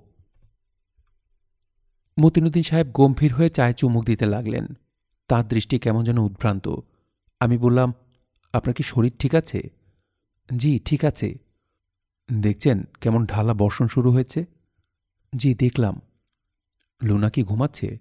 মতিনুদ্দিন 2.20 2.62
সাহেব 2.62 2.86
গম্ভীর 2.86 3.34
হয়ে 3.34 3.50
চায়ে 3.50 3.72
চুমুক 3.72 4.04
দিতে 4.04 4.26
লাগলেন। 4.26 4.66
তার 5.28 5.48
দৃষ্টি 5.48 5.78
কেমন 5.78 6.04
যেন 6.04 6.18
উদ্ভ্রান্ত। 6.18 6.68
আমি 7.40 7.58
বললাম, 7.58 7.92
আপনার 8.52 8.74
কি 8.74 8.82
শরীর 8.82 9.12
ঠিক 9.18 9.34
আছে? 9.34 9.70
জি, 10.56 10.78
ঠিক 10.78 11.04
আছে। 11.04 11.38
দেখছেন 12.40 12.84
কেমন 13.00 13.26
ঢালা 13.26 13.54
বর্ষণ 13.54 13.86
শুরু 13.86 14.12
হয়েছে? 14.12 14.44
জি, 15.36 15.54
দেখলাম। 15.54 16.00
লুনা 17.02 17.30
কি 17.30 17.42
ঘুমাচ্ছে? 17.42 17.98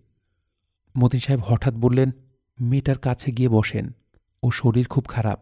মতিন 0.98 1.20
সাহেব 1.20 1.42
হঠাৎ 1.44 1.74
বললেন, 1.74 2.12
মেয়েটার 2.62 2.98
কাছে 2.98 3.32
গিয়ে 3.32 3.50
বসেন। 3.50 3.94
ও 4.44 4.52
শরীর 4.52 4.88
খুব 4.88 5.06
খারাপ। 5.06 5.40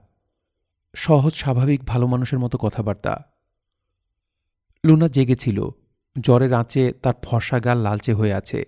সহজ, 0.95 1.33
স্বাভাবিক, 1.33 1.83
ভালো 1.83 2.07
মানুষের 2.07 2.39
মতো 2.39 2.57
কথাবার্তা। 2.57 3.36
লুনা 4.87 5.07
জেগেছিল 5.07 5.69
জ্বরের 6.19 6.53
আঁচে 6.53 6.91
তার 6.91 7.13
ফর্সা 7.23 7.59
গাল 7.59 7.77
লালচে 7.77 8.13
হয়ে 8.13 8.33
আছে। 8.33 8.65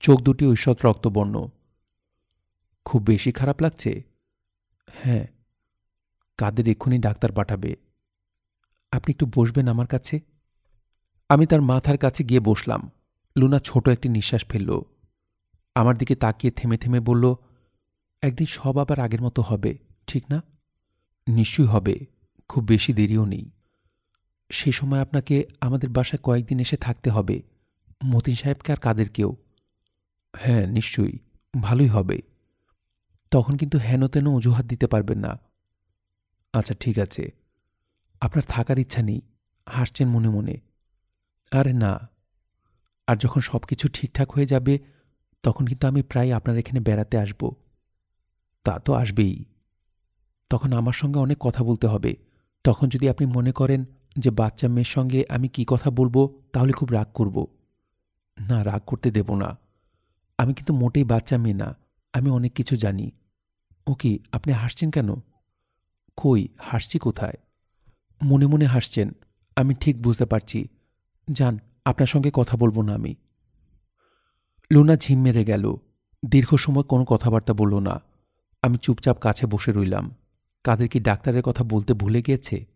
চোখ 0.00 0.20
দুটি 0.20 0.46
ঐশ্বত 0.46 0.86
রক্তবর্ণ। 0.86 1.48
খুব 2.84 3.02
বেশি 3.02 3.32
খারাপ 3.32 3.62
লাগছে? 3.62 4.02
হ্যাঁ। 4.92 5.26
কাদের 6.38 6.68
এক্ষুনি 6.68 6.98
ডাক্তার 6.98 7.32
পাঠাবে? 7.32 7.76
আপনি 8.92 9.12
একটু 9.12 9.26
বসবেন 9.34 9.68
আমার 9.68 9.86
কাছে? 9.86 10.20
আমি 11.28 11.46
তার 11.46 11.62
মাথার 11.62 11.98
কাছে 11.98 12.24
গিয়ে 12.24 12.40
বসলাম। 12.40 12.90
লুনা 13.36 13.58
ছোট 13.58 13.88
একটি 13.88 14.08
নিঃশ্বাস 14.08 14.44
ফেলল। 14.44 14.80
আমার 15.74 15.98
দিকে 15.98 16.14
তাকিয়ে 16.16 16.50
থেমে 16.50 16.78
থেমে 16.78 17.00
বলল, 17.00 17.34
একদিন 18.22 18.46
সব 18.46 18.78
আবার 18.78 19.00
আগের 19.00 19.22
মতো 19.22 19.42
হবে, 19.42 19.78
ঠিক 20.06 20.24
না? 20.30 20.42
নিশ্চয়ই 21.28 21.66
হবে। 21.66 22.06
খুব 22.48 22.64
বেশি 22.64 22.92
দেরিও 22.92 23.24
নেই। 23.24 23.50
সে 24.50 24.72
সময় 24.72 25.00
আপনাকে 25.00 25.44
আমাদের 25.60 25.88
বাসায় 25.88 26.22
কয়েকদিন 26.22 26.60
এসে 26.60 26.76
থাকতে 26.76 27.10
হবে। 27.10 27.42
মতিন 28.04 28.34
সাহেবকে 28.34 28.72
আর 28.72 28.76
কাদের 28.76 29.08
কেউ 29.08 29.36
হ্যাঁ 30.36 30.66
নিশ্চয়ই। 30.66 31.18
ভালোই 31.62 31.86
হবে। 31.86 32.22
তখন 33.30 33.56
কিন্তু 33.56 33.78
হেন 33.78 34.08
তেন 34.08 34.26
অজুহাত 34.26 34.64
দিতে 34.64 34.86
পারবেন 34.86 35.18
না। 35.18 35.38
আচ্ছা 36.52 36.74
ঠিক 36.74 36.98
আছে। 36.98 37.32
আপনার 38.20 38.42
থাকার 38.48 38.78
ইচ্ছা 38.78 39.02
নেই। 39.02 39.20
হাসছেন 39.68 40.08
মনে 40.08 40.28
মনে। 40.28 40.60
আরে 41.50 41.72
না। 41.72 42.08
আর 43.06 43.16
যখন 43.16 43.40
সব 43.40 43.58
কিছু 43.58 43.88
ঠিকঠাক 43.88 44.32
হয়ে 44.32 44.46
যাবে, 44.46 44.78
তখন 45.42 45.66
কিন্তু 45.66 45.86
আমি 45.86 46.02
প্রায় 46.02 46.32
আপনার 46.32 46.56
এখানে 46.56 46.80
বেড়াতে 46.80 47.18
আসব। 47.18 47.52
তা 48.64 48.78
তো 48.78 48.94
আসবেই। 48.94 49.44
তখন 50.50 50.72
আমার 50.72 50.92
সঙ্গে 50.92 51.18
অনেক 51.18 51.36
কথা 51.40 51.64
বলতে 51.64 51.86
হবে। 51.86 52.16
তখন 52.64 52.88
যদি 52.88 53.08
আপনি 53.08 53.26
মনে 53.26 53.52
করেন 53.52 53.84
যে 54.18 54.30
বাচ্চা 54.30 54.68
মেয়ের 54.68 54.84
সঙ্গে 54.84 55.24
আমি 55.28 55.48
কি 55.48 55.64
কথা 55.68 55.90
বলব 55.90 56.40
তাহলে 56.52 56.72
খুব 56.72 56.92
রাগ 56.92 57.06
করব। 57.14 57.46
না, 58.48 58.64
রাগ 58.64 58.82
করতে 58.86 59.10
দেব 59.10 59.34
না। 59.34 59.58
আমি 60.38 60.54
কিন্তু 60.54 60.72
মোটেই 60.74 61.04
বাচ্চা 61.04 61.38
মেয়ে 61.38 61.54
না, 61.54 61.76
আমি 62.12 62.30
অনেক 62.30 62.52
কিছু 62.52 62.76
জানি। 62.76 63.10
ও 63.86 63.94
কি, 63.94 64.18
আপনি 64.32 64.52
হাসছেন 64.52 64.90
কেন? 64.90 65.14
কই, 66.16 66.48
হাসছি 66.58 66.98
কোথায়? 66.98 67.34
মনে 68.22 68.46
মনে 68.46 68.66
হাসছেন, 68.66 69.12
আমি 69.56 69.74
ঠিক 69.74 70.02
বুঝতে 70.02 70.26
পারছি। 70.26 70.68
যান, 71.30 71.58
আপনার 71.84 72.06
সঙ্গে 72.06 72.30
কথা 72.34 72.56
বলব 72.56 72.82
না 72.82 72.94
আমি। 72.94 73.14
লুনা 74.72 74.96
ঝিম 74.96 75.20
মেরে 75.20 75.44
গেল। 75.44 75.74
দীর্ঘ 76.24 76.54
সময় 76.54 76.82
কোনো 76.82 77.04
কথাবার্তা 77.04 77.52
বলল 77.52 77.78
না। 77.78 78.00
আমি 78.62 78.76
চুপচাপ 78.78 79.18
কাছে 79.18 79.46
বসে 79.46 79.72
রইলাম। 79.72 80.14
কাদের 80.64 80.88
কি 80.88 81.00
ডাক্তারের 81.00 81.42
কথা 81.42 81.64
বলতে 81.64 81.94
ভুলে 81.94 82.22
গিয়েছে? 82.22 82.66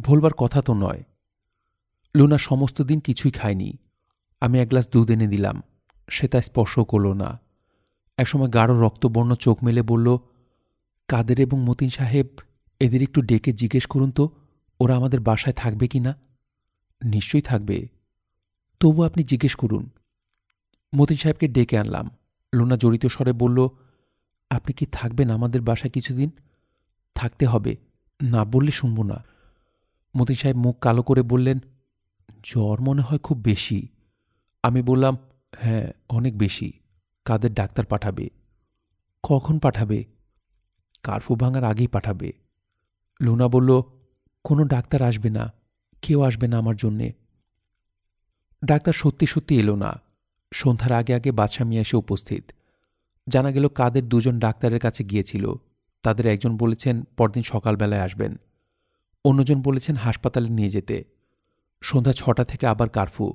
ভুলবার 0.00 0.34
কথা 0.34 0.62
তো 0.62 0.74
নয়। 0.74 1.02
লুনা 2.16 2.38
সমস্ত 2.38 2.82
দিন 2.82 3.00
কিছুই 3.00 3.30
খায়নি। 3.30 3.76
আমি 4.40 4.58
এক 4.58 4.68
গ্লাস 4.68 4.88
দুধ 4.88 5.10
এনে 5.10 5.26
দিলাম। 5.26 5.62
সে 6.10 6.28
তা 6.28 6.42
স্পর্শ 6.42 6.78
করল 6.78 7.12
না। 7.12 7.40
একসময় 8.18 8.48
গাঢ় 8.48 8.74
রক্তবর্ণ 8.74 9.34
চোখ 9.34 9.64
মেলে 9.64 9.82
বলল, 9.82 10.18
কাদের 11.08 11.40
এবং 11.40 11.60
মতিন 11.60 11.88
সাহেব, 11.88 12.26
এদের 12.80 13.02
একটু 13.02 13.22
ডেকে 13.22 13.52
জিজ্ঞেস 13.52 13.86
করুন 13.86 14.10
তো, 14.10 14.30
ওরা 14.80 14.96
আমাদের 14.96 15.20
বাসায় 15.20 15.54
থাকবে 15.54 15.88
কি 15.88 16.00
না? 16.00 16.16
নিশ্চয়ই 17.04 17.42
থাকবে। 17.42 17.88
তবু 18.80 19.02
আপনি 19.02 19.24
জিজ্ঞেস 19.24 19.54
করুন। 19.54 19.90
মতিন 20.96 21.16
সাহেবকে 21.16 21.48
ডেকে 21.48 21.78
আনলাম। 21.78 22.10
লুনা 22.54 22.76
জড়িত 22.76 23.06
স্বরে 23.06 23.32
বলল, 23.32 23.68
আপনি 24.50 24.72
কি 24.72 24.86
থাকবেন 24.86 25.30
আমাদের 25.30 25.60
বাসায় 25.60 25.90
কিছুদিন? 25.90 26.30
থাকতে 27.14 27.46
হবে। 27.46 27.76
না 28.22 28.44
বললে 28.44 28.70
শুনব 28.70 29.02
না। 29.02 29.24
মতিন 30.16 30.36
সাহেব 30.36 30.56
মুখ 30.56 30.78
কালো 30.78 31.02
করে 31.02 31.22
বললেন, 31.22 31.58
জ্বর 32.44 32.80
মনে 32.80 33.02
হয় 33.02 33.18
খুব 33.18 33.38
বেশি। 33.38 33.88
আমি 34.62 34.82
বললাম 34.82 35.18
হ্যাঁ 35.58 35.92
অনেক 36.08 36.38
বেশি। 36.38 36.72
কাদের 37.24 37.54
ডাক্তার 37.54 37.84
পাঠাবে? 37.84 38.30
কখন 39.22 39.58
পাঠাবে? 39.58 40.04
কার্ফু 41.02 41.34
ভাঙার 41.34 41.64
আগেই 41.64 41.86
পাঠাবে। 41.86 42.32
লুনা 43.20 43.48
বলল, 43.48 43.82
কোনো 44.44 44.64
ডাক্তার 44.64 45.02
আসবে 45.02 45.30
না। 45.30 45.52
কেউ 46.02 46.22
আসবে 46.22 46.48
না 46.48 46.58
আমার 46.58 46.76
জন্যে। 46.76 47.12
ডাক্তার 48.64 48.92
সত্যি 48.92 49.26
সত্যি 49.26 49.58
এলো 49.58 49.76
না। 49.76 50.00
সন্ধ্যার 50.54 50.92
আগে 50.92 51.14
আগে 51.14 51.32
বাদশা 51.32 51.64
মিয়া 51.64 51.82
এসে 51.82 51.96
উপস্থিত। 51.96 52.44
জানা 53.28 53.50
গেল 53.50 53.68
কাদের 53.68 54.08
দুজন 54.08 54.38
ডাক্তারের 54.38 54.80
কাছে 54.80 55.04
গিয়েছিল। 55.04 55.52
তাদের 56.02 56.26
একজন 56.26 56.56
বলেছেন, 56.56 57.02
পরদিন 57.16 57.42
সকালবেলায় 57.42 58.00
আসবেন। 58.00 58.36
অন্যজন 59.28 59.62
বলেছেন 59.62 59.96
হাসপাতালে 59.96 60.48
নিয়ে 60.48 60.70
যেতে। 60.70 61.04
সন্ধ্যা 61.82 62.12
ছটা 62.12 62.44
থেকে 62.44 62.66
আবার 62.66 62.88
কারফু। 62.88 63.32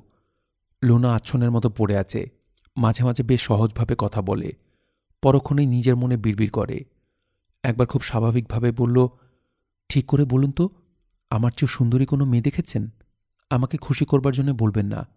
লুনা 0.84 1.14
আচ্ছনের 1.14 1.50
মতো 1.50 1.70
পড়ে 1.70 1.96
আছে। 1.96 2.30
মাঝে 2.76 3.04
মাঝে 3.04 3.22
বেশ 3.22 3.40
সহজভাবে 3.40 3.94
কথা 3.98 4.22
বলে। 4.22 4.52
পরক্ষণেই 5.22 5.66
নিজের 5.66 5.96
মনে 5.96 6.16
বিড়বিড় 6.16 6.50
করে। 6.50 6.84
একবার 7.62 7.86
খুব 7.86 8.02
স্বাভাবিকভাবে 8.02 8.72
বলল, 8.72 9.08
ঠিক 9.88 10.06
করে 10.06 10.24
বলুন 10.24 10.50
তো, 10.50 10.68
আমার 11.30 11.50
চেয়ে 11.50 11.68
সুন্দরী 11.68 12.06
কোনো 12.06 12.24
মেয়ে 12.24 12.42
দেখেছেন? 12.42 12.90
আমাকে 13.50 13.76
খুশি 13.76 14.04
করবার 14.04 14.32
জন্য 14.32 14.50
বলবেন 14.50 14.86
না। 14.86 15.08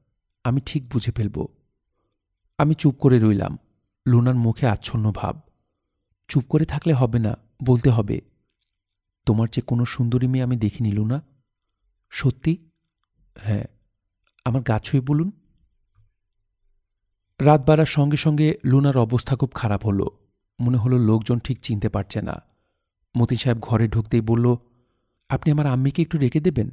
আমি 0.44 0.62
ঠিক 0.66 0.90
বুঝে 0.90 1.12
ফেলব। 1.12 1.48
আমি 2.58 2.74
চুপ 2.74 2.96
করে 2.96 3.20
রইলাম। 3.20 3.58
লুনার 4.08 4.36
মুখে 4.36 4.68
আচ্ছন্ন 4.68 5.12
ভাব। 5.12 5.42
চুপ 6.28 6.44
করে 6.50 6.66
থাকলে 6.66 6.94
হবে 6.94 7.20
না, 7.20 7.38
বলতে 7.64 7.90
হবে। 7.90 8.22
তোমার 9.28 9.48
চেয়ে 9.48 9.66
কোনো 9.68 9.86
সুন্দরী 9.86 10.28
মেয়ে 10.28 10.44
আমি 10.44 10.56
দেখিনি, 10.56 10.92
লুনা। 10.92 11.22
সত্যি? 12.10 12.70
হ্যাঁ। 13.38 13.68
আমার 14.46 14.62
গা 14.62 14.74
গাছই 14.74 15.00
বলুন। 15.00 15.32
রাত 17.42 17.68
বাড়ার 17.68 17.86
সঙ্গে 17.86 18.18
সঙ্গে 18.18 18.58
লুনার 18.66 18.98
অবস্থা 18.98 19.36
খুব 19.36 19.52
খারাপ 19.54 19.86
হলো। 19.86 20.12
মনে 20.60 20.78
হলো 20.78 20.98
লোকজন 20.98 21.40
ঠিক 21.40 21.60
চিনতে 21.60 21.90
পারছে 21.90 22.22
না। 22.22 22.42
মতিন 23.18 23.38
সাহেব 23.38 23.60
ঘরে 23.62 23.88
ঢুকতেই 23.88 24.22
বলল, 24.22 24.56
আপনি 25.30 25.52
আমার 25.52 25.66
আম্মিকে 25.66 26.02
একটু 26.02 26.18
ডেকে 26.18 26.40
দেবেন? 26.40 26.70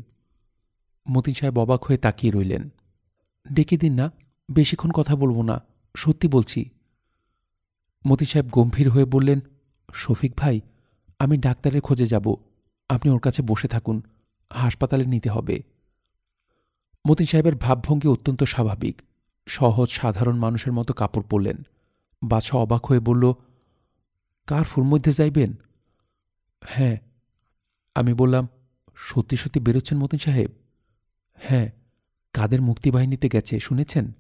মতিন 1.11 1.35
সাহেব 1.35 1.59
অবাক 1.59 1.85
হয়ে 1.85 1.99
তাকিয়ে 1.99 2.33
রইলেন। 2.33 2.69
ডেকে 3.53 3.77
দিন 3.77 3.95
না, 3.95 4.13
বেশিক্ষণ 4.51 4.91
কথা 4.91 5.17
বলব 5.17 5.43
না, 5.43 5.61
সত্যি 5.97 6.29
বলছি। 6.29 6.71
মতিন 8.09 8.27
সাহেব 8.27 8.47
গম্ভীর 8.47 8.91
হয়ে 8.91 9.05
বললেন, 9.05 9.41
শফিক 9.95 10.33
ভাই 10.37 10.61
আমি 11.19 11.37
ডাক্তারের 11.37 11.81
খোঁজে 11.81 12.07
যাব। 12.07 12.35
আপনি 12.89 13.11
ওর 13.11 13.19
কাছে 13.19 13.43
বসে 13.43 13.69
থাকুন। 13.69 14.03
হাসপাতালে 14.53 15.05
নিতে 15.05 15.31
হবে। 15.31 15.63
মতিন 17.11 17.27
সাহেবের 17.27 17.55
ভাবভঙ্গি 17.55 18.09
অত্যন্ত 18.09 18.43
স্বাভাবিক। 18.43 19.03
সহজ, 19.47 19.91
সাধারণ 19.91 20.39
মানুষের 20.39 20.73
মতো 20.73 20.95
কাপড় 20.95 21.25
পরলেন। 21.31 21.63
বাছা 22.23 22.59
অবাক 22.59 22.87
হয়ে 22.87 23.01
বলল, 23.01 23.33
কার 24.47 24.65
ফুর 24.65 24.85
মধ্যে 24.85 25.13
যাইবেন? 25.13 25.55
হ্যাঁ। 26.65 26.97
আমি 27.95 28.15
বললাম, 28.15 28.49
সত্যি 28.95 29.37
সত্যি 29.37 29.61
বেরোচ্ছেন 29.61 29.99
মতিন 29.99 30.19
সাহেব? 30.19 30.51
হ্যাঁ। 31.35 31.71
কাদের 32.33 32.63
মুক্তিবাহিনীতে 32.63 33.29
গেছে, 33.29 33.61
শুনেছেন? 33.61 34.13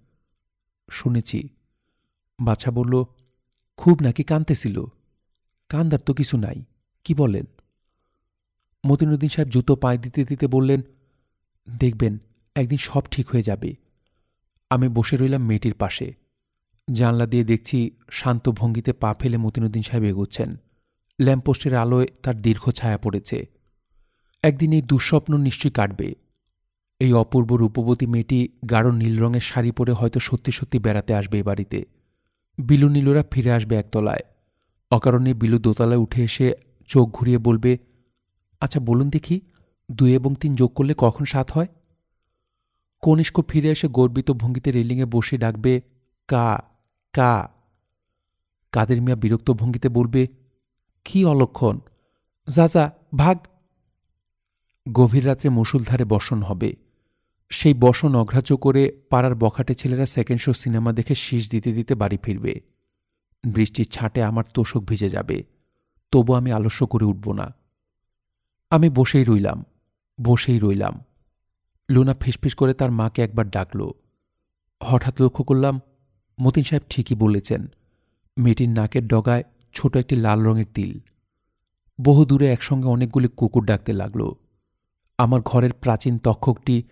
শুনেছি। 0.90 1.48
বাছা 2.40 2.70
বলল, 2.70 3.04
খুব 3.76 4.02
নাকি 4.02 4.22
কানতেছিল? 4.22 4.84
কান্দার 5.68 6.00
তো 6.00 6.14
কিছু 6.14 6.36
নাই। 6.36 6.64
কি 7.04 7.14
বলেন 7.14 7.46
মতিনুদ্দিন 8.86 9.28
সাহেব 9.28 9.48
জুতো 9.48 9.76
পায়ে 9.76 9.98
দিতে 9.98 10.24
দিতে 10.24 10.46
বললেন, 10.46 10.82
দেখবেন, 11.78 12.18
একদিন 12.54 12.78
সব 12.78 13.02
ঠিক 13.10 13.30
হয়ে 13.30 13.42
যাবে। 13.42 13.74
আমি 14.70 14.88
বসে 14.88 15.16
রইলাম 15.16 15.42
মেয়েটির 15.42 15.74
পাশে। 15.74 16.14
জানলা 16.92 17.26
দিয়ে 17.26 17.44
দেখছি 17.44 17.90
শান্ত 18.10 18.48
ভঙ্গিতে 18.48 18.92
পা 18.92 19.14
ফেলে 19.20 19.36
মতিনুদ্দিন 19.36 19.82
সাহেব 19.82 20.04
এগোচ্ছেন। 20.04 20.56
ল্যাম্পপোস্টের 21.20 21.74
আলোয় 21.74 22.06
তার 22.22 22.36
দীর্ঘ 22.42 22.70
ছায়া 22.70 22.98
পড়েছে। 22.98 23.46
একদিন 24.42 24.72
এই 24.72 24.82
দুঃস্বপ্ন 24.82 25.36
নিশ্চয়ই 25.36 25.72
কাটবে। 25.72 26.14
এই 27.00 27.12
অপূর্ব 27.12 27.54
রূপবতী 27.54 28.06
মেয়েটি 28.06 28.48
গাঢ় 28.70 28.92
নীল 28.92 29.18
রঙের 29.18 29.40
শাড়ি 29.40 29.70
পরে 29.70 29.92
হয়তো 29.92 30.20
সত্যি 30.20 30.52
সত্যি 30.52 30.78
বেড়াতে 30.78 31.14
আসবে 31.14 31.38
এ 31.38 31.42
বাড়িতে। 31.42 31.84
বিলু 32.58 32.88
নীলরা 32.88 33.22
ফিরে 33.30 33.52
আসবে 33.52 33.76
একতলায়। 33.76 34.24
অকারণে 34.90 35.34
বিলু 35.34 35.58
দোতলায় 35.58 36.00
উঠে 36.00 36.24
এসে 36.24 36.52
চোখ 36.86 37.10
ঘুরিয়ে 37.12 37.38
বলবে 37.38 37.78
আচ্ছা 38.60 38.80
বলুন 38.80 39.10
দেখি, 39.10 39.40
দুই 39.92 40.14
এবং 40.14 40.34
তিন 40.34 40.54
যোগ 40.54 40.74
করলে 40.74 40.94
কখন 40.98 41.24
সাত 41.24 41.50
হয়? 41.50 41.66
কনিষ্ক 43.02 43.40
ফিরে 43.48 43.70
এসে 43.70 43.88
গর্বিত 43.88 44.30
ভঙ্গিতে 44.30 44.72
রেলিংয়ে 44.72 45.04
বসে 45.04 45.38
ডাকবে, 45.38 45.80
কা 46.28 46.60
কা। 47.12 47.50
কাদের 48.72 49.02
মিয়া 49.02 49.16
বিরক্ত 49.16 49.50
ভঙ্গিতে 49.50 49.88
বলবে, 49.88 50.26
কি 51.04 51.24
অলক্ষণ? 51.24 51.80
যা 52.48 52.68
যা, 52.74 52.92
ভাগ। 53.18 53.38
গভীর 54.92 55.26
রাত্রে 55.26 55.48
মুসুলধারে 55.48 56.04
বসন 56.04 56.42
হবে। 56.42 56.76
সেই 57.48 57.74
বসন 57.74 58.14
অগ্রাহ্য 58.14 58.56
করে 58.56 59.02
পাড়ার 59.10 59.34
বখাটে 59.34 59.74
ছেলেরা 59.74 60.06
সেকেন্ড 60.06 60.40
শো 60.40 60.52
সিনেমা 60.52 60.92
দেখে 60.92 61.14
শীষ 61.14 61.50
দিতে 61.50 61.72
দিতে 61.72 61.94
বাড়ি 61.94 62.18
ফিরবে। 62.22 62.60
বৃষ্টির 63.44 63.86
ছাটে 63.86 64.22
আমার 64.22 64.44
তোষক 64.54 64.80
ভিজে 64.80 65.10
যাবে। 65.10 65.44
তবু 66.14 66.34
আমি 66.34 66.52
আলস্য 66.52 66.86
করে 66.86 67.04
উঠব 67.04 67.32
না। 67.32 67.54
আমি 68.70 68.88
বসেই 68.88 69.24
রইলাম 69.24 69.64
বসেই 70.22 70.58
রইলাম। 70.58 71.04
লুনা 71.90 72.14
ফিসফিস 72.20 72.54
করে 72.54 72.74
তার 72.74 72.90
মাকে 72.90 73.22
একবার 73.22 73.50
ডাকল। 73.50 73.90
হঠাৎ 74.82 75.22
লক্ষ্য 75.22 75.44
করলাম, 75.44 75.80
মতিন 76.42 76.64
সাহেব 76.64 76.82
ঠিকই 76.90 77.14
বলেছেন, 77.14 77.66
মেয়েটির 78.38 78.68
নাকের 78.68 79.06
ডগায় 79.06 79.42
ছোট 79.74 79.96
একটি 79.96 80.16
লাল 80.16 80.42
রঙের 80.42 80.64
তিল। 80.74 80.98
বহু 82.00 82.24
দূরে 82.24 82.46
একসঙ্গে 82.48 82.88
অনেকগুলি 82.88 83.28
কুকুর 83.28 83.64
ডাকতে 83.64 83.92
লাগল। 83.92 84.32
আমার 85.18 85.40
ঘরের 85.44 85.72
প্রাচীন 85.72 86.18
তক্ষকটি 86.18 86.82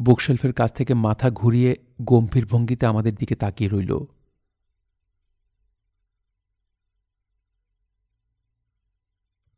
বুকশেলফের 0.00 0.52
কাছ 0.52 0.72
থেকে 0.72 0.94
মাথা 0.94 1.30
ঘুরিয়ে 1.30 1.76
গম্ভীর 2.02 2.46
ভঙ্গিতে 2.46 2.86
আমাদের 2.86 3.14
দিকে 3.14 3.34
তাকিয়ে 3.34 3.70
রইল। 3.70 3.98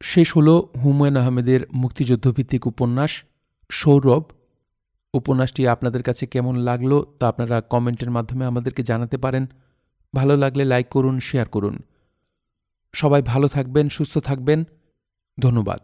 শেষ 0.02 0.36
হল 0.36 0.62
হুমায়ুন 0.84 1.16
আহমেদের 1.16 1.60
মুক্তিযুদ্ধভিত্তিক 1.74 2.66
উপন্যাস 2.66 3.22
সৌরভ। 3.70 4.22
উপন্যাসটি 5.14 5.68
আপনাদের 5.68 6.02
কাছে 6.02 6.26
কেমন 6.26 6.56
লাগল 6.56 7.02
তা 7.18 7.28
আপনারা 7.28 7.60
কমেন্টের 7.60 8.10
মাধ্যমে 8.10 8.44
আমাদেরকে 8.44 8.82
জানাতে 8.82 9.16
পারেন। 9.16 9.46
ভালো 10.14 10.36
লাগলে 10.36 10.64
লাইক 10.64 10.88
করুন, 10.88 11.20
শেয়ার 11.20 11.48
করুন। 11.48 11.82
সবাই 12.92 13.22
ভালো 13.22 13.48
থাকবেন, 13.48 13.88
সুস্থ 13.88 14.18
থাকবেন। 14.18 14.64
ধন্যবাদ। 15.40 15.80